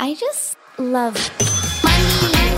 I 0.00 0.14
just 0.14 0.56
love 0.76 1.14
money. 1.84 2.53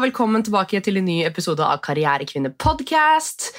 Velkommen 0.00 0.40
tilbake 0.40 0.78
til 0.80 0.96
en 0.96 1.04
ny 1.04 1.18
episode 1.28 1.60
av 1.60 1.80
Karrierekvinne 1.84 2.54
podcast. 2.56 3.50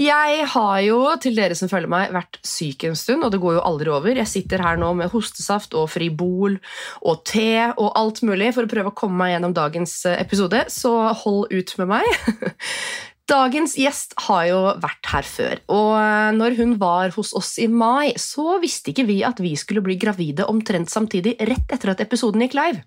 Jeg 0.00 0.46
har 0.48 0.78
jo, 0.80 1.00
til 1.20 1.34
dere 1.36 1.56
som 1.58 1.68
følger 1.68 1.90
meg, 1.92 2.14
vært 2.14 2.38
syk 2.46 2.86
en 2.88 2.96
stund, 2.96 3.26
og 3.26 3.34
det 3.34 3.40
går 3.42 3.58
jo 3.58 3.64
aldri 3.68 3.92
over. 3.92 4.16
Jeg 4.16 4.30
sitter 4.30 4.64
her 4.64 4.80
nå 4.80 4.94
med 4.96 5.12
hostesaft 5.12 5.76
og 5.76 5.90
Fribol 5.92 6.56
og 7.04 7.20
te 7.28 7.66
og 7.74 7.90
alt 8.00 8.22
mulig 8.24 8.48
for 8.56 8.64
å 8.64 8.70
prøve 8.70 8.94
å 8.94 8.96
komme 8.96 9.20
meg 9.20 9.34
gjennom 9.34 9.56
dagens 9.58 9.98
eh, 10.08 10.16
episode, 10.24 10.62
så 10.72 10.94
hold 11.24 11.52
ut 11.52 11.76
med 11.82 11.92
meg. 11.92 12.08
Dagens 13.30 13.76
gjest 13.78 14.16
har 14.24 14.46
jo 14.48 14.62
vært 14.82 15.06
her 15.12 15.28
før, 15.28 15.60
og 15.70 15.92
eh, 16.00 16.30
når 16.34 16.56
hun 16.58 16.72
var 16.80 17.12
hos 17.14 17.34
oss 17.38 17.52
i 17.62 17.68
mai, 17.70 18.16
så 18.18 18.56
visste 18.64 18.90
ikke 18.90 19.06
vi 19.06 19.20
at 19.26 19.38
vi 19.44 19.52
skulle 19.60 19.84
bli 19.84 20.00
gravide 20.00 20.48
omtrent 20.50 20.90
samtidig 20.90 21.36
rett 21.38 21.76
etter 21.76 21.92
at 21.92 22.02
episoden 22.02 22.42
gikk 22.42 22.56
live. 22.58 22.82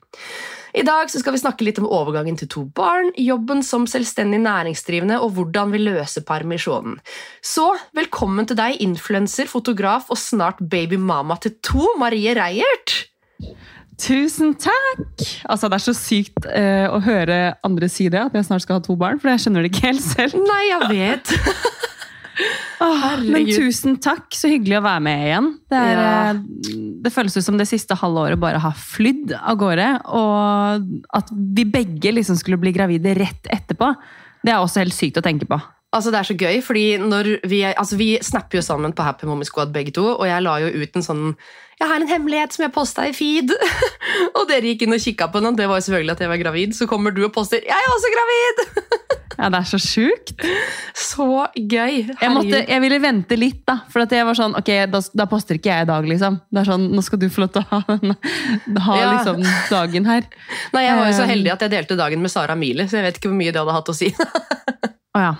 I 0.74 0.82
dag 0.82 1.12
så 1.12 1.20
skal 1.22 1.36
vi 1.36 1.42
snakke 1.42 1.66
litt 1.68 1.78
om 1.78 1.86
overgangen 1.86 2.38
til 2.40 2.50
to 2.50 2.64
barn, 2.66 3.12
jobben 3.20 3.62
som 3.66 3.86
selvstendig 3.90 4.40
næringsdrivende 4.42 5.20
og 5.22 5.36
hvordan 5.36 5.74
vi 5.74 5.84
løser 5.84 6.26
permisjonen. 6.26 6.98
Så 7.46 7.68
velkommen 7.94 8.50
til 8.50 8.58
deg, 8.58 8.80
influenser, 8.82 9.50
fotograf 9.52 10.10
og 10.10 10.18
snart 10.18 10.64
babymama 10.72 11.38
til 11.44 11.54
to, 11.62 11.86
Marie 12.02 12.34
Reiert. 12.34 12.96
Tusen 14.02 14.56
takk! 14.58 15.22
Altså, 15.46 15.70
Det 15.70 15.78
er 15.78 15.84
så 15.86 15.94
sykt 15.94 16.48
uh, 16.50 16.90
å 16.90 16.98
høre 17.06 17.38
andre 17.62 17.90
si 17.92 18.10
det, 18.10 18.26
at 18.26 18.34
jeg 18.34 18.50
snart 18.50 18.66
skal 18.66 18.82
ha 18.82 18.84
to 18.84 18.98
barn. 18.98 19.22
For 19.22 19.30
jeg 19.30 19.46
skjønner 19.46 19.62
det 19.62 19.70
ikke 19.76 19.92
helt 19.92 20.06
selv. 20.08 20.42
Nei, 20.42 20.64
jeg 20.72 20.90
vet. 20.90 21.36
oh, 22.82 23.06
men 23.22 23.46
tusen 23.54 24.02
takk, 24.02 24.26
så 24.34 24.50
hyggelig 24.50 24.82
å 24.82 24.86
være 24.90 25.06
med 25.06 25.30
igjen. 25.30 25.54
Det, 25.70 25.86
er, 25.86 26.02
Ja. 26.02 26.93
Det 27.04 27.12
føles 27.12 27.36
ut 27.36 27.46
som 27.46 27.58
det 27.60 27.68
siste 27.68 27.98
halve 28.00 28.22
året 28.30 28.40
bare 28.40 28.62
har 28.64 28.76
flydd 28.80 29.36
av 29.36 29.60
gårde. 29.60 29.88
Og 30.16 30.88
at 31.20 31.32
vi 31.34 31.66
begge 31.68 32.14
liksom 32.16 32.40
skulle 32.40 32.62
bli 32.62 32.74
gravide 32.76 33.16
rett 33.20 33.50
etterpå, 33.52 33.92
det 34.44 34.54
er 34.54 34.62
også 34.62 34.84
helt 34.84 34.96
sykt 34.96 35.20
å 35.20 35.26
tenke 35.26 35.48
på. 35.50 35.60
Altså, 35.94 36.10
det 36.14 36.20
er 36.20 36.28
så 36.32 36.36
gøy, 36.40 36.62
fordi 36.66 36.86
når 36.98 37.28
vi, 37.50 37.62
altså, 37.70 37.98
vi 38.00 38.18
snapper 38.26 38.58
jo 38.60 38.64
sammen 38.66 38.94
på 38.98 39.06
Happy 39.06 39.28
Mommy 39.30 39.46
Squad 39.46 39.74
begge 39.76 39.94
to, 39.94 40.08
og 40.16 40.26
jeg 40.28 40.42
la 40.42 40.56
jo 40.64 40.72
ut 40.82 40.96
en 40.98 41.06
sånn 41.06 41.26
Jeg 41.80 41.90
har 41.90 42.02
en 42.02 42.08
hemmelighet 42.10 42.54
som 42.56 42.64
jeg 42.66 42.74
posta 42.74 43.06
i 43.10 43.14
feed. 43.14 43.52
og 44.38 44.48
dere 44.50 44.72
gikk 44.74 44.86
inn 44.88 44.94
og 44.96 45.02
kikka 45.04 45.28
på 45.34 45.42
den. 45.44 45.56
Det 45.58 45.68
var 45.70 45.80
jo 45.82 45.86
selvfølgelig 45.88 46.16
at 46.16 46.22
jeg 46.24 46.32
var 46.32 46.42
gravid. 46.42 46.76
Så 46.78 46.88
kommer 46.90 47.12
du 47.14 47.24
og 47.26 47.34
poster 47.34 47.60
'Jeg 47.62 47.78
er 47.78 47.94
også 47.96 48.12
gravid!' 48.16 48.64
Ja, 49.40 49.50
Det 49.50 49.60
er 49.60 49.66
så 49.66 49.80
sjukt. 49.82 50.34
så 50.94 51.26
gøy. 51.58 51.96
Jeg, 52.22 52.30
måtte, 52.32 52.60
jeg 52.70 52.82
ville 52.84 53.00
vente 53.02 53.36
litt, 53.36 53.64
da. 53.68 53.80
For 53.90 54.06
at 54.06 54.12
jeg 54.14 54.26
var 54.28 54.38
sånn, 54.38 54.54
ok, 54.56 54.70
da, 54.94 55.02
da 55.18 55.26
poster 55.26 55.58
ikke 55.58 55.72
jeg 55.74 55.88
i 55.88 55.90
dag, 55.90 56.06
liksom. 56.06 56.38
Det 56.54 56.62
er 56.62 56.70
sånn, 56.70 56.86
Nå 56.94 57.02
skal 57.02 57.20
du 57.20 57.26
få 57.34 57.42
lov 57.42 57.50
til 57.56 57.64
å 57.64 57.66
ha, 57.72 57.80
ha 58.86 59.00
Ja. 59.00 59.08
liksom, 59.18 59.42
dagen 59.72 60.06
her. 60.06 60.24
Nei, 60.74 60.84
Jeg 60.86 60.96
var 61.00 61.10
jo 61.10 61.18
så 61.18 61.24
Um, 61.26 61.30
heldig 61.34 61.52
at 61.52 61.62
jeg 61.66 61.72
delte 61.72 61.98
dagen 61.98 62.22
med 62.22 62.32
Sara 62.32 62.56
Mili, 62.56 62.86
så 62.86 63.02
jeg 63.02 63.04
vet 63.10 63.18
ikke 63.18 63.30
hvor 63.34 63.40
mye 63.42 63.52
det 63.52 63.60
hadde 63.64 63.74
hatt 63.74 63.90
å 63.90 63.96
si. 63.98 64.14
oh, 65.18 65.22
ja. 65.22 65.34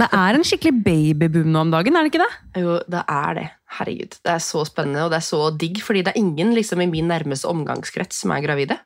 Det 0.00 0.08
er 0.12 0.36
en 0.38 0.44
skikkelig 0.46 0.72
babyboom 0.84 1.50
nå 1.54 1.60
om 1.66 1.70
dagen, 1.72 1.96
er 1.96 2.06
det 2.06 2.12
ikke 2.12 2.22
det? 2.24 2.62
jo, 2.62 2.78
det 2.90 3.02
er 3.08 3.34
det. 3.38 3.46
Herregud. 3.78 4.16
Det 4.26 4.32
er 4.34 4.42
så 4.42 4.64
spennende, 4.66 5.04
og 5.06 5.12
det 5.12 5.20
er 5.20 5.26
så 5.28 5.42
digg, 5.54 5.78
fordi 5.86 6.02
det 6.06 6.12
er 6.14 6.18
ingen 6.20 6.54
liksom, 6.56 6.80
i 6.82 6.88
min 6.90 7.06
nærmeste 7.10 7.46
omgangskrets 7.50 8.22
som 8.24 8.32
er 8.34 8.42
gravide. 8.42 8.78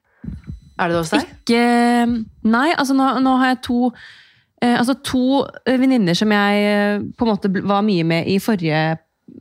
Er 0.78 0.90
det 0.90 0.96
det 0.96 1.00
hos 1.00 1.12
deg? 1.14 1.30
Ikke 1.38 1.64
Nei, 2.50 2.68
altså 2.74 2.94
nå, 2.98 3.06
nå 3.24 3.36
har 3.40 3.52
jeg 3.54 3.60
to 3.64 3.78
eh, 4.60 4.74
altså 4.74 4.96
to 5.06 5.44
eh, 5.64 5.78
venninner 5.80 6.16
som 6.18 6.32
jeg 6.34 6.64
eh, 6.68 7.04
på 7.16 7.24
en 7.26 7.30
måte 7.32 7.50
var 7.64 7.84
mye 7.86 8.04
med 8.04 8.28
i 8.28 8.36
forrige 8.42 8.80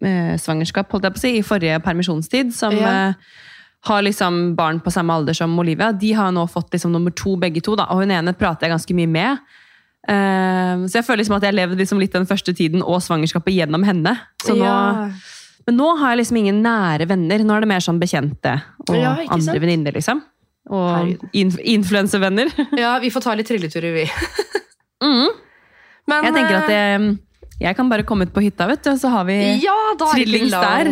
eh, 0.06 0.36
svangerskap, 0.40 0.92
holdt 0.94 1.10
jeg 1.10 1.16
på 1.16 1.20
å 1.20 1.24
si, 1.26 1.34
i 1.40 1.48
forrige 1.48 1.82
permisjonstid, 1.84 2.54
som 2.56 2.78
Ja. 2.78 2.94
eh, 3.10 3.42
har 3.84 4.06
liksom 4.06 4.54
barn 4.56 4.78
på 4.80 4.94
samme 4.96 5.12
alder 5.12 5.36
som 5.36 5.58
Olivia. 5.60 5.90
De 5.92 6.14
har 6.16 6.32
nå 6.32 6.46
fått 6.48 6.72
liksom 6.72 6.94
nummer 6.96 7.12
to 7.12 7.34
begge 7.36 7.60
to, 7.66 7.76
da, 7.76 7.90
og 7.92 8.00
hun 8.06 8.14
ene 8.16 8.32
prater 8.32 8.70
jeg 8.70 8.78
ganske 8.78 8.96
mye 8.96 9.10
med. 9.12 9.42
Eh, 10.08 10.84
så 10.90 11.00
jeg 11.00 11.06
føler 11.08 11.22
liksom 11.24 11.38
at 11.38 11.46
jeg 11.48 11.56
levde 11.56 11.78
liksom 11.80 12.02
litt 12.02 12.16
den 12.16 12.28
første 12.28 12.54
tiden 12.56 12.84
og 12.84 13.00
svangerskapet 13.06 13.56
gjennom 13.56 13.86
henne. 13.88 14.18
Så 14.44 14.56
nå, 14.58 14.66
Ja. 14.66 15.10
Men 15.66 15.78
nå 15.80 15.94
har 15.98 16.12
jeg 16.12 16.18
liksom 16.26 16.38
ingen 16.42 16.62
nære 16.64 17.08
venner. 17.08 17.40
Nå 17.40 17.56
er 17.56 17.64
det 17.64 17.70
mer 17.72 17.80
sånn 17.80 18.00
bekjente 18.02 18.58
og 18.90 18.98
Ja, 19.00 19.14
andre 19.32 19.60
venninner, 19.64 19.94
liksom. 19.96 20.20
Og 20.70 21.18
inf 21.36 21.56
influensevenner. 21.60 22.52
ja, 22.80 22.98
vi 23.00 23.10
får 23.12 23.22
ta 23.24 23.34
litt 23.36 23.48
trilleturer, 23.48 23.94
vi. 23.94 24.08
Mm. 25.04 25.28
Men, 26.08 26.24
Jeg 26.24 26.34
tenker 26.34 26.56
at 26.62 26.70
eh, 26.72 26.98
det, 26.98 27.18
jeg 27.62 27.78
kan 27.78 27.90
bare 27.92 28.06
komme 28.08 28.26
ut 28.26 28.34
på 28.34 28.42
hytta, 28.44 28.66
vet 28.70 28.82
du, 28.86 28.90
og 28.94 29.00
så 29.02 29.12
har 29.14 29.28
vi 29.28 29.36
Ja, 29.62 29.76
da 30.00 30.10
er 30.10 30.18
Trillings 30.18 30.56
der. 30.56 30.90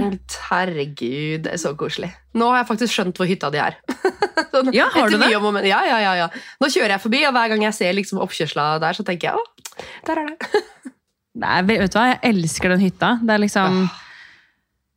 Herregud, 0.49 1.47
det 1.47 1.55
er 1.55 1.61
så 1.61 1.73
koselig. 1.77 2.11
Nå 2.37 2.51
har 2.51 2.61
jeg 2.61 2.69
faktisk 2.69 2.95
skjønt 2.95 3.17
hvor 3.17 3.29
hytta 3.29 3.49
di 3.53 3.61
er. 3.61 3.79
Sånn, 4.53 4.69
Ja, 4.75 4.89
har 4.93 5.09
du 5.09 5.17
det? 5.17 5.31
om 5.37 5.57
Ja, 5.65 5.81
ja, 5.87 5.97
ja, 6.03 6.13
ja. 6.21 6.29
Nå 6.61 6.69
kjører 6.71 6.95
jeg 6.95 7.03
forbi, 7.03 7.23
og 7.27 7.33
hver 7.35 7.51
gang 7.53 7.65
jeg 7.65 7.77
ser 7.77 7.97
liksom 7.97 8.21
oppkjørsla 8.23 8.67
der, 8.83 8.97
så 8.97 9.05
tenker 9.07 9.31
jeg 9.31 9.41
å, 9.41 9.73
der 10.07 10.23
er 10.23 10.31
det. 10.31 10.63
Nei, 11.41 11.57
vet 11.67 11.91
du 11.91 11.97
hva, 11.97 12.07
jeg 12.11 12.21
elsker 12.31 12.73
den 12.75 12.83
hytta. 12.83 13.15
Det 13.23 13.35
er 13.35 13.41
liksom 13.41 13.81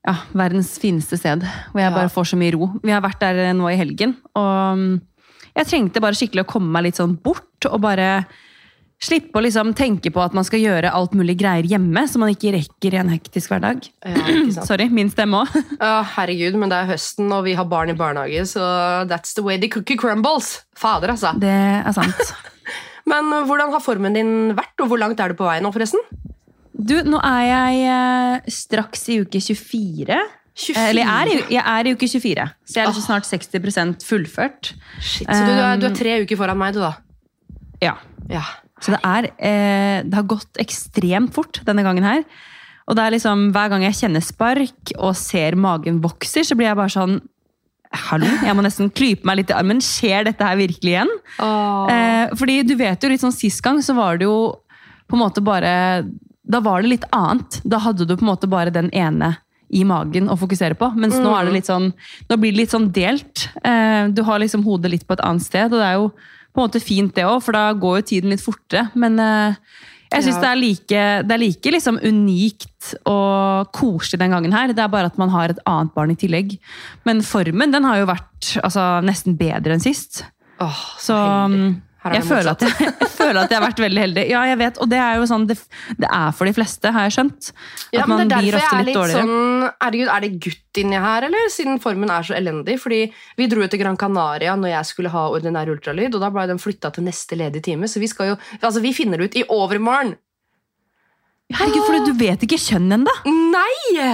ja, 0.05 0.15
verdens 0.37 0.75
fineste 0.83 1.17
sted, 1.19 1.45
hvor 1.73 1.81
jeg 1.81 1.95
bare 1.95 2.13
får 2.13 2.33
så 2.33 2.39
mye 2.39 2.55
ro. 2.55 2.69
Vi 2.85 2.93
har 2.93 3.03
vært 3.05 3.23
der 3.23 3.41
eh, 3.49 3.55
nå 3.57 3.71
i 3.71 3.79
helgen, 3.81 4.19
og 4.37 4.81
mm, 4.81 4.89
jeg 5.55 5.71
trengte 5.71 6.03
bare 6.03 6.19
skikkelig 6.19 6.45
å 6.45 6.51
komme 6.51 6.75
meg 6.75 6.89
litt 6.89 7.01
sånn 7.01 7.15
bort, 7.25 7.69
og 7.71 7.79
bare 7.83 8.27
slippe 9.05 9.39
å 9.39 9.45
liksom 9.45 9.75
tenke 9.77 10.11
på 10.15 10.23
at 10.25 10.35
man 10.37 10.47
skal 10.47 10.63
gjøre 10.63 10.93
alt 10.97 11.15
mulig 11.17 11.37
greier 11.41 11.67
hjemme, 11.69 12.07
som 12.11 12.25
man 12.25 12.33
ikke 12.33 12.55
rekker 12.57 12.97
i 12.97 13.01
en 13.03 13.13
hektisk 13.13 13.53
hverdag. 13.53 13.85
Ja. 14.05 14.25
Sorry, 14.69 14.89
min 14.93 15.13
stemme 15.13 15.45
òg. 15.45 15.59
oh, 15.79 16.03
herregud, 16.17 16.59
men 16.61 16.73
det 16.73 16.81
er 16.81 16.93
høsten, 16.95 17.31
og 17.35 17.45
vi 17.49 17.57
har 17.59 17.69
barn 17.71 17.93
i 17.93 17.99
barnehage, 17.99 18.47
så 18.55 18.65
that's 19.11 19.37
the 19.37 19.45
way 19.45 19.61
the 19.61 19.71
cookie 19.73 19.99
crumbles. 20.01 20.63
Fader, 20.79 21.15
altså. 21.15 21.35
Det 21.41 21.53
er 21.55 21.95
sant. 21.97 22.35
Men 23.05 23.27
uh, 23.29 23.43
hvordan 23.45 23.69
har 23.75 23.83
formen 23.85 24.15
din 24.17 24.31
vært, 24.57 24.79
og 24.81 24.89
hvor 24.89 24.97
langt 24.97 25.19
er 25.21 25.29
du 25.29 25.37
på 25.37 25.45
vei 25.45 25.59
nå, 25.61 25.69
forresten? 25.75 26.01
Du, 26.75 26.97
nå 27.07 27.21
er 27.23 27.43
jeg 27.47 27.83
eh, 27.87 28.49
straks 28.51 29.05
i 29.13 29.21
uke 29.23 29.39
24. 29.39 30.17
24? 30.59 30.75
Eh, 30.75 30.89
Eller 30.91 31.05
jeg 31.05 31.13
er, 31.13 31.31
i, 31.31 31.55
jeg 31.55 31.63
er 31.63 31.87
i 31.87 31.93
uke 31.95 32.09
24, 32.11 32.47
så 32.65 32.79
jeg 32.79 32.83
er 32.83 32.91
liksom 32.91 33.05
snart 33.07 33.29
60 33.29 34.09
fullført. 34.09 34.73
Shit, 34.99 35.29
så 35.29 35.39
du, 35.45 35.53
du, 35.53 35.61
er, 35.61 35.79
du 35.79 35.87
Um, 35.87 35.93
er 35.93 35.97
tre 36.01 36.17
uker 36.25 36.41
foran 36.41 36.59
meg, 36.59 36.75
du, 36.75 36.83
da. 36.83 36.95
Ja. 37.85 37.95
Ja. 38.33 38.43
Så 38.85 38.93
det, 38.93 39.01
er, 39.01 39.31
eh, 39.39 40.01
det 40.05 40.19
har 40.19 40.27
gått 40.29 40.61
ekstremt 40.61 41.33
fort 41.37 41.63
denne 41.65 41.85
gangen 41.87 42.05
her. 42.05 42.25
Og 42.85 42.99
det 42.99 43.05
er 43.05 43.15
liksom, 43.15 43.47
hver 43.55 43.71
gang 43.73 43.87
jeg 43.87 43.97
kjenner 44.03 44.25
spark 44.25 44.93
og 44.99 45.15
ser 45.17 45.57
magen 45.57 46.03
vokser, 46.05 46.45
så 46.45 46.57
blir 46.59 46.71
jeg 46.71 46.81
bare 46.81 46.93
sånn 46.93 47.23
Hallo, 47.95 48.27
jeg 48.43 48.57
må 48.59 48.63
nesten 48.65 48.89
klype 48.91 49.23
meg 49.29 49.39
litt 49.39 49.53
i 49.53 49.55
armen. 49.55 49.79
Skjer 49.79 50.27
dette 50.27 50.43
her 50.43 50.59
virkelig 50.59 50.97
igjen? 50.97 51.13
Oh. 51.39 51.87
Eh, 51.87 52.33
fordi 52.35 52.57
du 52.67 52.75
vet 52.81 52.99
jo 52.99 53.11
litt 53.13 53.23
sånn 53.23 53.35
Sist 53.35 53.63
gang 53.63 53.79
så 53.87 53.95
var 53.95 54.19
det 54.19 54.27
jo 54.27 54.57
på 55.07 55.15
en 55.15 55.23
måte 55.23 55.45
bare 55.45 56.03
Da 56.43 56.59
var 56.65 56.83
det 56.83 56.91
litt 56.91 57.07
annet. 57.15 57.61
Da 57.63 57.79
hadde 57.85 58.09
du 58.09 58.17
på 58.17 58.27
en 58.27 58.33
måte 58.33 58.51
bare 58.51 58.75
den 58.75 58.91
ene 58.91 59.37
i 59.75 59.85
magen 59.87 60.27
å 60.27 60.37
fokusere 60.39 60.75
på. 60.79 60.91
Mens 60.99 61.15
nå 61.23 61.31
er 61.39 61.47
det 61.47 61.55
litt 61.55 61.71
sånn 61.71 61.93
Nå 61.95 62.41
blir 62.41 62.55
det 62.55 62.65
litt 62.65 62.75
sånn 62.75 62.91
delt. 62.95 63.47
Eh, 63.63 64.11
du 64.11 64.25
har 64.27 64.43
liksom 64.43 64.67
hodet 64.67 64.91
litt 64.91 65.07
på 65.07 65.15
et 65.15 65.25
annet 65.25 65.47
sted, 65.47 65.71
og 65.71 65.79
det 65.79 65.87
er 65.87 66.01
jo 66.03 66.11
på 66.55 66.61
en 66.63 66.69
måte 66.69 66.81
fint, 66.83 67.11
det 67.17 67.25
òg, 67.27 67.41
for 67.43 67.53
da 67.57 67.73
går 67.75 67.99
jo 67.99 68.07
tiden 68.13 68.31
litt 68.31 68.43
fortere. 68.45 68.87
Men 68.95 69.19
eh, 69.19 69.57
jeg 70.13 70.23
syns 70.29 70.37
Ja. 70.37 70.41
det 70.45 70.51
er 70.53 70.61
like, 70.61 71.01
det 71.27 71.35
er 71.35 71.43
like 71.43 71.73
liksom 71.75 71.99
unikt 72.07 72.93
og 73.11 73.73
koselig 73.75 74.21
den 74.21 74.31
gangen 74.31 74.53
her. 74.55 74.69
Det 74.71 74.79
er 74.85 74.93
bare 74.93 75.11
at 75.11 75.19
man 75.19 75.33
har 75.35 75.51
et 75.51 75.59
annet 75.67 75.91
barn 75.97 76.13
i 76.15 76.19
tillegg. 76.21 76.55
Men 77.05 77.23
formen 77.27 77.73
den 77.75 77.83
har 77.89 77.99
jo 77.99 78.07
vært 78.07 78.53
altså, 78.63 79.01
nesten 79.03 79.35
bedre 79.41 79.75
enn 79.75 79.83
sist. 79.83 80.23
Åh, 80.63 80.85
Så 81.03 81.17
heldig. 81.19 81.75
Jeg 82.13 82.25
føler, 82.29 82.51
at 82.53 82.61
jeg, 82.61 82.75
jeg 83.01 83.09
føler 83.09 83.39
at 83.41 83.53
jeg 83.53 83.57
har 83.59 83.65
vært 83.65 83.81
veldig 83.81 84.01
heldig. 84.03 84.25
Ja, 84.29 84.43
jeg 84.51 84.59
vet, 84.61 84.79
og 84.85 84.91
det 84.93 84.99
er 85.01 85.17
jo 85.17 85.29
sånn 85.31 85.47
det, 85.49 85.57
det 85.97 86.09
er 86.13 86.35
for 86.37 86.45
de 86.45 86.53
fleste, 86.53 86.91
har 86.93 87.07
jeg 87.07 87.15
skjønt. 87.17 87.49
At 87.55 87.97
Ja, 87.97 88.05
men 88.07 88.19
man 88.19 88.33
blir 88.35 88.59
ofte 88.59 88.81
litt 88.81 88.91
litt 88.91 88.99
dårligere. 88.99 89.23
sånn 89.25 89.71
Herregud, 89.81 90.11
er 90.13 90.21
det 90.27 90.31
gutt 90.45 90.81
inni 90.83 91.01
her, 91.01 91.29
eller? 91.31 91.49
Siden 91.55 91.81
formen 91.81 92.11
er 92.13 92.27
så 92.29 92.37
elendig. 92.37 92.77
Fordi 92.83 93.01
vi 93.39 93.47
dro 93.49 93.63
jo 93.65 93.71
til 93.73 93.81
Gran 93.81 93.97
Canaria 93.97 94.57
når 94.61 94.75
jeg 94.75 94.91
skulle 94.91 95.15
ha 95.15 95.25
ordinær 95.33 95.73
ultralyd, 95.73 96.13
og 96.19 96.21
da 96.27 96.31
ble 96.35 96.45
den 96.53 96.61
flytta 96.61 96.93
til 96.93 97.09
neste 97.09 97.39
ledige 97.41 97.65
time. 97.71 97.89
Så 97.89 98.03
vi 98.03 98.11
skal 98.13 98.35
jo 98.35 98.37
Altså, 98.61 98.81
vi 98.85 98.93
finner 98.93 99.19
det 99.19 99.31
ut 99.31 99.41
i 99.41 99.47
overmorgen! 99.49 100.15
Herregud, 101.55 101.85
for 101.87 102.05
du 102.07 102.15
vet 102.19 102.45
ikke 102.47 102.59
kjønn 102.61 102.93
ennå! 102.99 103.13
Nei! 103.29 104.05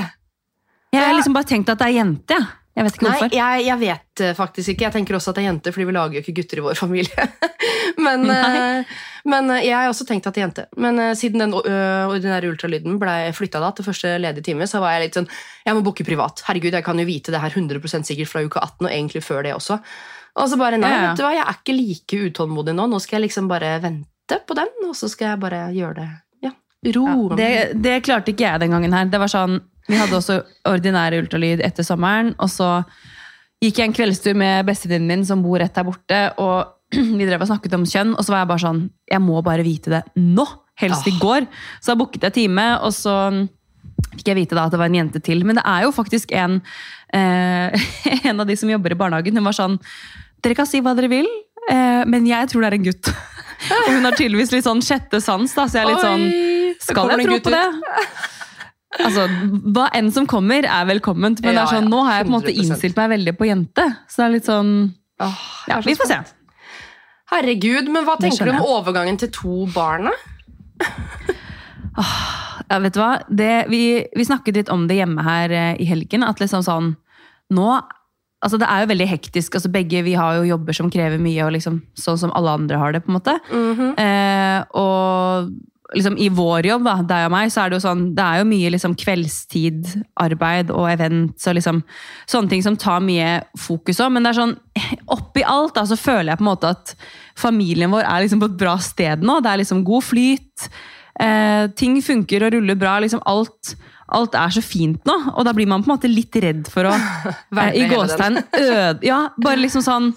Jeg 0.90 0.98
har 0.98 1.14
liksom 1.14 1.34
bare 1.36 1.46
tenkt 1.46 1.70
at 1.70 1.78
det 1.78 1.86
er 1.86 1.98
jente. 2.00 2.34
jeg. 2.38 2.46
Jeg 2.80 2.86
vet 2.86 2.96
ikke 2.96 3.04
Nei, 3.04 3.12
hvorfor. 3.12 3.34
jeg, 3.36 3.64
jeg 3.66 3.78
vet 3.80 4.22
eh, 4.24 4.36
faktisk 4.36 4.72
ikke. 4.72 4.84
Jeg 4.86 4.94
tenker 4.94 5.16
også 5.18 5.32
at 5.32 5.36
det 5.38 5.42
er 5.42 5.48
jenter, 5.50 5.74
fordi 5.76 5.86
vi 5.90 5.94
lager 5.96 6.16
jo 6.16 6.22
ikke 6.24 6.36
gutter 6.38 6.60
i 6.60 6.62
vår 6.64 6.78
familie. 6.78 7.26
men, 8.06 8.24
eh, 8.32 8.94
men 9.28 9.52
eh, 9.52 9.66
jeg 9.66 9.76
har 9.76 9.88
også 9.90 10.06
tenkt 10.08 10.28
at 10.30 10.36
det 10.36 10.40
er 10.40 10.46
jente. 10.46 10.64
Men 10.80 11.00
siden 11.18 11.44
den 11.44 11.52
ordinære 11.56 12.48
ultralyden 12.54 12.96
ble 13.02 13.16
flytta 13.36 13.60
til 13.76 13.88
første 13.90 14.14
ledige 14.22 14.48
time, 14.48 14.68
så 14.70 14.80
var 14.80 14.96
jeg 14.96 15.04
litt 15.04 15.18
sånn 15.20 15.28
Jeg 15.66 15.76
må 15.76 15.84
booke 15.84 16.06
privat. 16.08 16.40
Herregud, 16.48 16.72
jeg 16.78 16.86
kan 16.86 17.02
jo 17.02 17.08
vite 17.08 17.34
det 17.34 17.42
her 17.42 17.52
100% 17.52 18.08
sikkert 18.08 18.32
fra 18.32 18.44
uke 18.46 18.62
18, 18.62 18.86
og 18.86 18.90
egentlig 18.94 19.24
før 19.26 19.44
det 19.44 19.52
også. 19.58 19.76
Og 20.40 20.48
så 20.48 20.56
bare 20.56 20.78
nei, 20.80 20.92
vet 21.04 21.18
du 21.18 21.24
hva, 21.26 21.34
jeg 21.36 21.44
er 21.44 21.58
ikke 21.58 21.76
like 21.76 22.22
utålmodig 22.30 22.74
nå. 22.78 22.86
Nå 22.88 23.00
skal 23.02 23.18
jeg 23.18 23.28
liksom 23.28 23.50
bare 23.50 23.74
vente 23.82 24.40
på 24.46 24.56
den, 24.56 24.72
og 24.86 24.96
så 24.96 25.10
skal 25.10 25.34
jeg 25.34 25.42
bare 25.42 25.64
gjøre 25.74 25.96
det. 25.98 26.08
Ja, 26.46 26.54
ro. 26.96 27.04
Ja, 27.10 27.36
det, 27.36 27.50
det 27.82 27.98
klarte 28.06 28.32
ikke 28.32 28.46
jeg 28.46 28.62
den 28.62 28.72
gangen 28.76 28.94
her. 28.96 29.10
Det 29.10 29.20
var 29.20 29.32
sånn, 29.32 29.58
Vi 29.90 29.98
hadde 29.98 30.18
også 30.18 30.40
ordinær 30.70 31.16
ultralyd 31.18 31.62
etter 31.66 31.86
sommeren, 31.86 32.34
og 32.38 32.50
så 32.52 32.80
gikk 33.60 33.80
jeg 33.80 33.90
en 33.90 33.96
kveldstur 33.96 34.36
med 34.38 34.68
bestevenninnen 34.68 35.20
min 35.20 35.28
som 35.28 35.42
bor 35.44 35.60
rett 35.60 35.74
der 35.76 35.86
borte, 35.86 36.20
og 36.40 36.76
vi 37.18 37.26
drev 37.26 37.42
og 37.42 37.50
snakket 37.50 37.76
om 37.76 37.86
kjønn, 37.88 38.14
og 38.16 38.24
så 38.24 38.34
var 38.34 38.44
jeg 38.44 38.50
bare 38.50 38.64
sånn 38.64 38.82
Jeg 39.10 39.22
må 39.22 39.42
bare 39.46 39.66
vite 39.66 39.92
det 39.92 40.04
nå! 40.18 40.46
Helst 40.80 41.04
i 41.10 41.12
går. 41.20 41.44
Så 41.84 41.92
jeg 41.92 42.00
booket 42.00 42.22
jeg 42.24 42.32
time, 42.38 42.62
og 42.80 42.94
så 42.96 43.12
fikk 44.14 44.30
jeg 44.30 44.38
vite 44.38 44.56
da 44.56 44.62
at 44.64 44.72
det 44.72 44.78
var 44.80 44.88
en 44.88 44.96
jente 44.96 45.20
til. 45.20 45.42
Men 45.44 45.58
det 45.58 45.64
er 45.68 45.84
jo 45.84 45.90
faktisk 45.92 46.32
en, 46.32 46.62
eh, 47.12 47.84
en 48.30 48.40
av 48.40 48.48
de 48.48 48.56
som 48.56 48.70
jobber 48.70 48.94
i 48.94 48.96
barnehagen. 48.96 49.36
Hun 49.36 49.48
var 49.50 49.58
sånn 49.58 49.76
Dere 50.40 50.56
kan 50.56 50.64
si 50.64 50.80
hva 50.80 50.94
dere 50.96 51.10
vil, 51.12 51.26
eh, 51.68 52.00
men 52.08 52.24
jeg 52.24 52.48
tror 52.48 52.64
det 52.64 52.70
er 52.70 52.78
en 52.78 52.86
gutt. 52.86 53.10
og 53.76 53.90
hun 53.92 54.08
har 54.08 54.16
tydeligvis 54.16 54.54
litt 54.54 54.64
sånn 54.64 54.80
sjette 54.80 55.20
sans, 55.20 55.52
da, 55.52 55.66
så 55.68 55.76
jeg 55.76 55.84
er 55.84 55.90
litt 55.90 56.06
sånn 56.06 56.24
skal 56.80 57.12
jeg 57.12 57.26
tro 57.28 57.36
på 57.44 57.52
det? 57.52 57.66
Altså, 58.98 59.28
Hva 59.70 59.84
enn 59.94 60.08
som 60.10 60.26
kommer, 60.26 60.66
er 60.66 60.88
velkomment. 60.88 61.38
Men 61.44 61.54
det 61.54 61.62
er 61.62 61.70
sånn, 61.70 61.86
ja, 61.86 61.92
nå 61.92 62.00
har 62.08 62.16
jeg 62.18 62.26
på 62.26 62.32
en 62.32 62.36
måte 62.40 62.54
innstilt 62.58 62.96
meg 62.98 63.12
veldig 63.12 63.34
på 63.38 63.46
jente. 63.46 63.84
Så 64.10 64.22
det 64.22 64.26
er 64.26 64.34
litt 64.34 64.48
sånn 64.50 64.72
Åh, 65.20 65.40
Ja, 65.68 65.78
så 65.78 65.86
vi 65.86 65.94
får 66.00 66.10
se. 66.10 66.18
Herregud, 67.30 67.86
men 67.94 68.04
hva 68.08 68.16
tenker 68.18 68.48
du 68.48 68.56
om 68.56 68.64
overgangen 68.80 69.18
til 69.20 69.30
to 69.30 69.66
barn? 69.70 70.08
Ja, 72.70 72.78
vet 72.78 72.94
du 72.94 73.00
hva? 73.02 73.12
Det, 73.28 73.52
vi, 73.70 73.80
vi 74.16 74.26
snakket 74.26 74.56
litt 74.60 74.68
om 74.72 74.86
det 74.90 75.00
hjemme 75.00 75.22
her 75.26 75.50
eh, 75.54 75.72
i 75.82 75.86
helgen. 75.90 76.22
At 76.26 76.42
liksom 76.42 76.62
sånn 76.66 76.92
Nå 77.54 77.70
Altså, 78.40 78.56
det 78.56 78.70
er 78.72 78.80
jo 78.80 78.88
veldig 78.88 79.06
hektisk. 79.10 79.56
altså 79.58 79.68
Begge 79.68 80.00
vi 80.06 80.14
har 80.16 80.38
jo 80.38 80.46
jobber 80.48 80.72
som 80.72 80.88
krever 80.88 81.20
mye, 81.20 81.42
og 81.44 81.50
liksom 81.52 81.74
sånn 81.92 82.16
som 82.22 82.30
alle 82.32 82.54
andre 82.56 82.78
har 82.80 82.94
det. 82.96 83.02
på 83.04 83.10
en 83.12 83.18
måte. 83.18 83.34
eh, 84.00 84.62
og 84.80 85.50
liksom 85.96 86.16
i 86.18 86.28
vår 86.32 86.68
jobb, 86.70 86.84
da, 86.86 86.94
deg 87.06 87.26
og 87.26 87.32
meg, 87.34 87.50
så 87.52 87.62
er 87.62 87.70
det 87.70 87.78
jo 87.78 87.84
sånn 87.84 88.04
Det 88.16 88.24
er 88.24 88.40
jo 88.40 88.48
mye 88.50 88.70
liksom 88.74 88.94
kveldstidarbeid 89.00 90.72
og 90.74 90.86
events 90.90 91.48
og 91.50 91.56
liksom 91.58 91.82
sånne 92.30 92.52
ting 92.52 92.64
som 92.66 92.78
tar 92.80 93.02
mye 93.04 93.40
fokus 93.58 94.00
òg. 94.02 94.12
Men 94.14 94.26
det 94.26 94.32
er 94.32 94.40
sånn 94.40 94.56
oppi 95.16 95.44
alt 95.46 95.76
da, 95.78 95.86
så 95.88 95.98
føler 95.98 96.32
jeg 96.32 96.40
på 96.40 96.46
en 96.46 96.52
måte 96.52 96.72
at 96.76 96.94
familien 97.38 97.92
vår 97.92 98.06
er 98.06 98.24
liksom 98.24 98.42
på 98.42 98.50
et 98.52 98.58
bra 98.62 98.76
sted 98.82 99.24
nå. 99.26 99.40
Det 99.42 99.52
er 99.52 99.62
liksom 99.62 99.84
god 99.86 100.06
flyt. 100.06 100.68
Eh, 101.20 101.64
ting 101.76 102.00
funker 102.04 102.46
og 102.46 102.54
ruller 102.56 102.78
bra. 102.78 102.98
liksom 103.02 103.22
alt, 103.28 103.74
alt 104.08 104.34
er 104.38 104.54
så 104.54 104.62
fint 104.64 105.04
nå, 105.08 105.16
og 105.34 105.46
da 105.46 105.54
blir 105.56 105.68
man 105.70 105.82
på 105.82 105.90
en 105.90 105.96
måte 105.96 106.10
litt 106.10 106.36
redd 106.42 106.70
for 106.70 106.90
å 106.90 106.94
Være 107.56 107.76
i 107.76 107.88
gåstegn 107.90 108.40
øde 108.40 109.06
Ja, 109.06 109.28
bare 109.40 109.60
liksom 109.60 109.84
sånn 109.84 110.12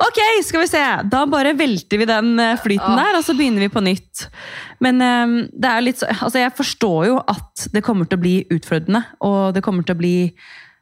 Ok, 0.00 0.18
skal 0.42 0.64
vi 0.64 0.70
se. 0.70 0.82
Da 1.10 1.22
bare 1.30 1.54
velter 1.54 2.00
vi 2.00 2.08
den 2.08 2.34
eh, 2.42 2.58
flyten 2.58 2.98
der, 2.98 3.14
og 3.18 3.22
så 3.26 3.36
begynner 3.38 3.62
vi 3.62 3.70
på 3.70 3.82
nytt. 3.84 4.26
Men 4.82 4.98
um, 4.98 5.36
det 5.52 5.70
er 5.70 5.84
litt 5.84 6.02
så, 6.02 6.10
altså 6.10 6.42
jeg 6.42 6.54
forstår 6.58 7.00
jo 7.12 7.20
at 7.30 7.68
det 7.74 7.84
kommer 7.86 8.08
til 8.08 8.18
å 8.18 8.24
bli 8.24 8.34
utfordrende, 8.54 9.04
og 9.24 9.54
det 9.54 9.62
kommer 9.64 9.86
til 9.86 9.94
å 9.94 10.00
bli 10.00 10.16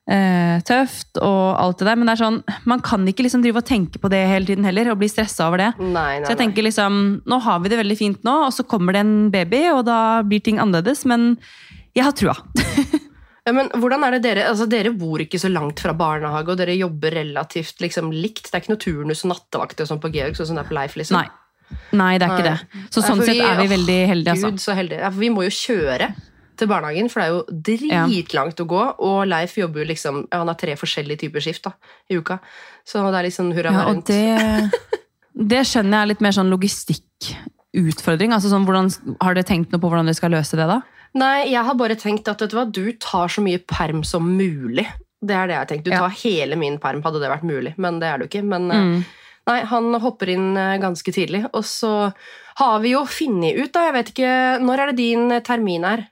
uh, 0.09 0.57
tøft 0.65 1.21
og 1.21 1.45
alt 1.61 1.83
det 1.83 1.91
der, 1.91 2.01
men 2.01 2.09
det 2.09 2.17
er 2.17 2.23
sånn, 2.25 2.41
man 2.73 2.83
kan 2.85 3.05
ikke 3.09 3.27
liksom 3.29 3.45
drive 3.45 3.61
og 3.61 3.69
tenke 3.69 4.01
på 4.01 4.11
det 4.13 4.25
hele 4.33 4.49
tiden 4.49 4.67
heller, 4.69 4.95
og 4.95 5.03
bli 5.03 5.13
stressa 5.13 5.51
over 5.51 5.61
det. 5.61 5.71
Nei, 5.83 5.93
nei, 5.93 6.25
Så 6.25 6.33
jeg 6.33 6.41
tenker 6.47 6.67
liksom, 6.67 7.05
nå 7.29 7.43
har 7.45 7.61
vi 7.61 7.75
det 7.75 7.83
veldig 7.83 8.01
fint 8.01 8.27
nå, 8.27 8.39
og 8.49 8.57
så 8.57 8.65
kommer 8.65 8.97
det 8.97 9.05
en 9.05 9.17
baby, 9.35 9.67
og 9.77 9.85
da 9.91 10.01
blir 10.25 10.41
ting 10.41 10.63
annerledes, 10.63 11.05
men 11.05 11.35
jeg 11.93 12.09
har 12.09 12.17
trua. 12.17 12.39
Ja, 13.43 13.53
men 13.57 13.69
hvordan 13.75 14.05
er 14.07 14.15
det 14.15 14.23
Dere 14.23 14.43
altså 14.53 14.69
dere 14.71 14.93
bor 14.95 15.19
ikke 15.23 15.41
så 15.41 15.51
langt 15.51 15.81
fra 15.83 15.95
barnehage, 15.99 16.53
og 16.53 16.59
dere 16.61 16.77
jobber 16.79 17.17
relativt 17.19 17.81
liksom, 17.83 18.13
likt. 18.15 18.47
Det 18.47 18.55
er 18.55 18.63
ikke 18.63 18.75
noe 18.75 18.83
turnus 18.85 19.25
og 19.27 19.33
nattevakt 19.33 19.83
sånn 19.89 20.03
på 20.03 20.13
Georg, 20.15 20.37
sånn 20.39 20.53
som 20.53 20.61
det 20.61 20.63
er 20.65 20.69
på 20.71 20.77
Leif. 20.79 20.95
liksom. 21.01 21.19
Nei. 21.19 21.29
Nei, 21.97 22.19
det 22.21 22.27
er 22.29 22.35
ikke 22.37 22.45
Nei. 22.45 22.53
det. 22.53 22.85
Så 22.93 23.03
sånn 23.03 23.23
sett 23.25 23.35
vi- 23.35 23.41
er 23.41 23.57
vi 23.57 23.67
veldig 23.73 23.99
heldige, 24.13 24.35
altså. 24.37 24.51
Gud, 24.53 24.61
så 24.61 24.77
heldige. 24.77 25.01
Ja, 25.01 25.11
for 25.11 25.21
vi 25.25 25.31
må 25.33 25.43
jo 25.43 25.51
kjøre 25.57 26.15
til 26.57 26.69
barnehagen, 26.69 27.09
for 27.11 27.21
det 27.21 27.27
er 27.27 27.33
jo 27.33 27.45
dritlangt 27.51 28.61
å 28.61 28.67
gå. 28.69 28.83
Og 29.01 29.27
Leif 29.27 29.57
jobber 29.59 29.83
jo 29.83 29.89
liksom 29.89 30.29
ja, 30.31 30.39
Han 30.39 30.47
har 30.53 30.55
tre 30.61 30.77
forskjellige 30.77 31.25
typer 31.25 31.41
skift 31.41 31.65
da, 31.65 31.73
i 32.11 32.15
uka. 32.21 32.39
Så 32.87 33.03
det 33.11 33.19
er 33.19 33.27
litt 33.27 33.35
sånn 33.35 33.53
hurra 33.57 33.73
Ja, 33.73 33.87
og 33.89 34.05
det, 34.05 34.71
det 35.35 35.65
skjønner 35.67 35.99
jeg 35.99 36.03
er 36.03 36.11
litt 36.13 36.21
mer 36.21 36.37
sånn 36.37 36.53
logistikkutfordring. 36.53 38.33
Altså 38.37 38.53
sånn, 38.53 38.67
hvordan, 38.69 38.93
har 39.21 39.35
dere 39.35 39.49
tenkt 39.49 39.73
noe 39.73 39.81
på 39.81 39.91
hvordan 39.91 40.07
dere 40.07 40.19
skal 40.21 40.31
løse 40.31 40.59
det, 40.61 40.69
da? 40.69 40.83
Nei, 41.15 41.51
jeg 41.53 41.61
har 41.67 41.75
bare 41.77 41.97
tenkt 42.01 42.29
at 42.33 42.39
du 42.41 42.55
hva, 42.57 42.65
du 42.73 42.93
tar 42.97 43.29
så 43.29 43.43
mye 43.45 43.61
perm 43.69 44.01
som 44.07 44.25
mulig. 44.39 44.87
Det 45.23 45.35
er 45.37 45.47
det 45.47 45.55
jeg 45.55 45.61
har 45.61 45.67
tenkt. 45.71 45.85
Du 45.85 45.91
Ja. 45.93 45.99
tar 46.07 46.15
hele 46.23 46.57
min 46.57 46.79
perm, 46.79 47.03
hadde 47.05 47.21
det 47.21 47.29
vært 47.31 47.45
mulig. 47.45 47.75
Men 47.79 48.01
det 48.01 48.09
er 48.09 48.19
det 48.19 48.25
jo 48.27 48.31
ikke. 48.41 48.45
Men 48.49 48.71
eh, 48.71 48.81
Mm. 48.83 49.05
nei, 49.47 49.61
han 49.65 49.95
hopper 50.01 50.29
inn 50.33 50.57
eh, 50.57 50.79
ganske 50.79 51.13
tidlig. 51.13 51.45
Og 51.53 51.63
så 51.65 52.13
har 52.57 52.81
vi 52.81 52.91
jo 52.93 53.05
funnet 53.05 53.57
ut, 53.59 53.73
da 53.73 53.85
Jeg 53.91 53.93
vet 53.95 54.09
ikke 54.15 54.61
Når 54.61 54.79
er 54.79 54.87
det 54.93 54.97
din 54.97 55.31
eh, 55.33 55.41
termin 55.41 55.85
er? 55.85 56.09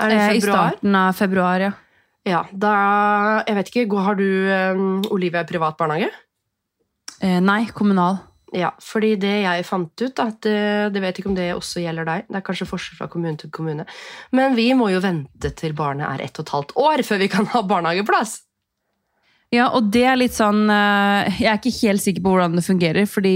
Er 0.00 0.08
det 0.08 0.18
februar? 0.18 0.32
i 0.32 0.36
I 0.36 0.40
starten 0.40 0.94
av 0.96 1.12
februar, 1.14 1.60
ja. 1.60 1.72
Ja, 2.26 2.42
da 2.52 3.44
Jeg 3.46 3.54
vet 3.56 3.70
ikke, 3.70 4.00
Har 4.00 4.14
du 4.14 4.24
um, 4.24 5.02
Olivia 5.10 5.44
privat 5.44 5.76
barnehage? 5.76 6.10
Eh, 7.22 7.38
nei, 7.40 7.66
kommunal. 7.66 8.18
Ja, 8.56 8.72
fordi 8.82 9.12
det 9.22 9.32
jeg 9.44 9.64
fant 9.68 10.02
ut, 10.02 10.14
da, 10.18 10.26
det, 10.42 10.58
det 10.94 11.02
vet 11.04 11.18
ikke 11.20 11.30
om 11.30 11.36
det 11.36 11.52
også 11.54 11.84
gjelder 11.84 12.08
deg, 12.08 12.24
det 12.26 12.38
er 12.40 12.44
kanskje 12.46 12.66
forskjell 12.66 12.98
fra 12.98 13.06
kommune 13.12 13.38
til 13.38 13.52
kommune, 13.54 13.84
men 14.34 14.56
vi 14.58 14.72
må 14.74 14.88
jo 14.90 15.02
vente 15.04 15.52
til 15.54 15.76
barnet 15.78 16.08
er 16.08 16.24
ett 16.26 16.40
og 16.40 16.48
et 16.48 16.54
halvt 16.56 16.74
år 16.82 17.04
før 17.06 17.22
vi 17.22 17.30
kan 17.30 17.46
ha 17.52 17.62
barnehageplass. 17.62 18.40
Ja, 19.54 19.68
og 19.74 19.90
det 19.94 20.04
er 20.06 20.18
litt 20.18 20.34
sånn 20.36 20.68
eh, 20.70 21.40
Jeg 21.42 21.48
er 21.50 21.56
ikke 21.58 21.72
helt 21.80 22.02
sikker 22.04 22.22
på 22.22 22.34
hvordan 22.34 22.52
det 22.54 22.62
fungerer, 22.62 23.06
fordi 23.10 23.34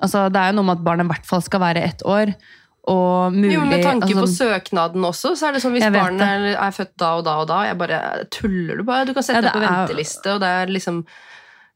altså, 0.00 0.28
det 0.32 0.40
er 0.40 0.52
jo 0.52 0.58
noe 0.58 0.68
med 0.68 0.78
at 0.78 0.86
barnet 0.86 1.08
i 1.08 1.12
hvert 1.12 1.28
fall 1.28 1.44
skal 1.44 1.60
være 1.64 1.84
ett 1.84 2.04
år. 2.08 2.32
Og 2.88 3.34
mulig 3.34 3.52
Jo, 3.52 3.64
med 3.68 3.84
tanke 3.84 4.08
altså, 4.08 4.22
på 4.22 4.30
søknaden 4.32 5.04
også, 5.04 5.34
så 5.36 5.48
er 5.48 5.56
det 5.56 5.64
sånn 5.64 5.74
hvis 5.76 5.84
barnet 5.92 6.54
er, 6.54 6.72
født 6.72 6.94
da 7.00 7.10
og 7.18 7.26
da 7.26 7.34
og 7.42 7.50
da, 7.50 7.58
jeg 7.68 7.76
bare 7.80 7.98
tuller 8.32 8.80
du 8.80 8.86
bare, 8.88 9.04
du 9.08 9.12
kan 9.16 9.26
sette 9.26 9.42
Ja, 9.42 9.44
det 9.44 9.52
på 9.52 9.64
venteliste, 9.64 10.32
og 10.32 10.40
det 10.40 10.52
er 10.62 10.72
liksom 10.72 11.02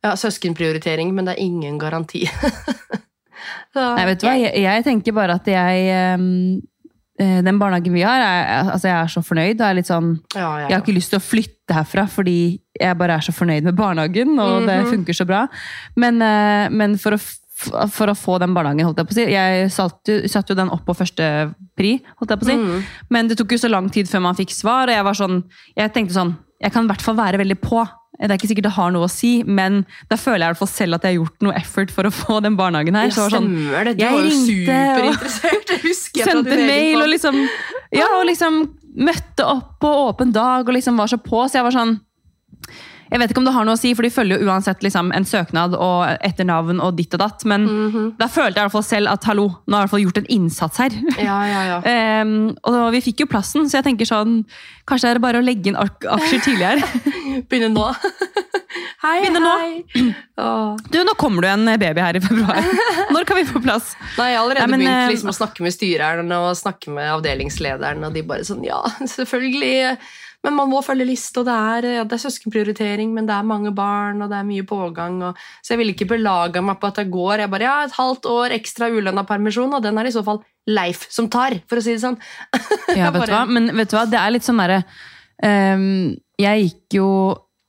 ja, 0.04 0.12
søskenprioritering, 0.20 1.14
men 1.16 1.24
det 1.26 1.34
er 1.38 1.42
ingen 1.42 1.78
garanti. 1.80 2.26
Nei, 3.74 4.04
vet 4.06 4.20
du 4.22 4.26
hva? 4.28 4.34
Jeg, 4.38 4.54
jeg 4.62 4.84
tenker 4.86 5.14
bare 5.16 5.34
at 5.40 5.48
jeg 5.50 5.88
eh, 5.90 7.40
Den 7.44 7.58
barnehagen 7.60 7.94
vi 7.94 8.02
har, 8.06 8.22
er, 8.22 8.70
altså 8.72 8.88
jeg 8.88 8.96
er 9.00 9.10
så 9.12 9.22
fornøyd. 9.26 9.58
Og 9.60 9.66
er 9.68 9.78
litt 9.80 9.90
sånn, 9.90 10.12
Ja, 10.34 10.48
jeg, 10.62 10.68
jeg 10.70 10.76
har 10.76 10.82
ikke 10.84 10.96
lyst 10.96 11.12
til 11.14 11.20
å 11.20 11.24
flytte 11.24 11.76
herfra 11.78 12.04
fordi 12.10 12.36
jeg 12.74 12.98
bare 12.98 13.18
er 13.20 13.22
så 13.26 13.30
fornøyd 13.34 13.66
med 13.68 13.76
barnehagen, 13.78 14.32
og 14.42 14.64
det 14.66 14.80
Mhm. 14.82 14.88
funker 14.90 15.14
så 15.14 15.26
bra. 15.28 15.44
Men, 15.96 16.16
uh, 16.22 16.66
men 16.74 16.96
for, 16.98 17.14
å, 17.14 17.86
for 17.94 18.10
å 18.10 18.16
få 18.18 18.38
den 18.42 18.54
barnehagen, 18.56 18.82
holdt 18.88 18.98
jeg 18.98 19.06
på 19.06 19.14
å 19.14 19.18
si 19.20 19.26
Jeg 19.30 19.68
satte 19.70 20.16
jo, 20.16 20.28
satte 20.32 20.50
jo 20.54 20.58
den 20.58 20.72
opp 20.74 20.82
på 20.88 20.96
første 20.98 21.28
pri, 21.78 21.92
holdt 22.18 22.34
jeg 22.34 22.40
på 22.42 22.48
å 22.48 22.50
si. 22.50 22.56
Mm. 22.58 22.88
Men 23.14 23.30
det 23.30 23.38
tok 23.38 23.54
jo 23.54 23.60
så 23.62 23.70
lang 23.70 23.90
tid 23.94 24.10
før 24.10 24.24
man 24.26 24.34
fikk 24.38 24.50
svar, 24.54 24.90
og 24.90 24.96
jeg 24.98 25.06
var 25.06 25.14
sånn 25.20 25.38
Jeg 25.78 25.92
tenkte 25.94 26.14
sånn 26.18 26.34
Jeg 26.62 26.72
kan 26.74 26.84
i 26.86 26.90
hvert 26.90 27.02
fall 27.06 27.14
være 27.18 27.38
veldig 27.44 27.60
på. 27.62 27.84
Det 28.14 28.30
er 28.30 28.36
ikke 28.38 28.48
sikkert 28.52 28.68
det 28.68 28.74
har 28.76 28.92
noe 28.94 29.08
å 29.08 29.10
si, 29.10 29.30
men 29.42 29.80
da 30.10 30.16
føler 30.20 30.44
jeg 30.44 30.46
i 30.46 30.52
hvert 30.52 30.60
fall 30.62 30.70
selv 30.70 30.98
at 30.98 31.06
jeg 31.06 31.14
har 31.14 31.18
gjort 31.18 31.46
noe 31.46 31.56
effort 31.58 31.90
for 31.94 32.06
å 32.06 32.12
få 32.14 32.38
den 32.44 32.54
barnehagen 32.58 32.94
her. 32.98 33.10
Så 33.14 33.26
sånn, 33.32 33.48
stemmer 33.50 33.90
det. 33.90 33.96
Du 33.98 34.04
jeg 34.04 34.14
var 34.14 34.28
jo 34.28 34.38
superinteressert. 34.44 35.74
Husker 35.84 36.22
jeg 36.22 36.30
sendte 36.30 36.58
mail 36.60 37.02
og 37.02 37.10
liksom 37.10 37.40
Ja, 37.94 38.08
og 38.20 38.26
liksom 38.30 38.62
møtte 38.94 39.46
opp 39.50 39.80
på 39.82 39.90
åpen 40.06 40.30
dag 40.34 40.68
og 40.68 40.76
liksom 40.76 41.00
var 41.00 41.10
så 41.10 41.18
på, 41.18 41.42
så 41.50 41.58
jeg 41.58 41.66
var 41.66 41.74
sånn 41.74 41.96
Jeg 43.14 43.20
vet 43.22 43.30
ikke 43.30 43.38
om 43.38 43.46
det 43.46 43.52
har 43.54 43.66
noe 43.68 43.76
å 43.76 43.78
si, 43.78 43.92
for 43.94 44.02
de 44.02 44.10
følger 44.10 44.40
jo 44.42 44.48
uansett 44.50 44.80
liksom 44.82 45.12
en 45.14 45.22
søknad 45.28 45.76
og 45.78 46.16
etter 46.26 46.48
navn 46.48 46.80
og 46.82 46.96
ditt 46.98 47.14
og 47.14 47.20
datt, 47.22 47.44
men 47.46 47.62
Mhm. 47.68 48.08
da 48.18 48.26
følte 48.26 48.58
jeg 48.58 48.64
i 48.64 48.66
hvert 48.66 48.72
fall 48.74 48.82
selv 48.88 49.12
at 49.12 49.24
hallo, 49.30 49.44
nå 49.68 49.76
har 49.76 49.84
jeg 49.84 49.84
i 49.84 49.86
hvert 49.86 49.90
fall 49.94 50.02
gjort 50.04 50.18
en 50.18 50.26
innsats 50.34 50.78
her. 50.82 50.90
Ja, 51.22 51.36
ja, 51.46 51.60
ja. 51.70 52.22
um, 52.24 52.56
og 52.64 52.90
vi 52.96 53.00
fikk 53.06 53.22
jo 53.22 53.26
plassen, 53.30 53.68
så 53.70 53.78
jeg 53.78 53.84
tenker 53.86 54.04
sånn 54.10 54.40
Kanskje 54.84 55.08
det 55.08 55.16
er 55.16 55.22
bare 55.24 55.38
å 55.40 55.44
legge 55.46 55.70
inn 55.70 55.78
ak 55.80 56.02
aksjer 56.04 56.42
tidligere. 56.44 56.82
Begynne 57.48 57.70
nå. 57.72 57.86
Hei, 59.04 59.20
Begynne 59.22 59.40
nå. 59.40 59.52
hei. 59.62 60.10
Åh. 60.44 60.74
Du, 60.90 60.98
nå 61.08 61.14
kommer 61.16 61.40
du 61.46 61.48
en 61.48 61.64
baby 61.80 62.02
her 62.04 62.18
i 62.18 62.20
februar. 62.20 62.60
Når 63.14 63.24
kan 63.24 63.38
vi 63.38 63.46
få 63.48 63.62
plass? 63.64 63.94
Nei, 64.18 64.26
jeg 64.34 64.36
har 64.36 64.44
allerede 64.44 64.66
Nei, 64.66 64.74
men, 64.74 64.84
begynt 64.84 65.06
eh, 65.06 65.14
liksom, 65.14 65.30
å 65.32 65.36
snakke 65.38 65.64
med 65.64 65.72
styreren 65.72 66.34
og 66.36 66.50
snakke 66.60 66.92
med 66.92 67.08
avdelingslederen, 67.14 68.04
og 68.04 68.12
de 68.18 68.26
bare 68.28 68.44
sånn 68.44 68.60
Ja, 68.66 68.82
selvfølgelig. 69.08 69.96
Men 70.44 70.56
man 70.58 70.68
må 70.68 70.82
følge 70.84 71.06
liste, 71.08 71.40
og 71.40 71.46
det 71.48 71.54
er, 71.56 71.86
ja, 71.98 72.04
det 72.04 72.16
er 72.18 72.22
søskenprioritering, 72.26 73.14
men 73.16 73.26
det 73.28 73.32
er 73.34 73.46
mange 73.48 73.72
barn, 73.74 74.20
og 74.22 74.28
det 74.32 74.36
er 74.38 74.48
mye 74.48 74.64
pågang. 74.68 75.22
Og, 75.30 75.38
så 75.64 75.72
jeg 75.72 75.80
ville 75.80 75.94
ikke 75.96 76.10
belage 76.10 76.60
meg 76.64 76.76
på 76.82 76.90
at 76.90 77.00
det 77.00 77.06
går. 77.14 77.44
Jeg 77.44 77.52
bare, 77.54 77.64
ja, 77.64 77.76
Et 77.88 77.96
halvt 77.96 78.28
år 78.28 78.54
ekstra 78.58 78.90
ulønna 78.92 79.24
permisjon, 79.28 79.72
og 79.72 79.82
den 79.82 79.98
er 79.98 80.10
i 80.10 80.14
så 80.14 80.24
fall 80.26 80.42
Leif 80.68 81.06
som 81.12 81.26
tar, 81.32 81.58
for 81.68 81.80
å 81.80 81.84
si 81.84 81.96
det 81.96 82.04
sånn. 82.04 82.20
Ja, 82.98 83.10
vet 83.12 83.26
du 83.28 83.32
hva? 83.34 83.44
Men 83.48 83.72
vet 83.76 83.90
du 83.90 83.96
hva, 83.98 84.04
det 84.08 84.20
er 84.20 84.32
litt 84.36 84.46
sånn 84.46 84.60
derre 84.62 84.82
um, 85.42 86.14
Jeg 86.40 86.68
gikk 86.68 86.98
jo 87.00 87.08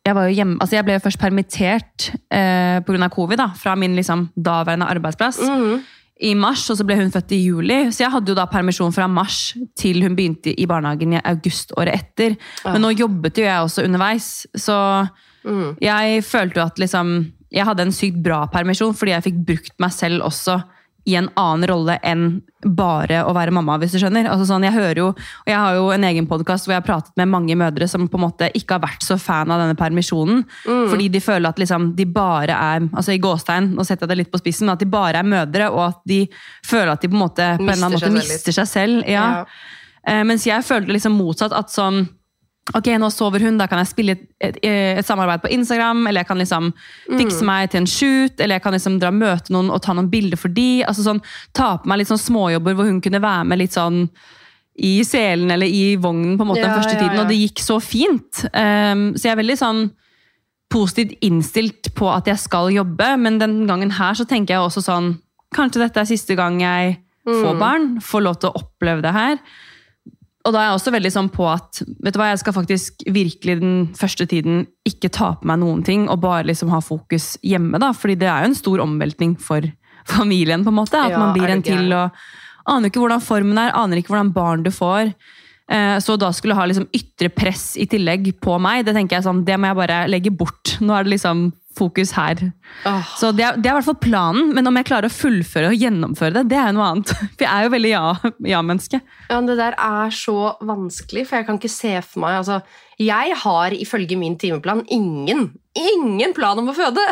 jeg 0.05 0.35
hjemme, 0.37 0.59
altså 0.61 0.75
jeg 0.77 0.85
ble 0.85 0.99
jo 0.99 1.01
først 1.01 1.17
permittert 1.17 2.11
eh, 2.29 2.77
pga. 2.85 3.07
covid 3.09 3.39
da, 3.41 3.47
fra 3.57 3.73
min 3.79 3.95
liksom, 3.97 4.27
daværende 4.37 4.85
arbeidsplass 4.93 5.39
Mhm. 5.41 5.79
I 6.23 6.33
mars, 6.35 6.69
og 6.71 6.77
så 6.79 6.85
ble 6.87 6.95
hun 6.95 7.11
født 7.11 7.31
i 7.35 7.41
juli. 7.43 7.91
Så 7.91 8.05
jeg 8.05 8.11
hadde 8.13 8.31
jo 8.31 8.35
da 8.37 8.45
permisjon 8.47 8.93
fra 8.95 9.07
mars 9.11 9.53
til 9.75 10.01
hun 10.05 10.15
begynte 10.15 10.53
i 10.55 10.65
barnehagen 10.65 11.13
i 11.17 11.21
august 11.27 11.73
året 11.77 11.93
etter. 11.99 12.37
Men 12.63 12.81
nå 12.81 12.93
jobbet 12.95 13.37
jo 13.37 13.43
jeg 13.43 13.61
også 13.65 13.83
underveis, 13.85 14.47
så 14.55 15.09
Mhm. 15.45 15.77
jeg 15.79 16.23
følte 16.25 16.55
jo 16.59 16.65
at 16.65 16.79
liksom 16.79 17.31
Jeg 17.53 17.63
hadde 17.65 17.81
en 17.83 17.91
sykt 17.91 18.21
bra 18.23 18.47
permisjon 18.47 18.93
fordi 18.97 19.11
jeg 19.13 19.23
fikk 19.23 19.45
brukt 19.45 19.79
meg 19.79 19.91
selv 19.93 20.23
også 20.25 20.57
i 21.05 21.15
en 21.15 21.27
annen 21.37 21.67
rolle 21.69 21.99
enn 22.01 22.41
bare 22.65 23.19
å 23.29 23.33
være 23.35 23.53
mamma, 23.53 23.75
hvis 23.77 23.93
du 23.93 23.99
skjønner. 24.01 24.25
Altså 24.31 24.47
sånn, 24.49 24.63
jeg 24.65 24.73
hører 24.73 24.99
jo, 25.03 25.07
og 25.13 25.51
jeg 25.51 25.59
har 25.61 25.75
jo 25.77 25.91
en 25.93 26.07
egen 26.07 26.25
podkast 26.29 26.65
hvor 26.65 26.73
jeg 26.73 26.81
har 26.81 26.87
pratet 26.87 27.13
med 27.21 27.29
mange 27.29 27.53
mødre 27.59 27.85
som 27.87 28.07
på 28.09 28.17
en 28.17 28.23
måte 28.25 28.49
ikke 28.57 28.79
har 28.79 28.83
vært 28.87 29.05
så 29.05 29.19
fan 29.21 29.53
av 29.53 29.61
denne 29.61 29.77
permisjonen. 29.77 30.41
Fordi 30.65 31.11
de 31.13 31.21
føler 31.21 31.51
at 31.51 31.61
liksom, 31.61 31.91
de 31.99 32.07
bare 32.09 32.57
er 32.57 32.87
altså 32.89 33.13
i 33.13 33.21
gåstein, 33.21 33.69
nå 33.77 33.85
setter 33.85 34.07
jeg 34.07 34.15
det 34.15 34.19
litt 34.23 34.33
på 34.33 34.41
spissen, 34.41 34.65
men 34.65 34.73
at 34.73 34.81
de 34.81 34.89
bare 34.89 35.21
er 35.21 35.29
mødre, 35.29 35.69
og 35.69 35.83
at 35.91 36.01
de 36.09 36.23
føler 36.65 36.95
at 36.95 37.05
de 37.05 37.11
på 37.13 37.19
en 37.19 37.25
måte 37.27 37.49
på 37.61 37.67
en 37.67 37.69
Mister 37.69 37.93
måte 37.93 38.05
seg 38.07 38.17
mister 38.17 38.59
seg 38.59 38.71
selv. 38.71 39.05
Ja. 39.05 39.25
Ja. 39.39 39.45
Eh, 40.05 40.23
mens 40.25 40.45
jeg 40.49 40.65
følte 40.65 40.93
liksom 40.95 41.17
motsatt. 41.21 41.53
at 41.53 41.69
sånn 41.73 42.07
Ok, 42.73 42.87
nå 42.97 43.11
sover 43.13 43.43
hun, 43.45 43.59
da 43.61 43.67
kan 43.69 43.77
jeg 43.77 43.91
spille 43.91 44.15
et, 44.15 44.23
et, 44.41 44.55
et 44.65 45.05
samarbeid 45.05 45.43
på 45.43 45.51
Instagram, 45.53 45.99
eller 46.07 46.23
jeg 46.23 46.29
kan 46.31 46.39
liksom 46.41 46.71
fikse 47.19 47.45
meg 47.45 47.69
til 47.69 47.83
en 47.83 47.89
shoot, 47.89 48.39
eller 48.41 48.57
jeg 48.57 48.63
kan 48.63 48.73
liksom 48.73 48.95
dra 48.99 49.11
og 49.13 49.19
møte 49.19 49.53
noen 49.53 49.69
og 49.69 49.83
ta 49.85 49.93
noen 49.93 50.09
bilder 50.09 50.39
for 50.41 50.49
de. 50.49 50.81
Altså 50.87 51.05
sånn, 51.05 51.21
Ta 51.53 51.75
på 51.77 51.91
meg 51.91 52.01
litt 52.01 52.09
sånn 52.09 52.23
småjobber 52.23 52.73
hvor 52.73 52.89
hun 52.89 53.03
kunne 53.05 53.21
være 53.21 53.45
med 53.51 53.61
litt 53.61 53.75
sånn 53.77 54.07
i 54.81 54.95
selen 55.07 55.53
eller 55.53 55.69
i 55.71 55.93
vognen 56.01 56.33
på 56.39 56.43
en 56.43 56.49
måte 56.49 56.63
Ja, 56.63 56.71
den 56.71 56.79
første 56.81 56.97
ja, 56.97 57.03
tiden, 57.03 57.15
ja. 57.15 57.21
og 57.21 57.29
det 57.29 57.37
gikk 57.37 57.61
så 57.63 57.77
fint. 57.79 58.41
Um, 58.49 59.05
så 59.13 59.29
jeg 59.29 59.35
er 59.35 59.39
veldig 59.43 59.59
sånn 59.61 59.83
positivt 60.73 61.21
innstilt 61.23 61.91
på 61.95 62.09
at 62.11 62.27
jeg 62.27 62.41
skal 62.41 62.73
jobbe, 62.73 63.11
men 63.21 63.37
den 63.39 63.61
gangen 63.69 63.93
her 63.95 64.17
så 64.17 64.25
tenker 64.27 64.57
jeg 64.57 64.65
også 64.65 64.83
sånn 64.89 65.13
Kanskje 65.55 65.79
dette 65.85 66.01
er 66.01 66.07
siste 66.09 66.35
gang 66.35 66.57
jeg 66.59 66.97
får 67.23 67.53
Mm. 67.53 67.59
barn, 67.61 67.85
får 68.01 68.21
lov 68.25 68.35
til 68.41 68.49
å 68.49 68.59
oppleve 68.59 69.01
det 69.01 69.13
her. 69.15 69.37
Og 70.45 70.53
da 70.53 70.59
er 70.61 70.67
jeg 70.69 70.77
også 70.77 70.91
veldig 70.93 71.11
sånn 71.15 71.29
på 71.33 71.45
at 71.49 71.79
vet 72.05 72.13
du 72.13 72.19
hva, 72.21 72.27
jeg 72.29 72.41
skal 72.43 72.53
faktisk 72.53 73.05
virkelig 73.09 73.55
den 73.63 73.77
første 73.97 74.27
tiden 74.29 74.67
ikke 74.85 75.09
ta 75.09 75.31
på 75.39 75.47
meg 75.49 75.57
noen 75.63 75.81
ting, 75.83 76.03
og 76.09 76.21
bare 76.21 76.45
liksom 76.45 76.69
ha 76.69 76.79
fokus 76.85 77.31
hjemme. 77.41 77.79
da, 77.81 77.91
fordi 77.97 78.15
det 78.21 78.27
er 78.29 78.43
jo 78.45 78.51
en 78.51 78.59
stor 78.59 78.83
omveltning 78.85 79.33
for 79.41 79.65
familien. 80.05 80.63
på 80.63 80.69
en 80.69 80.77
måte, 80.77 80.93
At 81.01 81.09
Ja, 81.15 81.17
man 81.19 81.33
blir 81.33 81.49
en 81.49 81.63
til 81.65 81.91
og 81.93 82.11
aner 82.67 82.89
ikke 82.89 83.01
hvordan 83.01 83.21
formen 83.25 83.57
er, 83.57 83.73
aner 83.73 83.97
ikke 83.97 84.13
hvordan 84.13 84.33
barn 84.33 84.63
du 84.63 84.69
får. 84.69 85.13
Eh, 85.67 85.97
Så 85.97 86.17
da 86.17 86.29
skulle 86.31 86.53
ha 86.53 86.65
liksom 86.65 86.87
ytre 86.93 87.29
press 87.33 87.75
i 87.77 87.87
tillegg 87.87 88.39
på 88.39 88.59
meg, 88.61 88.85
det 88.85 88.93
tenker 88.93 89.17
jeg 89.17 89.23
sånn, 89.25 89.43
det 89.45 89.57
må 89.57 89.67
jeg 89.73 89.75
bare 89.81 90.07
legge 90.07 90.29
bort. 90.29 90.77
Nå 90.81 90.93
er 90.93 91.03
det 91.03 91.17
liksom 91.17 91.51
fokus 91.77 92.11
her. 92.15 92.41
Oh. 92.87 93.09
Så 93.19 93.31
det 93.35 93.43
er, 93.45 93.57
det 93.59 93.69
er 93.69 93.75
i 93.75 93.77
hvert 93.79 93.87
fall 93.89 93.99
planen, 94.03 94.53
men 94.55 94.67
om 94.69 94.79
jeg 94.79 94.87
klarer 94.89 95.09
å 95.09 95.15
fullføre 95.15 95.71
og 95.73 95.81
gjennomføre 95.81 96.37
det, 96.39 96.45
det 96.53 96.59
er 96.61 96.71
jo 96.71 96.77
noe 96.79 96.87
annet. 96.93 97.11
For 97.35 97.43
jeg 97.45 97.51
er 97.51 97.67
jo 97.67 97.73
veldig 97.75 97.91
ja- 97.91 98.31
ja-menneske. 98.55 99.01
Ja, 99.29 99.37
men 99.39 99.49
Det 99.51 99.57
der 99.59 99.77
er 99.79 100.15
så 100.15 100.37
vanskelig, 100.65 101.25
for 101.27 101.39
jeg 101.39 101.47
kan 101.49 101.59
ikke 101.59 101.71
se 101.75 101.93
for 102.05 102.23
meg 102.23 102.39
altså, 102.39 102.61
Jeg 103.01 103.35
har 103.43 103.75
ifølge 103.75 104.17
min 104.19 104.37
timeplan 104.39 104.85
ingen, 104.93 105.49
ingen 105.75 106.33
plan 106.35 106.59
om 106.61 106.71
å 106.71 106.75
føde! 106.75 107.03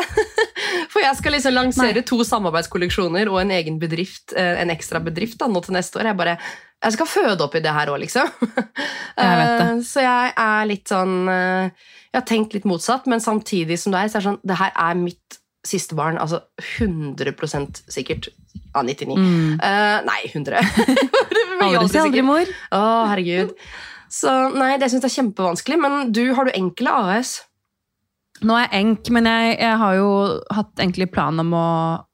For 0.92 1.02
jeg 1.04 1.18
skal 1.18 1.36
liksom 1.36 1.54
lansere 1.56 2.00
Nei. 2.00 2.06
to 2.08 2.18
samarbeidskolleksjoner 2.26 3.30
og 3.32 3.40
en 3.42 3.52
egen 3.56 3.78
bedrift, 3.82 4.32
eh, 4.36 4.60
en 4.62 4.72
ekstra 4.74 5.02
bedrift 5.04 5.38
da, 5.40 5.48
nå 5.50 5.62
til 5.64 5.76
neste 5.76 6.00
år. 6.00 6.10
Jeg 6.10 6.20
bare 6.20 6.38
Jeg 6.84 6.96
skal 6.96 7.08
føde 7.08 7.44
opp 7.44 7.54
i 7.56 7.62
det 7.64 7.72
her 7.72 7.92
òg, 7.92 8.00
liksom. 8.02 8.28
Jeg 9.20 9.38
vet 9.40 9.54
det. 9.54 9.68
Eh, 9.68 9.80
Så 9.86 10.04
jeg 10.04 10.34
er 10.36 10.68
litt 10.68 10.90
sånn 10.90 11.14
eh, 11.30 11.86
Jeg 12.10 12.18
har 12.18 12.28
tenkt 12.28 12.56
litt 12.56 12.68
motsatt, 12.68 13.08
men 13.10 13.22
samtidig 13.24 13.78
som 13.80 13.94
deg, 13.94 14.10
så 14.10 14.18
er 14.18 14.22
det 14.22 14.28
sånn 14.30 14.42
Det 14.44 14.60
her 14.60 14.76
er 14.88 15.00
mitt 15.00 15.40
siste 15.64 15.96
barn. 15.96 16.18
Altså 16.20 16.42
100 16.78 17.88
sikkert. 17.88 18.28
Ja, 18.74 18.82
99. 18.82 19.16
Mm. 19.16 19.54
Uh, 19.62 19.98
nei, 20.04 20.20
100. 20.28 20.60
Aldri 21.64 21.88
si 21.88 22.00
aldri, 22.02 22.22
mor. 22.26 22.50
Å, 22.74 22.82
herregud. 23.08 23.54
Så 24.12 24.30
nei, 24.54 24.74
det 24.78 24.90
syns 24.92 25.06
jeg 25.06 25.10
er 25.10 25.16
kjempevanskelig. 25.22 25.78
Men 25.80 26.12
du, 26.14 26.22
har 26.36 26.46
du 26.46 26.52
enkle 26.52 26.92
AS? 26.92 27.38
Nå 28.44 28.56
er 28.58 28.66
jeg 28.66 28.82
enk, 28.82 29.08
men 29.16 29.28
jeg, 29.28 29.54
jeg 29.62 29.76
har 29.80 29.94
jo 29.96 30.08
hatt 30.52 30.82
egentlig 30.82 31.06
plan 31.14 31.40
om 31.40 31.54
å, 31.56 31.68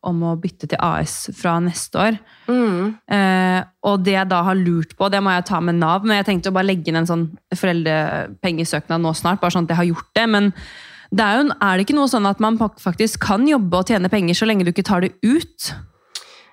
om 0.07 0.21
å 0.29 0.37
bytte 0.39 0.69
til 0.71 0.79
AS 0.79 1.17
fra 1.35 1.57
neste 1.63 1.99
år. 1.99 2.21
Mm. 2.47 2.93
Eh, 3.11 3.59
og 3.91 4.05
det 4.07 4.15
jeg 4.15 4.31
da 4.31 4.43
har 4.47 4.59
lurt 4.59 4.95
på, 4.99 5.09
det 5.11 5.23
må 5.25 5.35
jeg 5.35 5.49
ta 5.51 5.59
med 5.65 5.81
Nav, 5.81 6.07
men 6.07 6.21
jeg 6.21 6.29
tenkte 6.29 6.53
å 6.53 6.57
bare 6.57 6.71
legge 6.71 6.93
inn 6.93 7.01
en 7.01 7.11
sånn 7.11 7.27
foreldrepengesøknad 7.57 9.03
nå 9.03 9.15
snart, 9.19 9.43
bare 9.43 9.57
sånn 9.57 9.67
at 9.67 9.75
jeg 9.75 9.81
har 9.83 9.91
gjort 9.91 10.11
det. 10.21 10.27
Men 10.37 10.51
det 11.11 11.27
er, 11.27 11.41
jo, 11.41 11.59
er 11.59 11.77
det 11.77 11.87
ikke 11.89 11.99
noe 11.99 12.11
sånn 12.13 12.31
at 12.31 12.43
man 12.43 12.59
faktisk 12.61 13.25
kan 13.27 13.49
jobbe 13.51 13.83
og 13.83 13.91
tjene 13.91 14.13
penger 14.13 14.39
så 14.39 14.47
lenge 14.47 14.67
du 14.67 14.71
ikke 14.75 14.87
tar 14.87 15.03
det 15.03 15.17
ut? 15.27 15.73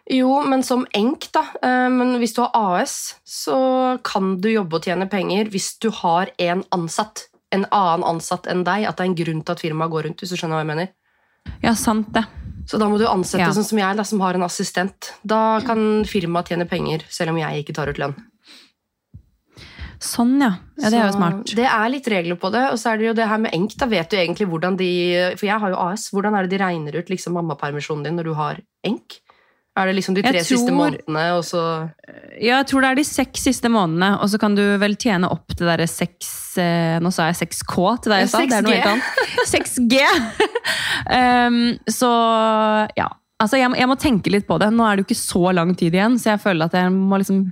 Jo, 0.07 0.37
men 0.47 0.63
som 0.63 0.85
enk, 0.95 1.27
da. 1.35 1.43
Eh, 1.61 1.87
Men 1.91 2.15
hvis 2.21 2.33
du 2.33 2.41
har 2.45 2.55
AS, 2.55 3.17
så 3.27 3.99
kan 4.07 4.37
du 4.41 4.49
jobbe 4.49 4.79
og 4.79 4.87
tjene 4.87 5.09
penger 5.11 5.51
hvis 5.51 5.75
du 5.83 5.91
har 5.91 6.31
en 6.39 6.63
ansatt. 6.71 7.27
En 7.51 7.65
annen 7.71 8.03
ansatt 8.03 8.47
enn 8.51 8.63
deg. 8.67 8.85
At 8.89 8.97
det 8.97 9.05
er 9.05 9.09
en 9.11 9.15
grunn 9.15 9.43
til 9.45 9.51
at 9.55 9.61
firmaet 9.63 9.91
går 9.91 10.03
rundt. 10.09 10.19
hvis 10.19 10.29
du 10.29 10.35
skjønner 10.35 10.57
hva 10.59 10.65
jeg 10.65 10.71
mener. 10.75 10.89
Ja, 11.63 11.73
sant 11.73 12.11
det. 12.13 12.25
Så 12.67 12.77
da 12.77 12.89
må 12.91 12.97
du 12.99 13.05
ansette 13.07 13.39
Ja. 13.39 13.51
sånn 13.55 13.63
som 13.63 13.77
jeg, 13.79 13.95
da, 13.95 14.03
som 14.03 14.19
har 14.19 14.33
en 14.35 14.43
assistent. 14.43 15.13
Da 15.25 15.61
kan 15.61 16.03
firmaet 16.03 16.49
tjene 16.49 16.67
penger, 16.67 17.05
selv 17.07 17.29
om 17.31 17.37
jeg 17.37 17.63
ikke 17.63 17.73
tar 17.73 17.87
ut 17.87 17.97
lønn. 17.97 18.15
Sånn, 19.99 20.39
ja. 20.39 20.51
Ja, 20.77 20.89
Det 20.91 20.93
er 20.99 21.07
jo 21.07 21.13
Så 21.13 21.17
smart. 21.17 21.55
Det 21.55 21.65
er 21.65 21.89
litt 21.89 22.07
regler 22.07 22.35
på 22.37 22.51
det. 22.51 22.71
Og 22.71 22.77
så 22.77 22.91
er 22.93 22.97
det 22.97 23.07
jo 23.07 23.13
det 23.17 23.27
her 23.27 23.37
med 23.39 23.51
enk. 23.53 23.75
Da 23.77 23.87
vet 23.89 24.09
du 24.09 24.17
egentlig 24.17 24.47
hvordan 24.47 24.77
de 24.77 24.89
For 25.37 25.45
jeg 25.47 25.59
har 25.59 25.69
jo 25.73 25.75
AS. 25.87 26.11
Hvordan 26.11 26.35
er 26.37 26.45
det 26.45 26.51
de 26.57 26.63
regner 26.63 26.95
ut 26.99 27.07
liksom 27.09 27.33
mammapermisjonen 27.33 28.03
din 28.03 28.15
når 28.17 28.23
du 28.23 28.33
har 28.37 28.59
enk? 28.85 29.19
Er 29.77 29.85
det 29.91 29.93
liksom 29.99 30.15
de 30.17 30.23
tre 30.25 30.31
tre 30.33 30.41
siste 30.47 30.71
månedene, 30.73 31.23
og 31.37 31.43
så 31.45 31.61
Ja, 32.41 32.57
jeg 32.59 32.67
tror 32.71 32.81
det 32.81 32.89
er 32.89 32.97
de 32.99 33.03
seks 33.05 33.43
siste 33.45 33.69
månedene, 33.69 34.09
og 34.21 34.29
så 34.31 34.39
kan 34.41 34.55
du 34.57 34.63
vel 34.81 34.95
tjene 34.97 35.29
opp 35.29 35.53
til 35.53 35.69
derre 35.69 35.85
seks 35.89 36.31
eh, 36.61 36.97
Nå 37.03 37.11
sa 37.13 37.27
jeg 37.29 37.37
6K 37.43 37.75
til 38.01 38.13
deg 38.15 38.23
i 38.25 38.29
stad. 38.31 38.49
Det 38.49 38.57
er 38.57 38.65
noe 38.65 38.73
helt 38.73 38.91
annet. 38.95 39.03
6G! 39.53 39.99
um, 41.19 41.59
så 41.93 42.09
ja. 42.97 43.07
Altså, 43.37 43.59
jeg, 43.61 43.69
må- 43.69 43.77
jeg 43.77 43.87
må 43.91 43.95
tenke 44.01 44.31
litt 44.33 44.47
på 44.49 44.57
det. 44.57 44.71
Nå 44.73 44.81
er 44.87 44.97
det 44.97 45.03
jo 45.05 45.11
ikke 45.11 45.19
så 45.21 45.51
lang 45.53 45.75
tid 45.77 45.93
igjen, 45.93 46.17
så 46.17 46.31
jeg 46.33 46.41
føler 46.41 46.65
at 46.71 46.77
jeg 46.79 46.89
må 46.95 47.19
liksom 47.21 47.43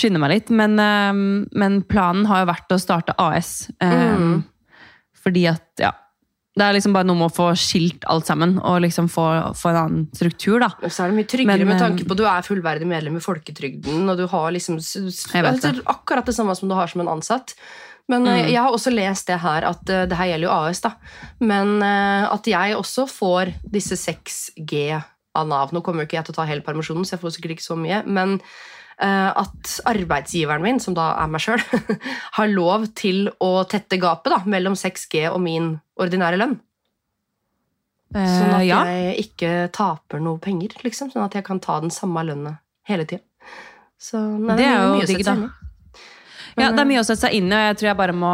skynde 0.00 0.18
meg 0.22 0.32
litt. 0.32 0.48
Men, 0.50 0.78
um, 0.80 1.20
men 1.52 1.82
planen 1.84 2.24
har 2.30 2.40
jo 2.46 2.48
vært 2.54 2.72
å 2.72 2.80
starte 2.80 3.16
AS. 3.20 3.66
Um, 3.84 3.92
Mm. 4.14 4.40
Fordi 5.24 5.46
at, 5.48 5.62
ja 5.80 5.92
Det 6.54 6.62
er 6.62 6.76
liksom 6.76 6.92
bare 6.94 7.06
noe 7.08 7.18
med 7.18 7.32
å 7.32 7.34
få 7.34 7.48
skilt 7.58 8.04
alt 8.06 8.28
sammen, 8.30 8.52
og 8.62 8.76
liksom 8.84 9.08
få, 9.10 9.24
få 9.58 9.72
en 9.72 9.78
annen 9.80 10.04
struktur, 10.14 10.60
da. 10.62 10.68
Og 10.86 10.92
så 10.92 11.02
er 11.02 11.10
det 11.10 11.16
mye 11.16 11.30
tryggere 11.32 11.64
Men, 11.64 11.72
med 11.72 11.80
tanke 11.82 12.06
på 12.06 12.14
at 12.14 12.20
du 12.20 12.28
er 12.30 12.46
fullverdig 12.46 12.86
medlem 12.86 13.16
i 13.18 13.22
folketrygden, 13.24 14.04
og 14.12 14.20
du 14.20 14.28
har 14.30 14.54
liksom 14.54 14.76
vet 14.78 15.32
det. 15.34 15.42
altså, 15.50 15.72
akkurat 15.90 16.30
det 16.30 16.36
samme 16.36 16.54
som 16.54 16.70
du 16.70 16.76
har 16.78 16.92
som 16.92 17.02
en 17.02 17.10
ansatt. 17.16 17.56
Men 18.06 18.26
eh, 18.28 18.44
Mm. 18.44 18.52
jeg 18.52 18.60
har 18.60 18.70
også 18.70 18.92
lest 18.94 19.26
det 19.26 19.40
her, 19.40 19.64
at 19.64 19.88
eh, 19.90 20.04
det 20.06 20.16
her 20.18 20.26
gjelder 20.30 20.46
jo 20.46 20.52
AS, 20.54 20.80
da. 20.84 20.92
Men 21.40 21.82
eh, 21.82 22.28
at 22.30 22.46
jeg 22.46 22.76
også 22.76 23.08
får 23.10 23.54
disse 23.72 23.96
6G 23.98 25.02
av 25.34 25.48
Nav. 25.48 25.72
Nå 25.72 25.82
kommer 25.82 26.04
jo 26.04 26.06
ikke 26.06 26.20
jeg 26.20 26.28
til 26.28 26.34
å 26.34 26.38
ta 26.38 26.46
hele 26.46 26.62
permisjonen, 26.62 27.02
så 27.02 27.16
jeg 27.16 27.24
får 27.24 27.34
sikkert 27.34 27.56
ikke 27.56 27.66
så 27.66 27.76
mye. 27.80 28.04
Men 28.06 28.38
at 28.94 29.80
arbeidsgiveren 29.90 30.62
min, 30.62 30.76
som 30.78 30.94
da 30.94 31.16
er 31.18 31.26
meg 31.26 31.42
sjøl, 31.42 31.58
har 32.36 32.52
lov 32.52 32.84
til 32.94 33.26
å 33.42 33.64
tette 33.66 33.98
gapet 33.98 34.30
da, 34.30 34.38
mellom 34.46 34.76
6G 34.78 35.24
og 35.32 35.40
min 35.42 35.72
ordinære 36.00 36.38
lønn. 36.40 36.56
Sånn 38.14 38.50
Eh, 38.52 38.56
at 38.60 38.64
ja. 38.66 38.80
jeg 38.86 39.14
ikke 39.24 39.52
taper 39.74 40.20
noe 40.22 40.38
penger, 40.38 40.76
liksom. 40.84 41.10
Sånn 41.10 41.24
at 41.24 41.34
jeg 41.34 41.44
kan 41.46 41.58
ta 41.62 41.80
den 41.82 41.90
samme 41.90 42.22
lønna 42.22 42.58
hele 42.86 43.06
tida. 43.10 43.24
Det 44.54 44.66
er 44.66 44.76
jo 44.84 44.92
mye 44.98 45.08
digg, 45.08 45.24
da. 45.26 45.34
Ja, 46.60 46.70
det 46.70 46.82
er 46.82 46.86
mye 46.86 47.00
å 47.02 47.06
sette 47.06 47.24
seg 47.24 47.34
inn 47.38 47.48
i, 47.50 47.54
og 47.56 47.64
jeg 47.66 47.78
tror 47.80 47.88
jeg 47.88 47.98
bare 47.98 48.14
må, 48.14 48.32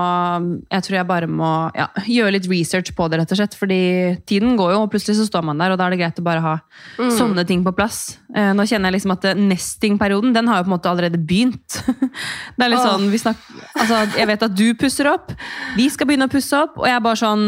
jeg 0.68 0.96
jeg 0.96 1.06
bare 1.08 1.28
må 1.30 1.50
ja, 1.76 1.86
gjøre 2.04 2.34
litt 2.34 2.48
research 2.50 2.92
på 2.96 3.06
det, 3.08 3.20
rett 3.20 3.32
og 3.32 3.40
slett. 3.40 3.56
Fordi 3.56 3.80
tiden 4.28 4.56
går 4.60 4.74
jo, 4.74 4.82
og 4.84 4.90
plutselig 4.92 5.16
så 5.20 5.26
står 5.28 5.46
man 5.48 5.60
der, 5.62 5.72
og 5.72 5.80
da 5.80 5.86
er 5.86 5.94
det 5.94 6.00
greit 6.02 6.20
å 6.20 6.26
bare 6.26 6.44
ha 6.44 6.56
Mm. 6.98 7.10
sånne 7.16 7.46
ting 7.46 7.62
på 7.64 7.72
plass. 7.72 8.18
Eh, 8.34 8.52
nå 8.52 8.64
kjenner 8.68 8.90
jeg 8.90 8.98
liksom 8.98 9.14
at 9.14 9.24
eh, 9.24 9.38
nesting-perioden, 9.38 10.34
den 10.34 10.48
har 10.48 10.60
jo 10.60 10.66
på 10.66 10.70
en 10.70 10.76
måte 10.76 10.90
allerede 10.90 11.18
begynt. 11.18 11.80
det 12.56 12.64
er 12.64 12.72
litt 12.72 12.80
oh. 12.80 12.92
sånn, 12.92 13.10
vi 13.12 13.20
snakker... 13.20 13.64
altså, 13.74 14.00
Jeg 14.18 14.26
vet 14.26 14.42
at 14.42 14.56
du 14.56 14.66
pusser 14.74 15.08
opp, 15.10 15.32
vi 15.76 15.88
skal 15.92 16.10
begynne 16.10 16.28
å 16.28 16.32
pusse 16.32 16.56
opp, 16.58 16.78
og 16.80 16.88
jeg 16.88 16.96
er 16.98 17.04
bare 17.04 17.20
sånn 17.20 17.44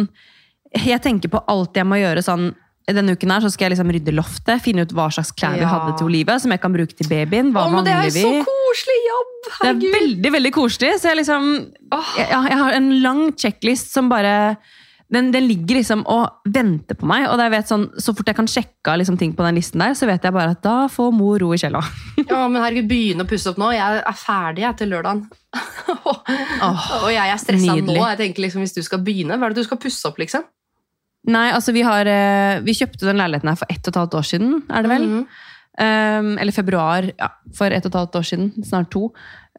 Jeg 0.72 1.02
tenker 1.04 1.28
på 1.28 1.42
alt 1.52 1.76
jeg 1.76 1.84
må 1.84 1.98
gjøre 2.00 2.22
sånn 2.24 2.52
denne 2.90 3.14
uken 3.14 3.30
her 3.30 3.44
så 3.44 3.50
skal 3.52 3.68
jeg 3.68 3.76
liksom 3.76 3.92
rydde 3.94 4.14
loftet, 4.16 4.62
finne 4.64 4.86
ut 4.86 4.92
hva 4.96 5.06
slags 5.14 5.30
klær 5.38 5.54
vi 5.60 5.68
hadde 5.68 5.94
til 5.98 6.08
Olive. 6.08 6.38
som 6.42 6.50
jeg 6.50 6.62
kan 6.62 6.74
bruke 6.74 6.96
til 6.98 7.08
babyen. 7.10 7.52
Hva 7.54 7.66
Åh, 7.68 7.74
men 7.76 7.86
det 7.86 7.94
er 7.94 8.08
jo 8.08 8.14
så 8.16 8.32
koselig 8.48 9.00
jobb! 9.06 9.32
Herregud. 9.60 9.82
Det 9.82 9.88
er 9.88 9.98
veldig, 9.98 10.32
veldig 10.36 10.52
koselig. 10.54 10.92
Så 10.98 11.10
jeg 11.12 11.20
liksom 11.22 11.50
oh. 11.94 12.14
jeg, 12.18 12.30
jeg 12.30 12.62
har 12.64 12.78
en 12.78 12.88
lang 13.04 13.26
checklist 13.38 13.94
som 13.94 14.10
bare 14.10 14.56
den, 15.12 15.28
den 15.32 15.44
ligger 15.44 15.76
liksom 15.76 16.06
og 16.08 16.48
venter 16.48 16.96
på 16.96 17.06
meg. 17.08 17.26
Og 17.28 17.40
vet 17.52 17.68
sånn, 17.68 17.88
så 18.00 18.14
fort 18.16 18.30
jeg 18.32 18.38
kan 18.38 18.48
sjekke 18.48 18.96
liksom 18.98 19.18
ting 19.20 19.34
på 19.36 19.44
den 19.44 19.58
listen 19.60 19.82
der, 19.84 19.96
så 19.98 20.08
vet 20.08 20.24
jeg 20.24 20.34
bare 20.34 20.54
at 20.56 20.62
da 20.64 20.88
får 20.90 21.12
mor 21.14 21.36
ro 21.42 21.52
i 21.54 21.60
kjella. 21.60 21.84
Ja, 22.22 22.46
men 22.48 22.62
herregud, 22.62 22.88
begynne 22.88 23.26
å 23.26 23.28
pusse 23.28 23.50
opp 23.50 23.58
nå. 23.60 23.72
Jeg 23.74 24.00
er 24.00 24.16
ferdig 24.16 24.64
jeg, 24.64 24.78
til 24.78 24.92
lørdagen. 24.94 25.24
og 27.02 27.08
jeg 27.12 27.28
er 27.28 27.40
stressa 27.40 27.76
nå. 27.84 27.96
Jeg 27.98 28.20
tenker 28.20 28.46
liksom, 28.46 28.64
Hvis 28.64 28.76
du 28.76 28.80
skal 28.86 29.02
begynne, 29.04 29.36
hva 29.36 29.48
er 29.48 29.54
det 29.54 29.64
du 29.64 29.68
skal 29.68 29.80
pusse 29.82 30.06
opp? 30.08 30.20
liksom? 30.22 30.46
Nei, 31.30 31.48
altså 31.54 31.70
vi 31.70 31.84
har 31.86 32.08
eh, 32.10 32.60
Vi 32.66 32.74
kjøpte 32.74 33.06
den 33.06 33.20
leiligheten 33.20 33.52
her 33.52 33.58
for 33.60 33.70
ett 33.70 33.86
og 33.86 33.92
et 33.92 34.00
halvt 34.00 34.18
år 34.18 34.28
siden, 34.32 34.54
er 34.70 34.84
det 34.84 34.90
vel? 34.92 35.08
Mhm. 35.08 35.26
Um, 35.72 36.34
eller 36.36 36.52
februar, 36.52 37.06
ja, 37.16 37.30
for 37.56 37.72
ett 37.72 37.86
og 37.86 37.94
et 37.94 37.96
halvt 37.96 38.16
år 38.18 38.26
siden. 38.28 38.50
Snart 38.60 38.90
to. 38.92 39.06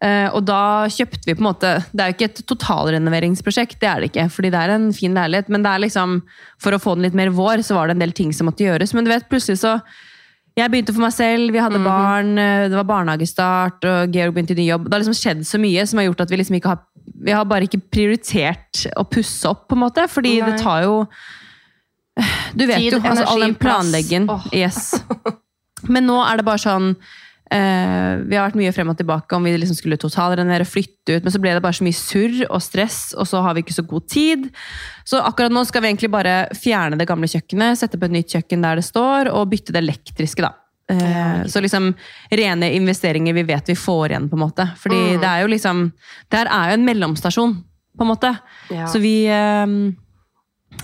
Uh, 0.04 0.28
og 0.36 0.44
da 0.46 0.86
kjøpte 0.92 1.26
vi 1.26 1.34
på 1.34 1.42
en 1.42 1.48
måte 1.48 1.70
Det 1.90 2.02
er 2.04 2.12
jo 2.12 2.16
ikke 2.18 2.28
et 2.28 2.42
totalrenoveringsprosjekt, 2.50 3.80
det 3.82 3.88
er 3.90 4.02
det 4.02 4.10
ikke, 4.12 4.28
fordi 4.36 4.52
det 4.54 4.62
er 4.62 4.74
en 4.76 4.88
fin 4.94 5.18
leilighet. 5.18 5.50
Men 5.50 5.66
det 5.66 5.72
er 5.72 5.84
liksom, 5.86 6.20
for 6.62 6.76
å 6.76 6.82
få 6.82 6.94
den 6.98 7.08
litt 7.08 7.18
mer 7.18 7.34
vår, 7.34 7.64
så 7.66 7.78
var 7.80 7.90
det 7.90 7.98
en 7.98 8.06
del 8.06 8.14
ting 8.14 8.34
som 8.36 8.50
måtte 8.50 8.66
gjøres. 8.66 8.94
Men 8.94 9.08
du 9.08 9.14
vet, 9.14 9.30
plutselig 9.32 9.64
så 9.64 9.80
Jeg 10.54 10.70
begynte 10.70 10.94
for 10.94 11.02
meg 11.02 11.16
selv, 11.16 11.50
vi 11.50 11.58
hadde 11.58 11.80
barn, 11.82 12.36
eh, 12.38 12.68
det 12.70 12.78
var 12.78 12.86
barnehagestart, 12.86 13.88
og 13.90 14.14
Georg 14.14 14.36
begynte 14.36 14.54
i 14.54 14.60
ny 14.60 14.68
jobb. 14.68 14.84
Det 14.86 14.94
har 14.94 15.02
liksom 15.02 15.18
skjedd 15.18 15.40
så 15.50 15.58
mye 15.58 15.86
som 15.90 15.98
har 15.98 16.06
gjort 16.12 16.22
at 16.22 16.30
vi 16.30 16.38
liksom 16.38 16.60
ikke 16.60 16.76
har 16.76 16.84
Vi 17.26 17.32
har 17.32 17.44
bare 17.44 17.66
ikke 17.66 17.82
prioritert 17.92 18.86
å 18.96 19.04
pusse 19.04 19.50
opp, 19.50 19.68
på 19.68 19.74
en 19.74 19.82
måte. 19.82 20.06
Fordi 20.08 20.40
Nei. 20.40 20.52
det 20.52 20.62
tar 20.62 20.84
jo 20.84 21.08
Du 22.54 22.66
vet 22.70 22.78
Tid, 22.78 22.94
jo, 22.94 23.00
altså 23.02 23.26
all 23.26 23.42
den 23.48 23.56
planleggen. 23.58 24.30
Åh. 24.30 24.48
Yes. 24.54 24.94
Men 25.94 26.06
nå 26.08 26.20
er 26.24 26.38
det 26.40 26.46
bare 26.48 26.62
sånn 26.62 26.92
eh, 27.52 28.22
Vi 28.30 28.38
har 28.38 28.46
vært 28.46 28.56
mye 28.60 28.72
frem 28.76 28.92
og 28.94 28.98
tilbake 29.00 29.36
om 29.36 29.44
vi 29.44 29.56
liksom 29.58 29.76
skulle 29.76 29.98
totalrenere, 30.00 30.64
flytte 30.70 31.18
ut, 31.18 31.24
men 31.26 31.34
så 31.34 31.42
ble 31.44 31.52
det 31.58 31.64
bare 31.66 31.76
så 31.76 31.84
mye 31.84 31.98
surr 31.98 32.44
og 32.48 32.62
stress, 32.64 33.00
og 33.20 33.28
så 33.28 33.42
har 33.44 33.58
vi 33.58 33.64
ikke 33.66 33.76
så 33.76 33.84
god 33.90 34.06
tid. 34.08 34.46
Så 35.10 35.20
akkurat 35.20 35.52
nå 35.52 35.66
skal 35.68 35.84
vi 35.84 35.90
egentlig 35.92 36.12
bare 36.14 36.36
fjerne 36.56 36.96
det 37.02 37.08
gamle 37.10 37.28
kjøkkenet, 37.28 37.82
sette 37.82 38.00
på 38.00 38.08
et 38.08 38.16
nytt 38.16 38.32
kjøkken 38.38 38.64
der 38.64 38.80
det 38.80 38.86
står, 38.88 39.32
og 39.34 39.50
bytte 39.52 39.76
det 39.76 39.82
elektriske, 39.84 40.46
da. 40.46 40.54
Eh, 40.94 41.44
så 41.52 41.62
liksom 41.64 41.92
rene 42.32 42.70
investeringer 42.78 43.36
vi 43.36 43.44
vet 43.52 43.70
vi 43.74 43.76
får 43.80 44.14
igjen, 44.14 44.30
på 44.32 44.38
en 44.40 44.46
måte. 44.46 44.70
Fordi 44.80 45.02
Mm. 45.18 45.20
det 45.22 45.30
er 45.30 45.42
jo 45.44 45.52
liksom 45.52 45.84
Det 46.30 46.38
her 46.40 46.48
er 46.52 46.70
jo 46.72 46.80
en 46.80 46.86
mellomstasjon, 46.88 47.54
på 47.98 48.02
en 48.08 48.10
måte. 48.10 48.32
Ja. 48.72 48.88
Så 48.88 49.00
vi 49.04 49.26
eh, 49.28 49.66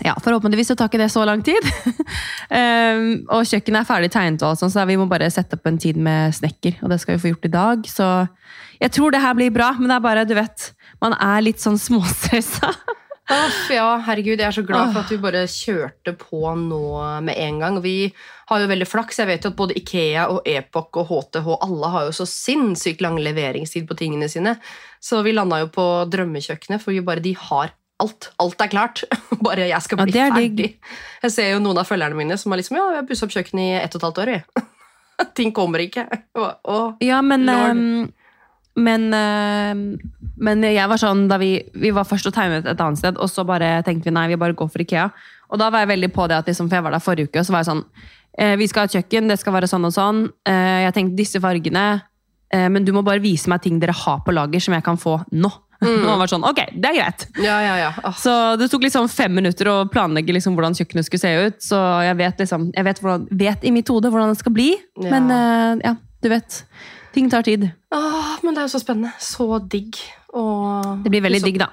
ja, 0.06 0.14
forhåpentligvis 0.24 0.72
så 0.72 0.76
tar 0.80 0.90
ikke 0.90 1.02
det 1.02 1.10
så 1.12 1.26
lang 1.28 1.42
tid. 1.46 1.66
um, 2.52 3.10
og 3.36 3.48
kjøkkenet 3.48 3.82
er 3.82 3.88
ferdig 3.88 4.12
tegnet, 4.14 4.44
og 4.44 4.54
alt 4.54 4.64
så 4.74 4.86
vi 4.88 5.00
må 5.00 5.10
bare 5.12 5.32
sette 5.34 5.60
opp 5.60 5.68
en 5.70 5.80
tid 5.82 6.00
med 6.00 6.36
snekker. 6.38 6.80
Og 6.84 6.94
det 6.94 7.02
skal 7.02 7.18
vi 7.18 7.24
få 7.24 7.34
gjort 7.34 7.50
i 7.50 7.56
dag. 7.56 7.90
Så 7.90 8.08
jeg 8.80 8.96
tror 8.96 9.12
det 9.16 9.24
her 9.24 9.36
blir 9.38 9.52
bra, 9.56 9.74
men 9.80 9.92
det 9.92 9.98
er 9.98 10.06
bare, 10.06 10.28
du 10.30 10.38
vet, 10.38 10.72
man 11.04 11.18
er 11.20 11.44
litt 11.46 11.64
sånn 11.64 11.80
småstressa. 11.88 12.74
Uff, 13.30 13.68
ja, 13.70 14.00
herregud, 14.08 14.40
jeg 14.42 14.48
er 14.48 14.56
så 14.56 14.64
glad 14.66 14.90
for 14.90 15.04
at 15.04 15.12
vi 15.14 15.20
bare 15.22 15.44
kjørte 15.46 16.16
på 16.18 16.40
nå 16.58 16.82
med 17.22 17.38
en 17.38 17.60
gang. 17.62 17.76
Vi 17.84 18.10
har 18.50 18.64
jo 18.64 18.70
veldig 18.72 18.88
flaks. 18.90 19.20
Jeg 19.22 19.30
vet 19.30 19.46
jo 19.46 19.52
at 19.52 19.60
både 19.60 19.76
Ikea 19.78 20.24
og 20.34 20.48
Epoch 20.50 20.98
og 20.98 21.12
HTH 21.12 21.52
alle 21.60 21.92
har 21.94 22.08
jo 22.08 22.16
så 22.18 22.26
sinnssykt 22.26 23.04
lang 23.06 23.20
leveringstid 23.22 23.86
på 23.86 24.00
tingene 24.00 24.32
sine. 24.34 24.56
Så 24.98 25.22
vi 25.22 25.36
landa 25.38 25.62
jo 25.62 25.70
på 25.76 25.86
drømmekjøkkenet, 26.10 26.82
for 26.82 27.06
bare 27.06 27.22
de 27.22 27.36
har 27.38 27.76
alt. 28.04 28.30
Alt 28.40 28.62
er 28.66 28.72
klart. 28.72 29.04
Bare 29.46 29.70
jeg 29.70 29.86
skal 29.86 30.02
Ja, 30.02 30.08
bli 30.08 30.20
er 30.20 30.36
ferdig. 30.36 30.70
Jeg 31.24 31.36
ser 31.36 31.52
jo 31.54 31.64
noen 31.64 31.82
av 31.82 31.90
følgerne 31.90 32.18
mine 32.18 32.38
som 32.40 32.54
har 32.54 32.62
liksom 32.62 32.80
Ja, 32.80 32.88
vi 32.94 33.02
har 33.02 33.10
pussa 33.10 33.28
opp 33.28 33.36
kjøkkenet 33.36 33.66
i 33.66 33.80
ett 33.82 33.96
og 33.96 34.00
et 34.00 34.08
halvt 34.08 34.24
år, 34.24 34.34
vi. 34.36 34.66
Ting 35.38 35.52
kommer 35.56 35.84
ikke. 35.84 36.08
Og, 36.40 36.50
og, 36.64 37.04
Ja, 37.04 37.20
men 37.26 37.48
um, 37.50 38.08
men, 38.80 39.10
uh, 39.12 39.98
men 40.40 40.64
jeg 40.64 40.88
var 40.88 41.02
sånn 41.02 41.26
da 41.28 41.40
vi, 41.42 41.58
vi 41.76 41.92
var 41.96 42.08
først 42.08 42.30
og 42.30 42.36
tegnet 42.36 42.68
et 42.70 42.80
annet 42.80 43.02
sted, 43.02 43.18
og 43.20 43.28
så 43.28 43.44
bare 43.48 43.80
tenkte 43.84 44.08
vi 44.08 44.16
nei, 44.16 44.30
vi 44.32 44.40
bare 44.40 44.56
går 44.56 44.70
for 44.72 44.84
Ikea. 44.86 45.10
Og 45.50 45.60
da 45.60 45.70
var 45.74 45.84
jeg 45.84 45.92
veldig 45.94 46.12
på 46.16 46.28
det 46.30 46.38
at 46.40 46.50
liksom, 46.50 46.70
for 46.70 46.80
jeg 46.80 46.86
var 46.86 46.96
der 46.96 47.04
forrige 47.04 47.30
uke, 47.30 47.42
og 47.42 47.48
så 47.48 47.56
var 47.56 47.64
jeg 47.64 47.72
sånn 47.72 47.84
eh, 48.38 48.56
Vi 48.60 48.68
skal 48.70 48.86
ha 48.86 48.90
et 48.90 48.98
kjøkken, 49.00 49.32
det 49.32 49.40
skal 49.42 49.56
være 49.56 49.70
sånn 49.72 49.88
og 49.90 49.96
sånn. 49.96 50.22
Eh, 50.48 50.84
jeg 50.86 50.96
tenkte 50.96 51.20
disse 51.20 51.42
fargene, 51.44 51.86
eh, 52.54 52.68
men 52.72 52.86
du 52.86 52.94
må 52.96 53.04
bare 53.06 53.24
vise 53.24 53.50
meg 53.52 53.64
ting 53.66 53.82
dere 53.82 53.98
har 53.98 54.22
på 54.26 54.36
lager 54.36 54.64
som 54.64 54.78
jeg 54.78 54.86
kan 54.86 55.02
få 55.02 55.18
nå. 55.34 55.52
Og 55.88 56.10
han 56.10 56.20
var 56.20 56.32
sånn, 56.32 56.44
ok, 56.44 56.62
det 56.76 56.90
er 56.90 56.98
greit. 56.98 57.26
ja, 57.40 57.58
ja, 57.64 57.76
ja. 57.80 57.90
Oh. 58.04 58.16
Så 58.20 58.34
det 58.60 58.68
tok 58.72 58.84
liksom 58.84 59.08
fem 59.12 59.32
minutter 59.36 59.70
å 59.72 59.78
planlegge 59.92 60.36
liksom 60.36 60.58
hvordan 60.58 60.76
kjøkkenet 60.76 61.08
skulle 61.08 61.24
se 61.24 61.34
ut. 61.48 61.60
Så 61.64 61.80
jeg 62.04 62.20
vet 62.20 62.44
liksom, 62.44 62.70
jeg 62.76 62.88
vet, 62.90 63.04
hvordan, 63.04 63.28
vet 63.40 63.64
i 63.64 63.74
mitt 63.76 63.92
hode 63.92 64.12
hvordan 64.12 64.34
det 64.34 64.42
skal 64.42 64.56
bli. 64.56 64.74
Ja. 65.00 65.12
Men 65.16 65.32
uh, 65.32 65.86
ja, 65.86 65.96
du 66.24 66.32
vet. 66.34 66.64
Ting 67.16 67.30
tar 67.32 67.48
tid. 67.48 67.70
Åh, 67.96 68.34
men 68.44 68.54
det 68.54 68.62
er 68.62 68.68
jo 68.68 68.76
så 68.76 68.84
spennende. 68.84 69.14
Så 69.24 69.48
digg. 69.72 69.98
Og 70.38 71.06
Det 71.06 71.14
blir 71.14 71.24
veldig 71.26 71.42
så 71.42 71.50
digg, 71.50 71.64
da. 71.64 71.72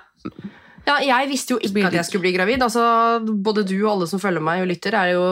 Ja, 0.86 1.00
jeg 1.02 1.30
visste 1.32 1.56
jo 1.56 1.58
ikke 1.58 1.88
at 1.88 1.96
jeg 1.98 2.06
skulle 2.06 2.28
bli 2.28 2.32
gravid. 2.36 2.62
Altså, 2.62 2.82
både 3.26 3.66
du 3.66 3.74
og 3.80 3.96
alle 3.96 4.06
som 4.10 4.22
følger 4.22 4.44
meg 4.44 4.62
og 4.62 4.70
lytter, 4.70 4.94
er 4.94 5.16
jo 5.16 5.24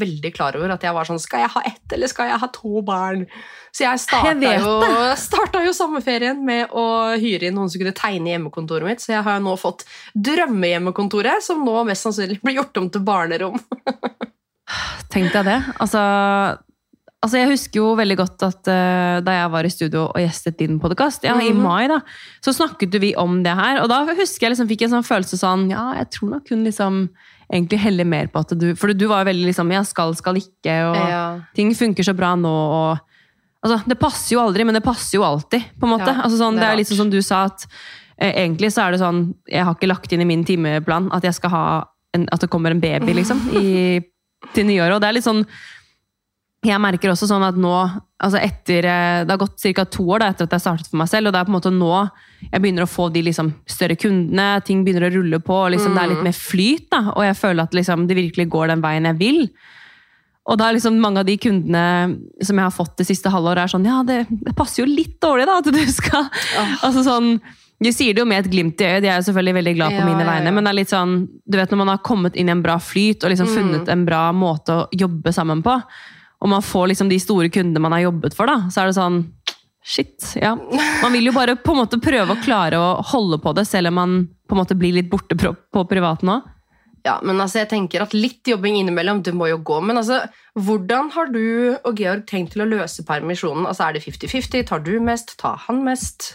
veldig 0.00 0.32
klar 0.36 0.58
over 0.58 0.74
at 0.74 0.84
jeg 0.84 0.94
var 0.94 1.08
sånn 1.08 1.20
Skal 1.22 1.46
jeg 1.46 1.54
ha 1.54 1.62
ett, 1.70 1.86
eller 1.96 2.12
skal 2.12 2.28
jeg 2.28 2.42
ha 2.42 2.50
to 2.52 2.82
barn? 2.84 3.24
Så 3.72 3.84
jeg 3.84 4.00
starta, 4.00 4.32
Jeg 4.40 4.60
jo, 4.62 4.74
starta 5.16 5.60
jo 5.64 5.72
sommerferien 5.76 6.38
med 6.44 6.70
å 6.72 7.14
hyre 7.20 7.48
inn 7.50 7.54
noen 7.58 7.68
som 7.70 7.78
kunne 7.82 7.92
tegne 7.94 8.32
hjemmekontoret 8.32 8.86
mitt. 8.88 9.00
Så 9.04 9.12
jeg 9.12 9.22
har 9.26 9.38
jo 9.38 9.44
nå 9.44 9.56
fått 9.60 9.84
drømmehjemmekontoret, 10.16 11.42
som 11.44 11.64
nå 11.66 11.84
mest 11.88 12.06
sannsynlig 12.06 12.40
blir 12.42 12.58
gjort 12.62 12.76
om 12.80 12.88
til 12.90 13.04
barnerom. 13.06 13.60
Tenk 15.12 15.32
deg 15.32 15.46
det. 15.48 15.58
Altså, 15.80 16.00
altså 17.24 17.40
jeg 17.40 17.50
husker 17.52 17.80
jo 17.80 17.92
veldig 17.98 18.16
godt 18.20 18.44
at 18.48 18.68
uh, 18.70 19.20
da 19.24 19.36
jeg 19.40 19.52
var 19.54 19.68
i 19.68 19.72
studio 19.72 20.04
og 20.10 20.20
gjestet 20.22 20.58
din 20.60 20.78
podkast, 20.82 21.24
ja, 21.28 21.36
i 21.40 21.52
Mhm. 21.52 21.62
mai, 21.64 21.88
da, 21.88 22.00
så 22.44 22.52
snakket 22.56 22.98
vi 23.00 23.14
om 23.16 23.42
det 23.44 23.54
her. 23.56 23.82
Og 23.82 23.88
da 23.92 24.04
husker 24.14 24.46
jeg 24.48 24.56
liksom 24.56 24.68
fikk 24.70 24.86
en 24.86 24.96
sånn 24.98 25.06
følelse 25.08 25.38
sånn 25.40 25.68
Ja, 25.72 25.92
jeg 26.00 26.10
tror 26.16 26.30
nok 26.36 26.48
hun 26.52 26.64
liksom 26.64 27.08
egentlig 27.52 27.78
heller 27.80 28.04
mer 28.04 28.26
på 28.28 28.40
at 28.44 28.50
du 28.60 28.74
For 28.76 28.92
du 28.92 29.06
var 29.08 29.22
jo 29.24 29.30
veldig 29.30 29.46
liksom 29.48 29.70
Ja, 29.72 29.80
skal, 29.82 30.14
skal 30.14 30.36
ikke, 30.36 30.74
og 30.90 30.96
Ja. 31.08 31.40
ting 31.56 31.72
funker 31.74 32.04
så 32.04 32.14
bra 32.16 32.34
nå, 32.36 32.48
og 32.52 32.98
Altså, 33.64 33.80
det 33.90 33.98
passer 33.98 34.36
jo 34.36 34.42
aldri, 34.42 34.64
men 34.66 34.76
det 34.76 34.84
passer 34.84 35.18
jo 35.18 35.24
alltid, 35.26 35.64
på 35.80 35.88
en 35.88 35.94
måte. 35.96 36.12
Ja, 36.12 36.22
altså, 36.24 36.38
sånn, 36.38 36.58
det 36.58 36.62
det 36.62 36.68
er 36.68 36.76
er 36.76 36.80
litt 36.80 36.90
sånn 36.90 37.00
som 37.02 37.10
du 37.10 37.18
sa, 37.24 37.44
at 37.50 37.64
eh, 38.16 38.30
egentlig 38.44 38.70
så 38.74 38.84
er 38.84 38.94
det 38.94 39.00
sånn 39.02 39.24
Jeg 39.50 39.66
har 39.66 39.74
ikke 39.74 39.90
lagt 39.90 40.12
inn 40.14 40.22
i 40.22 40.28
min 40.28 40.44
timeplan 40.46 41.08
at 41.14 41.26
jeg 41.26 41.34
skal 41.38 41.52
ha 41.54 41.64
en, 42.14 42.28
at 42.30 42.44
det 42.44 42.50
kommer 42.52 42.74
en 42.74 42.82
baby, 42.82 43.16
liksom, 43.18 43.42
i, 43.58 43.98
til 44.54 44.68
nyåret. 44.68 44.94
Og 44.96 45.02
det 45.02 45.10
er 45.10 45.18
litt 45.18 45.26
sånn 45.26 45.42
Jeg 46.66 46.78
merker 46.82 47.10
også 47.10 47.26
sånn 47.30 47.46
at 47.46 47.58
nå 47.58 47.74
altså 48.18 48.38
etter, 48.38 48.86
eh, 48.86 49.24
Det 49.26 49.34
har 49.34 49.42
gått 49.42 49.66
ca. 49.74 49.84
to 49.90 50.06
år 50.06 50.22
da, 50.22 50.30
etter 50.30 50.46
at 50.46 50.54
jeg 50.56 50.64
startet 50.64 50.90
for 50.92 51.02
meg 51.02 51.10
selv, 51.10 51.28
og 51.28 51.34
det 51.34 51.40
er 51.40 51.48
på 51.48 51.54
en 51.54 51.58
måte 51.58 51.74
nå 51.74 51.92
jeg 52.38 52.62
begynner 52.62 52.86
å 52.86 52.90
få 52.90 53.08
de 53.10 53.24
liksom, 53.26 53.50
større 53.66 53.96
kundene, 53.98 54.62
ting 54.62 54.84
begynner 54.86 55.08
å 55.08 55.14
rulle 55.16 55.40
på, 55.42 55.56
og 55.64 55.72
liksom, 55.74 55.96
det 55.96 56.04
er 56.04 56.12
litt 56.12 56.22
mer 56.22 56.36
flyt, 56.38 56.86
da, 56.94 57.00
og 57.16 57.24
jeg 57.26 57.34
føler 57.40 57.66
at 57.66 57.74
liksom, 57.74 58.06
det 58.06 58.14
virkelig 58.14 58.46
går 58.54 58.70
den 58.70 58.84
veien 58.84 59.08
jeg 59.10 59.18
vil. 59.18 59.40
Og 60.48 60.56
da 60.56 60.68
er 60.70 60.78
liksom 60.78 60.96
mange 61.02 61.20
av 61.20 61.26
de 61.28 61.36
kundene 61.36 62.16
som 62.40 62.56
jeg 62.56 62.64
har 62.64 62.72
fått 62.74 62.94
det 62.96 63.04
siste 63.08 63.28
halvåret, 63.32 63.66
er 63.66 63.72
sånn 63.74 63.84
Ja, 63.84 64.00
det, 64.06 64.22
det 64.30 64.54
passer 64.56 64.82
jo 64.82 64.88
litt 64.88 65.18
dårlig, 65.20 65.44
da, 65.50 65.58
at 65.60 65.68
du 65.74 65.80
skal 65.92 66.28
Altså 66.86 67.02
sånn 67.04 67.34
De 67.84 67.92
sier 67.94 68.14
det 68.16 68.22
jo 68.24 68.26
med 68.26 68.40
et 68.46 68.50
glimt 68.50 68.80
i 68.80 68.86
øyet, 68.88 69.02
de 69.04 69.10
er 69.12 69.20
jo 69.20 69.26
selvfølgelig 69.28 69.56
veldig 69.60 69.74
glad 69.76 69.92
på 69.94 70.00
Ja, 70.00 70.06
mine 70.08 70.24
ja, 70.24 70.36
ja. 70.48 70.50
men 70.56 70.64
det 70.64 70.72
er 70.72 70.78
litt 70.80 70.90
sånn 70.94 71.12
Du 71.46 71.58
vet 71.60 71.70
når 71.74 71.82
man 71.84 71.92
har 71.92 72.00
kommet 72.08 72.34
inn 72.40 72.48
i 72.48 72.54
en 72.56 72.62
bra 72.64 72.78
flyt 72.82 73.22
og 73.28 73.30
liksom 73.34 73.50
Mm. 73.52 73.56
funnet 73.58 73.92
en 73.92 74.06
bra 74.08 74.22
måte 74.32 74.74
å 74.74 74.88
jobbe 75.04 75.32
sammen 75.36 75.60
på, 75.62 75.76
og 76.40 76.48
man 76.50 76.62
får 76.64 76.88
liksom 76.94 77.08
de 77.12 77.18
store 77.20 77.48
kundene 77.52 77.80
man 77.84 77.92
har 77.96 78.06
jobbet 78.08 78.34
for, 78.34 78.46
da, 78.50 78.68
så 78.72 78.82
er 78.82 78.90
det 78.90 78.96
sånn 78.98 79.20
Shit, 79.88 80.34
ja. 80.36 80.50
Man 81.02 81.12
vil 81.14 81.30
jo 81.30 81.32
bare 81.32 81.54
på 81.56 81.72
en 81.72 81.78
måte 81.80 81.96
prøve 82.02 82.34
å 82.34 82.40
klare 82.44 82.76
å 82.76 82.88
holde 83.12 83.38
på 83.40 83.54
det, 83.56 83.62
selv 83.64 83.88
om 83.88 83.94
man 83.96 84.16
på 84.48 84.52
en 84.56 84.60
måte 84.60 84.76
blir 84.76 84.92
litt 84.98 85.08
borte 85.08 85.36
på, 85.38 85.54
på 85.72 85.84
privaten 85.88 86.28
òg. 86.34 86.42
Ja, 87.08 87.16
men 87.24 87.40
altså, 87.40 87.62
jeg 87.62 87.70
tenker 87.72 88.04
at 88.04 88.16
litt 88.16 88.48
jobbing 88.48 88.76
innimellom, 88.80 89.22
det 89.24 89.34
må 89.36 89.48
jo 89.50 89.60
gå. 89.64 89.80
Men 89.84 90.00
altså, 90.00 90.20
hvordan 90.58 91.12
har 91.14 91.32
du 91.32 91.42
og 91.78 91.98
Georg 91.98 92.26
tenkt 92.28 92.54
til 92.54 92.66
å 92.66 92.68
løse 92.68 93.06
permisjonen? 93.08 93.66
Altså, 93.68 93.88
Er 93.88 93.96
det 93.96 94.04
50-50? 94.04 94.68
Tar 94.68 94.84
du 94.84 94.94
mest? 95.00 95.36
Tar 95.40 95.64
han 95.68 95.82
mest? 95.86 96.34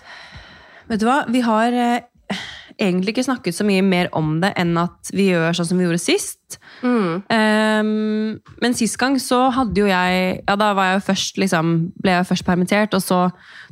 Vet 0.90 1.04
du 1.04 1.08
hva, 1.08 1.22
vi 1.32 1.44
har 1.46 1.76
eh, 1.78 2.40
egentlig 2.82 3.14
ikke 3.14 3.26
snakket 3.28 3.56
så 3.56 3.66
mye 3.68 3.84
mer 3.86 4.10
om 4.18 4.38
det 4.42 4.54
enn 4.60 4.74
at 4.82 5.12
vi 5.14 5.30
gjør 5.30 5.56
sånn 5.58 5.70
som 5.70 5.80
vi 5.80 5.86
gjorde 5.88 6.02
sist. 6.02 6.58
Mm. 6.84 7.22
Um, 7.30 8.40
men 8.64 8.78
sist 8.78 8.98
gang 9.02 9.16
så 9.22 9.46
hadde 9.56 9.80
jo 9.80 9.88
jeg 9.88 10.42
Ja, 10.48 10.56
da 10.60 10.74
var 10.76 10.90
jeg 10.90 10.98
jo 10.98 11.06
først 11.08 11.40
liksom, 11.42 11.76
ble 12.04 12.18
jeg 12.18 12.30
først 12.32 12.48
permittert, 12.48 12.98
og 12.98 13.04
så 13.04 13.22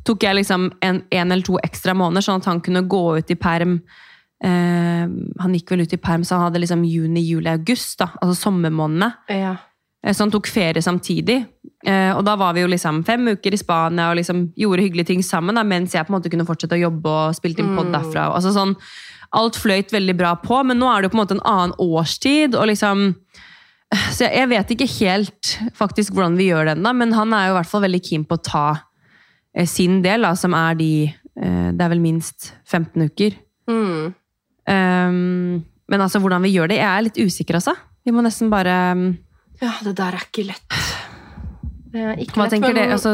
tok 0.08 0.24
jeg 0.26 0.40
liksom 0.42 0.70
en, 0.86 1.04
en 1.10 1.34
eller 1.34 1.46
to 1.46 1.58
ekstra 1.64 1.96
måneder, 1.98 2.26
sånn 2.26 2.42
at 2.42 2.50
han 2.50 2.64
kunne 2.64 2.86
gå 2.90 3.04
ut 3.20 3.34
i 3.34 3.40
perm. 3.40 3.80
Ehm, 4.44 5.12
han 5.40 5.54
gikk 5.54 5.70
vel 5.74 5.84
ut 5.86 5.94
i 5.94 5.98
perm, 6.02 6.24
så 6.26 6.36
han 6.38 6.48
hadde 6.50 6.62
liksom 6.64 6.84
juni, 6.88 7.22
juli, 7.22 7.50
august, 7.52 8.00
da, 8.00 8.08
altså 8.22 8.36
sommermånedene. 8.50 9.12
Ja. 9.30 9.56
Eh, 10.04 10.14
Så 10.14 10.24
han 10.26 10.32
tok 10.34 10.48
ferie 10.50 10.82
samtidig. 10.82 11.46
Eh, 11.86 12.12
Og 12.18 12.24
da 12.26 12.36
var 12.36 12.54
vi 12.54 12.62
jo 12.62 12.68
liksom 12.68 13.04
fem 13.06 13.28
uker 13.28 13.54
i 13.54 13.58
Spania 13.58 14.10
og 14.10 14.18
liksom 14.18 14.52
gjorde 14.58 14.82
hyggelige 14.82 15.06
ting 15.08 15.22
sammen, 15.22 15.56
da, 15.56 15.64
mens 15.64 15.94
jeg 15.94 16.06
på 16.08 16.14
en 16.14 16.20
måte 16.20 16.32
kunne 16.32 16.46
fortsette 16.48 16.74
å 16.78 16.82
jobbe 16.90 17.06
og 17.08 17.36
spilte 17.36 17.60
inn 17.60 17.76
pod 17.76 17.86
Mm. 17.88 17.94
derfra. 17.94 18.28
og- 18.30 18.36
Altså 18.38 18.52
sånn, 18.54 18.76
alt 19.34 19.54
fløyt 19.56 19.92
veldig 19.92 20.18
bra 20.18 20.36
på, 20.36 20.66
men 20.66 20.78
nå 20.80 20.88
er 20.90 21.02
det 21.02 21.12
jo 21.12 21.18
på 21.18 21.22
en 21.22 21.28
måte 21.28 21.36
en 21.38 21.46
annen 21.46 21.74
årstid. 21.80 22.56
og 22.56 22.68
liksom 22.68 23.16
så 23.94 24.20
jeg, 24.24 24.34
jeg 24.38 24.50
vet 24.50 24.68
ikke 24.70 25.00
helt 25.00 25.60
faktisk 25.76 26.14
hvordan 26.14 26.38
vi 26.38 26.48
gjør 26.50 26.66
det 26.66 26.78
ennå, 26.78 26.96
men 26.96 27.12
han 27.12 27.34
er 27.34 27.48
jo 27.48 27.54
i 27.56 27.58
hvert 27.60 27.68
fall 27.70 27.82
veldig 27.82 28.02
keen 28.10 28.24
på 28.26 28.38
å 28.38 28.44
ta 28.44 28.82
eh, 29.54 29.66
sin 29.66 30.02
del, 30.02 30.22
da, 30.22 30.34
som 30.34 30.54
er 30.54 30.76
de 30.76 31.14
eh, 31.36 31.72
Det 31.72 31.82
er 31.82 31.90
vel 31.90 32.00
minst 32.00 32.54
15 32.66 33.04
uker. 33.10 33.34
Mm. 33.70 34.16
Um, 34.72 35.64
men 35.92 36.02
altså, 36.06 36.22
hvordan 36.24 36.42
vi 36.46 36.54
gjør 36.56 36.72
det, 36.72 36.78
jeg 36.80 36.88
er 36.88 37.06
litt 37.08 37.18
usikker, 37.20 37.58
altså. 37.60 37.74
Vi 38.06 38.14
må 38.16 38.24
nesten 38.26 38.50
bare 38.50 38.76
um, 38.96 39.18
ja, 39.62 39.74
det 39.86 39.96
der 40.00 40.16
er 40.18 40.24
ikke 40.26 40.46
lett. 40.48 40.78
Det 41.92 42.02
er 42.02 42.22
ikke 42.24 42.38
Hva 42.40 42.46
lett, 42.48 42.54
tenker 42.56 42.74
dere? 42.78 42.94
Altså, 42.96 43.12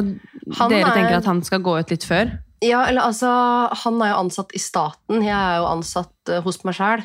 han 0.59 0.69
dere 0.71 0.85
er- 0.87 0.93
tenker 0.95 1.17
at 1.17 1.25
han 1.25 1.41
skal 1.43 1.63
gå 1.65 1.73
ut 1.79 1.89
litt 1.91 2.05
før? 2.07 2.35
Ja, 2.63 2.85
eller 2.89 3.01
altså, 3.09 3.29
Han 3.83 3.99
er 4.01 4.13
jo 4.13 4.21
ansatt 4.23 4.53
i 4.57 4.61
staten, 4.61 5.19
jeg 5.25 5.33
er 5.35 5.57
jo 5.59 5.65
ansatt 5.69 6.31
uh, 6.31 6.39
hos 6.45 6.63
meg 6.65 6.77
sjæl. 6.77 7.03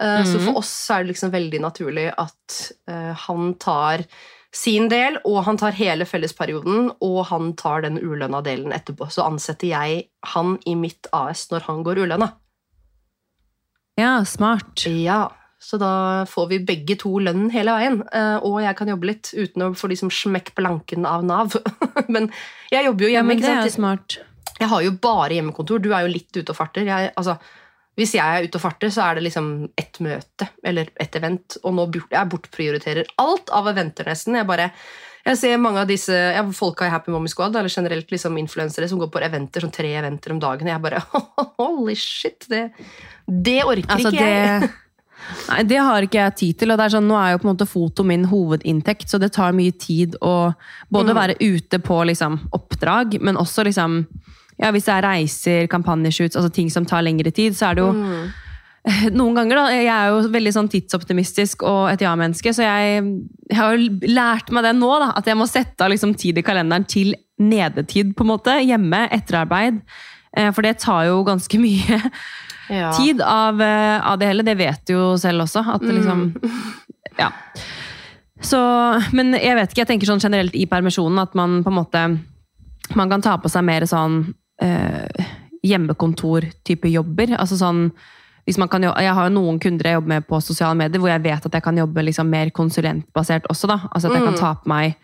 Så 0.00 0.38
Mhm. 0.38 0.44
for 0.46 0.56
oss 0.62 0.72
er 0.90 1.02
det 1.04 1.10
liksom 1.12 1.30
veldig 1.30 1.58
naturlig 1.60 2.06
at 2.16 2.72
uh, 2.88 3.12
han 3.28 3.50
tar 3.60 4.06
sin 4.50 4.88
del, 4.88 5.18
og 5.28 5.44
han 5.44 5.58
tar 5.60 5.72
hele 5.76 6.06
fellesperioden, 6.08 6.90
og 7.04 7.26
han 7.28 7.52
tar 7.52 7.82
den 7.82 7.98
ulønna 8.00 8.40
delen 8.42 8.72
etterpå. 8.72 9.10
Så 9.12 9.22
ansetter 9.28 9.68
jeg 9.68 10.06
han 10.32 10.56
i 10.66 10.74
mitt 10.74 11.06
AS 11.12 11.48
når 11.52 11.60
han 11.68 11.82
går 11.84 12.00
ulønna. 12.06 12.30
Ja, 13.98 14.24
smart. 14.24 14.86
Ja, 14.86 15.28
så 15.60 15.76
da 15.76 16.24
får 16.28 16.46
vi 16.48 16.58
begge 16.64 16.96
to 17.00 17.18
lønn 17.20 17.50
hele 17.52 17.74
veien, 17.76 18.00
eh, 18.16 18.36
og 18.40 18.62
jeg 18.64 18.76
kan 18.78 18.88
jobbe 18.88 19.10
litt 19.10 19.32
uten 19.34 19.66
å 19.66 19.72
få 19.76 19.90
liksom 19.92 20.12
smekk 20.14 20.54
blanken 20.56 21.04
av 21.08 21.26
Nav. 21.28 21.56
Men 22.14 22.30
jeg 22.72 22.86
jobber 22.88 23.06
jo 23.06 23.10
Ja, 23.10 23.18
hjemme, 23.18 23.36
men 23.36 23.42
det 23.44 23.50
er 23.52 23.72
smart. 23.74 24.20
Jeg 24.60 24.68
har 24.70 24.84
jo 24.84 24.92
bare 25.02 25.34
hjemmekontor. 25.36 25.82
Du 25.82 25.90
er 25.92 26.06
jo 26.06 26.12
litt 26.12 26.36
ute 26.36 26.52
og 26.52 26.56
farter. 26.56 26.84
Jeg, 26.88 27.12
altså, 27.16 27.36
hvis 27.98 28.14
jeg 28.16 28.24
er 28.24 28.46
ute 28.46 28.56
og 28.56 28.62
farter, 28.62 28.92
så 28.92 29.04
er 29.06 29.18
det 29.18 29.26
liksom 29.26 29.50
ett 29.80 30.00
møte 30.04 30.48
eller 30.64 30.92
ett 31.00 31.16
event. 31.16 31.56
Og 31.64 31.76
nå 31.76 31.86
jeg 31.98 32.30
bortprioriterer 32.32 33.12
alt 33.20 33.52
av 33.56 33.68
eventer, 33.72 34.08
nesten. 34.08 34.36
Jeg 34.40 34.48
bare 34.48 34.70
jeg 35.26 35.36
ser 35.36 35.58
mange 35.60 35.82
av 35.82 35.88
disse 35.90 36.14
ja, 36.14 36.42
folka 36.56 36.86
i 36.88 36.92
Happy 36.92 37.12
Mommy 37.12 37.28
Squad, 37.28 37.56
eller 37.56 37.72
generelt 37.72 38.10
liksom 38.12 38.38
influensere 38.40 38.88
som 38.88 39.00
går 39.00 39.10
på 39.12 39.20
eventer, 39.24 39.64
sånn 39.64 39.74
tre 39.74 39.92
eventer 40.00 40.32
om 40.34 40.40
dagen. 40.40 40.68
Og 40.68 40.72
jeg 40.72 40.84
bare 40.86 41.02
Holy 41.60 41.96
shit! 41.98 42.46
Det, 42.48 42.68
det 43.26 43.58
orker 43.66 43.96
Altså, 43.96 44.14
ikke 44.14 44.30
jeg. 44.30 44.70
det, 44.70 44.70
nei, 45.50 45.60
det 45.68 45.80
har 45.84 46.08
ikke 46.08 46.22
jeg 46.22 46.36
tid 46.40 46.60
til. 46.62 46.72
og 46.72 46.80
det 46.80 46.88
er 46.88 46.96
sånn, 46.96 47.08
Nå 47.10 47.18
er 47.20 47.34
jo 47.34 47.42
på 47.42 47.48
en 47.48 47.52
måte 47.52 47.68
foto 47.68 48.06
min 48.06 48.26
hovedinntekt, 48.30 49.10
så 49.12 49.20
det 49.20 49.32
tar 49.36 49.56
mye 49.56 49.76
tid 49.76 50.16
å 50.24 50.52
både 50.88 51.16
være 51.16 51.36
ute 51.42 51.82
på 51.84 52.02
liksom, 52.08 52.40
oppdrag, 52.56 53.20
men 53.20 53.40
også 53.40 53.66
liksom 53.68 54.04
ja, 54.60 54.68
Hvis 54.74 54.90
jeg 54.90 55.00
reiser, 55.00 55.66
kampanjeshoots, 55.72 56.36
altså 56.36 56.50
ting 56.52 56.66
som 56.68 56.84
tar 56.84 57.00
lengre 57.00 57.30
tid, 57.32 57.54
så 57.56 57.70
er 57.70 57.78
det 57.78 57.84
jo 57.86 57.92
noen 59.18 59.34
ganger 59.36 59.58
da, 59.60 59.64
Jeg 59.74 59.88
er 59.92 60.06
jo 60.08 60.20
veldig 60.32 60.52
sånn 60.56 60.68
tidsoptimistisk 60.72 61.64
og 61.68 61.90
et 61.92 62.00
ja-menneske, 62.00 62.52
så 62.56 62.64
jeg, 62.64 63.02
jeg 63.50 63.58
har 63.58 63.74
jo 63.76 63.88
lært 64.08 64.48
meg 64.56 64.64
det 64.64 64.74
nå. 64.78 64.88
da, 65.02 65.10
At 65.20 65.26
jeg 65.28 65.36
må 65.36 65.46
sette 65.50 65.84
av 65.84 65.92
liksom, 65.92 66.14
tid 66.16 66.38
i 66.40 66.44
kalenderen 66.46 66.86
til 66.88 67.12
nedetid, 67.40 68.14
på 68.16 68.24
en 68.24 68.30
måte, 68.34 68.54
hjemme, 68.64 69.02
etterarbeid. 69.12 69.82
Eh, 70.36 70.48
For 70.56 70.64
det 70.64 70.78
tar 70.80 71.06
jo 71.10 71.20
ganske 71.28 71.60
mye 71.66 72.00
Ja. 72.70 72.92
tid 72.94 73.18
av, 73.26 73.58
eh, 73.60 73.98
av 74.06 74.18
det 74.20 74.28
hele. 74.30 74.44
Det 74.46 74.56
vet 74.60 74.84
du 74.86 74.92
jo 74.94 75.04
selv 75.18 75.42
også. 75.42 75.64
At 75.74 75.82
det 75.82 75.96
liksom 75.98 76.28
Ja. 77.18 77.32
Så, 78.40 78.56
men 79.12 79.34
jeg 79.36 79.56
vet 79.58 79.72
ikke, 79.74 79.82
jeg 79.82 79.88
tenker 79.90 80.08
sånn 80.08 80.22
generelt 80.22 80.54
i 80.56 80.62
permisjonen 80.70 81.18
at 81.20 81.34
man 81.36 81.58
på 81.66 81.68
en 81.68 81.76
måte 81.76 82.04
Man 82.96 83.10
kan 83.10 83.20
ta 83.20 83.34
på 83.42 83.50
seg 83.52 83.66
mer 83.66 83.84
sånn 83.90 84.22
eh, 84.62 85.26
hjemmekontor-type 85.66 86.88
jobber. 86.90 87.34
Altså 87.38 87.58
sånn 87.60 87.90
kan, 88.70 88.82
jeg 88.82 89.14
har 89.14 89.28
jo 89.28 89.34
noen 89.34 89.58
kunder 89.62 89.86
jeg 89.86 89.98
jobber 89.98 90.14
med 90.14 90.26
på 90.26 90.40
sosiale 90.42 90.76
medier, 90.78 91.00
hvor 91.00 91.12
jeg 91.12 91.22
vet 91.22 91.46
at 91.46 91.54
jeg 91.58 91.62
kan 91.62 91.76
jobbe 91.76 92.04
liksom 92.06 92.30
mer 92.30 92.50
konsulentbasert 92.50 93.46
også. 93.50 93.66
da. 93.66 93.80
Altså 93.90 94.08
At 94.08 94.18
jeg 94.18 94.24
kan 94.24 94.38
ta 94.38 94.54
på 94.54 94.70
meg 94.70 94.96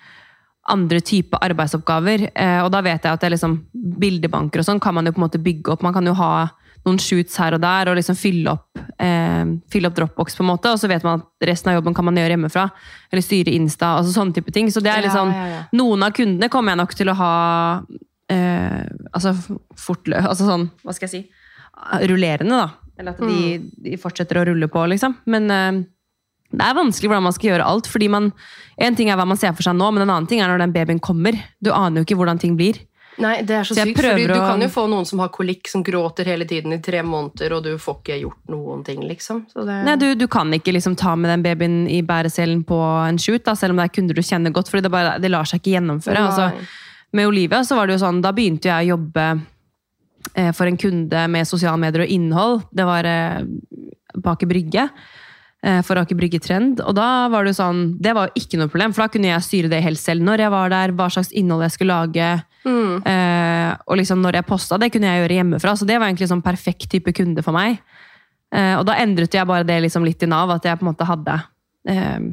andre 0.68 1.00
typer 1.00 1.42
arbeidsoppgaver. 1.46 2.30
Eh, 2.34 2.60
og 2.64 2.70
da 2.74 2.82
vet 2.84 3.04
jeg 3.04 3.12
at 3.12 3.22
det 3.22 3.28
er 3.28 3.36
liksom, 3.36 3.58
bildebanker 4.00 4.62
og 4.62 4.66
sånn 4.66 4.82
kan 4.82 4.96
man 4.96 5.06
jo 5.06 5.14
på 5.14 5.20
en 5.20 5.26
måte 5.28 5.42
bygge 5.42 5.74
opp. 5.74 5.84
Man 5.86 5.94
kan 5.94 6.06
jo 6.06 6.14
ha 6.18 6.48
noen 6.86 6.98
shoots 7.02 7.34
her 7.42 7.56
og 7.56 7.62
der 7.62 7.90
og 7.90 7.96
liksom 7.98 8.18
fylle 8.18 8.52
opp, 8.54 8.78
eh, 9.02 9.44
fylle 9.72 9.90
opp 9.90 9.96
Dropbox, 9.96 10.36
på 10.38 10.44
en 10.44 10.50
måte, 10.52 10.70
og 10.70 10.78
så 10.78 10.90
vet 10.90 11.02
man 11.06 11.22
at 11.22 11.48
resten 11.48 11.72
av 11.72 11.80
jobben 11.80 11.94
kan 11.94 12.06
man 12.06 12.18
gjøre 12.18 12.36
hjemmefra. 12.36 12.68
Eller 13.10 13.26
styre 13.26 13.54
Insta, 13.54 13.96
altså 14.00 14.14
sånne 14.14 14.36
type 14.36 14.54
ting. 14.54 14.70
Så 14.70 14.82
det 14.84 14.92
er 14.94 15.06
liksom, 15.06 15.32
Ja, 15.34 15.46
ja, 15.46 15.54
ja. 15.56 15.62
Noen 15.78 16.06
av 16.06 16.14
kundene 16.14 16.50
kommer 16.52 16.74
jeg 16.74 16.82
nok 16.82 16.94
til 16.94 17.10
å 17.10 17.18
ha 17.18 17.32
eh, 18.30 18.82
altså 19.12 19.34
fortlø... 19.78 20.22
Altså 20.22 20.46
sånn, 20.46 20.70
hva 20.82 20.94
skal 20.94 21.10
jeg 21.10 21.14
si? 21.14 21.24
Rullerende, 22.06 22.62
da. 22.64 22.85
Eller 22.96 23.12
at 23.12 23.20
de, 23.20 23.60
de 23.84 23.98
fortsetter 24.00 24.40
å 24.40 24.46
rulle 24.48 24.68
på, 24.72 24.82
liksom. 24.88 25.18
Men 25.28 25.52
uh, 25.52 25.84
det 26.56 26.64
er 26.64 26.76
vanskelig 26.78 27.10
hvordan 27.10 27.26
man 27.26 27.36
skal 27.36 27.52
gjøre 27.52 27.68
alt. 27.68 27.88
fordi 27.90 28.08
man, 28.12 28.32
En 28.76 28.96
ting 28.96 29.10
er 29.10 29.18
hva 29.18 29.26
man 29.28 29.40
ser 29.40 29.54
for 29.56 29.66
seg 29.66 29.76
nå, 29.76 29.90
men 29.92 30.06
en 30.06 30.12
annen 30.12 30.28
ting 30.30 30.40
er 30.40 30.52
når 30.52 30.64
den 30.64 30.76
babyen 30.76 31.00
kommer. 31.02 31.36
Du 31.60 31.72
aner 31.74 32.00
jo 32.00 32.08
ikke 32.08 32.18
hvordan 32.20 32.40
ting 32.40 32.56
blir. 32.56 32.78
Nei, 33.16 33.40
det 33.48 33.54
er 33.56 33.64
så, 33.64 33.74
Så 33.74 33.86
sykt, 33.86 33.96
fordi 33.96 34.26
du 34.28 34.34
kan 34.34 34.60
jo 34.60 34.68
få 34.68 34.84
noen 34.92 35.06
som 35.08 35.22
har 35.22 35.30
kolikk, 35.32 35.70
som 35.72 35.80
gråter 35.84 36.28
hele 36.28 36.44
tiden 36.48 36.74
i 36.76 36.80
tre 36.84 37.00
måneder, 37.00 37.54
og 37.56 37.64
du 37.64 37.78
får 37.80 38.02
ikke 38.02 38.18
gjort 38.20 38.52
noen 38.52 38.82
ting, 38.84 39.00
liksom. 39.08 39.46
Så 39.52 39.64
det... 39.64 39.76
Nei, 39.88 39.94
du, 40.00 40.10
du 40.20 40.26
kan 40.28 40.52
ikke 40.52 40.74
liksom 40.76 40.98
ta 41.00 41.14
med 41.16 41.32
den 41.32 41.44
babyen 41.46 41.78
i 41.88 42.02
bæreselen 42.04 42.60
på 42.68 42.76
en 42.76 43.20
shoot, 43.20 43.40
da, 43.46 43.56
selv 43.56 43.72
om 43.72 43.80
det 43.80 43.88
er 43.88 43.94
kunder 43.96 44.20
du 44.20 44.20
kjenner 44.20 44.52
godt. 44.52 44.68
fordi 44.68 44.84
det, 44.84 44.92
bare, 44.92 45.16
det 45.22 45.32
lar 45.32 45.48
seg 45.48 45.62
ikke 45.62 45.78
gjennomføre. 45.78 46.26
Altså, 46.28 46.50
med 47.16 47.30
Olivia 47.30 47.62
så 47.64 47.78
var 47.78 47.88
det 47.88 47.96
jo 47.96 48.04
sånn, 48.04 48.20
da 48.24 48.34
begynte 48.36 48.68
jeg 48.68 48.84
å 48.84 48.96
jobbe 48.96 49.26
for 50.52 50.66
en 50.66 50.76
kunde 50.80 51.26
med 51.32 51.46
sosiale 51.48 51.78
medier 51.80 52.04
og 52.06 52.10
innhold. 52.12 52.64
Det 52.74 52.84
var 52.88 53.06
eh, 53.08 53.44
på 54.16 54.32
Aker 54.32 54.48
Brygge. 54.50 54.88
eh, 55.62 55.82
For 55.82 55.98
Aker 56.00 56.16
Brygge 56.18 56.40
Trend. 56.40 56.80
Og 56.80 56.94
da 56.96 57.28
var 57.32 57.44
det 57.44 57.54
jo 57.54 57.60
sånn, 57.62 57.82
det 58.00 58.14
var 58.16 58.28
jo 58.28 58.42
ikke 58.42 58.60
noe 58.60 58.70
problem, 58.72 58.92
for 58.96 59.04
da 59.04 59.12
kunne 59.12 59.30
jeg 59.32 59.46
styre 59.46 59.70
det 59.72 59.82
helt 59.84 60.00
selv. 60.00 60.24
Når 60.26 60.44
jeg 60.44 60.54
var 60.54 60.72
der, 60.72 60.94
hva 60.96 61.08
slags 61.12 61.32
innhold 61.32 61.66
jeg 61.66 61.76
skulle 61.76 61.96
lage. 61.96 62.30
Mm. 62.66 63.02
Eh, 63.06 63.72
og 63.86 64.00
liksom 64.00 64.22
når 64.24 64.40
jeg 64.40 64.48
posta, 64.48 64.78
det 64.78 64.90
kunne 64.94 65.10
jeg 65.10 65.22
gjøre 65.24 65.38
hjemmefra. 65.40 65.76
Så 65.76 65.86
det 65.88 65.98
var 66.00 66.08
egentlig 66.08 66.30
sånn 66.32 66.44
perfekt 66.44 66.90
type 66.92 67.12
kunde 67.16 67.44
for 67.46 67.56
meg. 67.56 67.78
Eh, 68.54 68.74
og 68.78 68.86
da 68.88 68.96
endret 69.02 69.34
jeg 69.34 69.46
bare 69.48 69.66
det 69.66 69.80
liksom 69.84 70.04
litt 70.06 70.22
i 70.22 70.30
Nav, 70.30 70.50
at 70.54 70.64
jeg 70.66 70.78
på 70.78 70.86
en 70.86 70.92
måte 70.92 71.06
hadde 71.08 71.38
eh, 71.90 72.26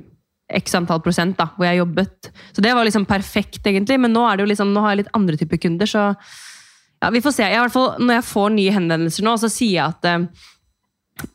x 0.54 0.76
antall 0.78 1.02
prosent 1.02 1.38
da, 1.40 1.48
hvor 1.56 1.66
jeg 1.66 1.80
jobbet. 1.82 2.32
Så 2.54 2.62
det 2.62 2.74
var 2.78 2.86
liksom 2.86 3.08
perfekt, 3.10 3.64
egentlig. 3.66 3.98
Men 4.00 4.14
nå, 4.14 4.24
er 4.30 4.38
det 4.38 4.46
jo 4.46 4.52
liksom, 4.52 4.74
nå 4.76 4.84
har 4.86 4.94
jeg 4.94 5.04
litt 5.04 5.14
andre 5.18 5.40
typer 5.40 5.62
kunder, 5.64 5.90
så 5.90 6.12
ja, 7.04 7.12
vi 7.12 7.22
får 7.24 7.36
se. 7.36 7.46
Jeg, 7.52 7.72
fall, 7.74 7.94
når 8.00 8.20
jeg 8.22 8.28
får 8.30 8.52
nye 8.56 8.74
henvendelser 8.74 9.26
nå, 9.28 9.36
så 9.42 9.50
sier 9.52 9.74
jeg 9.76 9.84
at 9.84 10.08
eh, 10.08 10.44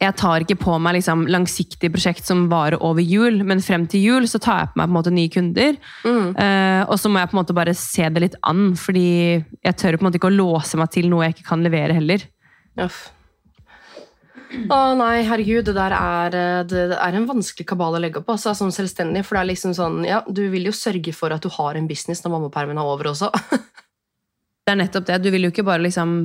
jeg 0.00 0.14
tar 0.18 0.42
ikke 0.42 0.56
på 0.58 0.76
meg 0.82 0.96
liksom, 0.98 1.26
langsiktige 1.30 1.92
prosjekt 1.94 2.26
som 2.26 2.46
varer 2.50 2.80
over 2.84 3.04
jul, 3.04 3.42
men 3.46 3.62
frem 3.64 3.84
til 3.90 4.02
jul 4.02 4.28
så 4.30 4.40
tar 4.42 4.62
jeg 4.62 4.70
på 4.72 4.80
meg 4.80 4.88
på 4.88 4.90
en 4.90 4.96
måte 4.96 5.12
nye 5.14 5.32
kunder. 5.32 5.78
Eh, 6.08 6.82
og 6.88 6.96
så 7.00 7.12
må 7.12 7.20
jeg 7.20 7.30
på 7.30 7.36
en 7.36 7.40
måte 7.42 7.56
bare 7.56 7.76
se 7.78 8.08
det 8.08 8.24
litt 8.24 8.40
an, 8.48 8.72
fordi 8.80 9.06
jeg 9.36 9.78
tør 9.78 9.98
på 9.98 10.04
en 10.04 10.08
måte 10.08 10.20
ikke 10.20 10.32
å 10.32 10.38
låse 10.38 10.80
meg 10.80 10.90
til 10.94 11.08
noe 11.12 11.28
jeg 11.28 11.36
ikke 11.36 11.48
kan 11.52 11.64
levere 11.66 11.96
heller. 12.00 12.26
Uff. 12.84 13.06
Å 14.48 14.76
nei, 14.96 15.26
herregud, 15.28 15.66
det 15.68 15.74
der 15.76 15.92
er, 15.92 16.34
eh, 16.34 16.62
det 16.64 16.86
det 16.94 16.98
er 17.04 17.18
en 17.18 17.28
vanskelig 17.28 17.68
kabal 17.68 17.98
å 17.98 18.00
legge 18.00 18.22
opp 18.22 18.32
altså, 18.32 18.54
som 18.56 18.72
selvstendig. 18.72 19.26
For 19.26 19.36
det 19.36 19.44
er 19.44 19.52
liksom 19.52 19.76
sånn, 19.76 20.00
ja, 20.08 20.22
du 20.24 20.46
vil 20.48 20.70
jo 20.70 20.74
sørge 20.74 21.12
for 21.16 21.34
at 21.36 21.44
du 21.44 21.52
har 21.52 21.76
en 21.76 21.90
business 21.90 22.24
når 22.24 22.38
mammapermen 22.38 22.80
er 22.80 22.94
over 22.96 23.12
også. 23.12 23.28
Det 24.68 24.74
er 24.74 24.82
nettopp 24.82 25.06
det. 25.08 25.22
Du 25.24 25.30
vil 25.32 25.46
jo 25.46 25.48
ikke 25.48 25.64
bare 25.64 25.80
liksom 25.80 26.18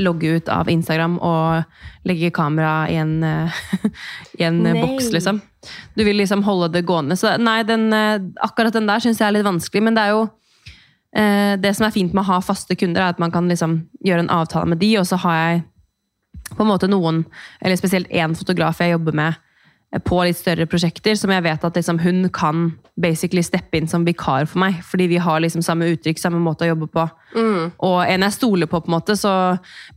logge 0.00 0.38
ut 0.38 0.46
av 0.48 0.70
Instagram 0.72 1.18
og 1.20 2.06
legge 2.08 2.30
kamera 2.32 2.86
i 2.88 2.94
en, 2.96 3.18
eh, 3.22 3.58
i 4.40 4.46
en 4.46 4.62
eh, 4.64 4.78
boks, 4.80 5.10
liksom. 5.12 5.42
Du 5.92 6.00
vil 6.06 6.16
liksom 6.16 6.40
holde 6.46 6.70
det 6.72 6.86
gående. 6.88 7.18
Så 7.20 7.34
nei, 7.36 7.58
den, 7.68 7.90
eh, 7.92 8.16
akkurat 8.40 8.72
den 8.72 8.88
der 8.88 9.04
syns 9.04 9.20
jeg 9.20 9.28
er 9.28 9.36
litt 9.36 9.44
vanskelig, 9.44 9.84
men 9.84 9.98
det 9.98 10.06
er 10.06 10.14
jo 10.14 10.22
eh, 11.12 11.60
Det 11.60 11.74
som 11.76 11.84
er 11.84 11.92
fint 11.92 12.16
med 12.16 12.24
å 12.24 12.30
ha 12.30 12.40
faste 12.40 12.78
kunder, 12.80 13.02
er 13.04 13.12
at 13.12 13.20
man 13.20 13.34
kan 13.34 13.52
liksom 13.52 13.82
gjøre 14.00 14.24
en 14.24 14.32
avtale 14.32 14.72
med 14.72 14.80
de, 14.80 14.94
og 15.02 15.04
så 15.10 15.20
har 15.26 15.36
jeg 15.42 15.62
på 16.56 16.64
en 16.64 16.72
måte 16.72 16.88
noen, 16.88 17.26
eller 17.60 17.76
spesielt 17.76 18.08
én 18.08 18.32
fotograf 18.36 18.80
jeg 18.80 18.96
jobber 18.96 19.20
med 19.20 19.36
på 20.00 20.22
litt 20.24 20.38
større 20.38 20.64
prosjekter, 20.64 21.12
som 21.20 21.30
jeg 21.34 21.44
vet 21.44 21.64
at 21.68 21.76
liksom 21.76 21.98
hun 22.00 22.22
kan 22.32 22.70
basically 22.96 23.42
steppe 23.44 23.76
inn 23.76 23.88
som 23.88 24.06
vikar 24.08 24.46
for 24.48 24.62
meg, 24.62 24.78
fordi 24.88 25.06
vi 25.10 25.18
har 25.20 25.40
liksom 25.44 25.60
samme 25.64 25.90
uttrykk, 25.92 26.20
samme 26.20 26.40
måte 26.40 26.64
å 26.64 26.70
jobbe 26.70 26.88
på. 26.92 27.04
Og 27.84 27.98
en 28.04 28.24
jeg 28.24 28.36
stoler 28.36 28.68
på, 28.68 28.80
på 28.80 28.88
en 28.88 28.94
måte, 28.96 29.16
så 29.20 29.32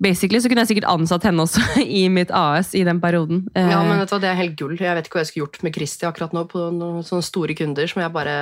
basically 0.03 0.41
så 0.43 0.51
kunne 0.51 0.65
jeg 0.65 0.73
sikkert 0.73 0.89
ansatt 0.91 1.27
henne 1.27 1.43
også 1.43 1.63
i 2.01 2.05
mitt 2.11 2.31
AS 2.35 2.73
i 2.75 2.83
den 2.87 2.99
perioden. 3.03 3.45
Eh, 3.55 3.69
Ja, 3.71 3.83
men 3.87 3.99
vet 3.99 4.11
du 4.11 4.19
Det 4.19 4.31
er 4.31 4.39
helt 4.39 4.57
gull. 4.59 4.75
Jeg 4.79 4.95
vet 4.95 5.07
ikke 5.07 5.19
hva 5.19 5.23
jeg 5.23 5.31
skulle 5.31 5.45
gjort 5.45 5.63
med 5.63 5.75
Kristi 5.75 6.07
akkurat 6.07 6.35
nå. 6.35 6.43
på 6.51 6.65
noen 6.75 7.03
sånne 7.07 7.23
store 7.23 7.55
kunder 7.55 7.87
som 7.87 8.03
jeg 8.03 8.11
bare 8.15 8.35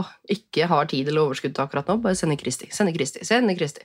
åh, 0.00 0.12
ikke 0.28 0.68
har 0.68 0.88
tid 0.92 1.08
eller 1.08 1.24
overskudd 1.24 1.56
til 1.56 1.64
akkurat 1.64 1.88
nå. 1.88 1.98
Bare 2.04 2.16
sende 2.20 2.36
Kristi, 2.40 2.68
sende 2.72 2.92
Kristi, 2.96 3.24
sende 3.24 3.56
Kristi. 3.56 3.84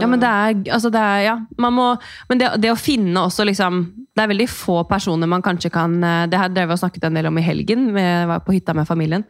Ja, 0.00 0.06
men 0.08 0.20
det 0.22 0.28
er, 0.28 0.54
altså 0.72 0.90
det 0.90 1.00
er, 1.00 1.18
ja, 1.26 1.34
man 1.58 1.72
må, 1.76 1.88
men 2.30 2.38
det, 2.40 2.48
det 2.62 2.70
å 2.72 2.78
finne 2.78 3.26
også 3.26 3.44
liksom, 3.44 3.82
det 4.16 4.22
er 4.24 4.30
veldig 4.32 4.48
få 4.48 4.82
personer 4.88 5.28
man 5.28 5.42
kanskje 5.44 5.70
kan, 5.72 5.98
eh, 6.04 6.26
det 6.32 6.38
her 6.40 6.48
drev 6.48 6.68
vi 6.70 6.76
og 6.78 6.78
snakket 6.80 7.04
en 7.04 7.14
del 7.18 7.26
om 7.28 7.38
i 7.38 7.44
helgen, 7.44 7.90
vi 7.94 8.00
jeg 8.00 8.28
var 8.30 8.40
på 8.46 8.54
hytta 8.56 8.74
med 8.74 8.88
familien. 8.88 9.24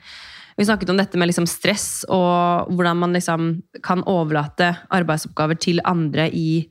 Vi 0.57 0.67
snakket 0.69 0.91
om 0.93 0.99
dette 1.01 1.17
med 1.17 1.31
liksom 1.31 1.47
stress, 1.49 2.05
og 2.13 2.69
hvordan 2.77 2.99
man 3.01 3.13
liksom 3.17 3.63
kan 3.83 4.03
overlate 4.07 4.75
arbeidsoppgaver 4.93 5.59
til 5.59 5.81
andre 5.89 6.29
i, 6.31 6.69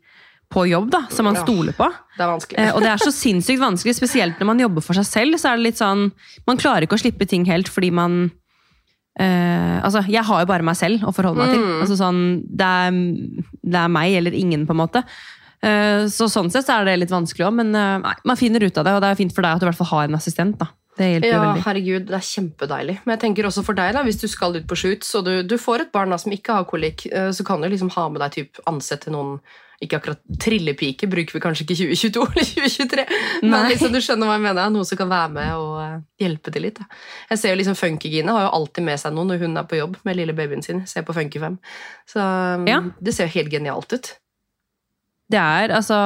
på 0.51 0.65
jobb, 0.69 0.89
da, 0.91 1.05
som 1.09 1.25
man 1.25 1.35
Ja. 1.39 1.41
stoler 1.45 1.73
på. 1.73 1.87
Det 2.17 2.21
er 2.23 2.27
vanskelig. 2.29 2.59
Eh, 2.59 2.75
og 2.75 2.81
det 2.83 2.89
er 2.91 2.97
så 3.01 3.11
sinnssykt 3.11 3.59
vanskelig, 3.59 3.95
spesielt 3.95 4.37
når 4.39 4.45
man 4.51 4.59
jobber 4.59 4.81
for 4.85 4.93
seg 4.93 5.05
selv, 5.07 5.39
så 5.39 5.49
er 5.51 5.57
det 5.57 5.63
litt 5.71 5.79
sånn, 5.81 6.11
man 6.45 6.57
klarer 6.57 6.83
ikke 6.85 6.99
å 6.99 7.01
slippe 7.01 7.25
ting 7.27 7.45
helt, 7.45 7.67
fordi 7.71 7.89
man, 7.91 8.31
eh, 9.19 9.77
altså, 9.83 10.03
jeg 10.07 10.23
har 10.27 10.41
jo 10.43 10.49
bare 10.49 10.65
meg 10.65 10.77
selv 10.79 11.05
å 11.07 11.13
forholde 11.15 11.43
meg 11.43 11.53
til. 11.55 11.67
Altså, 11.81 11.97
sånn, 11.99 12.23
det, 12.47 12.65
er, 12.67 13.45
det 13.61 13.79
er 13.83 13.93
meg 13.93 14.17
eller 14.21 14.35
ingen, 14.37 14.65
på 14.69 14.75
en 14.75 14.81
måte. 14.83 15.05
Uh, 15.61 16.07
så 16.09 16.25
sånn 16.25 16.49
sett 16.49 16.65
så 16.65 16.79
er 16.79 16.87
det 16.87 16.95
litt 17.03 17.11
vanskelig 17.13 17.45
òg, 17.45 17.53
men 17.59 17.75
uh, 17.77 17.99
nei, 18.01 18.15
man 18.25 18.39
finner 18.39 18.63
ut 18.65 18.77
av 18.81 18.87
det. 18.87 18.95
Og 18.97 19.03
det 19.03 19.11
er 19.11 19.19
fint 19.19 19.35
for 19.35 19.45
deg 19.45 19.53
at 19.53 19.61
du 19.61 19.67
i 19.67 19.69
hvert 19.69 19.81
fall 19.81 19.91
har 19.93 20.07
en 20.09 20.17
assistent. 20.17 20.57
da. 20.57 20.71
Det 20.97 21.07
hjelper 21.07 21.29
jo 21.29 21.35
Ja, 21.35 21.41
veldig. 21.45 21.65
herregud, 21.67 22.07
det 22.09 22.17
er 22.17 22.25
kjempedeilig. 22.27 22.95
Men 23.05 23.13
jeg 23.15 23.21
tenker 23.25 23.47
også 23.47 23.63
for 23.67 23.77
deg, 23.77 23.93
da, 23.95 24.01
hvis 24.07 24.19
du 24.21 24.27
skal 24.31 24.57
ut 24.57 24.65
på 24.67 24.77
shoots, 24.79 25.13
og 25.19 25.27
du, 25.29 25.33
du 25.47 25.55
får 25.61 25.85
et 25.85 25.93
barn 25.93 26.11
da, 26.11 26.17
som 26.19 26.33
ikke 26.33 26.57
har 26.57 26.65
kolikk, 26.67 27.05
så 27.07 27.45
kan 27.47 27.61
du 27.61 27.69
liksom 27.71 27.93
ha 27.95 28.07
med 28.11 28.25
deg 28.25 28.35
typ, 28.35 28.59
ansette 28.69 29.13
noen 29.13 29.37
Ikke 29.81 29.97
akkurat 29.97 30.19
trillepike 30.41 31.07
bruker 31.09 31.33
vi 31.33 31.41
kanskje 31.41 31.65
ikke 31.65 31.77
2022 31.79 32.25
eller 32.27 32.47
2023, 32.51 33.05
men 33.41 33.55
Nei. 33.55 33.61
liksom, 33.71 33.93
du 33.95 33.97
skjønner 34.05 34.29
hva 34.29 34.35
jeg 34.37 34.43
mener. 34.45 34.69
Noe 34.75 34.85
som 34.85 34.99
kan 34.99 35.09
være 35.09 35.33
med 35.33 35.51
og 35.57 35.75
eh, 35.81 35.95
hjelpe 36.21 36.53
til 36.53 36.67
litt. 36.67 36.77
Da. 36.77 36.85
Jeg 37.31 37.41
ser 37.41 37.55
jo 37.55 37.59
liksom 37.63 37.77
Funkygine 37.79 38.35
har 38.37 38.45
jo 38.45 38.51
alltid 38.59 38.85
med 38.85 39.01
seg 39.01 39.15
noen 39.17 39.33
når 39.33 39.41
hun 39.41 39.57
er 39.57 39.69
på 39.71 39.79
jobb 39.79 39.97
med 40.05 40.19
lille 40.19 40.35
babyen 40.37 40.61
sin. 40.61 40.83
Ser 40.85 41.05
på 41.07 41.15
Funky5. 41.17 41.57
Så 42.13 42.21
um, 42.21 42.67
Ja. 42.69 42.81
det 43.01 43.15
ser 43.17 43.25
jo 43.25 43.35
helt 43.39 43.49
genialt 43.53 43.95
ut. 43.97 44.11
Det 45.31 45.39
er, 45.39 45.71
altså, 45.77 45.97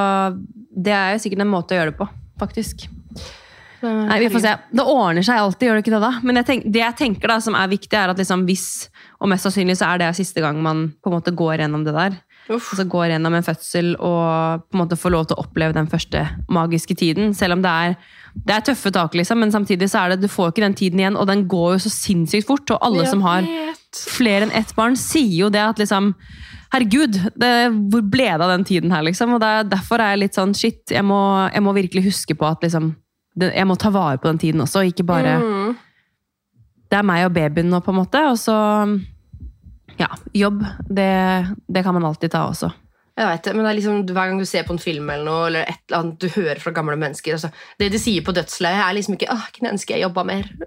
det 0.72 0.94
er 0.94 1.16
jo 1.16 1.24
sikkert 1.24 1.42
en 1.44 1.52
måte 1.52 1.74
å 1.74 1.80
gjøre 1.80 1.92
det 1.92 2.00
på, 2.00 2.08
faktisk. 2.40 2.88
Nei, 3.86 4.18
vi 4.24 4.30
får 4.34 4.42
se. 4.42 4.52
Det 4.74 4.86
ordner 4.88 5.26
seg 5.26 5.40
alltid, 5.42 5.68
gjør 5.68 5.78
det 5.78 5.84
ikke 5.84 5.94
det 5.94 6.02
da? 6.04 6.12
Men 6.26 6.40
jeg 6.40 6.48
tenk, 6.48 6.68
det 6.74 6.82
jeg 6.82 6.98
tenker 7.02 7.30
da, 7.34 7.40
som 7.44 7.58
er 7.58 7.70
viktig, 7.70 7.94
er 7.98 8.14
at 8.14 8.22
liksom 8.22 8.46
hvis, 8.48 8.66
og 9.20 9.30
mest 9.30 9.46
sannsynlig 9.46 9.76
så 9.78 9.92
er 9.92 10.02
det 10.02 10.12
siste 10.18 10.42
gang 10.42 10.62
man 10.64 10.88
på 11.04 11.12
en 11.12 11.18
måte 11.18 11.34
går 11.38 11.62
gjennom 11.66 11.84
det 11.86 11.94
der. 11.98 12.18
Uff. 12.50 12.72
så 12.78 12.84
går 12.86 13.10
gjennom 13.10 13.34
en 13.34 13.46
fødsel 13.46 13.96
og 13.96 14.66
på 14.70 14.78
en 14.78 14.82
måte 14.84 14.98
får 15.00 15.14
lov 15.14 15.24
til 15.26 15.38
å 15.38 15.46
oppleve 15.46 15.74
den 15.74 15.88
første 15.90 16.22
magiske 16.54 16.94
tiden. 16.98 17.34
Selv 17.34 17.58
om 17.58 17.64
det 17.64 17.72
er, 17.72 17.96
det 18.36 18.56
er 18.56 18.66
tøffe 18.68 18.92
tak, 18.94 19.16
liksom, 19.18 19.40
men 19.42 19.54
samtidig 19.54 19.90
så 19.90 20.04
er 20.04 20.14
det, 20.14 20.26
du 20.26 20.30
får 20.32 20.52
ikke 20.52 20.66
den 20.66 20.78
tiden 20.78 21.02
igjen, 21.02 21.18
og 21.18 21.26
den 21.32 21.48
går 21.50 21.76
jo 21.76 21.86
så 21.88 21.94
sinnssykt 21.94 22.50
fort. 22.50 22.70
Og 22.76 22.86
alle 22.86 23.08
som 23.10 23.24
har 23.26 23.48
flere 23.96 24.46
enn 24.46 24.54
ett 24.54 24.76
barn, 24.78 24.98
sier 25.00 25.46
jo 25.46 25.50
det 25.54 25.64
at 25.64 25.82
liksom 25.82 26.14
Herregud, 26.74 27.16
det, 27.40 27.50
hvor 27.94 28.02
ble 28.12 28.26
det 28.26 28.44
av 28.44 28.50
den 28.52 28.66
tiden 28.68 28.92
her, 28.92 29.04
liksom? 29.06 29.36
Og 29.36 29.40
det 29.40 29.48
er, 29.48 29.68
derfor 29.70 30.02
er 30.02 30.12
jeg 30.12 30.24
litt 30.26 30.36
sånn 30.36 30.56
shit, 30.58 30.82
jeg 30.92 31.06
må, 31.08 31.20
jeg 31.54 31.64
må 31.64 31.72
virkelig 31.78 32.08
huske 32.10 32.36
på 32.36 32.48
at 32.50 32.66
liksom 32.66 32.90
Jeg 33.40 33.68
må 33.68 33.76
ta 33.80 33.92
vare 33.94 34.18
på 34.20 34.28
den 34.28 34.42
tiden 34.42 34.64
også, 34.64 34.84
ikke 34.90 35.06
bare 35.08 35.38
Mm. 35.40 35.76
Det 36.86 37.00
er 37.00 37.06
meg 37.08 37.26
og 37.26 37.34
babyen 37.34 37.70
nå, 37.72 37.80
på 37.82 37.92
en 37.92 37.98
måte. 37.98 38.20
Og 38.30 38.38
så 38.40 38.56
Ja, 40.00 40.10
jobb. 40.36 40.66
Det, 40.90 41.12
det 41.68 41.84
kan 41.84 41.96
man 41.96 42.06
alltid 42.06 42.34
ta 42.34 42.46
også. 42.50 42.72
Jeg 43.16 43.30
vet 43.30 43.46
det, 43.48 43.54
men 43.56 43.64
det 43.64 43.70
er 43.70 43.78
liksom, 43.78 44.00
Hver 44.12 44.28
gang 44.28 44.40
du 44.42 44.48
ser 44.48 44.66
på 44.68 44.76
en 44.76 44.82
film 44.82 45.08
eller 45.08 45.24
noe, 45.24 45.46
eller 45.48 45.70
et 45.72 45.80
eller 45.88 46.02
annet 46.02 46.18
du 46.20 46.28
hører 46.34 46.60
fra 46.60 46.74
gamle 46.76 46.98
mennesker 47.00 47.38
altså, 47.38 47.48
Det 47.80 47.88
de 47.94 48.02
sier 48.02 48.26
på 48.26 48.34
dødsleiet, 48.36 48.82
er 48.84 48.98
liksom 48.98 49.16
ikke 49.16 49.30
åh, 49.32 49.46
kunne 49.56 49.72
ønske 49.76 49.96
jeg 49.96 50.06
jobba 50.08 50.28
mer. 50.28 50.52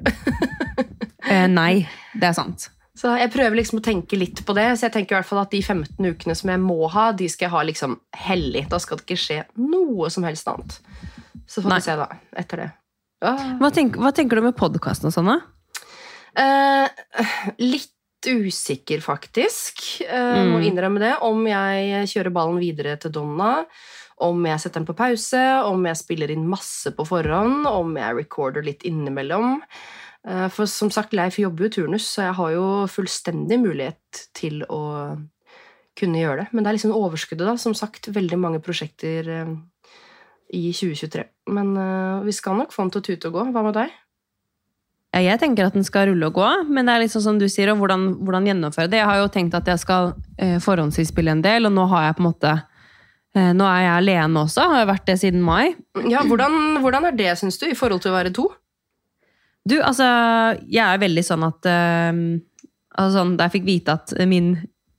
Eh, 1.29 1.45
nei, 1.51 1.83
det 2.17 2.25
er 2.25 2.33
sant. 2.33 2.71
Så 2.97 3.11
jeg 3.21 3.29
prøver 3.35 3.59
liksom 3.59 3.83
å 3.83 3.85
tenke 3.85 4.17
litt 4.17 4.41
på 4.49 4.55
det. 4.57 4.64
Så 4.79 4.87
jeg 4.87 4.95
tenker 4.95 5.12
i 5.12 5.17
hvert 5.19 5.29
fall 5.29 5.43
at 5.43 5.53
de 5.53 5.59
15 5.61 6.07
ukene 6.09 6.33
som 6.38 6.49
jeg 6.49 6.62
må 6.62 6.88
ha, 6.95 7.11
de 7.12 7.27
skal 7.29 7.47
jeg 7.47 7.53
ha 7.53 7.64
liksom 7.69 7.99
hellig. 8.17 8.62
Da 8.71 8.79
skal 8.81 8.97
det 8.97 9.05
ikke 9.05 9.21
skje 9.21 9.37
noe 9.61 10.09
som 10.14 10.25
helst 10.25 10.49
annet. 10.49 10.79
Så 11.45 11.61
får 11.61 11.75
vi 11.75 11.81
se, 11.85 11.99
da. 12.01 12.09
Etter 12.41 12.62
det. 12.62 12.71
Hva, 13.21 13.69
tenk, 13.75 13.99
hva 14.01 14.14
tenker 14.17 14.41
du 14.41 14.47
med 14.47 14.57
podkasten 14.57 15.11
og 15.11 15.14
sånn, 15.19 15.29
da? 15.29 15.37
Eh, 16.38 17.05
litt 17.61 17.93
usikker, 18.26 19.00
faktisk. 19.00 20.02
Eh, 20.02 20.44
Må 20.48 20.59
Mm. 20.59 20.64
innrømme 20.66 20.98
det. 20.98 21.14
Om 21.22 21.46
jeg 21.46 22.07
kjører 22.09 22.33
ballen 22.33 22.59
videre 22.59 22.96
til 22.98 23.11
Donna. 23.12 23.64
Om 24.20 24.44
jeg 24.46 24.59
setter 24.61 24.81
den 24.81 24.87
på 24.87 24.96
pause, 24.96 25.62
om 25.64 25.85
jeg 25.87 25.96
spiller 25.96 26.31
inn 26.31 26.48
masse 26.48 26.90
på 26.90 27.07
forhånd, 27.07 27.66
om 27.66 27.94
jeg 27.96 28.16
recorder 28.16 28.62
litt 28.64 28.83
innimellom. 28.83 29.62
Eh, 30.26 30.48
For 30.48 30.66
som 30.66 30.90
sagt, 30.90 31.12
Leif 31.12 31.37
jobber 31.38 31.68
jo 31.68 31.83
turnus, 31.83 32.02
så 32.09 32.22
jeg 32.26 32.35
har 32.35 32.50
jo 32.50 32.87
fullstendig 32.88 33.61
mulighet 33.62 34.28
til 34.35 34.64
å 34.68 35.16
kunne 35.96 36.18
gjøre 36.18 36.38
det. 36.40 36.48
Men 36.52 36.64
det 36.64 36.70
er 36.70 36.78
liksom 36.78 36.92
overskuddet, 36.94 37.46
da. 37.46 37.54
Som 37.57 37.74
sagt, 37.74 38.09
veldig 38.12 38.38
mange 38.38 38.61
prosjekter 38.61 39.28
eh, 39.28 39.54
i 40.52 40.72
2023. 40.72 41.24
Men 41.48 41.74
vi 42.24 42.33
skal 42.33 42.57
nok 42.57 42.72
få 42.72 42.83
den 42.83 42.90
til 42.90 43.00
å 43.00 43.04
tute 43.04 43.26
og 43.28 43.33
gå. 43.35 43.52
Hva 43.52 43.62
med 43.64 43.74
deg? 43.74 43.90
Ja, 45.14 45.23
Jeg 45.25 45.40
tenker 45.40 45.66
at 45.66 45.77
den 45.77 45.87
skal 45.87 46.11
rulle 46.11 46.29
og 46.29 46.37
gå, 46.37 46.49
men 46.68 46.88
det 46.88 46.94
er 46.94 47.09
sånn 47.09 47.25
som 47.25 47.38
du 47.40 47.47
sier, 47.49 47.71
og 47.73 47.81
hvordan, 47.81 48.11
hvordan 48.27 48.49
gjennomføre 48.51 48.90
det. 48.92 49.01
Jeg 49.01 49.09
har 49.09 49.23
jo 49.23 49.31
tenkt 49.33 49.57
at 49.57 49.68
jeg 49.71 49.81
skal 49.81 50.12
eh, 50.37 50.59
forhåndsinnspille 50.61 51.33
en 51.33 51.44
del, 51.44 51.68
og 51.68 51.73
nå 51.73 51.87
har 51.94 52.09
jeg 52.09 52.18
på 52.18 52.25
en 52.25 52.29
måte 52.29 52.53
eh, 52.53 53.53
Nå 53.57 53.64
er 53.64 53.83
jeg 53.87 53.94
alene 53.94 54.42
også, 54.44 54.66
har 54.68 54.83
jeg 54.83 54.90
vært 54.92 55.07
det 55.09 55.18
siden 55.23 55.44
mai. 55.44 55.75
Ja, 56.12 56.25
hvordan, 56.29 56.81
hvordan 56.85 57.09
er 57.09 57.16
det, 57.16 57.31
syns 57.40 57.57
du, 57.61 57.71
i 57.71 57.79
forhold 57.79 58.05
til 58.05 58.12
å 58.12 58.18
være 58.18 58.35
to? 58.37 58.51
Du, 59.68 59.79
altså, 59.81 60.05
jeg 60.68 60.85
er 60.85 61.01
veldig 61.01 61.25
sånn 61.25 61.47
at 61.49 61.68
eh, 61.68 62.21
altså 62.99 63.23
sånn, 63.23 63.37
Da 63.38 63.49
jeg 63.49 63.59
fikk 63.59 63.68
vite 63.68 63.97
at 63.97 64.12
min 64.29 64.53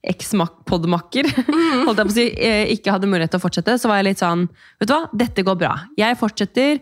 eks-podmakker 0.10 1.28
holdt 1.86 2.00
jeg 2.00 2.08
på 2.08 2.12
å 2.12 2.16
si, 2.16 2.28
eh, 2.40 2.74
ikke 2.76 2.94
hadde 2.96 3.10
mulighet 3.12 3.34
til 3.36 3.42
å 3.42 3.46
fortsette, 3.46 3.78
så 3.82 3.92
var 3.92 4.00
jeg 4.00 4.12
litt 4.12 4.22
sånn 4.22 4.46
Vet 4.80 4.90
du 4.90 4.96
hva, 4.96 5.02
dette 5.14 5.46
går 5.46 5.58
bra. 5.60 5.74
Jeg 6.00 6.18
fortsetter. 6.20 6.80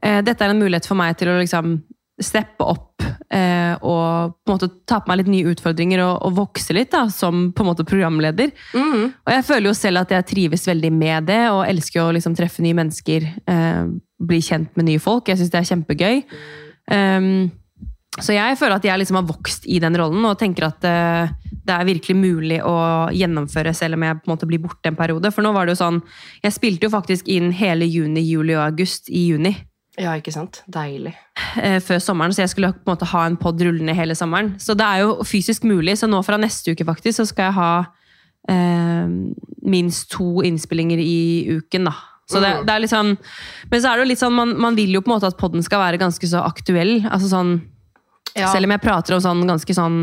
Eh, 0.00 0.20
dette 0.24 0.46
er 0.46 0.54
en 0.54 0.60
mulighet 0.62 0.86
for 0.88 0.96
meg 1.00 1.16
til 1.20 1.32
å 1.32 1.40
liksom 1.40 1.80
steppe 2.20 2.66
opp 2.66 3.04
eh, 3.32 3.74
og 3.80 4.34
på 4.36 4.50
en 4.50 4.56
måte 4.56 4.68
ta 4.88 5.00
på 5.00 5.10
meg 5.10 5.22
litt 5.22 5.30
nye 5.32 5.52
utfordringer 5.54 6.02
og, 6.04 6.18
og 6.26 6.36
vokse 6.38 6.76
litt 6.76 6.92
da, 6.92 7.06
som 7.12 7.48
på 7.56 7.64
en 7.64 7.70
måte 7.70 7.86
programleder. 7.88 8.52
Mm. 8.74 9.06
Og 9.12 9.32
jeg 9.34 9.46
føler 9.48 9.70
jo 9.70 9.76
selv 9.78 10.02
at 10.02 10.14
jeg 10.14 10.28
trives 10.30 10.66
veldig 10.68 10.92
med 10.94 11.30
det, 11.30 11.42
og 11.52 11.64
elsker 11.68 12.04
å 12.04 12.10
liksom 12.16 12.36
treffe 12.38 12.64
nye 12.64 12.76
mennesker. 12.76 13.30
Eh, 13.50 13.84
bli 14.20 14.42
kjent 14.44 14.76
med 14.76 14.90
nye 14.90 15.00
folk. 15.02 15.30
Jeg 15.30 15.40
syns 15.40 15.54
det 15.54 15.62
er 15.62 15.70
kjempegøy. 15.70 16.22
Um, 16.90 17.48
så 18.20 18.34
jeg 18.34 18.58
føler 18.58 18.76
at 18.76 18.84
jeg 18.84 19.00
liksom 19.00 19.20
har 19.20 19.28
vokst 19.28 19.64
i 19.70 19.78
den 19.80 19.96
rollen, 19.96 20.24
og 20.28 20.36
tenker 20.40 20.66
at 20.66 20.84
uh, 20.84 21.30
det 21.48 21.72
er 21.72 21.88
virkelig 21.88 22.16
mulig 22.18 22.58
å 22.66 22.74
gjennomføre, 23.14 23.72
selv 23.76 23.96
om 23.96 24.04
jeg 24.04 24.18
på 24.18 24.28
en 24.28 24.34
måte 24.34 24.48
blir 24.50 24.62
borte 24.62 24.90
en 24.90 24.98
periode. 24.98 25.30
For 25.32 25.46
nå 25.46 25.54
var 25.56 25.66
det 25.66 25.76
jo 25.76 25.82
sånn 25.84 26.00
Jeg 26.42 26.56
spilte 26.56 26.88
jo 26.88 26.92
faktisk 26.92 27.30
inn 27.30 27.52
hele 27.56 27.88
juni, 27.88 28.24
juli 28.26 28.56
og 28.58 28.66
august 28.66 29.08
i 29.08 29.28
juni. 29.30 29.54
Ja, 30.00 30.14
ikke 30.16 30.32
sant? 30.32 30.62
Deilig. 30.72 31.12
eh, 31.60 31.78
før 31.84 31.98
sommeren, 32.00 32.32
så 32.32 32.40
jeg 32.46 32.52
skulle 32.54 32.72
på 32.72 32.88
en 32.88 32.94
måte 32.96 33.08
ha 33.10 33.26
en 33.28 33.36
pod 33.40 33.60
rullende 33.60 33.92
hele 33.94 34.14
sommeren. 34.16 34.54
Så 34.62 34.72
det 34.78 34.86
er 34.86 35.02
jo 35.04 35.18
fysisk 35.28 35.66
mulig. 35.68 35.98
Så 36.00 36.08
nå 36.08 36.22
fra 36.24 36.38
neste 36.40 36.72
uke 36.72 36.86
faktisk, 36.88 37.18
så 37.20 37.26
skal 37.28 37.50
jeg 37.50 37.58
ha 37.58 37.72
eh, 38.48 39.08
minst 39.68 40.08
to 40.14 40.40
innspillinger 40.46 40.98
i 41.02 41.58
uken, 41.58 41.84
da. 41.90 41.92
Så 42.30 42.40
det, 42.40 42.52
Mm. 42.60 42.64
det 42.66 42.72
er 42.74 42.80
litt 42.80 42.90
sånn, 42.94 43.18
men 43.70 43.80
så 43.82 43.90
er 43.90 43.96
det 43.98 44.04
jo 44.06 44.08
litt 44.08 44.20
sånn, 44.22 44.32
man, 44.32 44.54
man 44.58 44.76
vil 44.76 44.92
jo 44.94 45.00
på 45.02 45.10
en 45.10 45.16
måte 45.18 45.26
at 45.26 45.36
podden 45.36 45.62
skal 45.66 45.80
være 45.82 45.98
ganske 45.98 46.26
så 46.30 46.44
aktuell. 46.46 47.02
altså 47.10 47.28
sånn, 47.28 47.60
Ja. 48.36 48.46
Selv 48.52 48.68
om 48.68 48.72
jeg 48.74 48.82
prater 48.82 49.16
om 49.16 49.22
sånn 49.24 49.40
ganske 49.48 49.74
sånn 49.74 49.96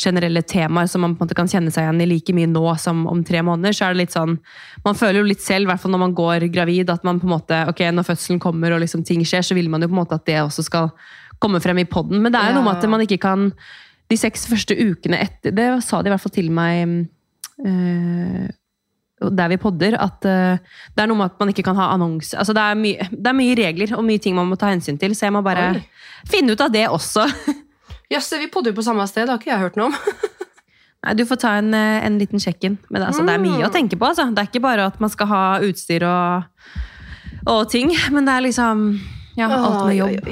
generelle 0.00 0.44
temaer 0.46 0.86
som 0.90 1.02
man 1.02 1.16
på 1.16 1.22
en 1.22 1.26
måte 1.26 1.36
kan 1.38 1.50
kjenne 1.50 1.72
seg 1.74 1.82
igjen 1.82 2.04
i 2.04 2.06
like 2.12 2.34
mye 2.36 2.50
nå 2.50 2.62
som 2.78 3.00
om 3.10 3.24
tre 3.26 3.42
måneder, 3.42 3.74
så 3.74 3.88
er 3.88 3.96
det 3.96 4.04
litt 4.04 4.14
sånn 4.14 4.36
Man 4.84 4.98
føler 4.98 5.20
jo 5.20 5.26
litt 5.26 5.42
selv, 5.42 5.66
i 5.66 5.70
hvert 5.72 5.82
fall 5.82 5.94
når 5.94 6.02
man 6.04 6.14
går 6.14 6.46
gravid, 6.54 6.92
at 6.94 7.02
man 7.06 7.18
på 7.18 7.26
en 7.26 7.34
måte 7.34 7.58
Ok, 7.72 7.82
når 7.90 8.06
fødselen 8.06 8.42
kommer 8.42 8.76
og 8.76 8.84
liksom 8.84 9.02
ting 9.06 9.24
skjer, 9.26 9.42
så 9.46 9.58
vil 9.58 9.70
man 9.72 9.82
jo 9.82 9.90
på 9.90 9.96
en 9.96 10.02
måte 10.02 10.18
at 10.20 10.26
det 10.30 10.38
også 10.44 10.66
skal 10.68 10.92
komme 11.42 11.58
frem 11.62 11.82
i 11.82 11.88
podden. 11.90 12.22
Men 12.22 12.30
det 12.30 12.38
er 12.38 12.52
jo 12.52 12.60
noe 12.60 12.68
med 12.68 12.78
at 12.78 12.90
man 12.90 13.02
ikke 13.02 13.18
kan 13.22 13.50
De 14.10 14.18
seks 14.20 14.46
første 14.46 14.76
ukene 14.78 15.18
etter 15.24 15.54
Det 15.56 15.68
sa 15.82 16.02
de 16.02 16.10
i 16.10 16.14
hvert 16.14 16.22
fall 16.22 16.36
til 16.38 16.52
meg 16.54 17.06
øh, 17.66 18.50
der 19.22 19.52
vi 19.52 19.58
podder, 19.60 19.94
at 20.02 20.24
uh, 20.26 20.58
det 20.90 21.02
er 21.02 21.06
noe 21.06 21.20
med 21.20 21.30
at 21.30 21.38
man 21.38 21.52
ikke 21.52 21.62
kan 21.62 21.78
ha 21.78 21.92
annonse. 21.94 22.34
Altså, 22.34 22.54
det, 22.56 22.62
er 22.62 22.78
mye, 22.78 23.08
det 23.12 23.28
er 23.30 23.36
mye 23.38 23.54
regler 23.54 23.92
og 23.94 24.02
mye 24.06 24.22
ting 24.22 24.34
man 24.34 24.48
må 24.50 24.58
ta 24.58 24.72
hensyn 24.72 24.98
til, 24.98 25.14
så 25.14 25.28
jeg 25.28 25.36
må 25.36 25.44
bare 25.46 25.68
Oi. 25.76 25.82
finne 26.30 26.56
ut 26.56 26.64
av 26.64 26.72
det 26.74 26.88
også. 26.90 27.28
Jøss, 28.12 28.32
vi 28.40 28.48
podder 28.52 28.72
jo 28.72 28.78
på 28.80 28.84
samme 28.86 29.06
sted, 29.08 29.26
det 29.26 29.34
har 29.34 29.40
ikke 29.40 29.52
jeg 29.52 29.62
hørt 29.62 29.78
noe 29.80 29.90
om. 29.90 29.96
Nei, 31.02 31.14
Du 31.18 31.24
får 31.26 31.40
ta 31.42 31.56
en, 31.58 31.72
eh, 31.74 32.04
en 32.06 32.18
liten 32.20 32.42
sjekk-in. 32.42 32.78
Men 32.88 33.00
det, 33.00 33.08
altså, 33.08 33.24
det 33.26 33.34
er 33.34 33.42
mye 33.42 33.66
å 33.66 33.72
tenke 33.74 33.98
på. 33.98 34.06
Altså. 34.06 34.28
Det 34.30 34.42
er 34.44 34.50
ikke 34.50 34.62
bare 34.64 34.86
at 34.92 35.00
man 35.02 35.10
skal 35.12 35.30
ha 35.32 35.42
utstyr 35.66 36.04
og, 36.06 36.68
og 37.50 37.62
ting, 37.72 37.90
men 38.14 38.28
det 38.28 38.36
er 38.36 38.46
liksom 38.46 38.84
ja, 39.38 39.48
alt 39.48 39.88
med 39.88 39.96
jobb. 39.98 40.30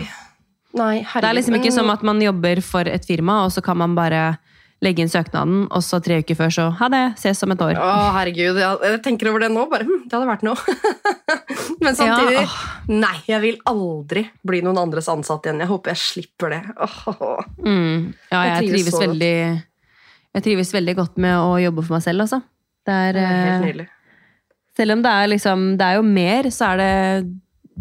Nei. 0.78 0.94
Det 1.02 1.26
er 1.26 1.34
liksom 1.34 1.56
ikke 1.58 1.72
som 1.74 1.90
at 1.90 2.04
man 2.06 2.20
jobber 2.22 2.60
for 2.62 2.86
et 2.86 3.06
firma, 3.08 3.40
og 3.46 3.54
så 3.54 3.64
kan 3.64 3.80
man 3.80 3.96
bare 3.98 4.36
legge 4.80 5.04
inn 5.04 5.10
søknaden, 5.12 5.66
og 5.68 5.82
så 5.84 6.00
tre 6.00 6.20
uker 6.22 6.38
før 6.38 6.52
så 6.54 6.66
ha 6.78 6.88
det, 6.92 7.02
ses 7.20 7.42
om 7.44 7.52
et 7.52 7.62
år. 7.64 7.76
Å, 7.76 7.88
herregud. 8.16 8.60
Jeg, 8.62 9.00
tenker 9.04 9.28
over 9.28 9.44
det 9.44 9.50
nå. 9.52 9.66
Bare, 9.68 9.84
hm, 9.84 10.06
det 10.08 10.16
hadde 10.16 10.30
vært 10.30 10.44
noe. 10.46 10.76
Men 11.84 11.96
samtidig 11.98 12.38
Ja. 12.38 12.46
Nei, 12.90 13.14
jeg 13.28 13.40
vil 13.44 13.58
aldri 13.68 14.24
bli 14.46 14.62
noen 14.64 14.80
andres 14.80 15.08
ansatt 15.12 15.44
igjen. 15.46 15.60
Jeg 15.62 15.70
håper 15.70 15.92
jeg 15.92 16.02
slipper 16.02 16.56
det. 16.56 16.62
Mm. 17.60 18.10
Ja, 18.32 18.40
Jeg 18.40 18.54
jeg 18.54 18.72
trives 18.72 18.96
veldig 19.00 19.34
Jeg 20.30 20.44
trives 20.46 20.72
veldig 20.74 20.96
godt 20.98 21.20
med 21.22 21.36
å 21.36 21.54
jobbe 21.60 21.84
for 21.84 21.98
meg 21.98 22.06
selv, 22.06 22.24
altså. 22.24 22.40
Det 22.88 22.96
er, 22.96 23.12
Det 23.18 23.26
er 23.26 23.36
helt 23.36 23.52
eh, 23.52 23.64
nydelig. 23.68 23.88
Selv 24.80 24.96
om 24.96 25.04
det 25.04 25.12
er 25.12 25.30
liksom 25.34 25.64
Det 25.76 25.86
er 25.86 26.00
jo 26.00 26.08
mer, 26.08 26.50
så 26.54 26.72
er 26.72 26.80
det 26.80 26.92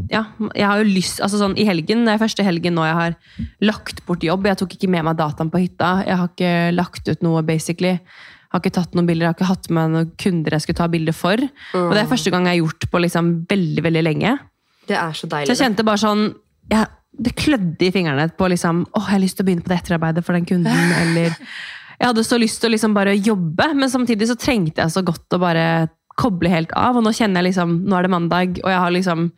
Ja, 0.09 0.23
jeg 0.55 0.65
har 0.65 0.79
jo 0.79 0.87
lyst 0.87 1.19
Altså 1.25 1.39
sånn 1.41 1.57
i 1.59 1.65
helgen, 1.67 2.05
det 2.07 2.15
er 2.15 2.21
første 2.21 2.43
helgen 2.45 2.77
nå 2.77 2.85
jeg 2.87 2.97
har 2.97 3.15
lagt 3.65 4.03
bort 4.07 4.23
jobb. 4.23 4.47
Jeg 4.47 4.59
tok 4.61 4.75
ikke 4.77 4.89
med 4.91 5.05
meg 5.09 5.17
dataen 5.19 5.51
på 5.51 5.61
hytta. 5.61 5.91
Jeg 6.07 6.19
har 6.21 6.29
ikke 6.31 6.53
lagt 6.75 7.09
ut 7.11 7.25
noe, 7.25 7.43
basically. 7.45 7.97
Jeg 7.97 8.55
har 8.55 8.63
ikke 8.63 8.77
tatt 8.79 8.95
noen 8.97 9.09
bilder, 9.09 9.27
jeg 9.27 9.29
har 9.29 9.37
ikke 9.37 9.49
hatt 9.51 9.67
med 9.75 9.91
noen 9.93 10.13
kunder 10.17 10.55
jeg 10.55 10.65
skulle 10.65 10.79
ta 10.79 10.87
bilder 10.89 11.13
for. 11.13 11.41
Og 11.77 11.91
det 11.93 12.01
er 12.01 12.09
første 12.09 12.31
gang 12.33 12.47
jeg 12.47 12.57
har 12.57 12.63
gjort 12.63 12.87
på 12.89 13.01
liksom 13.03 13.33
veldig, 13.49 13.83
veldig 13.85 14.05
lenge. 14.07 14.31
Det 14.89 14.97
er 14.97 15.13
så 15.13 15.29
deilig. 15.29 15.49
Så 15.51 15.53
jeg 15.53 15.67
kjente 15.67 15.85
bare 15.85 16.01
sånn 16.01 16.23
jeg, 16.69 16.87
Det 17.19 17.35
klødde 17.37 17.85
i 17.85 17.91
fingrene 17.93 18.25
på 18.37 18.47
liksom 18.49 18.81
Åh, 18.87 19.05
jeg 19.05 19.15
har 19.15 19.21
lyst 19.21 19.37
til 19.37 19.45
å 19.45 19.47
begynne 19.49 19.65
på 19.65 19.71
det 19.71 19.77
etterarbeidet 19.81 20.25
for 20.25 20.37
den 20.37 20.47
kunden, 20.49 20.91
eller 21.03 21.29
Jeg 21.35 22.07
hadde 22.07 22.25
så 22.25 22.39
lyst 22.41 22.61
til 22.61 22.71
å 22.71 22.73
liksom 22.73 22.95
bare 22.97 23.13
jobbe, 23.17 23.73
men 23.75 23.91
samtidig 23.91 24.29
så 24.29 24.37
trengte 24.39 24.81
jeg 24.81 24.93
så 24.93 25.03
godt 25.05 25.35
å 25.35 25.41
bare 25.41 25.65
koble 26.19 26.51
helt 26.51 26.73
av. 26.77 26.97
Og 26.97 27.05
nå 27.05 27.13
kjenner 27.15 27.43
jeg 27.43 27.51
liksom 27.51 27.81
Nå 27.85 27.97
er 27.97 28.07
det 28.07 28.13
mandag, 28.15 28.61
og 28.63 28.73
jeg 28.73 28.81
har 28.81 28.95
liksom 28.95 29.29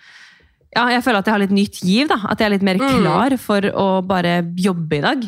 Ja, 0.76 0.86
jeg 0.88 1.04
føler 1.04 1.20
at 1.20 1.26
jeg 1.28 1.34
har 1.36 1.40
litt 1.44 1.52
nytt 1.56 1.80
giv, 1.84 2.08
da. 2.08 2.16
At 2.32 2.40
jeg 2.40 2.46
er 2.48 2.54
litt 2.56 2.64
mer 2.64 2.78
Mm. 2.80 3.02
klar 3.02 3.38
for 3.38 3.62
å 3.62 3.88
bare 4.08 4.42
jobbe 4.56 4.98
i 4.98 5.02
dag. 5.02 5.24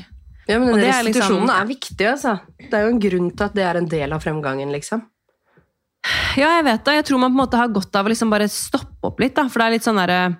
Ja, 0.47 0.59
men 0.59 0.73
denne 0.75 0.87
restitusjonen 0.91 1.49
er 1.49 1.53
liksom- 1.55 1.61
er 1.61 1.65
viktig, 1.67 2.07
altså. 2.11 2.39
Det 2.59 2.73
er 2.73 2.83
jo 2.83 2.89
en 2.89 2.99
grunn 2.99 3.31
til 3.35 3.45
at 3.45 3.53
det 3.53 3.63
er 3.63 3.77
en 3.77 3.85
del 3.87 4.13
av 4.13 4.21
fremgangen, 4.23 4.71
liksom. 4.71 5.03
Ja, 6.35 6.57
jeg 6.59 6.65
vet 6.65 6.83
det. 6.83 6.93
Jeg 6.95 7.05
tror 7.05 7.19
man 7.19 7.31
på 7.31 7.39
en 7.39 7.47
måte 7.47 7.57
har 7.57 7.67
godt 7.69 7.95
av 7.95 8.05
å 8.05 8.09
liksom 8.09 8.29
bare 8.29 8.47
stoppe 8.49 9.03
opp 9.03 9.19
litt. 9.19 9.35
Da. 9.35 9.47
For 9.47 9.59
det 9.59 9.65
er 9.67 9.71
litt 9.71 9.83
sånn 9.83 9.95
derre 10.05 10.37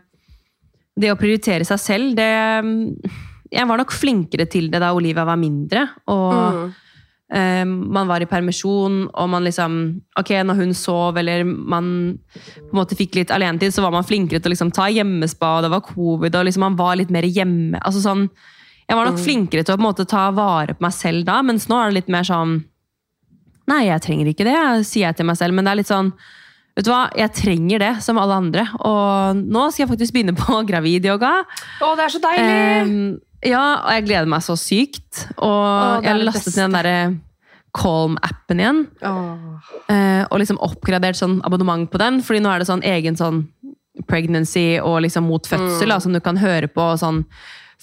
Det 0.96 1.10
å 1.10 1.18
prioritere 1.18 1.66
seg 1.66 1.80
selv, 1.80 2.16
det 2.16 3.12
Jeg 3.52 3.68
var 3.68 3.78
nok 3.78 3.92
flinkere 3.92 4.48
til 4.50 4.70
det 4.70 4.80
da 4.80 4.94
Olivia 4.94 5.26
var 5.26 5.38
mindre. 5.38 5.90
Og 6.08 6.54
Mm. 6.54 6.74
Eh, 7.32 7.64
man 7.66 8.10
var 8.10 8.24
i 8.24 8.30
permisjon, 8.30 9.06
og 9.14 9.30
man 9.30 9.46
liksom 9.48 9.78
Ok, 10.20 10.34
når 10.44 10.60
hun 10.60 10.74
sov, 10.78 11.18
eller 11.18 11.46
man 11.46 12.18
på 12.36 12.72
en 12.72 12.80
måte 12.80 12.98
fikk 13.00 13.16
litt 13.22 13.32
alenetid, 13.34 13.74
så 13.74 13.86
var 13.86 13.94
man 13.96 14.08
flinkere 14.08 14.42
til 14.42 14.52
å 14.52 14.56
liksom 14.56 14.74
ta 14.76 14.90
hjemmespa, 14.92 15.56
og 15.58 15.66
det 15.68 15.72
var 15.74 15.88
covid, 15.88 16.36
og 16.36 16.50
liksom 16.50 16.68
man 16.68 16.78
var 16.80 17.00
litt 17.00 17.14
mer 17.14 17.28
hjemme. 17.28 17.80
Altså 17.84 18.04
sånn 18.04 18.28
Jeg 18.84 19.00
var 19.00 19.08
nok 19.08 19.22
flinkere 19.24 19.64
til 19.64 19.74
å 19.74 19.78
på 19.78 19.82
en 19.82 19.90
måte 19.90 20.06
ta 20.10 20.28
vare 20.36 20.76
på 20.76 20.84
meg 20.84 20.94
selv 20.94 21.26
da, 21.26 21.42
mens 21.42 21.70
nå 21.72 21.80
er 21.80 21.90
det 21.90 22.02
litt 22.02 22.14
mer 22.14 22.28
sånn 22.28 22.62
Nei, 23.64 23.86
jeg 23.88 24.04
trenger 24.04 24.28
ikke 24.28 24.44
det, 24.44 24.60
sier 24.84 25.06
jeg 25.08 25.16
til 25.16 25.28
meg 25.30 25.38
selv. 25.40 25.56
Men 25.56 25.64
det 25.64 25.72
er 25.72 25.80
litt 25.80 25.88
sånn 25.88 26.10
Vet 26.74 26.88
du 26.88 26.90
hva, 26.90 27.04
jeg 27.14 27.30
trenger 27.38 27.84
det, 27.84 27.92
som 28.02 28.18
alle 28.18 28.34
andre. 28.34 28.64
Og 28.82 29.38
nå 29.38 29.68
skal 29.70 29.84
jeg 29.84 29.92
faktisk 29.92 30.16
begynne 30.16 30.34
på 30.38 30.58
gravidyoga. 30.72 31.36
Å, 31.46 31.92
det 32.00 32.08
er 32.08 32.14
så 32.16 32.22
deilig! 32.24 32.48
Ehm, 32.50 33.04
ja, 33.46 33.64
og 33.84 33.92
jeg 33.98 34.06
gleder 34.08 34.30
meg 34.32 34.42
så 34.46 34.56
sykt. 34.60 35.28
Og 35.38 36.04
er 36.04 36.04
jeg 36.08 36.14
har 36.18 36.24
lastet 36.28 36.56
ned 36.56 36.64
den 36.70 36.78
derre 36.80 36.98
Calm-appen 37.74 38.60
igjen. 38.62 38.84
Åh. 39.02 39.72
eh, 39.90 40.26
og 40.30 40.38
liksom 40.40 40.60
oppgradert 40.62 41.18
sånn 41.18 41.40
abonnement 41.48 41.90
på 41.90 41.98
den. 42.02 42.22
Fordi 42.22 42.40
nå 42.44 42.52
er 42.54 42.60
det 42.62 42.68
sånn 42.70 42.84
egen 42.86 43.18
sånn 43.18 43.48
pregnancy 44.10 44.80
og 44.82 45.02
liksom 45.06 45.26
mot 45.30 45.46
fødsel, 45.48 45.86
Mm. 45.88 45.90
da, 45.90 46.00
som 46.00 46.14
du 46.14 46.20
kan 46.20 46.38
høre 46.38 46.68
på 46.68 46.86
sånn 46.98 47.26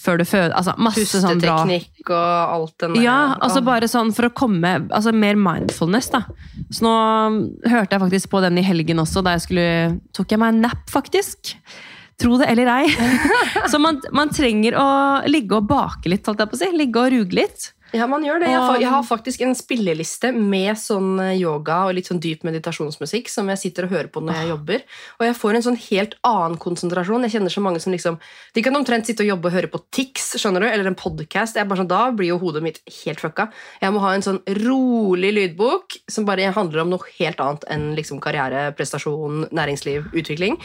før 0.01 0.17
du 0.17 0.23
føder. 0.25 0.53
Altså 0.57 0.73
masse 0.81 1.03
sånn 1.05 1.39
bra 1.39 1.59
Pusteteknikk 1.63 2.09
og 2.09 2.53
alt 2.55 2.77
den 2.79 2.93
der. 2.95 3.01
ja, 3.03 3.35
altså 3.39 3.59
Åh. 3.61 3.65
bare 3.65 3.87
sånn 3.87 4.13
for 4.15 4.23
å 4.29 4.33
komme 4.33 4.87
altså 4.89 5.13
Mer 5.13 5.35
mindfulness, 5.35 6.09
da. 6.09 6.23
Så 6.71 6.81
nå 6.81 7.59
hørte 7.69 7.91
jeg 7.91 8.01
faktisk 8.01 8.29
på 8.31 8.41
den 8.41 8.57
i 8.57 8.63
helgen 8.63 8.97
også, 8.97 9.21
da 9.23 9.31
jeg 9.37 9.41
skulle 9.41 9.99
Tok 10.13 10.27
jeg 10.31 10.39
meg 10.39 10.55
en 10.55 10.61
nap, 10.61 10.89
faktisk. 10.89 11.55
Tro 12.19 12.37
det 12.37 12.49
eller 12.51 12.67
ei. 12.73 12.89
Så 13.71 13.79
man, 13.81 14.01
man 14.11 14.29
trenger 14.33 14.75
å 14.77 14.87
ligge 15.29 15.57
og 15.57 15.69
bake 15.69 16.11
litt, 16.11 16.25
holdt 16.27 16.43
jeg 16.43 16.51
på 16.51 16.57
å 16.57 16.61
si. 16.63 16.71
Ligge 16.77 17.05
og 17.05 17.13
ruge 17.15 17.39
litt. 17.39 17.71
Ja, 17.91 18.05
man 18.07 18.23
gjør 18.23 18.39
det. 18.39 18.49
Jeg, 18.51 18.87
har 18.87 19.03
faktisk 19.03 19.41
en 19.43 19.53
spilleliste 19.57 20.31
med 20.31 20.79
sånn 20.79 21.19
eh, 21.19 21.33
yoga 21.41 21.81
og 21.87 21.95
litt 21.97 22.07
sånn 22.07 22.21
dyp 22.23 22.45
meditasjonsmusikk 22.47 23.27
som 23.31 23.49
jeg 23.51 23.59
sitter 23.59 23.87
og 23.87 23.95
hører 23.95 24.09
på 24.13 24.23
når 24.23 24.37
jeg 24.39 24.49
jobber. 24.51 24.85
Og 25.19 25.25
jeg 25.27 25.37
får 25.39 25.57
en 25.57 25.65
sånn 25.65 25.79
helt 25.89 26.15
annen 26.27 26.57
konsentrasjon. 26.61 27.27
Jeg 27.27 27.35
kjenner 27.35 27.53
så 27.53 27.63
mange 27.63 27.83
som 27.83 27.91
liksom 27.91 28.19
De 28.55 28.63
kan 28.63 28.75
omtrent 28.79 29.07
sitte 29.07 29.25
og 29.25 29.31
jobbe 29.33 29.49
og 29.49 29.55
høre 29.57 29.71
på 29.71 29.81
Tix 29.91 30.31
skjønner 30.39 30.63
du, 30.63 30.69
eller 30.69 30.87
en 30.87 30.97
podkast. 30.97 31.59
Sånn, 31.59 31.91
da 31.91 32.01
blir 32.15 32.31
jo 32.31 32.39
hodet 32.41 32.63
mitt 32.63 32.79
helt 33.01 33.21
fucka. 33.23 33.49
Jeg 33.83 33.93
må 33.93 34.03
ha 34.03 34.13
en 34.15 34.25
sånn 34.25 34.41
rolig 34.61 35.33
lydbok 35.35 35.99
som 36.11 36.27
bare 36.27 36.51
handler 36.55 36.85
om 36.85 36.93
noe 36.95 37.15
helt 37.19 37.43
annet 37.43 37.67
enn 37.71 37.91
liksom 37.97 38.21
karriere, 38.23 38.69
prestasjon, 38.77 39.47
næringsliv, 39.51 40.11
utvikling. 40.15 40.55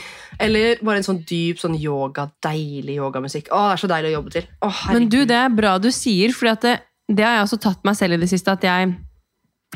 Eller 0.42 0.82
bare 0.84 1.02
en 1.02 1.08
sånn 1.10 1.22
dyp 1.26 1.62
sånn 1.62 1.74
yoga, 1.80 2.28
deilig 2.46 3.00
yogamusikk. 3.00 3.50
Å, 3.50 3.66
det 3.72 3.76
er 3.76 3.82
så 3.82 3.90
deilig 3.90 4.12
å 4.12 4.18
jobbe 4.20 4.36
til. 4.38 4.50
Å, 4.62 4.74
Men 4.94 5.10
du, 5.10 5.24
det 5.28 5.40
er 5.42 5.54
bra 5.54 5.76
du 5.82 5.90
sier, 5.94 6.34
for 6.36 6.54
det, 6.62 6.76
det 7.08 7.24
har 7.24 7.36
jeg 7.38 7.46
også 7.48 7.60
tatt 7.62 7.84
meg 7.86 7.96
selv 7.98 8.16
i 8.16 8.22
det 8.24 8.28
siste. 8.30 8.50
At 8.56 8.64
jeg, 8.66 8.94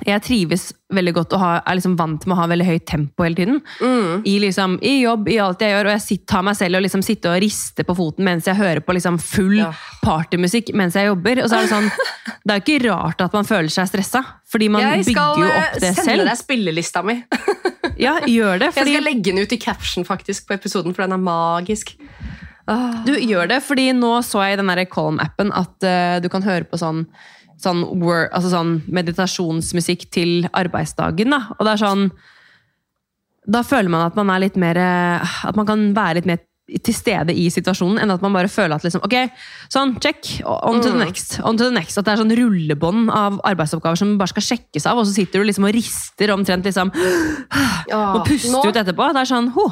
jeg 0.07 0.23
trives 0.27 0.65
veldig 0.91 1.13
godt 1.15 1.35
og 1.37 1.43
er 1.45 1.77
liksom 1.79 1.93
vant 1.99 2.25
med 2.27 2.35
å 2.35 2.39
ha 2.41 2.47
veldig 2.51 2.67
høyt 2.67 2.87
tempo 2.91 3.23
hele 3.27 3.39
tiden. 3.39 3.61
Mm. 3.79 4.25
I, 4.27 4.33
liksom, 4.43 4.79
I 4.83 4.95
jobb, 5.05 5.29
i 5.31 5.37
alt 5.43 5.63
jeg 5.63 5.75
gjør. 5.75 5.91
Og 5.91 5.95
jeg 5.95 6.05
sitter, 6.07 6.27
tar 6.35 6.47
meg 6.49 6.59
selv 6.59 6.81
og 6.81 6.85
liksom 6.87 7.05
sitter 7.07 7.35
og 7.37 7.43
rister 7.45 7.87
på 7.87 7.97
foten 7.99 8.27
mens 8.27 8.49
jeg 8.51 8.59
hører 8.59 8.83
på 8.83 8.97
liksom 8.97 9.19
full 9.23 9.57
Ja. 9.61 9.71
partymusikk 10.03 10.73
mens 10.79 10.99
jeg 10.99 11.07
jobber. 11.11 11.43
Og 11.45 11.51
så 11.53 11.61
er 11.61 11.69
Det 11.69 11.73
sånn, 11.75 11.91
det 12.45 12.55
er 12.57 12.61
jo 12.61 12.65
ikke 12.67 12.89
rart 12.89 13.21
at 13.29 13.39
man 13.39 13.47
føler 13.47 13.71
seg 13.71 13.91
stressa, 13.93 14.25
fordi 14.51 14.69
man 14.75 14.83
Jeg 14.89 15.07
bygger 15.13 15.45
jo 15.45 15.47
eh, 15.47 15.61
opp 15.63 15.79
det 15.79 15.81
selv. 15.81 15.87
Jeg 15.87 15.95
skal 16.01 16.11
sende 16.11 16.29
deg 16.33 16.43
spillelista 16.43 17.05
mi. 17.07 17.17
Ja, 18.01 18.17
gjør 18.27 18.59
det, 18.65 18.73
Jeg 18.81 18.91
skal 18.91 19.05
legge 19.07 19.31
den 19.31 19.43
ut 19.45 19.53
i 19.55 19.61
caption 19.61 20.07
faktisk 20.09 20.49
på 20.49 20.57
episoden, 20.59 20.95
for 20.97 21.05
den 21.07 21.15
er 21.19 21.23
magisk. 21.23 21.95
Ah. 22.69 23.01
Du 23.07 23.13
gjør 23.17 23.49
det, 23.49 23.63
fordi 23.65 23.89
nå 23.97 24.13
så 24.27 24.43
jeg 24.45 24.55
i 24.55 24.61
den 24.61 24.67
der 24.71 24.85
Calm-appen 24.87 25.51
at 25.57 25.87
uh, 25.87 26.19
du 26.23 26.29
kan 26.29 26.43
høre 26.45 26.65
på 26.69 26.79
sånn, 26.79 27.07
sånn, 27.61 27.81
word, 28.01 28.29
altså 28.33 28.51
sånn 28.53 28.83
meditasjonsmusikk 28.89 30.07
til 30.15 30.47
arbeidsdagen. 30.53 31.31
Da. 31.35 31.43
Og 31.59 31.67
det 31.67 31.73
er 31.77 31.83
sånn 31.87 32.11
Da 33.51 33.63
føler 33.65 33.89
man 33.91 34.07
at 34.07 34.15
man 34.19 34.31
er 34.31 34.43
litt 34.45 34.57
mer 34.61 34.77
eh, 34.77 35.35
At 35.49 35.57
man 35.57 35.67
kan 35.67 35.81
være 35.97 36.21
litt 36.21 36.27
mer 36.29 36.39
til 36.85 36.95
stede 36.95 37.35
i 37.35 37.49
situasjonen, 37.51 37.97
enn 37.99 38.13
at 38.15 38.23
man 38.23 38.31
bare 38.37 38.47
føler 38.47 38.77
at 38.77 38.85
liksom, 38.87 39.01
ok, 39.03 39.17
sånn, 39.75 39.97
check, 39.99 40.21
on 40.47 40.77
to 40.79 40.87
the 40.93 40.95
Mm. 40.95 41.01
next. 41.03 41.41
on 41.43 41.57
to 41.59 41.65
the 41.65 41.75
next, 41.75 41.99
At 41.99 42.05
det 42.07 42.13
er 42.13 42.21
sånn 42.23 42.31
rullebånd 42.39 43.11
av 43.11 43.41
arbeidsoppgaver 43.43 43.99
som 43.99 44.13
bare 44.21 44.31
skal 44.31 44.45
sjekkes 44.53 44.87
av, 44.87 45.01
og 45.01 45.09
så 45.09 45.17
sitter 45.17 45.41
du 45.43 45.49
liksom 45.49 45.67
og 45.67 45.75
rister 45.75 46.31
omtrent 46.31 46.63
liksom, 46.69 46.93
og 47.91 48.23
puster 48.29 48.53
Nå 48.55 48.63
ut 48.69 48.79
etterpå. 48.85 49.09
Det 49.13 49.19
er 49.25 49.31
sånn, 49.33 49.49
ho, 49.57 49.67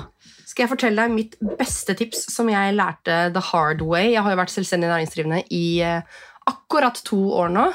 skal 0.58 0.66
jeg 0.66 0.72
fortelle 0.72 1.04
deg 1.04 1.12
mitt 1.14 1.36
beste 1.60 1.94
tips 1.94 2.24
som 2.34 2.48
jeg 2.50 2.74
lærte 2.74 3.28
the 3.30 3.42
hard 3.52 3.84
way. 3.86 4.08
Jeg 4.10 4.24
har 4.26 4.34
jo 4.34 4.40
vært 4.40 4.50
selvstendig 4.50 4.88
næringsdrivende 4.90 5.44
i 5.54 5.66
eh, 5.86 6.16
akkurat 6.50 6.98
to 7.06 7.20
år 7.38 7.52
nå. 7.54 7.68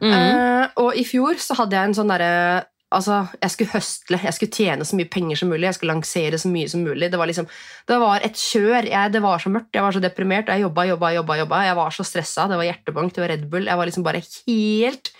Mm. 0.00 0.12
Uh, 0.12 0.66
og 0.84 0.96
i 0.96 1.04
fjor 1.04 1.40
så 1.40 1.56
hadde 1.58 1.76
jeg 1.76 1.90
en 1.90 1.96
sånn 1.98 2.12
derre 2.12 2.66
Altså, 2.90 3.20
Jeg 3.38 3.52
skulle 3.52 3.70
høstle, 3.70 4.18
jeg 4.18 4.34
skulle 4.34 4.50
tjene 4.56 4.86
så 4.88 4.96
mye 4.98 5.06
penger 5.06 5.38
som 5.38 5.52
mulig. 5.52 5.62
Jeg 5.68 5.76
skulle 5.76 5.92
lansere 5.92 6.40
så 6.42 6.48
mye 6.50 6.66
som 6.72 6.80
mulig. 6.82 7.06
Det 7.12 7.20
var 7.20 7.28
liksom, 7.30 7.46
det 7.86 7.98
var 8.02 8.24
et 8.26 8.34
kjør. 8.34 8.88
Jeg, 8.90 9.12
det 9.14 9.20
var 9.22 9.38
så 9.38 9.52
mørkt, 9.54 9.68
jeg 9.76 9.84
var 9.84 9.94
så 9.94 10.02
deprimert. 10.02 10.50
Jeg 10.50 10.64
jobba, 10.64 10.88
jobba, 10.88 11.12
jobba. 11.14 11.36
jobba. 11.38 11.60
Jeg 11.68 11.76
var 11.78 11.94
så 11.94 12.06
stressa. 12.08 12.48
Det 12.50 12.58
var 12.58 12.66
hjertebank, 12.66 13.14
det 13.14 13.22
var 13.22 13.30
Red 13.30 13.44
Bull. 13.52 13.70
Jeg 13.70 13.78
var 13.78 13.86
liksom 13.86 14.06
bare 14.08 14.24
helt 14.26 15.12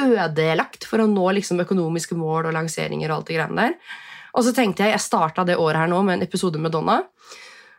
ødelagt 0.00 0.88
for 0.88 1.04
å 1.04 1.10
nå 1.12 1.26
liksom 1.36 1.60
økonomiske 1.66 2.16
mål 2.16 2.48
og 2.48 2.56
lanseringer 2.56 3.12
og 3.12 3.18
alt 3.18 3.28
det 3.28 3.36
greiene 3.36 3.68
der. 3.68 3.76
Og 4.34 4.44
så 4.44 4.54
tenkte 4.56 4.84
jeg, 4.86 4.94
jeg 4.96 5.00
starta 5.04 5.44
det 5.44 5.56
året 5.60 5.76
her 5.82 5.90
nå 5.92 6.02
med 6.04 6.18
en 6.20 6.26
episode 6.26 6.58
med 6.58 6.72
Donna. 6.72 7.02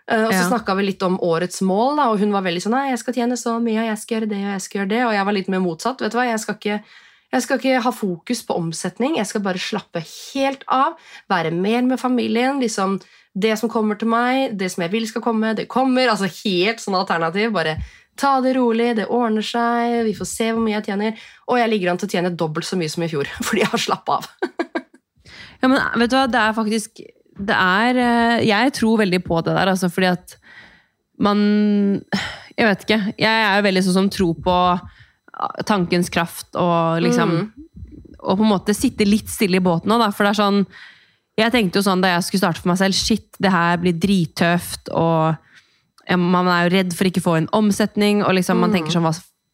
Eh, 0.07 0.25
og 0.25 0.33
så 0.33 0.41
Ja. 0.41 0.49
snakka 0.49 0.75
vi 0.77 0.83
litt 0.83 1.01
om 1.03 1.17
årets 1.19 1.61
mål, 1.61 1.95
da, 1.97 2.09
og 2.11 2.19
hun 2.19 2.31
var 2.31 2.43
veldig 2.43 2.61
sånn 2.61 2.75
Nei, 2.75 2.89
jeg 2.91 2.99
skal 2.99 3.13
tjene 3.13 3.37
så 3.39 3.55
mye, 3.61 3.79
og 3.79 3.87
jeg 3.87 3.97
skal 3.97 4.15
gjøre 4.19 4.29
det, 4.29 4.41
og 4.43 4.51
jeg 4.53 4.61
skal 4.61 4.79
gjøre 4.81 4.89
det. 4.89 5.01
Og 5.07 5.13
jeg 5.13 5.25
var 5.25 5.33
litt 5.33 5.47
mer 5.49 5.59
motsatt. 5.59 5.99
vet 6.01 6.11
du 6.11 6.17
hva, 6.17 6.25
jeg 6.29 6.39
skal 6.39 6.55
ikke 6.55 6.83
jeg 7.33 7.41
skal 7.41 7.57
ikke 7.57 7.81
ha 7.81 7.89
fokus 7.91 8.43
på 8.45 8.53
omsetning, 8.55 9.15
jeg 9.17 9.25
skal 9.25 9.41
bare 9.41 9.57
slappe 9.57 9.97
helt 10.35 10.61
av. 10.67 10.93
Være 11.27 11.49
mer 11.51 11.81
med 11.81 11.99
familien. 11.99 12.59
liksom 12.61 13.01
Det 13.35 13.57
som 13.57 13.67
kommer 13.67 13.97
til 13.97 14.07
meg, 14.07 14.55
det 14.55 14.69
som 14.71 14.83
jeg 14.83 14.91
vil 14.91 15.07
skal 15.07 15.23
komme, 15.23 15.55
det 15.55 15.67
kommer. 15.67 16.07
altså 16.07 16.29
Helt 16.45 16.77
sånn 16.77 16.93
alternativ. 16.93 17.51
Bare 17.51 17.81
ta 18.15 18.39
det 18.41 18.55
rolig, 18.55 18.95
det 18.95 19.07
ordner 19.09 19.41
seg, 19.41 20.05
vi 20.05 20.13
får 20.13 20.27
se 20.27 20.51
hvor 20.51 20.61
mye 20.61 20.75
jeg 20.79 20.85
tjener. 20.85 21.17
Og 21.49 21.57
jeg 21.57 21.69
ligger 21.71 21.89
an 21.89 21.97
til 21.97 22.07
å 22.07 22.11
tjene 22.11 22.37
dobbelt 22.37 22.65
så 22.65 22.77
mye 22.77 22.91
som 22.91 23.01
i 23.01 23.07
fjor, 23.07 23.25
fordi 23.41 23.61
jeg 23.61 23.71
har 23.71 23.79
slappa 23.79 24.19
av. 24.19 24.27
Ja, 25.63 25.69
men 25.71 25.79
vet 26.03 26.11
du 26.11 26.17
hva, 26.17 26.25
det 26.27 26.39
er 26.43 26.55
faktisk 26.57 26.99
det 27.33 27.55
er, 27.55 27.97
eh, 27.97 28.43
Jeg 28.45 28.73
tror 28.77 28.99
veldig 29.01 29.23
på 29.25 29.39
det 29.41 29.55
der, 29.55 29.71
altså, 29.71 29.89
fordi 29.89 30.11
at 30.11 30.35
man 31.23 31.39
Jeg 32.57 32.67
vet 32.67 32.83
ikke. 32.85 32.99
Jeg 33.17 33.45
er 33.47 33.55
jo 33.57 33.65
veldig 33.67 33.83
sånn 33.87 33.95
som 34.01 34.09
tror 34.13 34.35
på 34.43 34.53
ah, 34.53 35.61
tankens 35.65 36.11
kraft 36.13 36.53
og 36.59 37.01
liksom 37.01 37.37
Mm. 37.39 37.51
Og 38.23 38.37
på 38.39 38.43
en 38.45 38.51
måte 38.53 38.71
sitte 38.75 39.03
litt 39.03 39.27
stille 39.27 39.57
i 39.57 39.63
båten 39.63 39.91
òg. 39.91 40.13
For 40.15 40.23
det 40.23 40.29
er 40.31 40.41
sånn 40.43 40.59
Jeg 41.37 41.51
tenkte 41.51 41.79
jo 41.81 41.87
sånn 41.89 42.01
da 42.03 42.13
jeg 42.13 42.23
skulle 42.23 42.39
starte 42.43 42.61
for 42.61 42.69
meg 42.69 42.77
selv 42.79 42.93
Shit, 42.95 43.25
det 43.41 43.51
her 43.51 43.77
blir 43.81 43.93
drittøft, 43.99 44.87
og 44.93 45.35
man 46.19 46.47
er 46.47 46.67
jo 46.69 46.75
redd 46.77 46.93
for 46.93 47.05
ikke 47.09 47.19
å 47.23 47.25
få 47.25 47.37
en 47.39 47.47
omsetning, 47.57 48.21
og 48.23 48.35
liksom 48.35 48.59
man 48.59 48.69
Mm. 48.71 48.75
tenker 48.77 48.91
sånn 48.93 49.03
Hva 49.07 49.13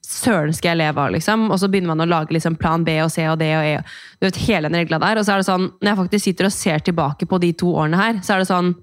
søren 0.10 0.54
skal 0.56 0.74
jeg 0.74 0.82
leve 0.82 1.04
av, 1.04 1.12
liksom? 1.14 1.48
Og 1.54 1.60
så 1.62 1.70
begynner 1.70 1.94
man 1.94 2.04
å 2.06 2.10
lage 2.10 2.34
liksom 2.34 2.58
plan 2.60 2.84
B 2.86 2.96
og 3.04 3.12
C 3.14 3.28
og 3.30 3.38
D 3.42 3.50
og 3.54 3.66
E. 3.66 3.76
Du 4.18 4.28
vet, 4.28 4.40
hele 4.48 4.70
den 4.72 4.80
regla 4.82 5.00
der. 5.02 5.20
Og 5.20 5.28
så 5.28 5.36
er 5.36 5.42
det 5.42 5.50
sånn, 5.50 5.68
når 5.78 5.92
jeg 5.92 6.00
faktisk 6.02 6.26
sitter 6.26 6.50
og 6.50 6.56
ser 6.56 6.86
tilbake 6.86 7.28
på 7.30 7.40
de 7.44 7.52
to 7.62 7.70
årene 7.76 8.00
her, 8.00 8.22
så 8.26 8.36
er 8.36 8.44
det 8.44 8.52
sånn 8.52 8.78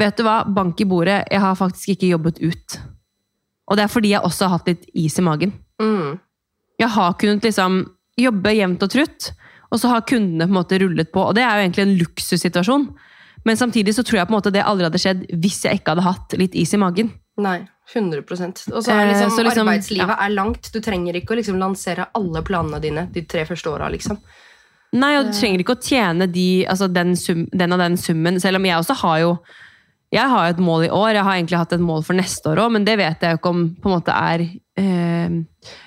Vet 0.00 0.16
du 0.16 0.22
hva, 0.24 0.46
bank 0.48 0.78
i 0.80 0.86
bordet, 0.88 1.26
jeg 1.28 1.40
har 1.42 1.56
faktisk 1.58 1.90
ikke 1.92 2.08
jobbet 2.14 2.38
ut. 2.40 2.76
Og 3.68 3.76
det 3.76 3.82
er 3.84 3.90
fordi 3.92 4.14
jeg 4.14 4.24
også 4.24 4.46
har 4.46 4.54
hatt 4.54 4.70
litt 4.70 4.86
is 4.96 5.18
i 5.20 5.24
magen. 5.26 5.50
Mm. 5.82 6.14
Jeg 6.80 6.88
har 6.94 7.18
kunnet 7.20 7.44
liksom 7.44 7.82
jobbe 8.16 8.54
jevnt 8.56 8.86
og 8.86 8.92
trutt, 8.94 9.28
og 9.68 9.82
så 9.82 9.90
har 9.92 10.06
kundene 10.08 10.46
på 10.46 10.54
en 10.54 10.56
måte 10.56 10.78
rullet 10.80 11.10
på. 11.12 11.26
Og 11.26 11.36
det 11.36 11.44
er 11.44 11.52
jo 11.52 11.66
egentlig 11.66 11.84
en 11.84 11.94
luksussituasjon. 12.00 12.86
Men 13.44 13.60
samtidig 13.60 13.92
så 13.98 14.06
tror 14.06 14.22
jeg 14.22 14.30
på 14.30 14.34
en 14.34 14.38
måte 14.38 14.54
det 14.54 14.64
aldri 14.64 14.88
hadde 14.88 15.00
skjedd 15.02 15.26
hvis 15.42 15.60
jeg 15.66 15.80
ikke 15.80 15.94
hadde 15.94 16.06
hatt 16.08 16.38
litt 16.40 16.56
is 16.58 16.72
i 16.76 16.80
magen. 16.80 17.12
Nei, 17.40 17.58
100 17.90 18.22
Og 18.70 18.84
så 18.84 18.92
er 18.92 19.00
Eh, 19.00 19.08
liksom, 19.12 19.30
så 19.34 19.42
liksom, 19.46 19.68
arbeidslivet 19.68 20.16
er 20.26 20.34
langt. 20.34 20.70
Du 20.72 20.80
trenger 20.84 21.16
ikke 21.18 21.34
å 21.34 21.40
liksom 21.40 21.58
lansere 21.58 22.06
alle 22.14 22.42
planene 22.46 22.80
dine 22.82 23.08
de 23.10 23.24
tre 23.26 23.44
første 23.48 23.70
åra. 23.70 23.88
Liksom. 23.90 24.20
Nei, 24.92 25.16
og 25.18 25.30
du 25.30 25.32
trenger 25.34 25.62
ikke 25.62 25.76
å 25.78 25.82
tjene 25.82 26.26
de, 26.26 26.66
altså 26.66 26.88
den, 26.90 27.16
sum, 27.16 27.46
den 27.52 27.72
og 27.72 27.78
den 27.78 27.96
summen, 27.96 28.40
selv 28.42 28.58
om 28.58 28.64
jeg 28.66 28.78
også 28.78 28.96
har 29.04 29.18
jo 29.24 29.34
jeg 30.10 30.26
har 30.26 30.48
et 30.50 30.58
mål 30.58 30.88
i 30.88 30.90
år, 30.90 31.12
jeg 31.14 31.22
har 31.22 31.36
egentlig 31.38 31.58
hatt 31.60 31.72
et 31.76 31.82
mål 31.86 32.02
for 32.02 32.18
neste 32.18 32.50
år 32.50 32.64
òg, 32.64 32.72
men 32.74 32.86
det 32.86 32.96
vet 32.98 33.20
jeg 33.22 33.36
jo 33.36 33.38
ikke 33.38 33.52
om 33.52 33.60
på 33.78 33.86
en 33.86 33.94
måte 33.94 34.16
er 34.16 34.42
eh, 34.42 35.36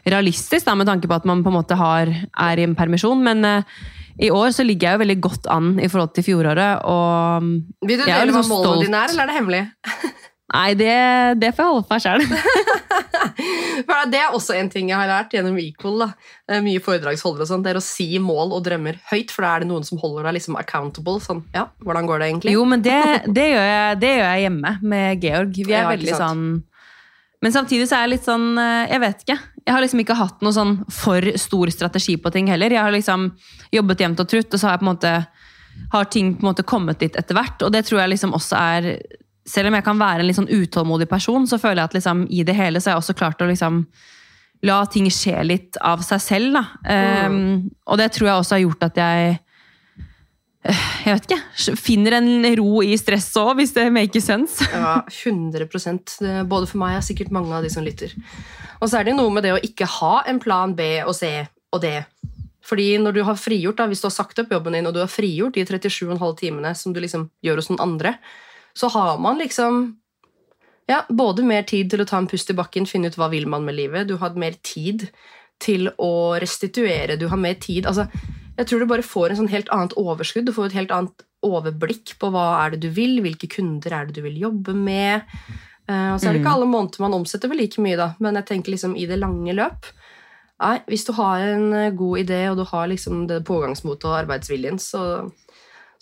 realistisk, 0.07 0.63
da, 0.63 0.77
med 0.79 0.87
tanke 0.87 1.09
på 1.11 1.17
at 1.17 1.27
man 1.27 1.43
på 1.43 1.51
en 1.51 1.57
måte 1.57 1.75
har, 1.75 2.07
er 2.07 2.61
i 2.61 2.63
en 2.63 2.77
permisjon. 2.79 3.19
Men 3.19 3.43
eh, 3.49 3.67
i 4.23 4.31
år 4.31 4.53
så 4.55 4.63
ligger 4.63 4.87
jeg 4.87 4.95
jo 4.95 5.03
veldig 5.03 5.19
godt 5.27 5.51
an 5.51 5.73
i 5.75 5.89
forhold 5.91 6.13
til 6.15 6.27
fjoråret. 6.29 6.85
Og 6.87 7.49
Vil 7.83 7.99
du 7.99 8.05
dele 8.05 8.21
hva 8.21 8.29
liksom 8.29 8.53
målene 8.53 8.85
dine 8.87 9.03
er, 9.03 9.11
eller 9.11 9.25
er 9.25 9.33
det 9.33 9.39
hemmelig? 9.41 9.63
Nei, 10.53 10.73
det, 10.77 10.93
det 11.41 11.51
får 11.55 11.63
jeg 11.63 11.71
holde 11.73 11.87
på 11.87 11.95
meg 11.95 12.03
sjøl. 12.05 12.25
Det 14.13 14.19
er 14.19 14.33
også 14.35 14.53
en 14.57 14.67
ting 14.69 14.89
jeg 14.91 14.97
har 14.99 15.07
lært 15.09 15.31
gjennom 15.33 15.55
Equal. 15.61 16.03
da. 16.03 16.59
Mye 16.63 16.81
foredragsholdere 16.83 17.45
og 17.45 17.49
sånt, 17.49 17.63
det 17.65 17.71
er 17.73 17.79
å 17.79 17.83
si 17.83 18.07
mål 18.21 18.51
og 18.57 18.65
drømmer 18.65 18.99
høyt, 19.09 19.31
for 19.33 19.45
da 19.45 19.53
er 19.55 19.63
det 19.63 19.69
noen 19.71 19.85
som 19.87 19.99
holder 20.01 20.27
deg 20.27 20.35
liksom 20.37 20.57
accountable. 20.59 21.21
Sånn, 21.23 21.41
ja, 21.55 21.65
hvordan 21.83 22.09
går 22.09 22.21
det 22.21 22.27
egentlig? 22.29 22.53
Jo, 22.57 22.65
men 22.69 22.83
det, 22.85 22.99
det, 23.33 23.47
gjør 23.53 23.65
jeg, 23.69 23.97
det 24.03 24.11
gjør 24.11 24.27
jeg 24.27 24.43
hjemme 24.45 24.73
med 24.93 25.25
Georg. 25.25 25.57
Vi 25.57 25.71
er 25.71 25.79
Ja, 25.85 25.89
veldig 25.93 26.19
sånn 26.19 26.43
Men 27.43 27.55
samtidig 27.55 27.87
så 27.89 27.97
er 27.97 28.05
jeg 28.05 28.13
litt 28.13 28.27
sånn 28.27 28.45
eh, 28.61 28.91
Jeg 28.93 29.03
vet 29.03 29.23
ikke. 29.25 29.39
Jeg 29.63 29.75
har 29.75 29.83
liksom 29.83 30.03
ikke 30.03 30.19
hatt 30.19 30.45
noe 30.45 30.55
sånn 30.55 30.75
for 30.91 31.31
stor 31.39 31.71
strategi 31.73 32.17
på 32.19 32.31
ting 32.35 32.51
heller. 32.51 32.75
Jeg 32.75 32.83
har 32.83 32.93
liksom 32.93 33.29
jobbet 33.73 34.05
jevnt 34.05 34.21
og 34.23 34.29
trutt, 34.31 34.51
og 34.51 34.59
så 34.61 34.69
har 34.69 34.77
jeg 34.77 34.83
på 34.83 34.87
en 34.87 34.93
måte 34.93 35.15
har 35.93 36.07
ting 36.13 36.35
på 36.37 36.43
en 36.45 36.51
måte 36.51 36.65
kommet 36.69 36.99
dit 37.01 37.15
etter 37.17 37.37
hvert. 37.37 37.63
Og 37.65 37.71
det 37.73 37.85
tror 37.87 38.03
jeg 38.03 38.13
liksom 38.13 38.35
også 38.37 38.59
er 38.59 38.89
Selv 39.45 39.67
om 39.67 39.75
jeg 39.75 39.83
kan 39.83 39.99
være 39.99 40.23
en 40.23 40.27
litt 40.29 40.37
sånn 40.39 40.51
utålmodig 40.51 41.09
person, 41.11 41.45
så 41.49 41.57
føler 41.59 41.81
jeg 41.83 41.89
at 41.91 41.95
liksom 41.97 42.25
i 42.31 42.43
det 42.47 42.55
hele 42.55 42.79
så 42.79 42.89
har 42.91 42.95
jeg 42.97 43.03
også 43.03 43.15
klart 43.19 43.41
å 43.43 43.49
liksom 43.49 43.81
la 44.63 44.77
ting 44.87 45.09
skje 45.11 45.41
litt 45.43 45.79
av 45.83 45.99
seg 46.07 46.21
selv. 46.23 46.55
Da. 46.55 47.27
Um, 47.27 47.65
og 47.83 47.99
det 47.99 48.13
tror 48.15 48.29
jeg 48.29 48.37
også 48.39 48.55
har 48.55 48.63
gjort 48.63 48.85
at 48.87 49.01
jeg 49.01 49.33
jeg 50.63 51.11
vet 51.11 51.25
ikke, 51.27 51.75
finner 51.75 52.15
en 52.21 52.45
ro 52.55 52.77
i 52.87 52.93
stresset 52.95 53.35
òg, 53.41 53.57
hvis 53.59 53.73
det 53.75 53.89
makes 53.91 54.23
sense. 54.29 54.63
Ja, 54.71 55.01
100 55.11 55.67
Det- 56.21 56.45
Både 56.47 56.69
for 56.69 56.79
meg 56.79 57.01
og 57.01 57.03
sikkert 57.03 57.33
mange 57.35 57.51
av 57.51 57.65
de 57.65 57.69
som 57.73 57.83
lytter. 57.83 58.13
Og 58.79 58.87
så 58.87 59.01
er 59.01 59.09
det 59.09 59.17
noe 59.17 59.31
med 59.33 59.43
det 59.43 59.51
å 59.51 59.59
ikke 59.59 59.89
ha 59.99 60.21
en 60.31 60.39
plan 60.39 60.71
B 60.75 61.01
og 61.03 61.11
C 61.19 61.33
og 61.73 61.81
D. 61.83 61.91
Fordi 62.63 62.93
når 62.97 63.11
du 63.17 63.21
har 63.27 63.35
frigjort, 63.35 63.75
da, 63.81 63.89
hvis 63.91 63.99
du 63.99 64.07
har 64.07 64.15
sagt 64.15 64.39
opp 64.39 64.51
jobben 64.55 64.71
din, 64.77 64.87
og 64.87 64.95
du 64.95 65.01
har 65.03 65.11
frigjort 65.11 65.57
de 65.57 65.65
37,5 65.67 66.15
timene 66.39 66.71
som 66.79 66.95
du 66.95 67.01
liksom 67.03 67.27
gjør 67.43 67.59
hos 67.59 67.67
noen 67.73 67.83
andre, 67.83 68.15
så 68.77 68.89
har 68.93 69.19
man 69.21 69.37
liksom 69.41 69.83
ja, 70.89 71.03
både 71.09 71.45
mer 71.47 71.63
tid 71.67 71.91
til 71.91 72.03
å 72.03 72.07
ta 72.07 72.19
en 72.19 72.29
pust 72.29 72.49
i 72.51 72.57
bakken, 72.57 72.87
finne 72.89 73.11
ut 73.11 73.17
hva 73.19 73.29
vil 73.31 73.47
man 73.49 73.65
med 73.65 73.77
livet. 73.77 74.07
Du 74.09 74.17
har 74.21 74.35
mer 74.39 74.57
tid 74.65 75.07
til 75.63 75.89
å 76.01 76.35
restituere. 76.41 77.17
Du 77.19 77.29
har 77.31 77.39
mer 77.39 77.55
tid 77.61 77.87
altså, 77.87 78.07
Jeg 78.57 78.67
tror 78.69 78.83
du 78.83 78.89
bare 78.89 79.05
får 79.05 79.31
en 79.31 79.39
sånn 79.41 79.53
helt 79.53 79.69
annet 79.73 79.95
overskudd. 79.97 80.45
Du 80.45 80.53
får 80.53 80.69
et 80.69 80.79
helt 80.81 80.91
annet 80.93 81.23
overblikk 81.43 82.15
på 82.21 82.29
hva 82.33 82.47
er 82.63 82.73
det 82.73 82.83
du 82.85 82.89
vil, 82.93 83.17
hvilke 83.23 83.49
kunder 83.51 83.95
er 83.95 84.07
det 84.07 84.17
du 84.17 84.23
vil 84.25 84.37
jobbe 84.43 84.75
med. 84.77 85.25
Uh, 85.89 86.13
og 86.13 86.19
så 86.21 86.29
er 86.29 86.35
det 86.35 86.43
ikke 86.43 86.53
alle 86.53 86.69
måneder 86.69 87.03
man 87.03 87.15
omsetter 87.17 87.51
vel 87.51 87.59
like 87.59 87.81
mye, 87.83 87.97
da, 87.99 88.13
men 88.23 88.37
jeg 88.39 88.47
tenker 88.51 88.71
liksom 88.71 88.93
i 88.95 89.07
det 89.09 89.17
lange 89.19 89.51
løp 89.51 89.89
Nei, 90.63 90.77
Hvis 90.87 91.03
du 91.03 91.11
har 91.17 91.41
en 91.43 91.73
eh, 91.75 91.95
god 91.97 92.21
idé, 92.21 92.37
og 92.47 92.55
du 92.55 92.63
har 92.69 92.85
liksom 92.87 93.25
det 93.27 93.41
pågangsmotet 93.43 94.05
og 94.07 94.19
arbeidsviljen, 94.21 94.77
så 94.79 95.01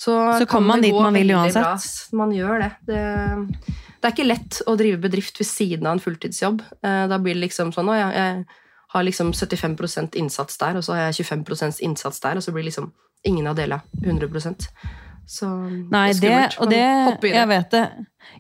så, 0.02 0.34
Så 0.40 0.46
kommer 0.50 0.68
man 0.68 0.82
dit 0.82 0.96
man 0.96 1.14
vil 1.14 1.30
uansett. 1.36 2.14
Man 2.18 2.32
gjør 2.34 2.64
det. 2.64 2.72
det. 2.90 3.02
Det 4.02 4.08
er 4.08 4.16
ikke 4.16 4.26
lett 4.26 4.58
å 4.66 4.74
drive 4.80 4.98
bedrift 5.04 5.38
ved 5.38 5.46
siden 5.46 5.86
av 5.86 5.94
en 5.98 6.02
fulltidsjobb. 6.02 6.64
Eh, 6.82 7.04
Da 7.12 7.20
blir 7.22 7.38
det 7.38 7.44
liksom 7.44 7.70
sånn 7.76 7.92
å 7.94 7.98
ja, 8.00 8.08
jeg 8.16 8.46
har 8.96 9.06
liksom 9.06 9.30
75 9.38 10.18
innsats 10.18 10.58
der, 10.58 10.80
og 10.80 10.84
så 10.84 10.96
har 10.98 11.12
jeg 11.12 11.22
25 11.30 11.78
innsats 11.86 12.20
der, 12.20 12.36
og 12.42 12.44
så 12.44 12.52
blir 12.52 12.66
liksom 12.66 12.90
ingen 13.24 13.48
av 13.48 13.56
delene 13.56 13.82
100 14.02 14.58
Så 15.30 15.48
Nei, 15.94 16.12
det 16.14 16.22
det, 16.22 16.58
og 16.60 16.70
det, 16.74 16.82
det. 17.22 17.36
jeg 17.36 17.48
vet 17.48 17.72
det. 17.72 17.86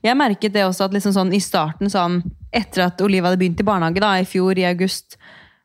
Jeg 0.03 0.17
merket 0.17 0.53
det 0.53 0.65
også 0.65 0.89
at 0.89 0.93
liksom 0.97 1.13
sånn 1.13 1.33
i 1.33 1.39
starten, 1.39 1.93
sånn, 1.93 2.23
etter 2.51 2.87
at 2.87 3.01
Olive 3.05 3.29
hadde 3.29 3.37
begynt 3.37 3.61
i 3.61 3.63
barnehage 3.69 4.01
da, 4.01 4.15
i 4.17 4.25
fjor, 4.25 4.57
i 4.57 4.65
august, 4.65 5.19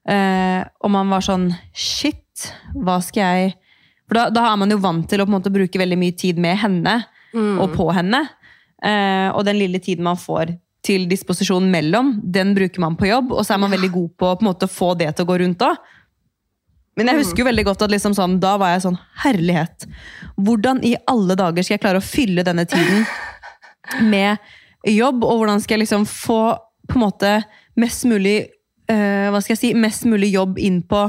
eh, 0.06 0.60
og 0.84 0.92
man 0.92 1.08
var 1.08 1.24
sånn 1.24 1.54
Shit, 1.72 2.52
hva 2.76 3.00
skal 3.02 3.22
jeg 3.32 3.56
For 4.06 4.18
da, 4.18 4.28
da 4.30 4.44
er 4.52 4.56
man 4.60 4.70
jo 4.70 4.78
vant 4.82 5.08
til 5.10 5.20
å 5.22 5.26
på 5.26 5.32
en 5.32 5.38
måte 5.40 5.52
bruke 5.54 5.80
veldig 5.80 5.98
mye 5.98 6.16
tid 6.16 6.38
med 6.42 6.58
henne 6.62 6.98
Mm. 7.36 7.58
og 7.60 7.74
på 7.74 7.84
henne. 7.92 8.22
Eh, 8.82 9.28
og 9.34 9.42
den 9.44 9.58
lille 9.58 9.78
tiden 9.82 10.04
man 10.06 10.16
får 10.16 10.54
til 10.86 11.02
disposisjon 11.10 11.66
mellom, 11.68 12.14
den 12.22 12.54
bruker 12.56 12.80
man 12.80 12.94
på 12.96 13.08
jobb, 13.10 13.32
og 13.34 13.42
så 13.44 13.54
er 13.56 13.58
man 13.60 13.72
veldig 13.74 13.90
god 13.92 14.10
på 14.16 14.28
å 14.30 14.36
på 14.38 14.46
måte 14.46 14.68
få 14.70 14.92
det 14.96 15.10
til 15.16 15.26
å 15.26 15.28
gå 15.28 15.36
rundt 15.42 15.64
òg. 15.66 15.76
Men 16.96 17.10
jeg 17.10 17.18
husker 17.18 17.42
jo 17.42 17.48
veldig 17.50 17.64
godt 17.66 17.82
at 17.84 17.92
liksom 17.92 18.14
sånn, 18.16 18.38
da 18.40 18.54
var 18.56 18.70
jeg 18.72 18.86
sånn 18.86 18.96
Herlighet! 19.20 19.84
Hvordan 20.38 20.80
i 20.86 20.94
alle 21.10 21.36
dager 21.36 21.66
skal 21.66 21.74
jeg 21.76 21.82
klare 21.82 22.00
å 22.00 22.06
fylle 22.06 22.46
denne 22.46 22.64
tiden 22.70 23.04
med 24.14 24.38
jobb? 24.86 25.26
Og 25.26 25.42
hvordan 25.42 25.60
skal 25.60 25.76
jeg 25.76 25.84
liksom 25.84 26.06
få 26.08 26.40
på 26.88 26.96
en 26.96 27.04
måte 27.04 27.34
mest 27.76 28.06
mulig 28.08 28.38
eh, 28.88 29.28
Hva 29.28 29.42
skal 29.42 29.56
jeg 29.58 29.60
si? 29.60 29.74
Mest 29.76 30.06
mulig 30.08 30.30
jobb 30.32 30.56
inn 30.62 30.80
på 30.88 31.04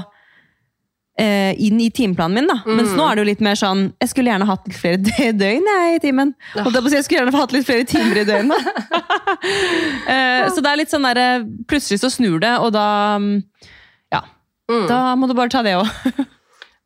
inn 1.18 1.80
i 1.82 1.88
timeplanen 1.89 2.36
min. 2.38 2.47
da. 2.51 2.59
Mens 2.68 2.91
nå 2.93 3.05
er 3.07 3.18
det 3.18 3.24
jo 3.24 3.30
litt 3.32 3.39
mer 3.41 3.57
sånn 3.57 3.88
Jeg 3.97 4.11
skulle 4.11 4.30
gjerne 4.30 4.45
hatt 4.45 4.68
litt 4.70 4.78
flere 4.78 5.32
døgn 5.41 5.65
jeg, 5.72 5.95
i 5.95 6.01
timen. 6.03 6.36
Og 6.61 6.70
da, 6.76 6.84
Jeg 6.93 7.07
skulle 7.07 7.24
gjerne 7.24 7.34
hatt 7.34 7.55
litt 7.55 7.65
flere 7.65 7.88
timer 7.89 8.22
i 8.22 8.28
døgnet. 8.28 8.72
Eh, 10.07 10.45
så 10.53 10.61
det 10.63 10.70
er 10.72 10.80
litt 10.80 10.91
sånn 10.93 11.03
der, 11.03 11.18
eh, 11.20 11.45
Plutselig 11.68 11.99
så 11.99 12.09
snur 12.13 12.39
det, 12.43 12.53
og 12.63 12.72
da 12.76 12.86
mm, 13.20 13.41
Ja. 14.13 14.22
Mm. 14.72 14.86
Da 14.89 14.99
må 15.20 15.28
du 15.28 15.34
bare 15.38 15.51
ta 15.51 15.63
det 15.65 15.76
òg. 15.80 15.89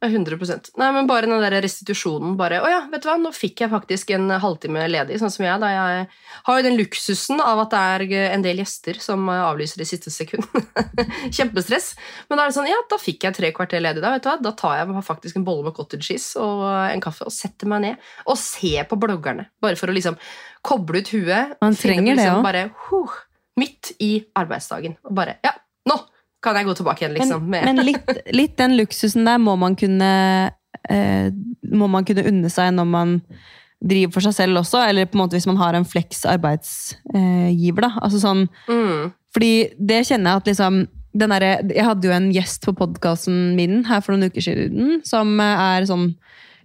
Ja, 0.01 0.07
100 0.09 0.71
Nei, 0.81 0.87
men 0.95 1.05
bare 1.05 1.27
den 1.29 1.43
der 1.43 1.61
restitusjonen. 1.61 2.33
bare, 2.37 2.57
å 2.65 2.69
ja, 2.71 2.79
vet 2.89 3.03
du 3.03 3.07
hva, 3.09 3.19
Nå 3.21 3.29
fikk 3.37 3.61
jeg 3.61 3.69
faktisk 3.69 4.09
en 4.15 4.31
halvtime 4.41 4.87
ledig, 4.89 5.19
sånn 5.21 5.29
som 5.29 5.45
jeg. 5.45 5.59
da 5.61 5.69
Jeg 5.69 6.07
har 6.47 6.57
jo 6.57 6.65
den 6.65 6.77
luksusen 6.79 7.37
av 7.37 7.61
at 7.61 7.75
det 7.75 7.81
er 8.17 8.31
en 8.33 8.41
del 8.41 8.63
gjester 8.63 8.97
som 8.97 9.29
avlyser 9.29 9.83
i 9.83 9.85
siste 9.85 10.09
sekund. 10.09 10.47
Kjempestress. 11.37 11.91
Men 12.29 12.39
da 12.39 12.47
er 12.47 12.49
det 12.49 12.57
sånn, 12.57 12.71
ja, 12.71 12.79
da 12.89 12.97
fikk 12.97 13.27
jeg 13.27 13.37
tre 13.37 13.51
kvarter 13.53 13.83
ledig. 13.83 14.01
Da 14.01 14.15
vet 14.15 14.25
du 14.25 14.31
hva, 14.31 14.39
da 14.41 14.53
tar 14.57 14.79
jeg 14.79 15.03
faktisk 15.05 15.37
en 15.37 15.45
bolle 15.45 15.67
med 15.69 15.77
cottage 15.77 16.07
cheese 16.09 16.41
og 16.41 16.65
en 16.65 17.03
kaffe 17.03 17.27
og 17.29 17.35
setter 17.35 17.69
meg 17.69 17.85
ned 17.85 18.07
og 18.25 18.39
ser 18.41 18.89
på 18.89 18.97
bloggerne. 18.97 19.51
Bare 19.61 19.77
for 19.77 19.93
å 19.93 19.95
liksom 19.95 20.17
koble 20.65 21.03
ut 21.03 21.13
huet. 21.13 21.59
Man 21.61 21.77
trenger 21.77 22.15
det 22.15 22.23
liksom 22.23 22.39
også. 22.39 22.47
Bare, 22.49 22.65
huh, 22.87 23.19
midt 23.61 23.93
i 24.01 24.15
arbeidsdagen. 24.33 24.97
Og 25.05 25.13
bare, 25.21 25.37
ja, 25.45 25.53
nå 25.89 26.01
kan 26.41 26.57
jeg 26.57 26.65
gå 26.67 26.73
tilbake 26.79 27.05
igjen, 27.05 27.15
liksom. 27.19 27.47
Men, 27.49 27.67
men 27.69 27.85
litt, 27.85 28.11
litt 28.33 28.55
den 28.57 28.75
luksusen 28.79 29.27
der 29.27 29.37
må 29.41 29.53
man 29.61 29.75
kunne 29.77 30.11
eh, 30.89 31.27
Må 31.69 31.89
man 31.91 32.07
kunne 32.07 32.25
unne 32.27 32.49
seg 32.49 32.73
når 32.73 32.87
man 32.89 33.19
driver 33.81 34.13
for 34.13 34.25
seg 34.27 34.35
selv 34.37 34.59
også, 34.61 34.77
eller 34.85 35.07
på 35.09 35.17
en 35.17 35.23
måte 35.23 35.37
hvis 35.37 35.47
man 35.49 35.57
har 35.57 35.73
en 35.73 35.85
fleks 35.89 36.19
arbeidsgiver. 36.29 37.81
da. 37.81 37.89
Altså 38.05 38.19
sånn, 38.21 38.43
mm. 38.69 39.07
fordi 39.33 39.53
det 39.77 40.03
kjenner 40.05 40.35
jeg 40.35 40.41
at 40.43 40.51
liksom 40.51 40.83
den 41.17 41.33
derre- 41.33 41.73
Jeg 41.73 41.83
hadde 41.83 42.07
jo 42.07 42.13
en 42.15 42.29
gjest 42.31 42.61
på 42.63 42.75
podkasten 42.77 43.55
min 43.57 43.81
her 43.89 44.03
for 44.05 44.13
noen 44.13 44.29
uker 44.29 44.45
siden, 44.45 45.01
som 45.03 45.33
er 45.43 45.87
sånn 45.89 46.11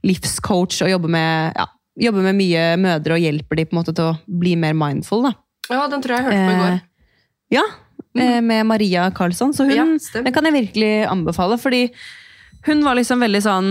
livscoach 0.07 0.83
og 0.85 0.93
jobber 0.93 1.11
med, 1.17 1.57
ja, 1.57 1.67
jobber 2.07 2.29
med 2.29 2.37
mye 2.39 2.67
mødre 2.79 3.17
og 3.17 3.25
hjelper 3.25 3.59
de 3.59 3.65
på 3.67 3.75
en 3.75 3.81
måte 3.81 3.97
til 3.97 4.13
å 4.13 4.19
bli 4.29 4.53
mer 4.61 4.77
mindful. 4.77 5.25
da. 5.27 5.33
Ja, 5.73 5.87
den 5.91 6.05
tror 6.05 6.15
jeg 6.15 6.23
jeg 6.23 6.29
hørte 6.29 6.45
på 6.45 6.53
i 6.53 6.61
går. 6.61 6.77
Eh, 6.77 6.85
Ja, 7.57 7.63
eh, 8.23 8.41
med 8.45 8.67
Maria 8.67 9.11
Karlsson. 9.15 9.55
Så 9.55 9.67
hun, 9.69 9.77
Ja, 9.77 9.85
den 10.23 10.33
kan 10.33 10.49
jeg 10.49 10.57
virkelig 10.57 11.07
anbefale, 11.11 11.59
fordi 11.61 11.87
hun 12.67 12.83
var 12.85 12.99
liksom 12.99 13.23
veldig 13.23 13.43
sånn 13.45 13.71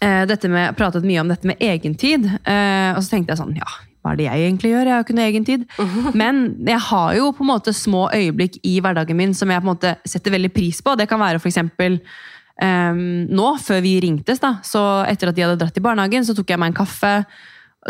eh, 0.00 0.22
dette 0.28 0.50
med, 0.52 0.76
Pratet 0.76 1.06
mye 1.06 1.22
om 1.22 1.32
dette 1.32 1.48
med 1.48 1.60
egentid. 1.62 2.26
Eh, 2.44 2.90
og 2.94 3.02
så 3.02 3.14
tenkte 3.14 3.34
jeg 3.34 3.42
sånn, 3.42 3.56
ja, 3.58 3.70
hva 4.04 4.12
er 4.12 4.20
det 4.20 4.28
jeg 4.28 4.44
egentlig 4.44 4.74
gjør? 4.74 4.84
Jeg 4.84 4.94
har 4.94 5.06
ikke 5.06 5.16
noe 5.16 5.30
egentid. 5.30 5.66
Men 6.12 6.44
jeg 6.68 6.80
har 6.90 7.14
jo 7.16 7.32
på 7.32 7.44
en 7.46 7.52
måte 7.54 7.72
små 7.72 8.06
øyeblikk 8.12 8.58
i 8.62 8.76
hverdagen 8.84 9.16
min 9.16 9.32
som 9.36 9.48
jeg 9.48 9.62
på 9.62 9.68
en 9.68 9.72
måte 9.72 9.94
setter 10.04 10.34
veldig 10.34 10.52
pris 10.52 10.82
på. 10.84 10.92
Det 11.00 11.08
kan 11.08 11.22
være 11.22 11.40
eksempel 11.40 11.96
eh, 12.60 13.00
nå, 13.40 13.48
før 13.64 13.80
vi 13.84 13.96
ringtes, 14.04 14.42
da, 14.44 14.58
så 14.66 14.84
etter 15.08 15.32
at 15.32 15.38
de 15.38 15.46
hadde 15.46 15.60
dratt 15.62 15.80
i 15.80 15.84
barnehagen, 15.84 16.26
så 16.26 16.36
tok 16.36 16.52
jeg 16.52 16.60
meg 16.60 16.74
en 16.74 16.80
kaffe, 16.84 17.14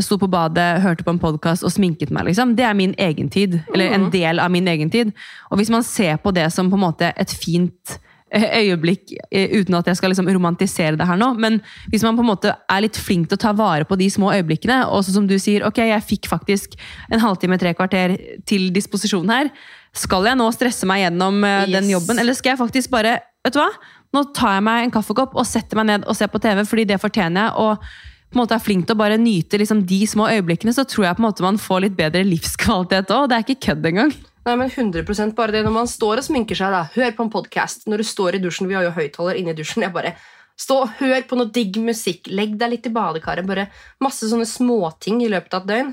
sto 0.03 0.19
på 0.19 0.29
badet, 0.31 0.83
hørte 0.83 1.05
på 1.07 1.13
en 1.15 1.21
podkast 1.23 1.65
og 1.67 1.73
sminket 1.75 2.13
meg. 2.15 2.27
liksom. 2.31 2.57
Det 2.57 2.65
er 2.67 2.75
min 2.75 2.95
egen 2.99 3.29
tid. 3.31 3.61
Eller 3.75 3.95
en 3.95 4.09
del 4.11 4.41
av 4.43 4.51
min 4.51 4.67
egen 4.69 4.91
tid. 4.91 5.13
Og 5.51 5.61
hvis 5.61 5.71
man 5.71 5.85
ser 5.87 6.17
på 6.23 6.33
det 6.35 6.51
som 6.53 6.71
på 6.71 6.79
en 6.79 6.85
måte 6.87 7.13
et 7.17 7.31
fint 7.31 7.99
eh, 8.33 8.47
øyeblikk, 8.65 9.13
eh, 9.31 9.61
uten 9.61 9.79
at 9.79 9.87
jeg 9.87 10.01
skal 10.01 10.11
liksom 10.11 10.31
romantisere 10.35 10.99
det 10.99 11.07
her 11.07 11.19
nå, 11.21 11.35
men 11.39 11.61
hvis 11.93 12.03
man 12.03 12.19
på 12.19 12.25
en 12.25 12.31
måte 12.33 12.55
er 12.55 12.83
litt 12.83 12.99
flink 12.99 13.29
til 13.29 13.39
å 13.39 13.45
ta 13.45 13.53
vare 13.55 13.87
på 13.87 13.99
de 14.01 14.09
små 14.11 14.33
øyeblikkene, 14.35 14.85
og 14.91 15.05
så 15.05 15.15
som 15.15 15.29
du 15.31 15.37
sier, 15.39 15.67
ok, 15.67 15.79
jeg 15.79 16.09
fikk 16.09 16.31
faktisk 16.33 16.75
en 17.11 17.23
halvtime, 17.23 17.59
tre 17.59 17.75
kvarter 17.79 18.17
til 18.47 18.73
disposisjon 18.75 19.31
her, 19.31 19.53
skal 19.95 20.27
jeg 20.27 20.41
nå 20.41 20.49
stresse 20.51 20.89
meg 20.91 21.05
gjennom 21.05 21.45
yes. 21.45 21.71
den 21.71 21.93
jobben, 21.93 22.19
eller 22.19 22.35
skal 22.35 22.57
jeg 22.57 22.63
faktisk 22.65 22.91
bare, 22.91 23.21
vet 23.47 23.55
du 23.55 23.61
hva, 23.63 23.71
nå 24.15 24.25
tar 24.35 24.59
jeg 24.59 24.67
meg 24.67 24.85
en 24.87 24.95
kaffekopp 24.95 25.39
og 25.39 25.47
setter 25.47 25.79
meg 25.79 25.87
ned 25.93 26.05
og 26.09 26.19
ser 26.19 26.31
på 26.31 26.43
TV, 26.43 26.65
fordi 26.67 26.89
det 26.91 26.99
fortjener 27.03 27.47
jeg, 27.47 27.55
og 27.63 28.13
på 28.35 28.39
en 28.39 28.43
måte 28.45 28.57
er 28.59 28.63
flink 28.63 28.87
til 28.89 28.97
å 28.97 29.01
bare 29.01 29.17
nyte 29.21 29.59
liksom, 29.63 29.81
de 29.89 30.01
små 30.11 30.27
øyeblikkene, 30.35 30.75
så 30.77 30.85
tror 30.89 31.07
jeg 31.09 31.17
på 31.17 31.23
en 31.23 31.29
måte 31.29 31.47
man 31.47 31.61
får 31.63 31.85
litt 31.87 31.97
bedre 31.99 32.25
livskvalitet 32.27 33.09
også, 33.15 33.31
det 33.31 33.37
er 33.39 33.47
ikke 33.47 33.63
kødd 33.71 33.91
engang. 33.93 34.15
Nei, 34.45 34.55
men 34.61 34.69
100% 34.69 35.33
bare 35.39 35.55
det 35.57 35.63
når 35.65 35.73
man 35.79 35.89
står 35.89 36.21
og 36.21 36.27
sminker 36.27 36.59
seg, 36.59 36.75
da. 36.75 36.83
Hør 36.93 37.15
på 37.17 37.25
en 37.25 37.33
podkast. 37.33 37.87
Når 37.89 38.03
du 38.03 38.07
står 38.11 38.37
i 38.37 38.43
dusjen, 38.45 38.69
vi 38.69 38.77
har 38.77 38.85
jo 38.85 38.93
høyttaler 38.93 39.39
inne 39.41 39.55
i 39.55 39.59
dusjen. 39.63 39.87
Jeg 39.87 39.95
bare 39.95 40.17
Stå 40.55 40.77
og 40.85 40.91
hør 41.01 41.25
på 41.27 41.35
noe 41.35 41.51
digg 41.51 41.81
musikk. 41.83 42.29
Legg 42.31 42.53
deg 42.61 42.71
litt 42.71 42.85
i 42.87 42.93
badekaret. 42.95 43.43
Bare 43.49 43.65
masse 44.05 44.29
sånne 44.31 44.47
småting 44.47 45.25
i 45.25 45.31
løpet 45.33 45.57
av 45.57 45.65
et 45.65 45.71
døgn. 45.73 45.89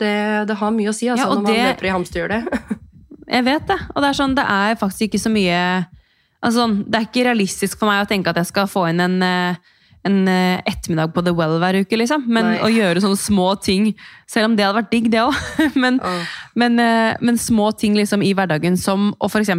Det, 0.00 0.14
det 0.48 0.56
har 0.58 0.72
mye 0.74 0.90
å 0.90 0.94
si 0.96 1.06
altså, 1.12 1.28
Ja, 1.28 1.34
når 1.36 1.44
man 1.44 1.52
det- 1.52 1.66
løper 1.68 1.86
i 1.86 1.92
hamsterhjulet. 1.94 2.48
Jeg 3.36 3.44
vet 3.46 3.68
det, 3.68 3.76
og 3.94 4.02
det 4.02 4.08
er 4.08 4.16
sånn, 4.18 4.32
det 4.34 4.46
er 4.50 4.78
faktisk 4.80 5.04
ikke 5.06 5.20
så 5.22 5.30
mye 5.30 5.58
altså, 6.42 6.56
sånn, 6.56 6.72
Det 6.90 6.98
er 6.98 7.04
ikke 7.06 7.26
realistisk 7.28 7.78
for 7.78 7.86
meg 7.86 8.02
å 8.02 8.08
tenke 8.10 8.32
at 8.32 8.40
jeg 8.40 8.48
skal 8.48 8.66
få 8.66 8.88
inn 8.90 9.04
en, 9.04 9.14
eh, 9.22 9.60
en 10.02 10.28
eh, 10.28 10.60
ettermiddag 10.64 11.12
på 11.12 11.22
The 11.24 11.32
Well 11.36 11.58
hver 11.60 11.76
uke, 11.82 11.98
liksom. 12.00 12.24
Men 12.32 12.46
Nei. 12.48 12.58
å 12.64 12.70
gjøre 12.72 13.02
sånne 13.04 13.20
små 13.20 13.50
ting, 13.60 13.90
selv 14.30 14.48
om 14.48 14.56
det 14.56 14.64
hadde 14.64 14.78
vært 14.78 14.92
digg, 14.94 15.10
det 15.12 15.20
òg. 15.22 15.36
men, 15.82 15.98
oh. 16.00 16.36
men, 16.60 16.78
eh, 16.80 17.18
men 17.20 17.40
små 17.40 17.70
ting 17.76 17.98
liksom 17.98 18.24
i 18.24 18.32
hverdagen, 18.36 18.78
som 18.80 19.10
å 19.20 19.28
f.eks. 19.28 19.52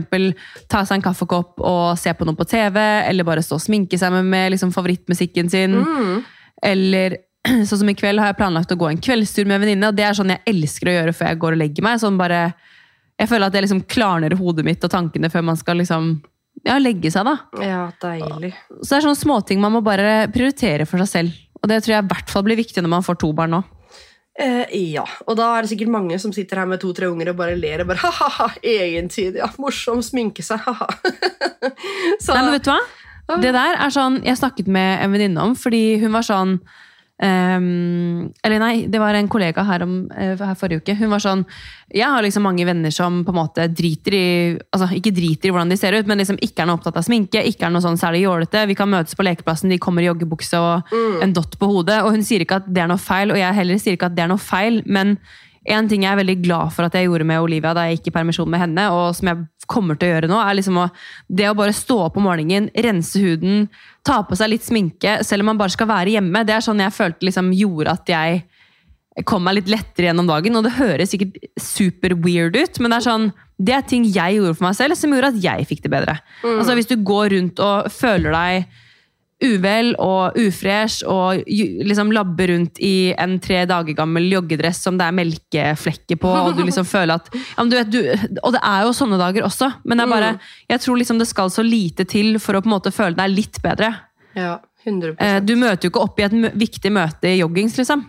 ta 0.72 0.82
seg 0.82 0.98
en 0.98 1.06
kaffekopp 1.06 1.62
og 1.62 2.00
se 2.02 2.14
på 2.18 2.26
noe 2.26 2.40
på 2.40 2.48
TV, 2.50 2.80
eller 2.82 3.28
bare 3.28 3.46
stå 3.46 3.60
og 3.60 3.66
sminke 3.68 4.00
seg 4.02 4.14
med, 4.16 4.32
med 4.34 4.56
liksom 4.56 4.74
favorittmusikken 4.74 5.52
sin. 5.54 5.78
Mm. 5.78 6.18
Eller 6.72 7.20
sånn 7.68 7.84
som 7.84 7.94
i 7.94 7.98
kveld 7.98 8.22
har 8.22 8.34
jeg 8.34 8.42
planlagt 8.42 8.74
å 8.74 8.80
gå 8.82 8.90
en 8.90 9.02
kveldstur 9.02 9.46
med 9.46 9.60
en 9.60 9.66
venninne, 9.68 9.94
og 9.94 9.98
det 9.98 10.10
er 10.10 10.18
sånn 10.18 10.34
jeg 10.34 10.46
elsker 10.50 10.90
å 10.90 10.98
gjøre 10.98 11.16
før 11.18 11.32
jeg 11.32 11.42
går 11.46 11.58
og 11.58 11.64
legger 11.64 11.86
meg. 11.86 12.02
Sånn 12.02 12.18
bare, 12.18 12.48
jeg 13.22 13.30
føler 13.30 13.46
at 13.46 13.54
det 13.54 13.66
liksom 13.68 13.86
klarner 13.86 14.38
hodet 14.42 14.66
mitt 14.66 14.90
og 14.90 14.94
tankene 14.94 15.30
før 15.30 15.46
man 15.54 15.62
skal 15.62 15.82
liksom 15.84 16.16
ja, 16.68 16.78
legge 16.82 17.12
seg. 17.14 17.26
da. 17.28 17.38
Ja, 17.64 17.84
deilig. 18.02 18.54
Så 18.82 18.94
det 18.94 18.98
er 19.00 19.06
sånne 19.08 19.20
småting 19.20 19.62
man 19.64 19.74
må 19.76 19.82
bare 19.86 20.28
prioritere 20.34 20.88
for 20.90 21.02
seg 21.04 21.12
selv. 21.12 21.40
Og 21.62 21.70
det 21.70 21.84
tror 21.84 21.96
jeg 21.96 22.06
i 22.06 22.12
hvert 22.14 22.34
fall 22.34 22.46
blir 22.46 22.60
viktig 22.60 22.82
når 22.82 22.94
man 22.96 23.06
får 23.06 23.20
to 23.22 23.32
barn 23.38 23.56
nå. 23.58 23.62
Eh, 24.42 24.72
ja, 24.94 25.04
og 25.28 25.36
da 25.38 25.50
er 25.58 25.66
det 25.66 25.74
sikkert 25.74 25.92
mange 25.92 26.18
som 26.22 26.32
sitter 26.34 26.62
her 26.62 26.70
med 26.70 26.80
to-tre 26.82 27.10
unger 27.12 27.34
og 27.34 27.40
bare 27.42 27.58
ler 27.60 27.84
og 27.84 27.92
bare 27.92 28.02
ha-ha-ha, 28.06 28.48
egentid, 28.64 29.38
ja, 29.42 29.50
morsom, 29.62 30.00
sminke 30.06 30.46
seg, 30.46 30.64
ha-ha. 30.66 30.88
Nei, 31.68 32.40
men 32.40 32.54
vet 32.56 32.70
du 32.70 32.72
hva? 32.72 32.80
Det 33.42 33.52
der 33.56 33.78
er 33.80 33.92
sånn 33.94 34.22
jeg 34.26 34.40
snakket 34.40 34.72
med 34.72 35.04
en 35.04 35.14
venninne 35.14 35.44
om, 35.44 35.54
fordi 35.56 36.00
hun 36.02 36.16
var 36.16 36.26
sånn 36.26 36.58
ehm, 37.22 38.32
Eller 38.44 38.60
nei, 38.60 38.88
det 38.92 39.00
var 39.02 39.16
en 39.18 39.30
kollega 39.32 39.64
her, 39.68 39.84
om, 39.84 40.10
eh, 40.12 40.36
her 40.38 40.56
forrige 40.56 40.82
uke. 40.82 40.96
Hun 40.98 41.10
var 41.10 41.20
sånn 41.24 41.46
Jeg 41.94 42.08
har 42.08 42.22
liksom 42.24 42.44
mange 42.44 42.66
venner 42.66 42.92
som 42.92 43.24
på 43.26 43.34
en 43.34 43.40
måte 43.42 43.68
driter 43.68 44.14
i 44.14 44.58
Altså 44.72 44.90
ikke 44.96 45.14
driter 45.16 45.50
i 45.50 45.52
hvordan 45.52 45.70
de 45.70 45.78
ser 45.78 45.94
ut, 45.94 46.08
men 46.08 46.18
liksom 46.22 46.40
ikke 46.42 46.64
er 46.64 46.70
noe 46.70 46.80
opptatt 46.80 46.98
av 46.98 47.06
sminke, 47.06 47.44
ikke 47.44 47.68
er 47.68 47.72
noe 47.74 47.84
sånn 47.84 48.00
særlig 48.00 48.26
jålete. 48.26 48.66
Vi 48.68 48.76
kan 48.76 48.90
møtes 48.90 49.16
på 49.16 49.26
lekeplassen, 49.28 49.70
de 49.70 49.80
kommer 49.82 50.02
i 50.02 50.10
joggebukse 50.10 50.60
og 50.60 50.94
en 51.22 51.34
dott 51.34 51.58
på 51.60 51.68
hodet. 51.68 52.02
Og 52.06 52.16
hun 52.16 52.24
sier 52.24 52.44
ikke 52.44 52.62
at 52.62 52.68
det 52.72 52.84
er 52.84 52.92
noe 52.92 53.02
feil, 53.02 53.32
og 53.32 53.40
jeg 53.40 53.58
heller 53.58 53.80
sier 53.82 53.98
ikke 53.98 54.12
at 54.12 54.16
det 54.16 54.24
er 54.24 54.32
noe 54.32 54.42
feil, 54.42 54.82
men 54.86 55.18
en 55.70 55.90
ting 55.90 56.06
jeg 56.06 56.10
er 56.10 56.18
veldig 56.18 56.38
glad 56.42 56.72
for 56.74 56.88
at 56.88 56.96
jeg 56.98 57.06
gjorde 57.06 57.28
med 57.30 57.44
Olivia 57.44 57.74
da 57.78 57.84
jeg 57.86 58.00
gikk 58.00 58.10
i 58.10 58.16
permisjon 58.16 58.50
med 58.50 58.64
henne, 58.64 58.88
og 58.96 59.12
som 59.18 59.30
jeg 59.30 59.68
kommer 59.70 59.98
til 60.00 60.10
å 60.10 60.16
gjøre 60.16 60.30
nå, 60.32 60.40
er 60.42 60.58
liksom 60.58 60.80
å, 60.82 60.88
det 61.30 61.52
å 61.52 61.58
bare 61.58 61.76
stå 61.76 62.00
opp 62.08 62.18
om 62.18 62.26
morgenen, 62.26 62.72
rense 62.86 63.22
huden, 63.22 63.68
ta 64.08 64.22
på 64.26 64.38
seg 64.40 64.56
litt 64.56 64.66
sminke, 64.66 65.20
selv 65.28 65.46
om 65.46 65.52
man 65.54 65.62
bare 65.62 65.76
skal 65.76 65.90
være 65.92 66.16
hjemme. 66.18 66.42
Det 66.48 66.56
er 66.58 66.66
sånn 66.66 66.82
jeg 66.82 66.96
følte 66.96 67.30
liksom 67.30 67.54
gjorde 67.54 67.94
at 67.94 68.10
jeg 68.10 68.42
kom 69.28 69.44
meg 69.46 69.60
litt 69.60 69.70
lettere 69.70 70.10
gjennom 70.10 70.30
dagen, 70.30 70.58
og 70.58 70.66
det 70.66 70.78
høres 70.80 71.14
sikkert 71.14 71.38
super 71.62 72.16
weird 72.24 72.58
ut, 72.58 72.80
men 72.82 72.94
det 72.94 73.02
er 73.02 73.08
sånn, 73.10 73.32
det 73.62 73.76
er 73.78 73.86
ting 73.86 74.08
jeg 74.08 74.40
gjorde 74.40 74.58
for 74.58 74.70
meg 74.70 74.78
selv, 74.80 74.98
som 74.98 75.14
gjorde 75.14 75.34
at 75.36 75.42
jeg 75.44 75.68
fikk 75.70 75.84
det 75.86 75.92
bedre. 75.94 76.16
Altså 76.48 76.78
hvis 76.80 76.90
du 76.90 76.96
går 77.06 77.36
rundt 77.36 77.62
og 77.62 77.92
føler 77.94 78.34
deg 78.34 78.80
uvel 79.42 79.94
og 80.02 80.38
ufresh 80.38 81.02
og 81.10 81.42
liksom 81.50 82.12
labber 82.14 82.52
rundt 82.54 82.78
i 82.84 83.12
en 83.18 83.38
tre 83.42 83.64
dager 83.70 83.98
gammel 83.98 84.28
joggedress 84.32 84.84
som 84.86 85.00
det 85.00 85.08
er 85.08 85.18
melkeflekker 85.18 86.20
på, 86.22 86.30
og 86.30 86.56
du 86.58 86.64
liksom 86.68 86.86
føler 86.96 87.18
at 87.18 87.30
ja, 87.34 87.66
du 87.66 87.76
vet, 87.78 87.92
du, 87.92 88.38
Og 88.44 88.54
det 88.56 88.62
er 88.62 88.86
jo 88.86 88.94
sånne 88.98 89.20
dager 89.22 89.48
også, 89.48 89.72
men 89.84 89.98
det 89.98 90.06
er 90.06 90.14
bare, 90.14 90.32
jeg 90.70 90.84
tror 90.86 91.02
liksom 91.02 91.20
det 91.22 91.30
skal 91.32 91.52
så 91.54 91.66
lite 91.66 92.06
til 92.06 92.38
for 92.40 92.58
å 92.58 92.62
på 92.64 92.70
en 92.70 92.76
måte 92.78 92.94
føle 92.94 93.18
deg 93.18 93.34
litt 93.34 93.62
bedre. 93.64 93.94
Ja, 94.38 94.60
100%. 94.86 95.46
Du 95.46 95.56
møter 95.60 95.86
jo 95.88 95.92
ikke 95.94 96.06
opp 96.06 96.20
i 96.22 96.26
et 96.26 96.34
viktig 96.58 96.92
møte 96.94 97.30
i 97.30 97.40
joggings, 97.42 97.76
liksom. 97.78 98.06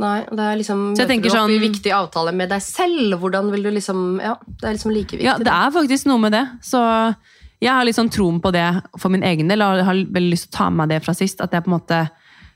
Nei, 0.00 0.22
det 0.24 0.40
er 0.40 0.56
liksom 0.56 0.84
Så 0.96 1.02
jeg 1.04 1.10
tenker 1.10 1.28
opp 1.28 1.36
i 1.36 1.58
sånn- 1.58 1.66
viktig 1.66 1.92
avtale 1.92 2.32
med 2.32 2.48
deg 2.48 2.62
selv. 2.64 3.18
Hvordan 3.20 3.50
vil 3.52 3.62
du 3.66 3.70
liksom 3.74 4.20
Ja, 4.22 4.36
det 4.40 4.68
er 4.68 4.72
liksom 4.78 4.94
like 4.94 5.12
viktig. 5.12 5.26
Ja, 5.26 5.36
det 5.36 5.52
er 5.52 5.70
faktisk 5.74 6.08
noe 6.08 6.18
med 6.18 6.32
det. 6.32 6.46
Så 6.64 6.80
jeg 7.62 7.70
har 7.70 7.86
litt 7.86 7.98
sånn 7.98 8.10
troen 8.12 8.40
på 8.42 8.50
det 8.54 8.66
for 8.98 9.12
min 9.14 9.22
egen 9.26 9.50
del, 9.50 9.62
og 9.62 9.84
har 9.86 9.94
veldig 9.94 10.32
lyst 10.34 10.48
til 10.48 10.54
å 10.54 10.58
ta 10.58 10.70
med 10.70 10.82
meg 10.82 10.94
det 10.94 11.04
fra 11.04 11.14
sist. 11.16 11.42
At 11.44 11.54
jeg 11.54 11.64
på 11.64 11.72
en 11.72 11.78
måte 11.78 12.02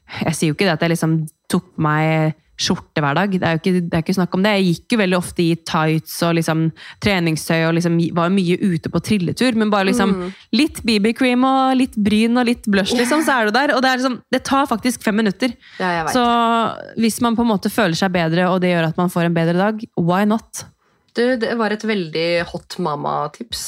Jeg 0.06 0.36
sier 0.38 0.52
jo 0.52 0.54
ikke 0.54 0.68
det 0.68 0.76
at 0.76 0.82
jeg 0.84 0.92
liksom 0.92 1.14
tok 1.50 1.72
meg 1.82 2.36
skjorte 2.56 3.02
hver 3.04 3.16
dag. 3.18 3.32
Det 3.34 3.44
er 3.44 3.56
jo 3.56 3.60
ikke, 3.60 3.72
det 3.84 3.96
er 3.98 4.04
ikke 4.04 4.14
snakk 4.16 4.34
om 4.36 4.44
det. 4.44 4.52
Jeg 4.56 4.66
gikk 4.70 4.94
jo 4.94 4.98
veldig 5.02 5.16
ofte 5.18 5.42
i 5.44 5.56
tights 5.68 6.14
og 6.24 6.36
liksom 6.38 6.62
treningstøy 7.04 7.66
og 7.66 7.74
liksom 7.76 7.98
var 8.16 8.30
mye 8.32 8.56
ute 8.62 8.92
på 8.92 9.02
trilletur. 9.04 9.58
Men 9.60 9.72
bare 9.72 9.90
liksom 9.90 10.14
litt 10.56 10.80
BB-cream 10.86 11.44
og 11.46 11.74
litt 11.82 11.98
bryn 12.00 12.40
og 12.40 12.48
litt 12.48 12.70
blush, 12.70 12.96
liksom, 12.96 13.26
så 13.26 13.40
er 13.40 13.50
du 13.50 13.56
der. 13.58 13.74
Og 13.76 13.82
det, 13.84 13.90
er 13.90 14.00
liksom, 14.00 14.20
det 14.32 14.42
tar 14.48 14.70
faktisk 14.70 15.04
fem 15.04 15.18
minutter. 15.20 15.52
Ja. 15.82 16.06
Så 16.12 16.24
hvis 16.96 17.20
man 17.24 17.36
på 17.36 17.44
en 17.44 17.52
måte 17.52 17.72
føler 17.72 17.98
seg 17.98 18.14
bedre, 18.16 18.48
og 18.48 18.62
det 18.64 18.72
gjør 18.72 18.88
at 18.92 19.02
man 19.02 19.12
får 19.12 19.28
en 19.28 19.36
bedre 19.36 19.58
dag, 19.60 19.84
why 20.00 20.24
not? 20.28 20.64
Du, 21.16 21.22
det 21.40 21.54
var 21.56 21.72
et 21.72 21.84
veldig 21.88 22.26
hot 22.50 22.76
mama-tips. 22.84 23.62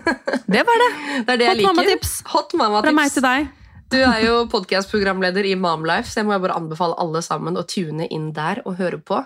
Det 0.54 0.60
var 0.68 0.78
det. 0.82 0.88
Det 1.26 1.32
er 1.34 1.38
det 1.40 1.46
Hot 1.48 1.56
liker. 1.58 1.68
mama-tips. 1.72 2.10
Mama-tips. 2.54 2.84
Fra 2.86 2.92
meg 2.94 3.12
til 3.14 3.24
deg. 3.24 3.48
Du 3.94 3.96
er 4.00 4.20
jo 4.24 4.34
podkast-programleder 4.52 5.46
i 5.48 5.54
Mamlife, 5.58 6.08
så 6.10 6.20
jeg 6.22 6.28
må 6.28 6.36
bare 6.42 6.56
anbefale 6.58 6.94
alle 7.02 7.20
sammen 7.24 7.58
å 7.58 7.64
tune 7.68 8.06
inn 8.14 8.28
der 8.36 8.60
og 8.64 8.78
høre 8.78 8.98
på. 9.02 9.20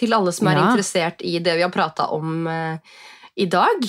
Til 0.00 0.14
alle 0.16 0.32
som 0.36 0.48
er 0.50 0.58
Ja. 0.58 0.66
interessert 0.68 1.24
i 1.24 1.38
det 1.44 1.56
vi 1.58 1.64
har 1.64 1.72
prata 1.74 2.06
om 2.14 2.46
uh, 2.46 2.76
i 3.36 3.46
dag. 3.46 3.88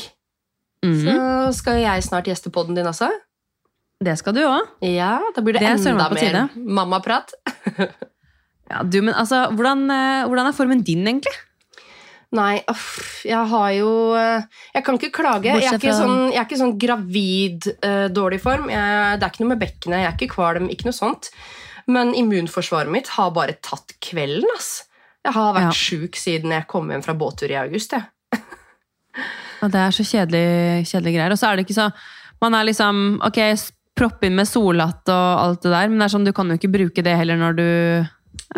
Mhm. 0.85 1.03
Så 1.03 1.53
skal 1.59 1.81
jeg 1.83 2.03
snart 2.07 2.29
gjeste 2.31 2.51
podden 2.53 2.75
din 2.77 2.87
også. 2.87 3.09
Det 4.03 4.17
skal 4.19 4.35
du 4.35 4.41
òg. 4.43 4.67
Ja, 4.83 5.19
da 5.35 5.41
blir 5.41 5.53
det, 5.55 5.61
Det 5.63 5.71
enda 5.87 6.09
mer 6.11 6.49
mammaprat. 6.55 7.33
Ja, 8.65 8.79
du, 8.81 8.97
men 9.05 9.13
altså, 9.13 9.43
hvordan, 9.53 9.83
eh, 9.93 10.23
hvordan 10.25 10.47
er 10.49 10.55
formen 10.57 10.79
din, 10.81 11.03
egentlig? 11.05 11.35
Nei, 12.31 12.63
uff, 12.71 13.21
jeg 13.23 13.47
har 13.51 13.69
jo 13.77 14.15
eh, 14.17 14.41
Jeg 14.73 14.83
kan 14.83 14.97
ikke 14.97 15.11
klage. 15.13 15.51
Jeg 15.53 15.69
er 15.69 15.77
ikke 15.77 15.93
sånn, 15.93 16.31
jeg 16.33 16.39
er 16.41 16.47
ikke 16.47 16.57
sånn 16.59 16.73
gravid, 16.81 17.67
uh, 17.85 18.07
dårlig 18.11 18.41
form. 18.43 18.69
Jeg, 18.73 19.19
det 19.19 19.27
er 19.27 19.31
ikke 19.31 19.43
noe 19.45 19.51
med 19.53 19.61
bekkenet, 19.61 19.99
jeg 20.01 20.09
er 20.09 20.17
ikke 20.17 20.33
kvalm, 20.33 20.67
ikke 20.73 20.89
noe 20.89 20.97
sånt. 20.97 21.29
Men 21.87 22.15
immunforsvaret 22.17 22.89
mitt 22.91 23.11
har 23.13 23.31
bare 23.35 23.55
tatt 23.61 23.93
kvelden, 24.01 24.49
ass. 24.57 24.85
Jeg 25.25 25.33
har 25.37 25.53
vært 25.53 25.69
Ja. 25.69 25.77
sjuk 25.77 26.17
siden 26.17 26.51
jeg 26.51 26.67
kom 26.67 26.89
hjem 26.89 27.03
fra 27.05 27.13
båttur 27.17 27.49
i 27.53 27.59
august. 27.61 27.93
Jeg. 27.93 28.09
Ja, 29.61 29.69
det 29.71 29.79
er 29.79 29.93
så 29.95 30.03
kjedelig, 30.03 30.85
kjedelige 30.89 31.15
greier. 31.15 31.31
Og 31.31 31.39
så 31.39 31.47
er 31.47 31.55
det 31.55 31.63
ikke 31.65 31.77
så 31.77 31.85
Man 32.43 32.53
er 32.53 32.65
liksom 32.67 33.21
Ok, 33.23 33.37
propp 33.95 34.25
inn 34.27 34.35
med 34.35 34.45
solhatt 34.49 35.07
og 35.07 35.27
alt 35.39 35.61
det 35.63 35.71
der, 35.71 35.87
men 35.87 36.01
det 36.01 36.09
er 36.09 36.11
sånn, 36.11 36.25
du 36.27 36.33
kan 36.35 36.51
jo 36.51 36.57
ikke 36.59 36.73
bruke 36.73 37.01
det 37.05 37.13
heller 37.15 37.39
når 37.39 37.55
du 37.55 37.63
er 37.63 38.05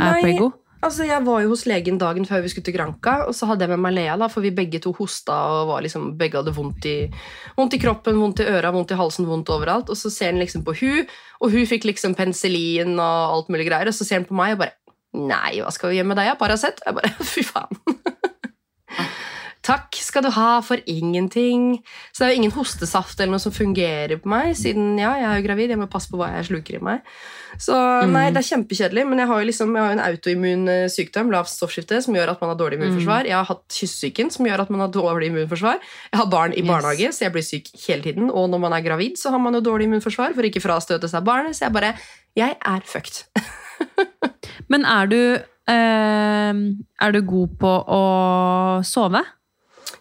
Nei. 0.01 0.21
prego. 0.23 0.47
Altså, 0.85 1.07
Jeg 1.07 1.25
var 1.25 1.41
jo 1.41 1.49
hos 1.51 1.65
legen 1.65 1.97
dagen 1.97 2.25
før 2.27 2.43
vi 2.43 2.51
skulle 2.51 2.67
til 2.67 2.75
Granca, 2.75 3.15
og 3.25 3.33
så 3.35 3.47
hadde 3.49 3.65
jeg 3.65 3.73
med 3.73 3.81
meg 3.81 3.95
Lea, 3.97 4.17
da, 4.19 4.27
for 4.29 4.45
vi 4.45 4.53
begge 4.53 4.79
to 4.83 4.93
hosta 4.97 5.33
og 5.33 5.71
var 5.71 5.85
liksom, 5.85 6.11
begge 6.19 6.37
hadde 6.37 6.53
vondt 6.53 6.85
i, 6.85 6.97
vondt 7.57 7.73
i 7.73 7.81
kroppen, 7.81 8.19
vondt 8.21 8.43
i 8.43 8.49
øra, 8.51 8.71
vondt 8.75 8.93
i 8.93 8.99
halsen, 8.99 9.25
vondt 9.29 9.49
overalt. 9.53 9.89
Og 9.89 9.97
så 9.97 10.11
ser 10.13 10.33
han 10.33 10.41
liksom 10.41 10.65
på 10.67 10.75
hun, 10.81 11.07
og 11.41 11.55
hun 11.55 11.69
fikk 11.69 11.89
liksom 11.89 12.13
penicillin 12.17 12.93
og 12.95 13.37
alt 13.37 13.49
mulig 13.53 13.65
greier, 13.71 13.89
og 13.89 13.97
så 13.97 14.05
ser 14.05 14.21
han 14.21 14.29
på 14.29 14.37
meg 14.37 14.57
og 14.57 14.65
bare 14.65 14.75
Nei, 15.17 15.61
hva 15.63 15.71
skal 15.73 15.89
vi 15.89 15.95
gjøre 15.97 16.09
med 16.11 16.19
deg? 16.19 16.33
Paracet? 16.37 16.81
Jeg 16.85 16.93
bare 16.93 17.09
Fy 17.31 17.41
faen. 17.47 17.79
Takk 19.67 19.97
skal 19.99 20.23
du 20.23 20.29
ha 20.35 20.59
for 20.63 20.83
ingenting. 20.87 21.79
Så 22.11 22.21
det 22.21 22.27
er 22.27 22.35
jo 22.35 22.41
ingen 22.43 22.55
hostesaft 22.55 23.19
eller 23.19 23.33
noe 23.33 23.43
som 23.43 23.55
fungerer 23.55 24.19
på 24.21 24.29
meg, 24.31 24.53
siden 24.59 24.93
ja, 24.99 25.15
jeg 25.19 25.27
er 25.27 25.41
jo 25.41 25.47
gravid. 25.47 25.73
Jeg 25.73 25.81
må 25.81 25.89
passe 25.91 26.11
på 26.11 26.19
hva 26.19 26.29
jeg 26.37 26.51
sluker 26.51 26.77
i 26.77 26.83
meg. 26.91 27.17
Så 27.61 27.75
nei, 28.09 28.27
det 28.33 28.41
er 28.41 28.47
kjempekjedelig, 28.47 29.03
men 29.09 29.21
jeg 29.21 29.29
har 29.29 29.41
jo 29.41 29.47
liksom, 29.49 29.73
jeg 29.77 29.85
har 29.85 29.95
en 29.95 30.03
autoimmun 30.03 30.71
eh, 30.71 30.85
sykdom, 30.93 31.31
lavt 31.33 31.51
stoffskifte, 31.51 31.99
som 32.05 32.17
gjør 32.17 32.33
at 32.33 32.43
man 32.43 32.51
har 32.53 32.59
dårlig 32.59 32.79
immunforsvar. 32.79 33.29
Jeg 33.29 33.37
har 33.37 33.47
hatt 33.49 33.65
kyssesyken, 33.73 34.31
som 34.33 34.47
gjør 34.47 34.65
at 34.65 34.73
man 34.73 34.83
har 34.85 34.93
dårlig 34.93 35.31
immunforsvar. 35.31 35.81
Jeg 36.11 36.21
har 36.21 36.31
barn 36.31 36.55
i 36.57 36.65
barnehage, 36.67 37.11
så 37.15 37.27
jeg 37.27 37.35
blir 37.35 37.45
syk 37.45 37.71
hele 37.87 38.05
tiden. 38.05 38.31
Og 38.31 38.49
når 38.53 38.63
man 38.67 38.77
er 38.77 38.85
gravid, 38.85 39.17
så 39.19 39.33
har 39.33 39.41
man 39.43 39.57
jo 39.57 39.63
dårlig 39.65 39.89
immunforsvar 39.89 40.37
for 40.37 40.47
ikke 40.47 40.63
frastøte 40.63 41.09
seg 41.11 41.25
barnet. 41.27 41.57
Så 41.57 41.67
jeg 41.67 41.77
bare 41.77 41.95
Jeg 42.37 42.57
er 42.61 42.85
fucked. 42.85 43.25
Men 44.71 44.85
er 44.85 45.09
du 45.09 45.21
eh, 45.37 46.53
Er 47.01 47.13
du 47.13 47.21
god 47.25 47.57
på 47.61 47.73
å 47.97 48.03
sove? 48.85 49.23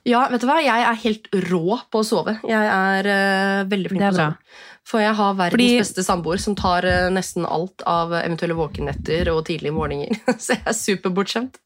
Ja, 0.06 0.26
vet 0.30 0.42
du 0.42 0.46
hva? 0.46 0.60
Jeg 0.62 0.86
er 0.86 0.98
helt 1.02 1.28
rå 1.48 1.78
på 1.90 2.02
å 2.02 2.06
sove. 2.06 2.36
Jeg 2.46 2.70
er 2.70 3.08
uh, 3.10 3.66
veldig 3.70 3.90
flink 3.90 4.04
på 4.04 4.12
å 4.12 4.18
sove. 4.20 4.66
For 4.86 5.02
jeg 5.02 5.16
har 5.18 5.34
verdens 5.34 5.56
Fordi- 5.56 5.78
beste 5.80 6.04
samboer 6.06 6.38
som 6.38 6.54
tar 6.54 6.86
eh, 6.86 7.08
nesten 7.10 7.44
alt 7.48 7.82
av 7.90 8.12
eventuelle 8.20 8.54
våkenetter 8.54 9.32
og 9.34 9.44
tidlige 9.48 9.74
morgener. 9.74 10.14
Så 10.38 10.54
jeg 10.54 10.62
er 10.66 10.76
superbortskjemt. 10.78 11.58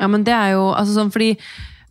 Ja, 0.00 0.06
men 0.10 0.22
det 0.26 0.34
er 0.34 0.54
jo 0.56 0.68
altså 0.72 0.94
sånn 0.96 1.10
fordi 1.14 1.36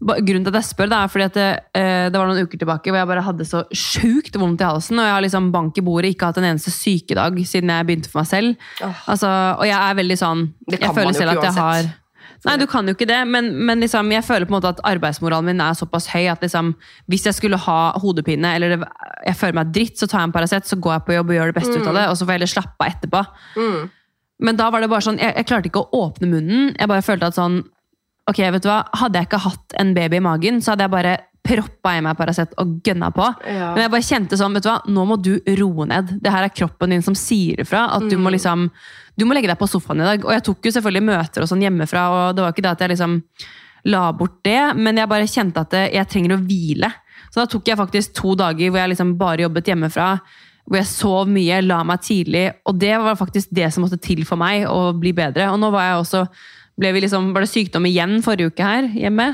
Grunnen 0.01 0.41
til 0.41 0.49
at 0.49 0.55
jeg 0.63 0.65
spør, 0.71 0.87
det 0.89 0.97
er 0.97 1.09
fordi 1.13 1.25
at 1.27 1.35
det, 1.37 1.49
eh, 1.77 2.05
det 2.09 2.17
var 2.17 2.25
noen 2.25 2.47
uker 2.47 2.57
tilbake 2.57 2.89
hvor 2.89 2.97
jeg 2.97 3.05
bare 3.11 3.21
hadde 3.21 3.45
så 3.45 3.59
sjukt 3.69 4.33
vondt 4.41 4.63
i 4.63 4.65
halsen, 4.65 4.97
og 4.97 5.05
jeg 5.05 5.13
har 5.13 5.21
liksom 5.21 5.51
bank 5.53 5.77
i 5.77 5.83
bordet, 5.85 6.15
ikke 6.15 6.25
hatt 6.31 6.39
en 6.41 6.47
eneste 6.49 6.73
sykedag 6.73 7.37
siden 7.45 7.69
jeg 7.69 7.85
begynte 7.85 8.09
for 8.09 8.23
meg 8.23 8.29
selv. 8.31 8.55
Oh. 8.81 9.03
Altså, 9.13 9.29
og 9.59 9.61
jeg 9.69 9.77
er 9.77 9.99
veldig 10.01 10.17
sånn 10.17 10.41
Det 10.65 10.79
kan 10.81 10.87
Jeg 10.89 10.97
føler 10.97 11.13
selv 11.19 11.35
at 11.35 11.45
jeg 11.45 11.53
uansett. 11.53 11.61
har 11.61 11.91
Nei, 12.47 12.55
du 12.57 12.65
kan 12.69 12.87
jo 12.89 12.95
ikke 12.95 13.05
det, 13.05 13.19
men, 13.29 13.51
men 13.69 13.83
liksom, 13.83 14.09
jeg 14.15 14.25
føler 14.25 14.47
på 14.49 14.55
en 14.55 14.57
måte 14.57 14.71
at 14.73 14.81
arbeidsmoralen 14.89 15.51
min 15.51 15.61
er 15.61 15.77
såpass 15.77 16.07
høy 16.09 16.25
at 16.31 16.41
liksom, 16.41 16.71
hvis 17.11 17.27
jeg 17.29 17.37
skulle 17.37 17.59
ha 17.67 17.79
hodepine 18.01 18.55
eller 18.57 18.73
det, 18.73 18.79
jeg 19.27 19.37
føler 19.37 19.59
meg 19.59 19.73
dritt, 19.75 19.99
så 20.01 20.09
tar 20.09 20.23
jeg 20.23 20.31
en 20.31 20.33
Paracet, 20.33 20.65
så 20.65 20.79
går 20.81 20.95
jeg 20.95 21.05
på 21.05 21.17
jobb 21.19 21.33
og 21.33 21.37
gjør 21.37 21.51
det 21.51 21.57
beste 21.59 21.75
ut 21.77 21.89
av 21.91 21.99
det, 21.99 22.07
og 22.09 22.17
så 22.17 22.25
får 22.25 22.33
jeg 22.33 22.39
heller 22.39 22.53
slappe 22.55 22.87
av 22.87 22.95
etterpå. 22.95 23.21
Mm. 23.61 23.81
Men 24.41 24.57
da 24.57 24.71
var 24.73 24.81
det 24.81 24.89
bare 24.89 25.05
sånn, 25.05 25.21
jeg, 25.21 25.35
jeg 25.37 25.49
klarte 25.51 25.69
ikke 25.69 25.83
å 25.85 26.01
åpne 26.07 26.31
munnen. 26.31 26.71
Jeg 26.73 26.89
bare 26.89 27.05
følte 27.05 27.29
at 27.29 27.37
sånn 27.37 27.61
Ok, 28.29 28.37
vet 28.53 28.63
du 28.63 28.67
hva? 28.69 28.83
Hadde 28.95 29.17
jeg 29.17 29.27
ikke 29.27 29.39
hatt 29.43 29.73
en 29.81 29.95
baby 29.97 30.19
i 30.19 30.23
magen, 30.23 30.59
så 30.61 30.71
hadde 30.71 30.85
jeg 30.85 30.93
bare 30.93 31.13
proppa 31.43 31.95
i 31.97 32.01
meg 32.05 32.17
Paracet 32.19 32.51
og 32.61 32.75
gønna 32.85 33.09
på. 33.15 33.25
Ja. 33.49 33.71
Men 33.73 33.83
jeg 33.85 33.91
bare 33.95 34.05
kjente 34.05 34.37
sånn, 34.37 34.53
vet 34.53 34.63
du 34.63 34.69
hva, 34.69 34.79
nå 34.93 35.05
må 35.09 35.17
du 35.21 35.31
roe 35.57 35.87
ned. 35.89 36.11
Det 36.21 36.31
her 36.31 36.43
er 36.45 36.53
kroppen 36.53 36.93
din 36.93 37.01
som 37.05 37.15
sier 37.17 37.63
ifra. 37.63 37.87
At 37.95 38.05
du 38.09 38.17
Mm. 38.17 38.21
må 38.23 38.31
liksom 38.31 38.69
Du 39.17 39.25
må 39.25 39.33
legge 39.35 39.47
deg 39.49 39.59
på 39.59 39.67
sofaen 39.67 39.99
i 40.01 40.05
dag. 40.05 40.23
Og 40.25 40.31
jeg 40.31 40.43
tok 40.43 40.61
jo 40.63 40.71
selvfølgelig 40.71 41.03
møter 41.03 41.41
og 41.43 41.47
sånn 41.49 41.61
hjemmefra, 41.61 42.03
og 42.09 42.35
det 42.35 42.41
var 42.43 42.53
ikke 42.53 42.61
det 42.63 42.71
at 42.71 42.79
jeg 42.79 42.89
liksom 42.89 43.23
la 43.85 44.11
bort 44.13 44.37
det, 44.43 44.75
men 44.77 44.95
jeg 44.97 45.09
bare 45.09 45.27
kjente 45.27 45.57
at 45.59 45.71
jeg 45.93 46.07
trenger 46.07 46.37
å 46.37 46.45
hvile. 46.47 46.89
Så 47.29 47.41
da 47.41 47.45
tok 47.45 47.65
jeg 47.67 47.77
faktisk 47.77 48.13
to 48.13 48.35
dager 48.35 48.69
hvor 48.71 48.79
jeg 48.79 48.89
liksom 48.95 49.17
bare 49.17 49.43
jobbet 49.43 49.65
hjemmefra. 49.67 50.19
Hvor 50.69 50.77
jeg 50.77 50.85
sov 50.85 51.27
mye, 51.27 51.61
la 51.65 51.83
meg 51.83 51.99
tidlig. 52.01 52.53
Og 52.65 52.79
det 52.79 52.95
var 53.01 53.15
faktisk 53.15 53.49
det 53.51 53.73
som 53.73 53.83
måtte 53.83 53.99
til 54.01 54.23
for 54.23 54.37
meg 54.37 54.63
å 54.65 54.93
bli 54.97 55.11
bedre. 55.11 55.49
Og 55.51 55.59
nå 55.59 55.69
var 55.71 55.81
jeg 55.89 56.01
også 56.05 56.23
ble 56.79 56.91
vi 56.95 57.03
liksom, 57.03 57.31
var 57.35 57.45
det 57.45 57.51
sykdom 57.51 57.85
igjen 57.89 58.19
forrige 58.25 58.51
uke 58.51 58.65
her 58.65 58.87
hjemme. 58.95 59.31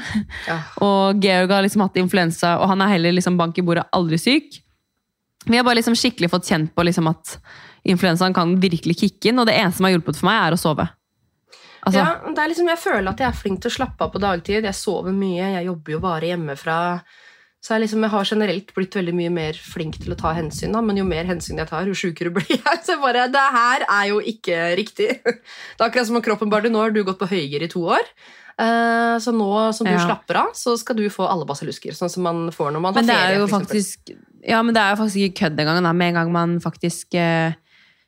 Ja. 0.47 0.57
Og 0.83 1.21
Georg 1.23 1.53
har 1.53 1.65
liksom 1.65 1.85
hatt 1.85 1.99
influensa, 2.01 2.57
og 2.61 2.71
han 2.73 2.81
er 2.83 2.95
heller 2.95 3.15
liksom 3.15 3.37
bank 3.39 3.59
i 3.59 3.65
bordet, 3.65 3.87
aldri 3.95 4.19
syk. 4.21 4.59
Vi 5.47 5.55
har 5.55 5.63
bare 5.63 5.79
liksom 5.79 5.95
skikkelig 5.95 6.31
fått 6.33 6.49
kjent 6.49 6.73
på 6.75 6.83
liksom 6.83 7.07
at 7.11 7.37
influensaen 7.87 8.35
kan 8.35 8.57
virkelig 8.59 8.97
kicke 8.99 9.31
inn, 9.31 9.39
og 9.39 9.47
det 9.47 9.55
eneste 9.55 9.79
som 9.79 9.87
har 9.87 9.95
hjulpet 9.95 10.19
for 10.19 10.27
meg, 10.27 10.41
er 10.43 10.57
å 10.57 10.59
sove. 10.59 10.87
Altså, 11.87 12.01
ja, 12.01 12.33
det 12.35 12.41
er 12.43 12.51
liksom, 12.51 12.67
jeg 12.67 12.81
føler 12.81 13.07
at 13.13 13.21
jeg 13.23 13.29
er 13.29 13.37
flink 13.37 13.61
til 13.63 13.71
å 13.71 13.77
slappe 13.77 14.03
av 14.03 14.11
på 14.11 14.19
dagtid. 14.19 14.65
Jeg 14.67 14.75
sover 14.75 15.15
mye, 15.15 15.53
jeg 15.53 15.69
jobber 15.69 15.93
jo 15.93 16.01
bare 16.03 16.31
hjemmefra. 16.33 16.79
Så 17.63 17.73
jeg, 17.73 17.83
liksom, 17.87 18.03
jeg 18.05 18.13
har 18.13 18.27
generelt 18.29 18.73
blitt 18.75 18.95
veldig 18.95 19.13
mye 19.17 19.31
mer 19.33 19.57
flink 19.59 19.97
til 19.99 20.13
å 20.13 20.17
ta 20.19 20.31
hensyn, 20.37 20.75
da. 20.75 20.81
men 20.85 20.99
jo 20.99 21.03
mer 21.07 21.25
hensyn 21.27 21.57
jeg 21.57 21.67
tar, 21.71 21.89
jo 21.89 21.97
sjukere 21.97 22.31
blir 22.35 22.51
jeg. 22.53 22.81
Så 22.85 22.95
jeg 22.95 23.01
bare, 23.03 23.27
det 23.33 23.45
her 23.57 23.85
er 23.87 24.09
jo 24.11 24.19
ikke 24.33 24.59
riktig. 24.79 25.09
Det 25.25 25.81
er 25.81 25.87
akkurat 25.89 26.09
som 26.09 26.19
om 26.19 26.25
kroppen 26.25 26.51
bare 26.53 26.71
Nå 26.71 26.79
har 26.83 26.93
du 26.95 27.01
gått 27.07 27.19
på 27.19 27.29
høygir 27.29 27.65
i 27.65 27.71
to 27.71 27.83
år. 27.97 28.05
Uh, 28.57 29.17
Så 29.21 29.33
nå 29.35 29.49
som 29.73 29.85
du 29.85 29.93
Ja. 29.93 30.01
slapper 30.05 30.39
av, 30.45 30.55
så 30.57 30.73
skal 30.79 30.97
du 30.97 31.05
få 31.13 31.27
alle 31.29 31.45
basillusker. 31.45 31.93
Sånn 31.97 32.09
som 32.09 32.25
man 32.25 32.47
får 32.53 32.73
når 32.73 32.81
man 32.81 32.93
har 32.93 33.01
men 33.03 33.09
det 33.09 33.17
ferie. 33.19 33.43
er 33.43 33.53
faktisk 33.53 34.13
Ja, 34.47 34.61
men 34.63 34.73
det 34.73 34.81
er 34.81 34.95
jo 34.95 35.01
faktisk 35.03 35.21
ikke 35.27 35.39
kødd 35.43 35.59
engang, 35.61 35.81
med 35.97 36.07
en 36.13 36.19
gang 36.21 36.31
man 36.33 36.59
faktisk 36.63 37.13
uh 37.17 37.53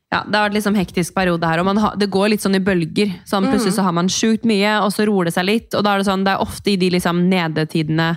ja, 0.10 0.24
Det 0.26 0.34
har 0.34 0.48
vært 0.48 0.58
liksom 0.58 0.78
hektisk 0.78 1.14
periode 1.14 1.46
her, 1.46 1.62
og 1.62 1.68
man 1.70 1.78
har, 1.78 1.96
det 1.96 2.10
går 2.10 2.32
litt 2.34 2.42
sånn 2.42 2.58
i 2.58 2.64
bølger. 2.66 3.12
Sånn, 3.30 3.46
plutselig 3.46 3.76
så 3.76 3.84
har 3.86 3.94
man 3.94 4.10
sjukt 4.10 4.42
mye, 4.50 4.80
og 4.82 4.90
så 4.96 5.06
roer 5.06 5.30
det 5.30 5.36
seg 5.36 5.46
litt. 5.46 5.76
Og 5.78 5.86
da 5.86 5.94
er 5.94 6.02
det 6.02 6.08
sånn, 6.10 6.24
det 6.26 6.34
er 6.34 6.42
ofte 6.42 6.72
i 6.74 6.80
de 6.82 6.90
liksom 6.96 7.28
nedetidene 7.30 8.08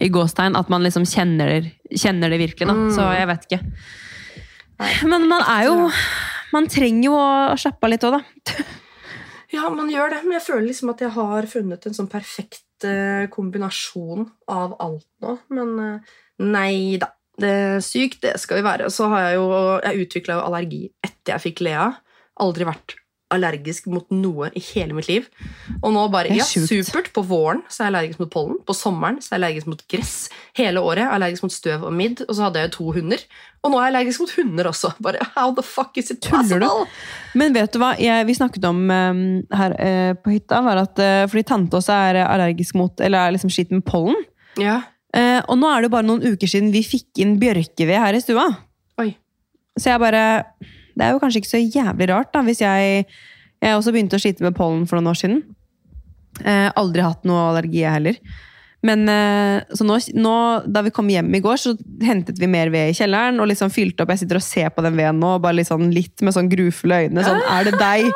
i 0.00 0.08
gåstegn 0.10 0.56
at 0.58 0.70
man 0.72 0.82
liksom 0.82 1.04
kjenner, 1.06 1.46
det- 1.62 1.98
kjenner 2.00 2.30
det 2.30 2.38
virkelig. 2.40 2.66
Da. 2.66 2.74
Så 2.96 3.08
jeg 3.14 3.28
vet 3.30 3.46
ikke. 3.46 3.60
Men 5.06 5.28
man 5.30 5.42
er 5.46 5.64
jo 5.68 5.90
Man 6.54 6.66
trenger 6.70 7.04
jo 7.08 7.14
å 7.18 7.54
slappe 7.58 7.82
av 7.82 7.90
litt 7.90 8.04
òg, 8.06 8.12
da. 8.20 8.64
Ja, 9.54 9.68
man 9.70 9.88
gjør 9.90 10.10
det, 10.10 10.20
men 10.24 10.36
jeg 10.38 10.42
føler 10.46 10.66
liksom 10.68 10.90
at 10.92 11.00
jeg 11.02 11.10
har 11.14 11.46
funnet 11.50 11.86
en 11.86 11.94
sånn 11.96 12.08
perfekt 12.10 12.86
eh, 12.86 13.26
kombinasjon 13.30 14.24
av 14.50 14.76
alt 14.82 15.06
nå. 15.22 15.34
Men 15.50 15.72
eh, 15.82 16.12
nei 16.46 16.96
da. 17.02 17.08
Det 17.38 17.50
er 17.50 17.80
sykt, 17.82 18.20
det 18.22 18.36
skal 18.38 18.60
vi 18.60 18.66
være. 18.68 18.86
Så 18.94 19.08
har 19.10 19.24
jeg 19.28 19.40
jo 19.40 19.46
Jeg 19.82 20.06
utvikla 20.06 20.36
jo 20.38 20.44
allergi 20.46 20.82
etter 21.02 21.34
jeg 21.34 21.42
fikk 21.48 21.64
Lea. 21.66 21.88
Aldri 22.38 22.66
vært 22.70 22.94
allergisk 23.32 23.86
mot 23.90 24.04
noe 24.12 24.50
i 24.54 24.60
hele 24.74 24.94
mitt 24.94 25.08
liv. 25.08 25.24
Og 25.80 25.92
nå 25.94 26.02
bare 26.12 26.34
Ja, 26.36 26.44
supert. 26.44 27.08
På 27.16 27.22
våren 27.26 27.62
så 27.72 27.82
er 27.82 27.86
jeg 27.88 27.92
allergisk 27.94 28.20
mot 28.20 28.30
pollen. 28.30 28.58
På 28.66 28.74
sommeren 28.76 29.16
så 29.24 29.32
er 29.32 29.38
jeg 29.38 29.40
allergisk 29.42 29.66
mot 29.72 29.82
gress. 29.90 30.12
Hele 30.54 30.82
året 30.84 31.06
er 31.06 31.14
allergisk 31.16 31.42
mot 31.46 31.52
støv 31.54 31.86
og 31.88 31.92
midd. 31.96 32.22
Og 32.28 32.34
så 32.36 32.44
hadde 32.46 32.60
jeg 32.60 32.68
jo 32.70 32.74
to 32.76 32.86
hunder. 32.98 33.24
Og 33.64 33.72
nå 33.72 33.78
er 33.80 33.86
jeg 33.88 33.94
allergisk 33.94 34.20
mot 34.24 34.34
hunder 34.36 34.68
også. 34.70 34.92
Bare, 35.06 35.26
How 35.34 35.54
the 35.56 35.64
fuck 35.66 35.96
is 35.98 36.10
it 36.12 36.20
Tuller 36.22 36.60
du? 36.62 36.66
possible? 36.68 36.86
Men 37.34 37.56
vet 37.56 37.72
du 37.74 37.80
hva 37.82 37.94
jeg, 37.98 38.26
vi 38.28 38.36
snakket 38.38 38.68
om 38.70 38.84
eh, 38.90 39.24
her 39.58 39.76
eh, 39.80 40.12
på 40.20 40.34
hytta? 40.36 40.60
var 40.68 40.82
at 40.84 40.98
eh, 41.02 41.24
Fordi 41.32 41.46
tante 41.48 41.80
også 41.80 41.96
er 42.10 42.20
allergisk 42.26 42.76
mot 42.78 43.00
Eller 43.00 43.24
er 43.24 43.34
liksom 43.38 43.50
slitt 43.50 43.72
med 43.74 43.82
pollen. 43.88 44.20
Ja. 44.60 44.82
Eh, 45.16 45.40
og 45.48 45.58
nå 45.58 45.66
er 45.72 45.80
det 45.82 45.88
jo 45.90 45.96
bare 45.96 46.06
noen 46.06 46.22
uker 46.34 46.50
siden 46.50 46.70
vi 46.74 46.84
fikk 46.86 47.18
inn 47.24 47.36
bjørkeved 47.42 47.98
her 48.04 48.14
i 48.14 48.22
stua. 48.22 48.46
Oi. 49.02 49.12
Så 49.78 49.90
jeg 49.90 50.02
bare 50.02 50.22
Det 50.94 51.04
er 51.06 51.14
jo 51.14 51.20
kanskje 51.22 51.42
ikke 51.42 51.52
så 51.52 51.62
jævlig 51.62 52.08
rart, 52.10 52.32
da, 52.34 52.42
hvis 52.46 52.62
jeg 52.64 53.06
Jeg 53.64 53.78
også 53.78 53.94
begynte 53.94 54.18
å 54.18 54.20
slite 54.20 54.44
med 54.44 54.52
pollen 54.58 54.82
for 54.84 54.98
noen 54.98 55.14
år 55.14 55.16
siden. 55.16 55.38
Eh, 56.44 56.68
aldri 56.76 57.00
hatt 57.00 57.22
noe 57.24 57.46
allergi, 57.48 57.78
jeg 57.80 57.94
heller. 57.94 58.18
Men 58.84 59.08
eh, 59.08 59.62
så 59.72 59.84
nå, 59.88 59.96
nå, 60.20 60.32
da 60.68 60.82
vi 60.84 60.90
kom 60.92 61.08
hjem 61.08 61.30
i 61.34 61.40
går, 61.44 61.56
så 61.60 61.72
hentet 62.04 62.36
vi 62.40 62.48
mer 62.52 62.68
ved 62.74 62.90
i 62.90 62.96
kjelleren 62.98 63.40
og 63.40 63.48
liksom 63.48 63.70
fylte 63.72 64.04
opp. 64.04 64.12
Jeg 64.12 64.24
sitter 64.24 64.40
og 64.40 64.44
ser 64.44 64.68
på 64.76 64.84
den 64.84 64.98
veden 64.98 65.22
nå, 65.22 65.30
bare 65.40 65.56
litt, 65.56 65.70
sånn, 65.70 65.86
litt 65.94 66.20
med 66.26 66.36
sånn 66.36 66.50
grufulle 66.52 66.98
øyne. 67.06 67.24
Sånn, 67.24 67.40
er 67.54 67.70
det 67.70 67.78
deg? 67.80 68.10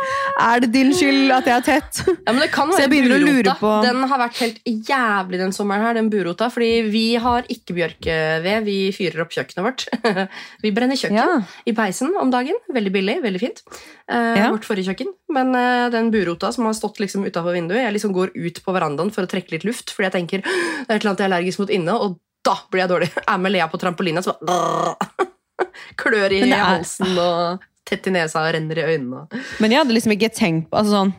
Er 0.44 0.60
det 0.64 0.70
din 0.74 0.92
skyld 0.96 1.32
at 1.38 1.48
jeg 1.48 1.56
er 1.56 1.66
tett? 1.66 2.02
Ja, 2.26 2.34
men 2.34 2.42
det 2.44 2.50
kan 2.52 2.68
Så 2.76 2.82
jeg 2.84 2.92
begynner 2.92 3.16
å 3.16 3.22
lure 3.24 3.54
på- 3.60 3.74
Den 3.86 4.02
har 4.10 4.20
vært 4.26 4.42
helt 4.44 4.60
jævlig 4.68 5.40
den 5.40 5.54
sommeren 5.56 5.86
her, 5.88 5.96
den 5.98 6.10
burota. 6.12 6.50
Fordi 6.52 6.70
vi 6.92 7.06
har 7.20 7.48
ikke 7.48 7.76
bjørkeved. 7.78 8.64
Vi 8.68 8.78
fyrer 8.96 9.24
opp 9.24 9.32
kjøkkenet 9.34 9.64
vårt. 9.64 9.86
vi 10.64 10.74
brenner 10.76 10.98
kjøkken 11.00 11.16
Ja. 11.18 11.40
i 11.66 11.72
peisen 11.76 12.12
om 12.20 12.30
dagen. 12.34 12.60
Veldig 12.74 12.92
billig, 12.94 13.18
veldig 13.24 13.40
fint. 13.46 13.64
Eh, 14.08 14.36
Ja. 14.38 14.50
Vårt 14.52 14.64
forrige 14.68 14.92
kjøkken. 14.92 15.10
Men 15.32 15.50
eh, 15.56 15.88
den 15.92 16.12
burota 16.12 16.52
som 16.54 16.64
har 16.68 16.76
stått 16.76 17.00
liksom 17.02 17.24
utafor 17.26 17.52
vinduet 17.56 17.82
Jeg 17.82 17.92
liksom 17.96 18.12
går 18.16 18.30
ut 18.36 18.60
på 18.64 18.72
verandaen 18.76 19.10
for 19.12 19.24
å 19.26 19.28
trekke 19.30 19.52
litt 19.56 19.64
luft, 19.68 19.90
fordi 19.96 20.06
jeg 20.08 20.14
tenker 20.18 20.44
det 20.58 20.90
er 20.90 20.96
et 20.96 21.00
eller 21.00 21.10
annet 21.12 21.22
jeg 21.22 21.26
er 21.26 21.30
allergisk 21.32 21.62
mot 21.62 21.72
inne, 21.78 21.94
og 21.96 22.18
da 22.46 22.54
blir 22.70 22.82
jeg 22.84 22.90
dårlig. 22.92 23.08
Jeg 23.16 23.24
Er 23.28 23.40
med 23.42 23.52
Lea 23.54 23.66
på 23.68 23.80
trampolina, 23.82 24.22
så 24.24 24.34
bare 24.42 24.94
Klør 26.00 26.32
i 26.36 26.42
er- 26.46 26.62
halsen 26.64 27.18
og 27.18 27.64
tett 27.88 28.06
i 28.06 28.12
nesa 28.14 28.42
og 28.44 28.52
renner 28.54 28.78
i 28.82 28.86
øynene. 28.94 29.24
Men 29.62 29.72
jeg 29.72 29.80
hadde 29.82 29.94
liksom 29.96 30.12
ikke 30.14 30.28
tenkt 30.36 30.68
på 30.70 30.76
altså 30.80 30.92
sånn, 30.98 31.12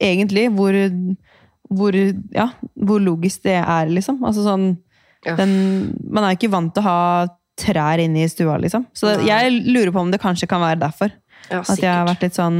egentlig 0.00 0.46
hvor, 0.56 0.76
hvor, 1.68 1.98
ja, 2.34 2.48
hvor 2.74 3.02
logisk 3.04 3.44
det 3.44 3.58
er, 3.60 3.90
liksom. 3.92 4.22
Altså 4.24 4.44
sånn, 4.46 4.70
den, 5.26 5.52
man 6.08 6.24
er 6.24 6.36
ikke 6.38 6.50
vant 6.52 6.72
til 6.76 6.82
å 6.84 6.88
ha 6.88 7.00
trær 7.60 8.00
inne 8.02 8.24
i 8.24 8.28
stua, 8.32 8.56
liksom. 8.60 8.86
Så 8.96 9.12
det, 9.12 9.28
jeg 9.28 9.52
lurer 9.68 9.92
på 9.92 10.02
om 10.02 10.10
det 10.12 10.20
kanskje 10.24 10.48
kan 10.50 10.64
være 10.64 10.80
derfor. 10.86 11.12
Ja, 11.50 11.60
At 11.62 11.78
jeg 11.78 11.92
har 11.92 12.08
vært 12.08 12.24
litt 12.26 12.36
sånn 12.36 12.58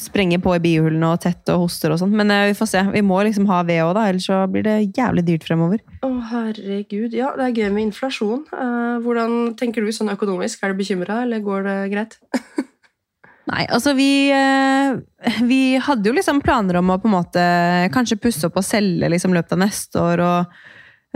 Sprenge 0.00 0.38
på 0.40 0.54
i 0.56 0.62
bihulene 0.64 1.10
og 1.12 1.20
tett 1.20 1.50
og 1.52 1.66
hoster 1.66 1.92
og 1.92 2.00
sånn. 2.00 2.14
Men 2.16 2.32
eh, 2.32 2.46
vi 2.50 2.56
får 2.56 2.70
se. 2.70 2.84
Vi 2.94 3.02
må 3.04 3.18
liksom 3.26 3.48
ha 3.50 3.60
ved 3.68 3.82
òg, 3.84 3.92
da, 3.98 4.06
ellers 4.08 4.28
så 4.30 4.40
blir 4.48 4.64
det 4.64 4.78
jævlig 4.96 5.26
dyrt 5.26 5.44
fremover. 5.48 5.82
Å, 6.06 6.10
herregud. 6.30 7.12
Ja, 7.16 7.34
det 7.36 7.50
er 7.50 7.60
gøy 7.60 7.68
med 7.74 7.90
inflasjon. 7.90 8.46
Eh, 8.54 8.96
hvordan 9.04 9.54
tenker 9.60 9.84
du 9.84 9.92
sånn 9.92 10.12
økonomisk? 10.14 10.64
Er 10.64 10.72
du 10.72 10.80
bekymra, 10.80 11.22
eller 11.26 11.44
går 11.44 11.68
det 11.68 11.78
greit? 11.92 12.16
Nei, 13.50 13.64
altså 13.66 13.92
vi, 13.98 14.30
eh, 14.32 14.96
vi 15.44 15.62
hadde 15.82 16.08
jo 16.08 16.16
liksom 16.16 16.40
planer 16.44 16.78
om 16.80 16.92
å 16.94 17.00
på 17.02 17.10
en 17.10 17.16
måte 17.18 17.46
kanskje 17.92 18.20
pusse 18.22 18.46
opp 18.46 18.60
og 18.60 18.64
selge 18.66 19.08
liksom 19.10 19.34
løpet 19.36 19.56
av 19.56 19.64
neste 19.66 20.04
år. 20.04 20.24
og 20.24 20.60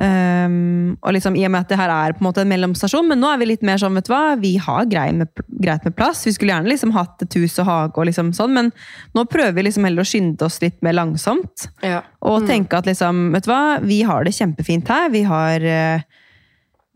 ehm, 0.02 0.96
og 1.00 1.14
liksom, 1.16 1.36
I 1.38 1.44
og 1.46 1.52
med 1.54 1.64
at 1.64 1.72
det 1.72 1.78
her 1.78 1.92
er 1.92 2.16
på 2.16 2.22
en 2.22 2.28
måte 2.28 2.42
en 2.42 2.50
mellomstasjon, 2.50 3.06
men 3.10 3.20
nå 3.22 3.30
er 3.30 3.40
vi 3.42 3.50
litt 3.50 3.64
mer 3.66 3.78
sånn, 3.82 3.94
vet 3.98 4.08
du 4.08 4.12
hva, 4.14 4.22
vi 4.40 4.54
har 4.62 4.88
greit 4.90 5.18
med, 5.20 5.44
greit 5.62 5.86
med 5.86 5.96
plass. 5.98 6.24
Vi 6.26 6.34
skulle 6.36 6.54
gjerne 6.54 6.72
liksom 6.72 6.94
hatt 6.96 7.22
et 7.26 7.38
hus 7.40 7.58
og 7.62 7.68
hage, 7.70 7.94
og 7.98 8.08
liksom 8.10 8.34
sånn, 8.36 8.56
men 8.56 8.72
nå 9.14 9.26
prøver 9.30 9.56
vi 9.58 9.68
liksom 9.68 9.86
heller 9.88 10.04
å 10.04 10.08
skynde 10.08 10.48
oss 10.48 10.60
litt 10.64 10.80
mer 10.86 10.96
langsomt. 10.98 11.68
Ja. 11.84 12.02
Og 12.24 12.48
tenke 12.48 12.80
at 12.80 12.90
liksom, 12.90 13.30
vet 13.34 13.46
du 13.46 13.52
hva, 13.52 13.62
vi 13.84 14.02
har 14.06 14.26
det 14.26 14.34
kjempefint 14.36 14.90
her. 14.90 15.10
Vi 15.14 15.24
har, 15.28 15.60
vi 15.60 16.23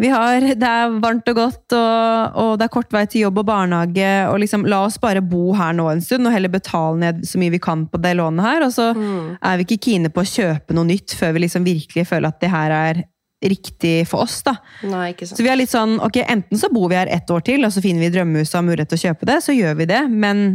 har 0.07 0.41
Det 0.55 0.63
er 0.63 0.93
varmt 1.03 1.27
og 1.29 1.35
godt, 1.35 1.75
og, 1.75 2.37
og 2.39 2.53
det 2.59 2.69
er 2.69 2.71
kort 2.71 2.93
vei 2.95 3.03
til 3.11 3.25
jobb 3.25 3.41
og 3.43 3.49
barnehage. 3.49 4.13
og 4.31 4.39
liksom 4.39 4.65
La 4.71 4.85
oss 4.87 5.01
bare 5.03 5.21
bo 5.21 5.53
her 5.59 5.73
nå 5.75 5.89
en 5.91 6.01
stund, 6.01 6.27
og 6.27 6.33
heller 6.33 6.49
betale 6.49 6.97
ned 7.03 7.27
så 7.27 7.43
mye 7.43 7.51
vi 7.51 7.59
kan 7.59 7.89
på 7.91 7.99
det 7.99 8.15
lånet 8.15 8.47
her. 8.47 8.63
Og 8.63 8.73
så 8.73 8.93
er 8.95 9.59
vi 9.59 9.67
ikke 9.67 9.83
kine 9.91 10.09
på 10.15 10.23
å 10.23 10.31
kjøpe 10.31 10.77
noe 10.79 10.87
nytt 10.87 11.19
før 11.19 11.35
vi 11.35 11.49
liksom 11.49 11.67
virkelig 11.67 12.07
føler 12.07 12.31
at 12.31 12.39
det 12.41 12.55
her 12.55 12.71
er 12.71 13.03
riktig 13.43 14.07
for 14.09 14.23
oss. 14.23 14.41
da. 14.43 14.57
Nei. 14.87 15.13
Så 15.19 15.43
vi 15.43 15.51
er 15.51 15.59
litt 15.59 15.71
sånn, 15.71 15.99
ok, 16.03 16.23
Enten 16.29 16.59
så 16.59 16.71
bor 16.75 16.89
vi 16.91 16.99
her 16.99 17.11
ett 17.11 17.31
år 17.31 17.43
til, 17.47 17.65
og 17.65 17.75
så 17.75 17.83
finner 17.83 18.07
vi 18.07 18.15
drømmehuset 18.15 18.55
og 18.55 18.59
har 18.63 18.67
mulighet 18.71 18.95
til 18.95 18.99
å 18.99 19.05
kjøpe 19.09 19.29
det, 19.31 19.43
så 19.45 19.55
gjør 19.55 19.79
vi 19.79 19.87
det. 19.91 20.01
Men 20.11 20.47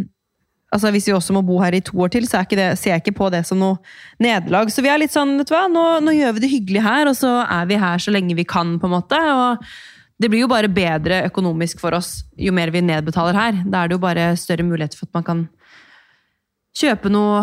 altså, 0.73 0.91
hvis 0.93 1.07
vi 1.07 1.15
også 1.15 1.35
må 1.37 1.43
bo 1.45 1.59
her 1.61 1.77
i 1.77 1.83
to 1.85 1.95
år 2.01 2.11
til, 2.15 2.27
så 2.29 2.41
er 2.41 2.49
det, 2.57 2.67
ser 2.81 2.95
jeg 2.95 3.03
ikke 3.03 3.17
på 3.21 3.29
det 3.33 3.43
som 3.47 3.61
noe 3.61 3.77
nederlag. 4.21 4.71
Så 4.73 4.83
vi 4.83 4.91
er 4.91 5.01
litt 5.01 5.13
sånn, 5.13 5.37
vet 5.39 5.49
du 5.49 5.55
hva, 5.55 5.67
nå, 5.71 5.85
nå 6.03 6.13
gjør 6.17 6.35
vi 6.37 6.43
det 6.43 6.51
hyggelig 6.51 6.83
her, 6.85 7.09
og 7.11 7.17
så 7.19 7.33
er 7.45 7.69
vi 7.69 7.79
her 7.81 8.01
så 8.01 8.13
lenge 8.13 8.37
vi 8.37 8.47
kan, 8.47 8.77
på 8.81 8.89
en 8.89 8.95
måte. 8.97 9.19
og 9.19 9.63
det 10.21 10.29
blir 10.31 10.43
jo 10.43 10.51
bare 10.51 10.69
bedre 10.71 11.23
økonomisk 11.27 11.81
for 11.81 11.95
oss 11.97 12.21
jo 12.39 12.53
mer 12.55 12.69
vi 12.71 12.83
nedbetaler 12.85 13.35
her. 13.35 13.57
Da 13.65 13.81
er 13.81 13.89
det 13.89 13.97
jo 13.97 14.03
bare 14.03 14.27
større 14.39 14.63
muligheter 14.63 14.99
for 14.99 15.09
at 15.09 15.17
man 15.17 15.25
kan 15.27 15.41
kjøpe 16.77 17.09
noe 17.11 17.41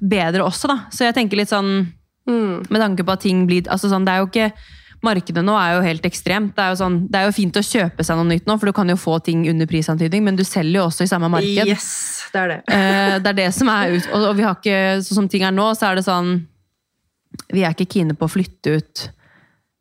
bedre 0.00 0.46
også, 0.46 0.70
da. 0.70 0.78
Så 0.94 1.04
jeg 1.06 1.18
tenker 1.18 1.40
litt 1.40 1.52
sånn 1.52 1.92
Mm. 2.22 2.70
med 2.70 2.78
tanke 2.80 3.02
på 3.02 3.10
at 3.10 3.20
ting 3.24 3.46
blir 3.48 3.66
altså 3.66 3.88
sånn, 3.90 4.04
det 4.06 4.12
er 4.12 4.20
jo 4.20 4.28
ikke 4.28 4.52
Markedet 5.02 5.42
nå 5.42 5.54
er 5.58 5.76
jo 5.76 5.84
helt 5.84 6.04
ekstremt. 6.06 6.52
Det 6.54 6.62
er 6.62 6.72
jo, 6.72 6.78
sånn, 6.78 6.98
det 7.10 7.18
er 7.18 7.26
jo 7.26 7.34
fint 7.34 7.56
å 7.58 7.64
kjøpe 7.66 8.04
seg 8.06 8.18
noe 8.18 8.28
nytt 8.28 8.46
nå, 8.46 8.56
for 8.60 8.70
du 8.70 8.76
kan 8.76 8.92
jo 8.92 8.98
få 9.00 9.16
ting 9.26 9.42
under 9.50 9.66
prisantydning, 9.70 10.22
men 10.28 10.38
du 10.38 10.44
selger 10.46 10.78
jo 10.78 10.84
også 10.86 11.06
i 11.06 11.10
samme 11.10 11.30
marked. 11.32 11.70
Yes, 11.70 11.88
det 12.34 12.44
er 12.44 12.54
det. 12.54 12.60
Eh, 12.72 13.16
det 13.22 13.32
er 13.32 13.36
det 13.36 13.48
som 13.54 13.68
er 13.72 13.96
ut, 13.96 14.06
og, 14.14 14.28
vi 14.38 14.44
har 14.46 14.54
ikke, 14.56 15.02
sånn 15.04 15.22
som 15.22 15.28
ting 15.30 15.44
er 15.46 15.54
nå, 15.54 15.66
så 15.78 15.90
er 15.90 15.98
det 15.98 16.06
sånn 16.06 16.30
Vi 17.52 17.62
er 17.64 17.74
ikke 17.74 17.90
kine 17.90 18.14
på 18.16 18.26
å 18.26 18.32
flytte 18.32 18.76
ut 18.78 19.02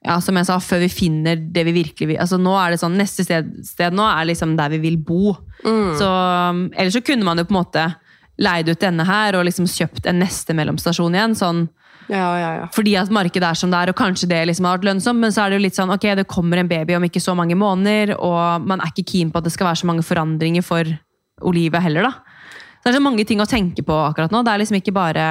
ja, 0.01 0.15
som 0.23 0.37
jeg 0.37 0.47
sa, 0.49 0.57
før 0.63 0.81
vi 0.81 0.89
finner 0.89 1.37
det 1.37 1.63
vi 1.67 1.75
virkelig 1.75 2.07
vil. 2.09 2.19
Altså 2.21 2.39
nå 2.41 2.55
er 2.57 2.73
det 2.73 2.79
sånn, 2.81 2.97
Neste 2.97 3.25
sted, 3.25 3.51
sted 3.67 3.93
nå 3.93 4.05
er 4.09 4.31
liksom 4.31 4.55
der 4.57 4.71
vi 4.73 4.79
vil 4.81 4.97
bo. 4.97 5.35
Så, 5.61 6.07
um, 6.07 6.63
ellers 6.73 6.97
så 6.97 7.03
kunne 7.05 7.27
man 7.27 7.37
jo 7.37 7.45
på 7.45 7.53
en 7.53 7.59
måte 7.59 7.83
leid 8.41 8.71
ut 8.71 8.81
denne 8.81 9.05
her 9.05 9.37
og 9.37 9.45
liksom 9.45 9.67
kjøpt 9.69 10.09
en 10.09 10.23
neste 10.23 10.55
mellomstasjon 10.57 11.17
igjen. 11.17 11.37
sånn 11.37 11.67
Ja, 12.11 12.27
ja, 12.35 12.47
ja. 12.59 12.63
fordi 12.75 12.97
at 12.99 13.11
markedet 13.13 13.47
er 13.47 13.55
som 13.55 13.71
det 13.71 13.79
er, 13.79 13.91
og 13.93 13.95
kanskje 13.95 14.27
det 14.27 14.41
liksom 14.49 14.65
har 14.67 14.75
vært 14.75 14.89
lønnsomt, 14.89 15.21
men 15.23 15.31
så 15.31 15.45
er 15.45 15.51
det 15.51 15.61
jo 15.61 15.63
litt 15.63 15.77
sånn, 15.77 15.93
ok, 15.93 16.09
det 16.19 16.27
kommer 16.27 16.59
en 16.59 16.67
baby 16.67 16.97
om 16.97 17.05
ikke 17.07 17.21
så 17.23 17.35
mange 17.39 17.55
måneder, 17.55 18.17
og 18.19 18.67
man 18.67 18.83
er 18.83 18.91
ikke 18.91 19.07
keen 19.13 19.31
på 19.31 19.39
at 19.39 19.47
det 19.47 19.53
skal 19.55 19.69
være 19.69 19.79
så 19.79 19.87
mange 19.87 20.03
forandringer 20.03 20.65
for 20.65 20.91
Olivia 21.47 21.79
heller, 21.79 22.09
da. 22.09 22.41
Så 22.81 22.89
det 22.89 22.91
er 22.91 22.97
så 22.97 23.05
mange 23.05 23.23
ting 23.29 23.39
å 23.39 23.47
tenke 23.47 23.85
på 23.85 23.95
akkurat 24.09 24.33
nå. 24.33 24.41
Det 24.43 24.51
er 24.51 24.63
liksom 24.63 24.79
ikke 24.79 24.95
bare 24.95 25.25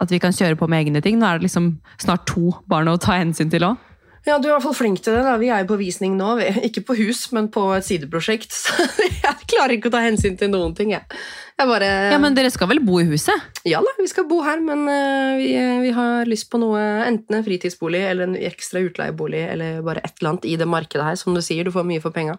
at 0.00 0.12
vi 0.12 0.18
kan 0.18 0.32
kjøre 0.32 0.56
på 0.56 0.66
med 0.70 0.86
egne 0.86 1.02
ting. 1.04 1.18
Nå 1.20 1.28
er 1.28 1.38
det 1.38 1.44
liksom 1.44 1.74
snart 2.00 2.24
to 2.28 2.54
barn 2.72 2.88
å 2.88 2.96
ta 3.00 3.18
hensyn 3.20 3.52
til 3.52 3.66
òg. 3.68 3.89
Ja, 4.26 4.36
Du 4.38 4.46
er 4.48 4.50
i 4.50 4.54
hvert 4.56 4.66
fall 4.66 4.76
flink 4.76 5.00
til 5.02 5.14
det. 5.16 5.22
da. 5.24 5.36
Vi 5.40 5.48
er 5.48 5.62
jo 5.64 5.70
på 5.72 5.78
visning 5.80 6.16
nå. 6.18 6.34
Ikke 6.68 6.82
på 6.86 6.96
hus, 6.98 7.26
men 7.32 7.48
på 7.52 7.62
et 7.76 7.86
sideprosjekt. 7.86 8.52
Så 8.62 8.74
jeg 9.08 9.46
klarer 9.48 9.76
ikke 9.76 9.88
å 9.90 9.94
ta 9.94 10.02
hensyn 10.04 10.36
til 10.40 10.52
noen 10.52 10.74
ting. 10.76 10.92
Jeg, 10.92 11.06
jeg 11.60 11.68
bare 11.70 11.88
Ja, 12.12 12.18
men 12.22 12.36
dere 12.36 12.50
skal 12.52 12.68
vel 12.72 12.82
bo 12.84 13.00
i 13.00 13.06
huset? 13.08 13.48
Ja 13.68 13.80
da, 13.84 13.94
vi 13.98 14.08
skal 14.10 14.28
bo 14.30 14.42
her, 14.44 14.60
men 14.64 14.84
eh, 14.92 15.40
vi, 15.40 15.48
vi 15.86 15.94
har 15.96 16.28
lyst 16.28 16.50
på 16.52 16.60
noe, 16.60 16.80
enten 17.06 17.38
en 17.40 17.46
fritidsbolig 17.46 18.04
eller 18.10 18.28
en 18.28 18.36
ekstra 18.50 18.84
utleiebolig, 18.84 19.42
eller 19.56 19.80
bare 19.86 20.04
et 20.04 20.14
eller 20.20 20.34
annet 20.34 20.46
i 20.52 20.54
det 20.60 20.68
markedet 20.68 21.08
her. 21.08 21.18
Som 21.20 21.36
du 21.36 21.42
sier, 21.44 21.64
du 21.64 21.74
får 21.74 21.88
mye 21.88 22.04
for 22.04 22.14
penga. 22.14 22.36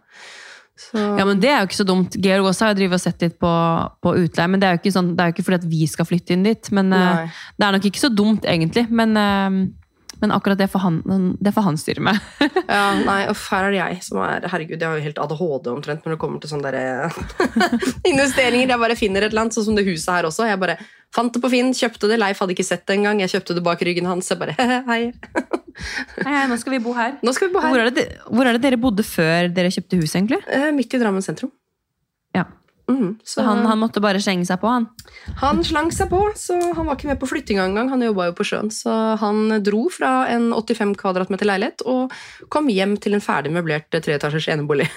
Så 0.80 0.98
Ja, 1.20 1.26
men 1.28 1.40
Det 1.42 1.50
er 1.52 1.60
jo 1.60 1.68
ikke 1.70 1.82
så 1.82 1.88
dumt. 1.88 2.16
Georg 2.22 2.48
også 2.54 2.70
har 2.70 2.80
jo 2.80 2.88
og 2.90 3.02
sett 3.04 3.22
litt 3.26 3.38
på, 3.42 3.52
på 4.02 4.16
utleie. 4.22 4.48
men 4.50 4.62
Det 4.62 4.70
er 4.70 4.78
jo 4.78 4.82
ikke, 4.86 4.96
sånn, 4.96 5.12
det 5.18 5.22
er 5.24 5.30
jo 5.30 5.36
ikke 5.36 5.48
fordi 5.50 5.60
at 5.62 5.70
vi 5.74 5.88
skal 5.90 6.08
flytte 6.10 6.34
inn 6.38 6.46
dit. 6.48 6.72
Men 6.72 6.94
eh, 6.94 7.12
Nei. 7.26 7.28
Det 7.58 7.68
er 7.68 7.78
nok 7.78 7.90
ikke 7.92 8.06
så 8.06 8.10
dumt, 8.14 8.48
egentlig. 8.50 8.88
Men, 8.90 9.18
eh, 9.18 9.62
men 10.22 10.32
akkurat 10.36 10.60
det 10.62 10.68
får 10.72 10.84
han, 10.86 11.02
det 11.42 11.52
får 11.56 11.66
han 11.66 11.78
styre 11.82 12.04
med. 12.06 12.20
ja, 12.70 12.84
nei, 13.02 13.20
uff, 13.32 13.48
her 13.52 13.68
er 13.68 13.74
det 13.76 13.80
jeg 13.82 14.02
som 14.06 14.22
er 14.26 14.46
Herregud, 14.52 14.78
jeg 14.78 14.88
har 14.88 15.00
jo 15.00 15.06
helt 15.08 15.22
ADHD 15.26 15.70
omtrent 15.74 16.06
når 16.06 16.16
det 16.16 16.20
kommer 16.22 16.42
til 16.44 16.52
sånne 16.54 16.72
der, 16.72 17.22
investeringer. 18.12 18.72
Jeg 18.76 18.82
bare 18.86 18.98
finner 19.00 19.26
et 19.26 19.34
eller 19.34 19.46
annet, 19.48 19.58
sånn 19.58 19.68
som 19.72 19.78
det 19.80 19.86
huset 19.88 20.12
her 20.14 20.28
også. 20.30 20.46
Jeg 20.50 20.62
bare 20.62 20.78
fant 21.16 21.34
det 21.36 21.42
på 21.44 21.52
Finn, 21.52 21.74
kjøpte 21.76 22.10
det. 22.12 22.20
Leif 22.22 22.42
hadde 22.44 22.56
ikke 22.56 22.68
sett 22.68 22.86
det 22.88 23.00
engang. 23.00 23.22
Jeg 23.24 23.34
kjøpte 23.36 23.58
det 23.58 23.66
bak 23.66 23.82
ryggen 23.88 24.10
hans. 24.10 24.30
Jeg 24.32 24.40
bare 24.42 24.56
hei. 24.92 25.02
Hei, 26.22 26.34
hei, 26.36 26.46
nå 26.52 26.58
skal 26.62 26.76
vi 26.76 26.82
bo 26.84 26.94
her. 26.98 27.16
Nå 27.26 27.34
skal 27.34 27.50
vi 27.50 27.56
bo 27.56 27.62
Hvor 27.64 27.80
her. 27.80 27.88
er, 27.90 27.96
det, 27.96 28.06
hvor 28.30 28.48
er 28.48 28.58
det 28.58 28.64
dere 28.68 28.80
bodde 28.82 29.06
før 29.08 29.50
dere 29.56 29.72
kjøpte 29.74 30.00
hus, 30.02 30.14
egentlig? 30.20 30.42
Eh, 30.52 30.70
Midt 30.76 30.94
i 30.94 31.02
Drammen 31.02 31.24
sentrum. 31.26 31.52
Mhm, 32.92 33.12
så 33.24 33.46
han, 33.46 33.64
han 33.70 33.80
måtte 33.80 34.04
bare 34.04 34.20
slenge 34.24 34.46
seg 34.50 34.60
på, 34.62 34.68
han. 34.68 34.88
Han 35.40 35.64
slang 35.64 35.92
seg 35.96 36.10
på, 36.12 36.20
så 36.36 36.58
han 36.76 36.88
var 36.88 36.98
ikke 36.98 37.12
med 37.14 37.22
på 37.22 37.30
flyttinga 37.30 37.64
engang. 37.70 37.92
Han 37.94 38.04
jobba 38.04 38.30
jo 38.30 38.36
på 38.38 38.48
sjøen, 38.52 38.72
så 38.74 38.96
han 39.22 39.46
dro 39.64 39.86
fra 39.94 40.26
en 40.34 40.50
85 40.58 40.98
kvadratmeter 41.00 41.48
leilighet 41.48 41.86
og 41.88 42.12
kom 42.52 42.68
hjem 42.72 42.98
til 43.02 43.16
en 43.18 43.24
ferdig 43.24 43.54
møblert 43.56 43.90
treetasjers 43.96 44.50
enebolig. 44.52 44.90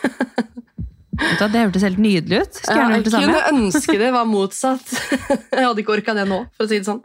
Det 1.15 1.55
hørtes 1.55 1.85
helt 1.87 2.01
nydelig 2.03 2.43
ut. 2.43 2.59
Skulle 2.59 2.81
Ja, 2.81 2.91
jeg 2.97 3.05
det 3.07 3.13
kunne 3.15 3.43
ønske 3.53 3.99
det 4.01 4.11
var 4.15 4.27
motsatt. 4.27 4.89
Jeg 5.55 5.63
hadde 5.63 5.83
ikke 5.85 5.95
orka 5.95 6.15
det 6.17 6.27
nå, 6.27 6.41
for 6.57 6.67
å 6.67 6.71
si 6.71 6.81
det 6.81 6.89
sånn. 6.89 7.03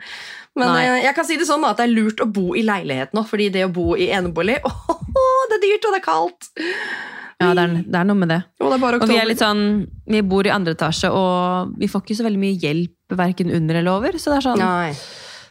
Men 0.57 0.73
Nei. 0.73 0.81
eh, 0.87 1.03
jeg 1.05 1.15
kan 1.15 1.27
si 1.27 1.37
det 1.39 1.45
sånn 1.47 1.63
at 1.67 1.77
det 1.77 1.85
er 1.85 1.93
lurt 1.93 2.23
å 2.23 2.25
bo 2.25 2.55
i 2.57 2.63
leilighet 2.65 3.13
nå, 3.15 3.21
fordi 3.29 3.51
det 3.53 3.67
å 3.67 3.71
bo 3.71 3.93
i 3.95 4.09
enebolig 4.11 4.57
åh, 4.65 5.43
det 5.51 5.59
er 5.59 5.63
dyrt 5.63 5.85
og 5.85 5.93
det 5.93 5.99
er 6.01 6.05
kaldt. 6.07 6.49
Ja, 7.39 7.53
det 7.55 7.63
er, 7.63 7.73
det 7.87 7.95
er 8.01 8.07
noe 8.09 8.19
med 8.19 8.29
det. 8.33 8.39
Og 8.59 8.73
det 8.73 8.79
Og 8.99 9.07
vi 9.07 9.15
er 9.15 9.27
litt 9.29 9.39
sånn, 9.39 9.61
vi 10.11 10.19
bor 10.27 10.47
i 10.47 10.51
andre 10.51 10.73
etasje, 10.75 11.07
og 11.15 11.71
vi 11.79 11.87
får 11.87 12.03
ikke 12.03 12.17
så 12.19 12.25
veldig 12.27 12.41
mye 12.41 12.57
hjelp 12.59 13.15
verken 13.15 13.51
under 13.55 13.79
eller 13.79 13.95
over. 13.95 14.17
Så 14.19 14.33
det 14.33 14.41
er 14.41 14.45
sånn, 14.49 14.59
Nei. 14.59 14.91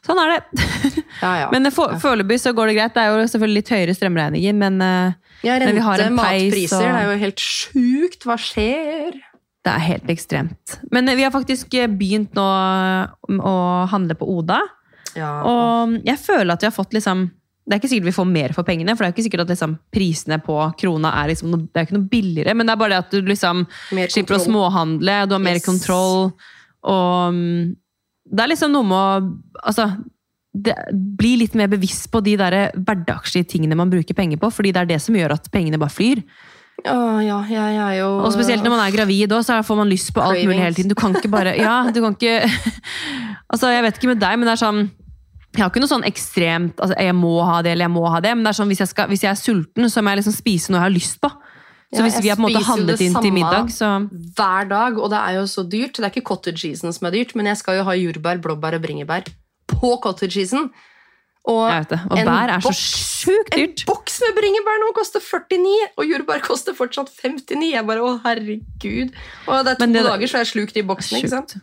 sånn 0.04 0.20
er 0.24 0.34
det. 0.34 0.66
Ja, 1.22 1.30
ja. 1.40 1.46
Men 1.50 1.66
for, 1.74 1.96
foreløpig 1.98 2.36
så 2.38 2.52
går 2.54 2.70
det 2.70 2.74
greit. 2.76 2.92
Det 2.94 3.02
er 3.02 3.16
jo 3.16 3.24
selvfølgelig 3.32 3.58
litt 3.62 3.72
høyere 3.74 3.94
strømregninger, 3.96 4.54
men 4.60 4.76
ja, 4.84 5.56
rente, 5.56 5.64
men 5.72 5.78
vi 5.80 5.86
har 5.88 6.04
en 6.04 6.20
peis, 6.20 6.44
matpriser, 6.52 6.76
og- 6.76 6.84
det 6.84 7.00
er 7.00 7.08
jo 7.08 7.16
helt 7.24 7.42
sjukt. 7.42 8.28
Hva 8.28 8.36
skjer? 8.38 9.16
det 9.68 9.72
er 9.74 9.82
helt 9.84 10.08
ekstremt. 10.12 10.76
Men 10.94 11.08
eh, 11.10 11.16
vi 11.18 11.24
har 11.26 11.32
faktisk 11.34 11.74
eh, 11.76 11.88
begynt 11.90 12.32
nå 12.38 12.44
eh, 12.46 13.40
å 13.42 13.54
handle 13.90 14.14
på 14.16 14.28
Oda, 14.38 14.60
Ja. 15.18 15.32
og 15.44 15.96
jeg 16.06 16.16
føler 16.22 16.52
at 16.54 16.62
vi 16.62 16.68
har 16.70 16.76
fått 16.76 16.94
liksom 16.96 17.26
det 17.68 17.76
er 17.76 17.80
ikke 17.82 17.90
sikkert 17.92 18.08
vi 18.08 18.16
får 18.16 18.28
mer 18.32 18.52
for 18.56 18.64
pengene, 18.64 18.94
for 18.96 19.04
det 19.04 19.10
er 19.10 19.14
ikke 19.16 19.26
sikkert 19.26 19.42
at 19.44 19.50
liksom, 19.52 19.74
prisene 19.92 20.38
på 20.40 20.56
krona 20.80 21.10
er, 21.20 21.34
liksom, 21.34 21.52
det 21.68 21.76
er 21.82 21.84
ikke 21.88 21.98
noe 21.98 22.08
billigere, 22.08 22.54
men 22.56 22.64
det 22.68 22.72
er 22.72 22.80
bare 22.80 22.94
det 22.94 23.00
at 23.04 23.12
du 23.12 23.28
liksom 23.28 23.66
slipper 24.08 24.38
å 24.38 24.44
småhandle, 24.46 25.18
du 25.28 25.36
har 25.36 25.42
mer 25.44 25.58
Yes. 25.60 25.66
kontroll, 25.68 26.30
og 26.88 27.34
mm, 27.36 27.74
det 28.32 28.44
er 28.44 28.52
liksom 28.54 28.72
noe 28.72 28.88
med 28.88 28.96
å 28.96 29.66
altså, 29.68 29.90
det, 30.56 30.74
bli 31.20 31.34
litt 31.42 31.56
mer 31.60 31.68
bevisst 31.68 32.08
på 32.12 32.22
de 32.24 32.38
der 32.40 32.56
hverdagslige 32.76 33.50
tingene 33.52 33.76
man 33.76 33.92
bruker 33.92 34.16
penger 34.16 34.40
på, 34.40 34.48
fordi 34.50 34.72
det 34.72 34.86
er 34.86 34.94
det 34.94 35.02
som 35.04 35.16
gjør 35.16 35.36
at 35.36 35.50
pengene 35.52 35.80
bare 35.80 35.92
flyr. 35.92 36.24
Åh, 36.86 37.18
ja, 37.26 37.40
jeg 37.50 37.78
er 37.82 37.94
jo 37.98 38.08
Og 38.22 38.30
spesielt 38.30 38.62
når 38.62 38.70
man 38.70 38.84
er 38.84 38.92
gravid 38.94 39.32
også, 39.34 39.56
så 39.58 39.66
får 39.66 39.78
man 39.80 39.88
lyst 39.90 40.12
på 40.14 40.22
alt 40.22 40.44
mulig 40.46 40.60
hele 40.62 40.76
tiden. 40.76 40.92
Du 40.92 40.94
kan 40.94 41.10
ikke 41.10 41.30
bare 41.32 41.56
Ja, 41.58 41.90
du 41.90 41.98
kan 42.04 42.14
ikke 42.14 42.46
Altså, 43.52 43.72
jeg 43.72 43.82
vet 43.82 43.98
ikke 43.98 44.12
med 44.12 44.20
deg, 44.22 44.36
men 44.38 44.46
det 44.46 44.52
er 44.54 44.60
sånn 44.62 44.84
jeg 45.56 45.62
har 45.64 45.70
ikke 45.72 45.80
noe 45.82 45.90
sånn 45.90 46.06
ekstremt 46.06 46.80
altså, 46.80 46.96
jeg 47.00 47.14
må 47.16 47.34
ha 47.46 47.60
det 47.64 47.72
eller 47.72 47.88
jeg 47.88 47.94
må 47.94 48.02
ha 48.12 48.20
det, 48.20 48.34
men 48.36 48.44
det 48.44 48.50
er 48.52 48.58
sånn, 48.60 48.68
hvis, 48.68 48.82
jeg 48.84 48.90
skal, 48.92 49.08
hvis 49.10 49.24
jeg 49.24 49.30
er 49.32 49.40
sulten, 49.40 49.88
så 49.90 50.02
må 50.04 50.12
jeg 50.12 50.20
liksom 50.20 50.36
spise 50.36 50.72
noe 50.72 50.82
jeg 50.82 50.86
har 50.86 50.94
lyst 50.94 51.20
på. 51.24 51.30
Så 51.88 52.02
Ja, 52.02 52.04
hvis 52.04 52.18
vi 52.20 52.28
har 52.28 52.36
på 52.36 52.44
en 52.44 52.52
måte 52.52 52.66
handlet 52.66 53.00
inn 53.00 53.14
til 53.16 53.32
middag, 53.32 53.70
så 53.72 53.94
hver 54.36 54.68
dag, 54.68 54.98
og 55.00 55.08
det 55.08 55.22
er 55.22 55.38
jo 55.38 55.46
så 55.48 55.64
dyrt. 55.64 55.96
Det 55.96 56.04
er 56.04 56.12
ikke 56.12 56.28
cottage 56.28 56.60
cheesen 56.60 56.92
som 56.92 57.08
er 57.08 57.16
dyrt, 57.16 57.32
men 57.38 57.48
jeg 57.48 57.56
skal 57.62 57.78
jo 57.78 57.86
ha 57.88 57.94
jordbær, 57.96 58.42
blåbær 58.44 58.76
og 58.76 58.84
bringebær 58.84 59.30
på 59.72 59.94
cottage 60.04 60.36
cheesen. 60.36 60.68
Og 61.48 61.62
Jeg 61.70 61.86
det. 61.88 62.00
Og 62.10 62.20
bær 62.28 62.52
er 62.52 62.60
så 62.60 62.74
sjukt 62.76 63.54
dyrt. 63.56 63.80
En 63.80 63.88
boks 63.88 64.18
med 64.20 64.36
bringebær 64.36 64.82
nå 64.82 64.90
koster 64.98 65.24
49, 65.24 65.88
og 65.96 66.04
jordbær 66.10 66.44
koster 66.44 66.76
fortsatt 66.76 67.08
59. 67.08 67.70
Jeg 67.72 67.86
bare, 67.88 68.04
å 68.04 68.18
herregud. 68.20 69.16
Og 69.48 69.64
det 69.64 69.72
er 69.72 69.80
to 69.80 69.88
det- 69.94 70.04
dager, 70.04 70.26
så 70.28 70.42
jeg 70.44 70.52
slukt 70.52 70.76
i 70.76 70.84
boksen, 70.84 71.22
ikke 71.22 71.32
sant? 71.32 71.56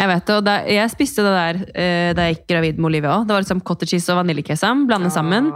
Jeg 0.00 0.08
vet 0.08 0.26
det, 0.26 0.34
og 0.36 0.44
da, 0.44 0.56
jeg 0.66 0.90
spiste 0.92 1.22
det 1.24 1.32
der 1.36 1.60
eh, 1.74 2.10
da 2.18 2.26
jeg 2.28 2.36
gikk 2.38 2.46
gravid 2.52 2.78
med 2.78 2.90
Olivia 2.90 3.14
òg. 3.18 3.26
Det 3.28 3.34
var 3.36 3.42
liksom 3.44 3.62
cottage 3.64 3.94
cheese 3.94 4.12
og 4.12 4.20
vaniljekesam 4.22 4.86
blandet 4.90 5.12
sammen 5.14 5.52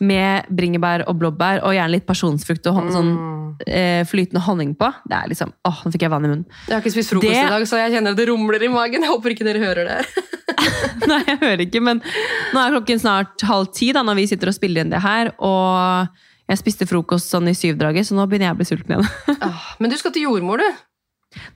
med 0.00 0.46
bringebær 0.54 1.02
og 1.10 1.16
blåbær, 1.18 1.64
og 1.66 1.72
gjerne 1.74 1.90
litt 1.96 2.06
pasjonsfrukt 2.06 2.68
og 2.70 2.74
hon, 2.78 2.90
sånn 2.94 3.08
Mm. 3.18 3.54
eh, 3.66 4.04
flytende 4.06 4.40
honning 4.46 4.74
på. 4.78 4.86
Det 5.08 5.16
er 5.16 5.28
liksom, 5.32 5.50
åh, 5.66 5.80
Nå 5.84 5.90
fikk 5.90 6.02
jeg 6.06 6.10
vann 6.12 6.24
i 6.24 6.28
munnen. 6.28 6.44
Jeg 6.68 6.74
har 6.76 6.80
ikke 6.84 6.92
spist 6.94 7.10
frokost 7.10 7.32
Det- 7.34 7.46
i 7.46 7.48
dag, 7.50 7.62
så 7.66 7.76
jeg 7.82 7.92
kjenner 7.96 8.14
det 8.14 8.28
rumler 8.28 8.62
i 8.62 8.68
magen. 8.68 9.02
Jeg 9.02 9.10
håper 9.10 9.34
ikke 9.34 9.44
dere 9.48 9.58
hører 9.58 9.84
det. 9.88 10.06
Nei, 11.08 11.22
jeg 11.26 11.38
hører 11.40 11.60
ikke, 11.66 11.82
men 11.82 12.00
nå 12.54 12.60
er 12.62 12.70
klokken 12.76 13.00
snart 13.02 13.40
halv 13.42 13.72
ti 13.74 13.90
da, 13.92 14.02
når 14.06 14.14
vi 14.20 14.26
sitter 14.30 14.48
og 14.52 14.54
spiller 14.54 14.84
inn 14.84 14.90
det 14.94 15.02
her, 15.02 15.32
og 15.42 16.08
jeg 16.48 16.58
spiste 16.62 16.86
frokost 16.88 17.28
sånn 17.34 17.48
i 17.50 17.54
syvdraget, 17.58 18.06
så 18.06 18.14
nå 18.16 18.24
begynner 18.30 18.52
jeg 18.52 18.54
å 18.54 18.60
bli 18.60 18.68
sulten 18.70 18.94
igjen. 18.94 19.10
Ah, 19.42 19.74
Men 19.80 19.90
du 19.90 19.96
skal 19.98 20.12
til 20.14 20.22
jordmor, 20.28 20.58
du. 20.62 20.70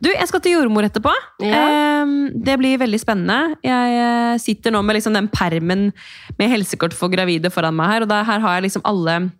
Du, 0.04 0.10
jeg 0.12 0.28
skal 0.28 0.42
til 0.44 0.52
jordmor 0.58 0.84
etterpå. 0.84 1.12
Ja. 1.40 1.60
Ehm, 2.02 2.16
det 2.44 2.58
blir 2.60 2.80
veldig 2.82 2.98
spennende. 3.00 3.56
Jeg 3.64 3.94
eh, 4.02 4.34
sitter 4.42 4.74
nå 4.74 4.82
med 4.84 4.98
liksom 4.98 5.16
den 5.16 5.30
permen 5.32 5.86
med 6.38 6.52
helsekort 6.52 6.92
for 6.96 7.12
gravide 7.12 7.50
foran 7.50 7.76
meg 7.78 7.88
her, 7.94 8.04
og 8.04 8.10
der, 8.12 8.26
her 8.28 8.44
har 8.44 8.58
jeg 8.58 8.68
liksom 8.68 8.84
alle 8.88 9.30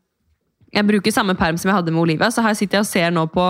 Jeg 0.72 0.86
bruker 0.88 1.12
samme 1.12 1.34
perm 1.36 1.58
som 1.60 1.68
jeg 1.68 1.76
hadde 1.76 1.92
med 1.92 2.00
Olivia, 2.00 2.30
så 2.32 2.40
her 2.40 2.56
sitter 2.56 2.78
jeg 2.80 2.86
og 2.86 2.88
ser 2.88 3.10
nå 3.12 3.26
på 3.28 3.44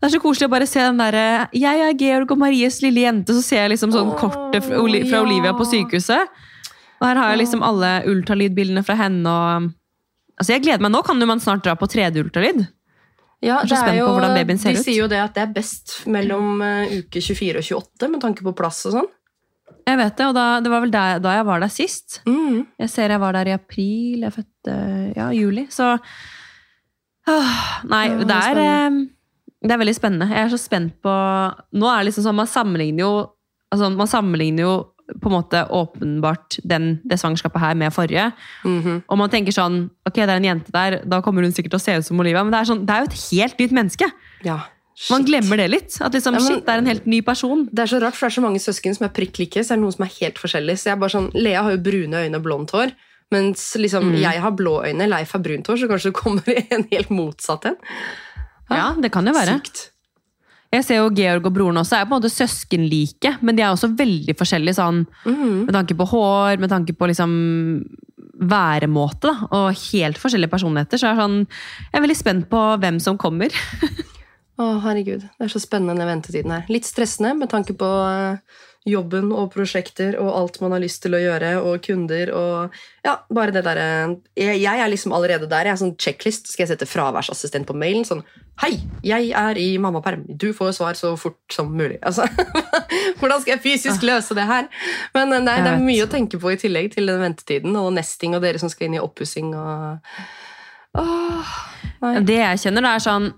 det 0.00 0.06
er 0.08 0.12
så 0.14 0.20
koselig 0.22 0.46
å 0.48 0.52
bare 0.54 0.64
se 0.70 0.80
den 0.80 0.96
der 0.96 1.16
Jeg 1.52 1.80
er 1.84 1.96
Georg 2.00 2.30
og 2.32 2.38
Maries 2.40 2.78
lille 2.80 3.02
jente, 3.02 3.34
så 3.36 3.42
ser 3.44 3.66
jeg 3.66 3.72
liksom 3.74 3.90
sånn 3.92 4.14
kortet 4.16 4.64
fra, 4.64 4.78
Oli- 4.80 5.02
fra. 5.04 5.20
Olivia 5.26 5.52
på 5.52 5.66
sykehuset. 5.68 6.30
Og 7.02 7.04
her 7.04 7.20
har 7.20 7.34
jeg 7.34 7.42
liksom 7.42 7.60
alle 7.66 7.90
ultralydbildene 8.08 8.80
fra 8.86 8.96
henne. 8.96 9.28
og 9.28 9.68
Altså 10.40 10.54
jeg 10.54 10.62
gleder 10.64 10.80
meg, 10.80 10.94
Nå 10.94 11.02
kan 11.04 11.20
jo 11.20 11.28
man 11.28 11.42
snart 11.44 11.66
dra 11.66 11.74
på 11.76 11.84
3D-ultralyd. 11.84 12.62
Ja, 13.40 13.62
er 13.62 13.68
så 13.68 13.72
det 13.72 13.78
spent 13.80 14.02
på 14.04 14.10
hvordan 14.12 14.34
babyen 14.36 14.58
ser 14.60 14.74
de 14.76 14.80
ut. 14.82 14.84
sier 14.84 14.98
jo 15.00 15.08
det 15.08 15.20
at 15.22 15.32
det 15.36 15.42
er 15.46 15.52
best 15.54 15.94
mellom 16.12 16.60
eh, 16.64 16.98
uke 17.00 17.22
24 17.24 17.62
og 17.62 17.64
28 17.88 18.10
med 18.12 18.20
tanke 18.20 18.44
på 18.44 18.52
plass 18.56 18.82
og 18.90 18.98
sånn. 18.98 19.08
Jeg 19.88 19.96
vet 19.96 20.18
det, 20.18 20.26
og 20.28 20.34
da, 20.36 20.44
Det 20.60 20.70
var 20.70 20.82
vel 20.84 20.92
da, 20.92 21.04
da 21.24 21.32
jeg 21.38 21.46
var 21.48 21.62
der 21.62 21.72
sist. 21.72 22.20
Mm. 22.28 22.66
Jeg 22.78 22.90
ser 22.92 23.14
jeg 23.14 23.22
var 23.22 23.32
der 23.38 23.48
i 23.48 23.54
april. 23.56 24.26
Jeg 24.26 24.34
fødte 24.34 24.74
ja, 25.16 25.30
juli. 25.34 25.64
Så 25.72 25.94
åh, 27.30 27.56
Nei, 27.88 28.04
Ja, 28.10 28.18
det 28.20 28.36
er 28.36 28.54
det 28.60 28.66
er, 28.66 28.86
eh, 28.90 29.00
det 29.60 29.74
er 29.74 29.80
veldig 29.82 29.96
spennende. 29.96 30.28
Jeg 30.30 30.44
er 30.44 30.52
så 30.52 30.60
spent 30.60 30.94
på 31.04 31.12
Nå 31.76 31.88
er 31.90 32.00
det 32.00 32.10
liksom 32.10 32.28
sånn, 32.28 32.38
man 32.38 32.48
sammenligner 32.48 33.04
jo 33.04 33.12
altså, 33.72 33.90
Man 33.96 34.08
sammenligner 34.10 34.66
jo 34.66 34.74
på 35.20 35.28
en 35.30 35.34
måte 35.34 35.64
åpenbart 35.68 36.58
den, 36.64 37.00
det 37.04 37.18
svangerskapet 37.18 37.60
her 37.60 37.74
med 37.74 37.92
forrige. 37.92 38.32
Mhm. 38.64 39.02
Og 39.08 39.18
man 39.18 39.30
tenker 39.30 39.52
sånn 39.52 39.90
Ok, 40.06 40.14
det 40.14 40.28
er 40.28 40.36
en 40.38 40.44
jente 40.44 40.70
der, 40.72 41.00
da 41.06 41.20
kommer 41.22 41.42
hun 41.42 41.52
sikkert 41.52 41.70
til 41.74 41.80
å 41.80 41.84
se 41.84 41.96
ut 41.98 42.04
som 42.06 42.20
Olivia. 42.20 42.42
Men 42.44 42.52
det 42.52 42.60
er, 42.60 42.68
sånn, 42.72 42.84
det 42.86 42.94
er 42.94 43.00
jo 43.04 43.10
et 43.10 43.18
helt 43.30 43.58
nytt 43.58 43.72
menneske. 43.72 44.10
Ja, 44.44 44.60
Man 45.08 45.24
glemmer 45.24 45.56
det 45.56 45.70
litt. 45.70 45.94
At 46.02 46.12
liksom, 46.12 46.34
Ja, 46.34 46.40
men- 46.40 46.46
shit, 46.56 46.66
det 46.66 46.72
er 46.74 46.78
en 46.78 46.86
helt 46.86 47.06
ny 47.06 47.22
person. 47.22 47.68
Det 47.72 47.78
er 47.80 47.86
så 47.86 48.00
rart, 48.02 48.14
for 48.14 48.28
det 48.28 48.36
er 48.36 48.40
så 48.40 48.44
mange 48.44 48.58
søsken 48.60 48.94
som 48.94 49.06
er 49.06 49.10
prikk 49.16 49.38
like, 49.38 49.56
så 49.64 49.72
er 49.72 49.76
det 49.76 49.84
noen 49.84 49.92
som 49.96 50.04
er 50.04 50.10
helt 50.20 50.34
forskjellige. 50.36 50.76
Så 50.76 50.84
jeg 50.84 50.92
er 50.92 51.00
bare 51.00 51.14
sånn, 51.14 51.30
Lea 51.34 51.62
har 51.62 51.70
jo 51.72 51.78
brune 51.78 52.12
øyne 52.20 52.36
og 52.36 52.42
blondt 52.44 52.70
hår, 52.72 52.92
mens 53.32 53.76
liksom, 53.76 54.04
Mm. 54.12 54.18
jeg 54.20 54.40
har 54.42 54.50
blå 54.52 54.84
øyne, 54.84 55.08
Leif 55.08 55.32
har 55.32 55.40
brunt 55.40 55.66
hår, 55.66 55.76
så 55.78 55.88
kanskje 55.88 56.12
det 56.12 56.14
kommer 56.20 56.42
en 56.70 56.84
helt 56.90 57.08
motsatt 57.08 57.64
en. 57.64 57.76
Ja, 58.70 58.92
det 59.00 59.10
kan 59.10 59.24
jo 59.26 59.32
være. 59.32 59.56
Sykt. 59.60 59.90
Jeg 60.70 60.86
ser 60.86 61.00
jo 61.00 61.10
Georg 61.10 61.48
og 61.48 61.54
broren 61.54 61.80
også 61.80 61.96
er 61.98 62.04
på 62.06 62.14
en 62.14 62.20
måte 62.20 62.30
søskenlike, 62.30 63.32
men 63.42 63.58
de 63.58 63.64
er 63.64 63.72
også 63.72 63.90
veldig 63.98 64.36
forskjellige 64.38 64.78
sånn, 64.78 65.02
mm. 65.26 65.66
med 65.66 65.74
tanke 65.74 65.96
på 65.98 66.06
hår, 66.12 66.60
med 66.62 66.70
tanke 66.70 66.94
på 66.94 67.08
liksom 67.10 67.32
væremåte, 68.40 69.26
da, 69.26 69.48
og 69.50 69.82
helt 69.90 70.20
forskjellige 70.20 70.52
personligheter. 70.52 71.00
Så 71.00 71.08
jeg 71.08 71.18
er, 71.18 71.24
sånn, 71.24 71.42
jeg 71.90 71.98
er 71.98 72.06
veldig 72.06 72.18
spent 72.18 72.48
på 72.52 72.62
hvem 72.80 73.02
som 73.02 73.18
kommer. 73.20 73.50
Å, 74.60 74.72
herregud. 74.84 75.24
Det 75.24 75.46
er 75.46 75.52
så 75.52 75.60
spennende 75.62 75.98
den 75.98 76.10
ventetiden 76.10 76.52
her. 76.52 76.66
Litt 76.70 76.86
stressende 76.88 77.32
med 77.38 77.50
tanke 77.50 77.74
på 77.80 77.88
eh, 78.06 78.58
jobben 78.88 79.30
og 79.32 79.50
prosjekter 79.54 80.18
og 80.20 80.30
alt 80.36 80.58
man 80.62 80.74
har 80.76 80.82
lyst 80.84 81.02
til 81.04 81.16
å 81.16 81.20
gjøre, 81.20 81.54
og 81.64 81.80
kunder 81.84 82.32
og 82.36 82.76
Ja, 83.06 83.16
bare 83.32 83.54
det 83.56 83.64
derre 83.64 83.86
jeg, 84.36 84.60
jeg 84.60 84.84
er 84.84 84.92
liksom 84.92 85.14
allerede 85.16 85.48
der. 85.48 85.66
Jeg 85.66 85.74
er 85.74 85.82
sånn 85.82 85.96
checklist. 86.00 86.52
Skal 86.52 86.66
jeg 86.66 86.74
sette 86.74 86.88
fraværsassistent 86.88 87.68
på 87.68 87.76
mailen? 87.76 88.04
Sånn 88.08 88.22
Hei, 88.60 88.74
jeg 89.00 89.30
er 89.32 89.56
i 89.56 89.78
mammaperm. 89.80 90.26
Du 90.36 90.50
får 90.52 90.74
svar 90.76 90.96
så 90.98 91.14
fort 91.16 91.38
som 91.52 91.70
mulig. 91.72 91.96
Altså, 92.04 92.26
hvordan 93.18 93.40
skal 93.40 93.54
jeg 93.54 93.62
fysisk 93.64 94.04
løse 94.04 94.36
det 94.36 94.44
her? 94.50 94.68
Men 95.14 95.32
eh, 95.32 95.44
nei, 95.46 95.56
det 95.64 95.72
er 95.72 95.80
mye 95.84 96.04
å 96.04 96.10
tenke 96.12 96.40
på 96.40 96.52
i 96.52 96.58
tillegg 96.60 96.90
til 96.92 97.08
den 97.08 97.22
ventetiden 97.22 97.78
og 97.80 97.94
nesting 97.96 98.36
og 98.36 98.44
dere 98.44 98.60
som 98.60 98.68
skal 98.72 98.90
inn 98.90 98.98
i 98.98 99.02
oppussing 99.02 99.54
og 99.56 99.98
Åh. 101.00 101.50
Det 102.26 102.34
jeg 102.34 102.60
kjenner, 102.64 102.82
det 102.82 102.90
er 102.90 103.02
sånn 103.04 103.28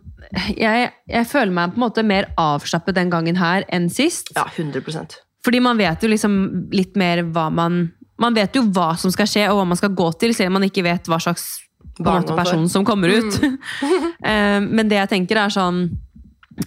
jeg, 0.56 0.86
jeg 1.10 1.28
føler 1.28 1.52
meg 1.52 1.74
på 1.74 1.76
en 1.76 1.84
måte 1.84 2.04
mer 2.06 2.30
avslappet 2.40 2.96
den 2.96 3.10
gangen 3.12 3.36
her 3.36 3.66
enn 3.68 3.90
sist. 3.92 4.32
Ja, 4.34 4.46
100% 4.48 5.18
Fordi 5.44 5.60
man 5.62 5.78
vet 5.78 6.02
jo 6.02 6.10
liksom 6.10 6.38
litt 6.72 6.96
mer 6.98 7.26
hva 7.28 7.50
man 7.52 7.84
Man 8.22 8.36
vet 8.36 8.54
jo 8.56 8.62
hva 8.70 8.92
som 8.98 9.10
skal 9.12 9.26
skje, 9.26 9.44
og 9.50 9.58
hva 9.58 9.64
man 9.66 9.78
skal 9.78 9.94
gå 9.98 10.08
til, 10.20 10.34
selv 10.34 10.52
om 10.52 10.60
man 10.60 10.66
ikke 10.68 10.84
vet 10.86 11.08
hva 11.10 11.18
slags 11.22 11.60
man 12.04 12.68
som 12.68 12.84
kommer 12.84 13.08
ut. 13.08 13.42
Mm. 13.42 14.70
Men 14.76 14.90
det 14.90 15.00
jeg 15.00 15.14
tenker 15.16 15.44
er 15.44 15.52
sånn 15.52 15.86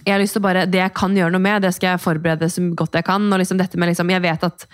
jeg 0.02 0.10
har 0.10 0.20
lyst 0.20 0.34
til 0.34 0.42
å 0.42 0.46
bare, 0.46 0.66
Det 0.66 0.80
jeg 0.80 0.94
kan 0.98 1.14
gjøre 1.14 1.30
noe 1.34 1.42
med, 1.42 1.62
det 1.62 1.72
skal 1.76 1.94
jeg 1.94 2.02
forberede 2.02 2.48
så 2.50 2.64
godt 2.74 2.96
jeg 2.98 3.06
kan. 3.06 3.32
og 3.32 3.38
liksom 3.38 3.58
dette 3.60 3.78
med 3.78 3.92
liksom, 3.92 4.10
Jeg 4.10 4.24
vet 4.24 4.46
at 4.48 4.66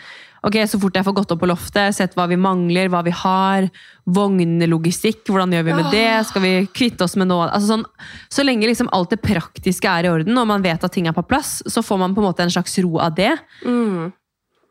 ok, 0.43 0.57
så 0.67 0.81
fort 0.83 0.97
jeg 0.99 1.07
får 1.07 1.15
gått 1.15 1.33
opp 1.35 1.41
på 1.43 1.49
loftet, 1.51 1.95
sett 1.95 2.17
hva 2.19 2.27
vi 2.27 2.39
mangler, 2.41 2.89
hva 2.91 3.03
vi 3.07 3.13
har, 3.15 3.69
vognlogistikk, 4.11 5.23
hvordan 5.29 5.53
gjør 5.55 5.67
vi 5.69 5.77
med 5.79 5.93
det, 5.95 6.09
skal 6.27 6.43
vi 6.43 6.53
kvitte 6.75 7.07
oss 7.07 7.15
med 7.21 7.31
noe 7.31 7.47
altså 7.47 7.77
sånn, 7.77 7.85
Så 8.33 8.43
lenge 8.43 8.67
liksom 8.67 8.91
alt 8.91 9.15
det 9.15 9.21
praktiske 9.23 9.87
er 9.87 10.09
i 10.09 10.11
orden, 10.11 10.39
og 10.39 10.49
man 10.51 10.65
vet 10.65 10.83
at 10.83 10.93
ting 10.93 11.07
er 11.07 11.15
på 11.15 11.23
plass, 11.23 11.61
så 11.63 11.85
får 11.85 12.03
man 12.03 12.17
på 12.17 12.25
en 12.25 12.29
måte 12.31 12.43
en 12.43 12.51
slags 12.51 12.75
ro 12.83 12.99
av 12.99 13.15
det. 13.15 13.31
Mm. 13.63 14.11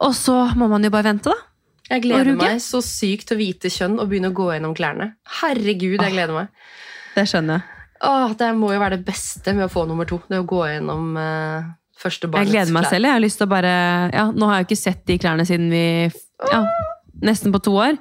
Og 0.01 0.13
så 0.17 0.35
må 0.59 0.67
man 0.67 0.83
jo 0.83 0.91
bare 0.91 1.07
vente, 1.07 1.31
da. 1.31 1.50
Jeg 1.91 2.03
gleder 2.05 2.37
meg 2.39 2.61
så 2.63 2.79
sykt 2.85 3.27
til 3.29 3.35
å 3.37 3.41
vite 3.41 3.69
kjønn 3.73 3.97
og 3.99 4.07
begynne 4.11 4.29
å 4.31 4.35
gå 4.37 4.47
gjennom 4.53 4.73
klærne. 4.77 5.09
Herregud, 5.41 5.97
jeg 5.99 6.13
gleder 6.15 6.31
meg. 6.37 6.47
Det 7.17 7.25
skjønner 7.27 7.59
jeg. 7.59 7.77
Åh, 8.07 8.31
det 8.39 8.47
må 8.57 8.71
jo 8.73 8.79
være 8.81 8.97
det 8.97 9.05
beste 9.05 9.53
med 9.53 9.67
å 9.67 9.69
få 9.73 9.83
nummer 9.89 10.07
to. 10.09 10.17
Det 10.31 10.39
å 10.41 10.45
gå 10.49 10.63
gjennom 10.71 11.11
eh, 11.21 11.67
første 12.01 12.29
Jeg 12.31 12.49
gleder 12.49 12.71
meg 12.73 12.87
klær. 12.87 12.95
selv. 12.95 13.09
Jeg 13.11 13.17
har 13.17 13.21
lyst 13.27 13.37
til 13.41 13.45
å 13.45 13.51
bare 13.51 13.73
ja, 14.15 14.23
Nå 14.33 14.47
har 14.49 14.55
jeg 14.57 14.63
jo 14.65 14.69
ikke 14.71 14.79
sett 14.81 15.03
de 15.11 15.17
klærne 15.21 15.45
siden 15.45 15.67
vi 15.69 15.83
ja, 16.49 16.61
Nesten 17.21 17.53
på 17.53 17.59
to 17.61 17.75
år. 17.77 17.99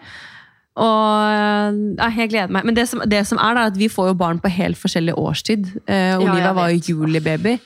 Og 0.80 1.98
ja, 1.98 2.08
jeg 2.16 2.30
gleder 2.32 2.54
meg. 2.54 2.64
Men 2.70 2.78
det 2.78 2.86
som, 2.88 3.02
det 3.10 3.20
som 3.28 3.40
er, 3.42 3.58
da, 3.58 3.66
at 3.68 3.76
vi 3.76 3.90
får 3.92 4.12
jo 4.12 4.16
barn 4.22 4.38
på 4.40 4.48
helt 4.54 4.78
forskjellig 4.80 5.18
årstid. 5.20 5.66
Eh, 5.84 6.14
Ja, 6.14 6.16
Olivia 6.22 6.46
jeg 6.46 6.56
var 6.62 6.72
jo 6.72 6.80
julibaby. 6.94 7.56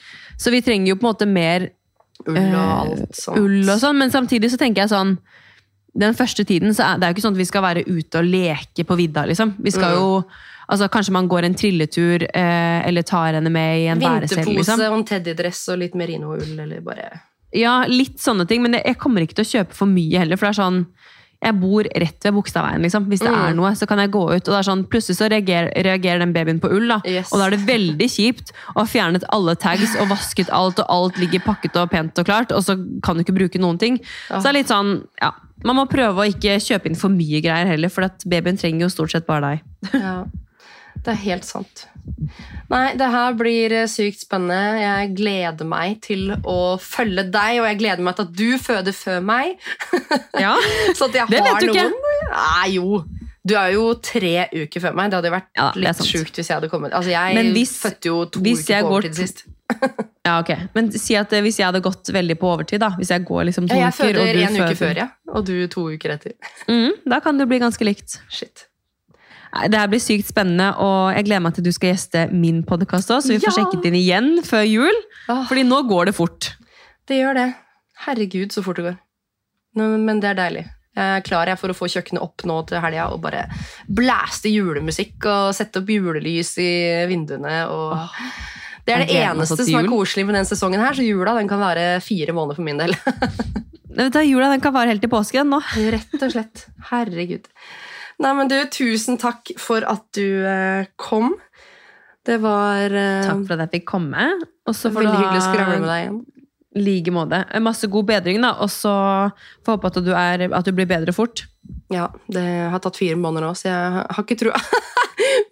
Så 0.40 0.50
vi 0.50 0.62
trenger 0.66 0.94
jo 0.94 0.96
på 0.98 1.06
en 1.06 1.12
måte 1.12 1.28
mer 1.30 1.68
Ull 2.24 2.34
og 2.34 2.40
eh, 2.40 2.74
alt 2.80 3.16
sånt. 3.18 3.38
ull 3.38 3.68
og 3.68 3.78
sånn. 3.82 3.98
Men 4.00 4.10
samtidig 4.10 4.50
så 4.50 4.58
tenker 4.58 4.84
jeg 4.86 4.94
sånn 4.96 5.14
Den 5.96 6.14
første 6.14 6.44
tiden 6.44 6.74
så 6.74 6.82
er 6.94 6.98
det 6.98 7.06
er 7.06 7.12
jo 7.12 7.14
ikke 7.18 7.22
sånn 7.28 7.36
at 7.36 7.42
vi 7.42 7.46
skal 7.46 7.62
være 7.62 7.84
ute 7.86 8.18
og 8.18 8.24
leke 8.26 8.84
på 8.84 8.96
vidda. 8.98 9.26
liksom. 9.30 9.54
Vi 9.62 9.70
skal 9.70 9.94
Mm. 9.94 10.00
jo, 10.00 10.24
altså 10.68 10.88
Kanskje 10.90 11.12
man 11.12 11.28
går 11.28 11.44
en 11.44 11.54
trilletur 11.54 12.22
eh, 12.34 12.86
eller 12.88 13.02
tar 13.02 13.34
henne 13.34 13.50
med 13.50 13.78
i 13.78 13.86
en 13.86 14.00
bæresel. 14.00 14.38
Vinterpose 14.42 14.56
liksom. 14.56 14.80
og 14.92 14.98
en 14.98 15.04
teddydress 15.04 15.68
og 15.68 15.78
litt 15.78 15.94
merinoull, 15.94 16.42
eller 16.58 16.80
bare 16.80 17.20
Ja, 17.54 17.84
litt 17.86 18.18
sånne 18.18 18.48
ting, 18.48 18.62
men 18.62 18.72
jeg 18.72 18.98
kommer 18.98 19.20
ikke 19.22 19.34
til 19.36 19.44
å 19.44 19.52
kjøpe 19.64 19.74
for 19.74 19.86
mye 19.86 20.18
heller, 20.18 20.36
for 20.36 20.46
det 20.50 20.58
er 20.58 20.62
sånn 20.64 20.86
jeg 21.42 21.60
bor 21.60 21.82
rett 21.84 22.24
ved 22.24 22.32
Bogstadveien, 22.34 22.82
liksom. 22.82 23.04
Hvis 23.10 23.20
det 23.20 23.30
Mm. 23.30 23.48
er 23.48 23.54
noe, 23.54 23.70
så 23.74 23.86
kan 23.86 23.98
jeg 23.98 24.10
gå 24.10 24.22
ut. 24.36 24.48
Og 24.48 24.64
sånn, 24.64 24.84
plutselig 24.88 25.16
så 25.18 25.28
reagerer, 25.28 25.72
reagerer 25.76 26.18
den 26.20 26.32
babyen 26.32 26.60
på 26.60 26.70
ull, 26.72 26.88
da. 26.88 27.00
Yes. 27.04 27.32
Og 27.32 27.38
da 27.38 27.46
er 27.46 27.50
det 27.50 27.66
veldig 27.66 28.08
kjipt 28.08 28.52
å 28.74 28.80
ha 28.80 28.84
fjernet 28.84 29.24
alle 29.30 29.54
tags 29.56 29.94
og 30.00 30.08
vasket 30.08 30.48
alt, 30.50 30.78
og 30.78 30.86
alt 30.88 31.16
ligger 31.18 31.40
pakket 31.40 31.76
og 31.76 31.90
pent 31.90 32.18
og 32.18 32.24
klart, 32.24 32.52
og 32.52 32.62
så 32.62 32.76
kan 33.02 33.16
du 33.16 33.22
ikke 33.24 33.36
bruke 33.36 33.58
noen 33.60 33.78
ting. 33.78 33.98
Ja. 34.30 34.38
Så 34.38 34.42
det 34.44 34.54
er 34.54 34.58
litt 34.62 34.68
sånn, 34.68 35.04
ja. 35.20 35.32
Man 35.64 35.76
må 35.76 35.88
prøve 35.88 36.16
å 36.16 36.28
ikke 36.28 36.56
kjøpe 36.60 36.86
inn 36.86 36.94
for 36.96 37.08
mye 37.08 37.40
greier 37.40 37.66
heller, 37.66 37.88
for 37.88 38.04
at 38.04 38.24
babyen 38.26 38.56
trenger 38.58 38.80
jo 38.80 38.88
stort 38.88 39.12
sett 39.12 39.26
bare 39.26 39.40
deg. 39.40 39.60
Ja, 40.00 40.24
det 41.02 41.10
er 41.14 41.20
helt 41.24 41.44
sant. 41.48 41.86
Nei, 42.70 42.94
det 43.00 43.06
her 43.12 43.34
blir 43.38 43.72
eh, 43.72 43.86
sykt 43.90 44.20
spennende. 44.24 44.80
Jeg 44.82 45.10
gleder 45.18 45.66
meg 45.68 45.98
til 46.04 46.30
å 46.44 46.76
følge 46.80 47.24
deg, 47.32 47.60
og 47.62 47.68
jeg 47.70 47.78
gleder 47.80 48.04
meg 48.04 48.16
til 48.18 48.26
at 48.28 48.34
du 48.38 48.58
føder 48.60 48.96
før 48.96 49.20
meg. 49.24 49.56
Ja, 50.44 50.54
Så 50.96 51.08
at 51.08 51.14
jeg 51.20 51.28
Det 51.30 51.40
har 51.40 51.54
vet 51.54 51.64
du 51.64 51.70
ikke. 51.72 51.84
noen 51.88 52.32
Nei, 52.34 52.68
jo. 52.76 53.04
Du 53.44 53.52
er 53.60 53.74
jo 53.74 53.90
tre 54.00 54.46
uker 54.54 54.80
før 54.80 54.94
meg. 54.96 55.10
Det 55.12 55.18
hadde 55.20 55.32
vært 55.34 55.50
Ja, 55.56 55.66
det 55.74 55.82
litt 55.84 56.04
sjukt 56.08 56.38
hvis 56.40 56.48
jeg 56.48 56.56
hadde 56.56 56.70
kommet. 56.72 56.94
Altså, 56.96 57.12
jeg 57.12 57.50
hvis- 57.56 57.74
fødte 57.82 58.08
jo 58.12 58.22
to 58.32 58.40
uker 58.40 58.80
på 58.86 58.92
overtid 58.94 59.18
sist. 59.20 59.44
ja 60.24 60.38
ok. 60.40 60.50
Men 60.76 60.90
si 60.92 61.16
at 61.16 61.32
eh, 61.32 61.42
hvis 61.44 61.58
jeg 61.60 61.66
hadde 61.68 61.80
gått 61.84 62.08
veldig 62.12 62.36
på 62.40 62.48
overtid, 62.52 62.80
da. 62.84 62.90
Hvis 62.98 63.12
jeg 63.12 63.24
går 63.28 63.44
liksom 63.50 63.68
to 63.68 63.76
Ja, 63.76 63.88
jeg 63.90 63.94
uker, 63.94 64.04
og 64.04 64.28
føder 64.28 64.32
du 64.32 64.44
en 64.44 64.60
uke 64.64 64.78
før, 64.80 65.00
ja. 65.04 65.08
Og 65.34 65.44
du 65.48 65.54
to 65.72 65.86
uker 65.92 66.16
etter. 66.16 66.36
Mm, 66.68 66.92
da 67.08 67.20
kan 67.24 67.40
det 67.40 67.48
bli 67.52 67.60
ganske 67.64 67.84
likt. 67.88 68.18
Shit. 68.32 68.66
Det 69.70 69.78
her 69.78 69.88
blir 69.92 70.02
sykt 70.02 70.26
spennende, 70.30 70.72
og 70.82 71.12
jeg 71.14 71.26
gleder 71.28 71.42
meg 71.44 71.54
til 71.54 71.64
du 71.66 71.70
skal 71.74 71.92
gjeste 71.92 72.24
min 72.34 72.62
podkast 72.66 73.10
òg, 73.14 73.20
så 73.22 73.30
vi 73.34 73.40
får 73.42 73.52
Ja! 73.52 73.56
sjekket 73.60 73.84
inn 73.90 73.98
igjen 73.98 74.30
før 74.46 74.64
jul. 74.66 74.96
Åh, 75.30 75.44
Fordi 75.48 75.62
nå 75.68 75.82
går 75.88 76.06
det 76.10 76.14
fort. 76.16 76.52
det 77.06 77.20
gjør 77.20 77.34
det. 77.38 77.48
Herregud, 78.06 78.50
så 78.52 78.62
fort 78.66 78.76
det 78.80 78.84
går. 78.88 78.96
Men 79.78 80.20
det 80.20 80.30
er 80.32 80.34
deilig. 80.40 80.64
Jeg 80.94 81.16
er 81.18 81.22
klar 81.26 81.46
jeg 81.50 81.58
for 81.58 81.72
å 81.72 81.74
få 81.74 81.88
kjøkkenet 81.90 82.22
opp 82.22 82.44
nå 82.46 82.56
til 82.70 82.78
helga 82.82 83.08
og 83.10 83.20
bare 83.24 83.48
blæste 83.90 84.50
julemusikk 84.52 85.24
og 85.26 85.54
sette 85.56 85.80
opp 85.82 85.88
julelys 85.90 86.52
i 86.62 86.68
vinduene. 87.10 87.64
Og 87.66 87.98
det 88.86 88.94
er 88.94 89.02
det 89.06 89.16
eneste 89.24 89.58
som 89.66 89.80
er 89.80 89.88
koselig 89.90 90.26
med 90.28 90.36
den 90.38 90.46
sesongen 90.46 90.82
her, 90.82 90.94
så 90.94 91.02
jula 91.02 91.34
den 91.38 91.48
kan 91.50 91.58
være 91.62 92.00
fire 92.04 92.34
måneder 92.36 92.58
for 92.60 92.66
min 92.66 92.78
del. 92.78 92.94
Vet 93.94 94.10
du, 94.14 94.20
Jula 94.26 94.48
den 94.50 94.62
kan 94.62 94.74
vare 94.74 94.90
helt 94.90 95.02
til 95.04 95.10
påske 95.10 95.42
nå. 95.46 95.60
Rett 95.94 96.14
og 96.18 96.30
slett. 96.34 96.64
Herregud. 96.90 97.44
Nei, 98.24 98.32
men 98.38 98.48
du, 98.48 98.56
tusen 98.72 99.18
takk 99.20 99.52
for 99.60 99.84
at 99.84 100.06
du 100.16 100.46
eh, 100.48 100.86
kom. 101.00 101.34
Det 102.24 102.38
var 102.40 102.88
eh, 102.88 103.26
Takk 103.26 103.42
for 103.44 103.56
at 103.58 103.66
jeg 103.66 103.72
fikk 103.80 103.90
komme. 103.90 104.28
Og 104.64 104.72
så 104.76 104.88
får 104.88 105.02
veldig 105.02 105.18
hyggelig 105.18 105.42
å 105.42 105.48
skravle 105.50 105.80
med 105.82 105.90
deg 105.90 106.06
igjen. 106.06 106.22
Like 106.74 107.12
måte. 107.14 107.44
Masse 107.62 107.86
god 107.90 108.08
bedring, 108.10 108.40
da. 108.42 108.54
Og 108.64 108.70
så 108.72 108.92
får 109.64 109.76
håpe 109.76 109.90
at 109.92 110.00
du, 110.04 110.12
er, 110.14 110.48
at 110.50 110.66
du 110.66 110.72
blir 110.74 110.88
bedre 110.90 111.14
fort. 111.16 111.46
Ja, 111.92 112.08
det 112.32 112.44
har 112.72 112.82
tatt 112.82 112.98
fire 112.98 113.16
måneder 113.16 113.46
nå, 113.46 113.54
så 113.56 113.68
jeg 113.70 114.04
har 114.10 114.24
ikke 114.24 114.38
trua. 114.40 114.58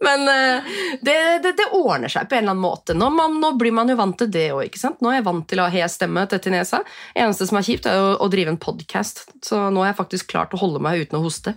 Men 0.02 0.24
eh, 0.28 0.70
det, 1.00 1.14
det, 1.44 1.52
det 1.58 1.68
ordner 1.76 2.10
seg 2.10 2.26
på 2.28 2.34
en 2.36 2.42
eller 2.42 2.54
annen 2.54 2.62
måte. 2.64 2.94
Nå, 2.98 3.08
man, 3.14 3.36
nå 3.40 3.52
blir 3.58 3.74
man 3.74 3.90
jo 3.90 3.96
vant 3.98 4.16
til 4.18 4.30
det 4.34 4.48
òg. 4.54 4.76
Nå 5.00 5.10
er 5.12 5.20
jeg 5.20 5.26
vant 5.28 5.46
til 5.48 5.62
å 5.62 5.66
ha 5.68 5.72
hes 5.72 5.96
stemme 5.98 6.24
tett 6.30 6.48
i 6.50 6.54
nesa. 6.54 6.82
Eneste 7.14 7.46
som 7.48 7.60
er 7.60 7.66
kjipt, 7.66 7.86
er 7.90 8.00
å, 8.00 8.14
å 8.24 8.30
drive 8.32 8.52
en 8.52 8.60
podkast. 8.60 9.24
Så 9.46 9.60
nå 9.72 9.84
har 9.84 9.92
jeg 9.92 10.00
faktisk 10.00 10.32
klart 10.34 10.54
å 10.56 10.60
holde 10.60 10.82
meg 10.82 11.04
uten 11.04 11.20
å 11.20 11.22
hoste. 11.24 11.54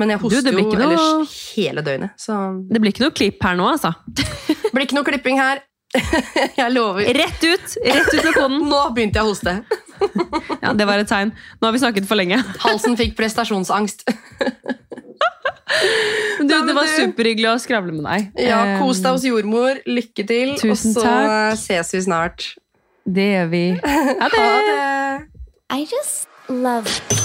Men 0.00 0.12
jeg 0.14 0.22
hoster 0.24 0.52
jo 0.52 0.66
noe- 0.66 0.82
ellers 0.90 1.38
hele 1.56 1.84
døgnet. 1.86 2.14
Så 2.20 2.36
Det 2.68 2.82
blir 2.82 2.92
ikke 2.94 3.06
noe 3.06 3.16
klipp 3.16 3.42
her 3.48 3.56
nå, 3.58 3.70
altså. 3.76 3.94
blir 4.74 4.84
ikke 4.86 4.98
noe 5.00 5.08
klipping 5.08 5.40
her. 5.40 5.64
jeg 6.60 6.72
lover. 6.74 7.06
Rett 7.16 7.44
ut! 7.46 7.76
Rett 7.84 8.10
ut 8.14 8.24
med 8.24 8.34
koden. 8.34 8.58
Nå 8.68 8.80
begynte 8.96 9.20
jeg 9.20 9.26
å 9.26 9.32
hoste. 9.32 9.56
Ja, 10.60 10.74
Det 10.76 10.84
var 10.84 11.00
et 11.00 11.08
tegn. 11.08 11.30
Nå 11.56 11.64
har 11.68 11.72
vi 11.72 11.80
snakket 11.80 12.04
for 12.08 12.18
lenge. 12.20 12.36
Halsen 12.66 12.98
fikk 12.98 13.14
prestasjonsangst. 13.16 14.04
Du, 16.40 16.52
det 16.52 16.74
var 16.76 16.86
superhyggelig 16.92 17.48
å 17.50 17.56
skravle 17.62 17.94
med 17.96 18.04
deg. 18.06 18.44
Ja, 18.48 18.60
Kos 18.80 19.00
deg 19.00 19.08
Eh, 19.10 19.16
hos 19.16 19.26
jordmor. 19.28 19.80
Lykke 19.88 20.26
til. 20.28 20.54
Tusen 20.60 20.92
og 20.92 21.00
så 21.00 21.06
takk. 21.06 21.58
ses 21.62 21.94
vi 21.96 22.02
snart. 22.06 22.50
Det 23.06 23.28
gjør 23.32 23.52
vi. 23.54 23.64
Ha 23.82 24.30
det! 24.32 24.42
Ha 24.42 24.58
det. 24.68 25.30
I 25.76 25.82
just 25.90 26.28
love 26.48 27.24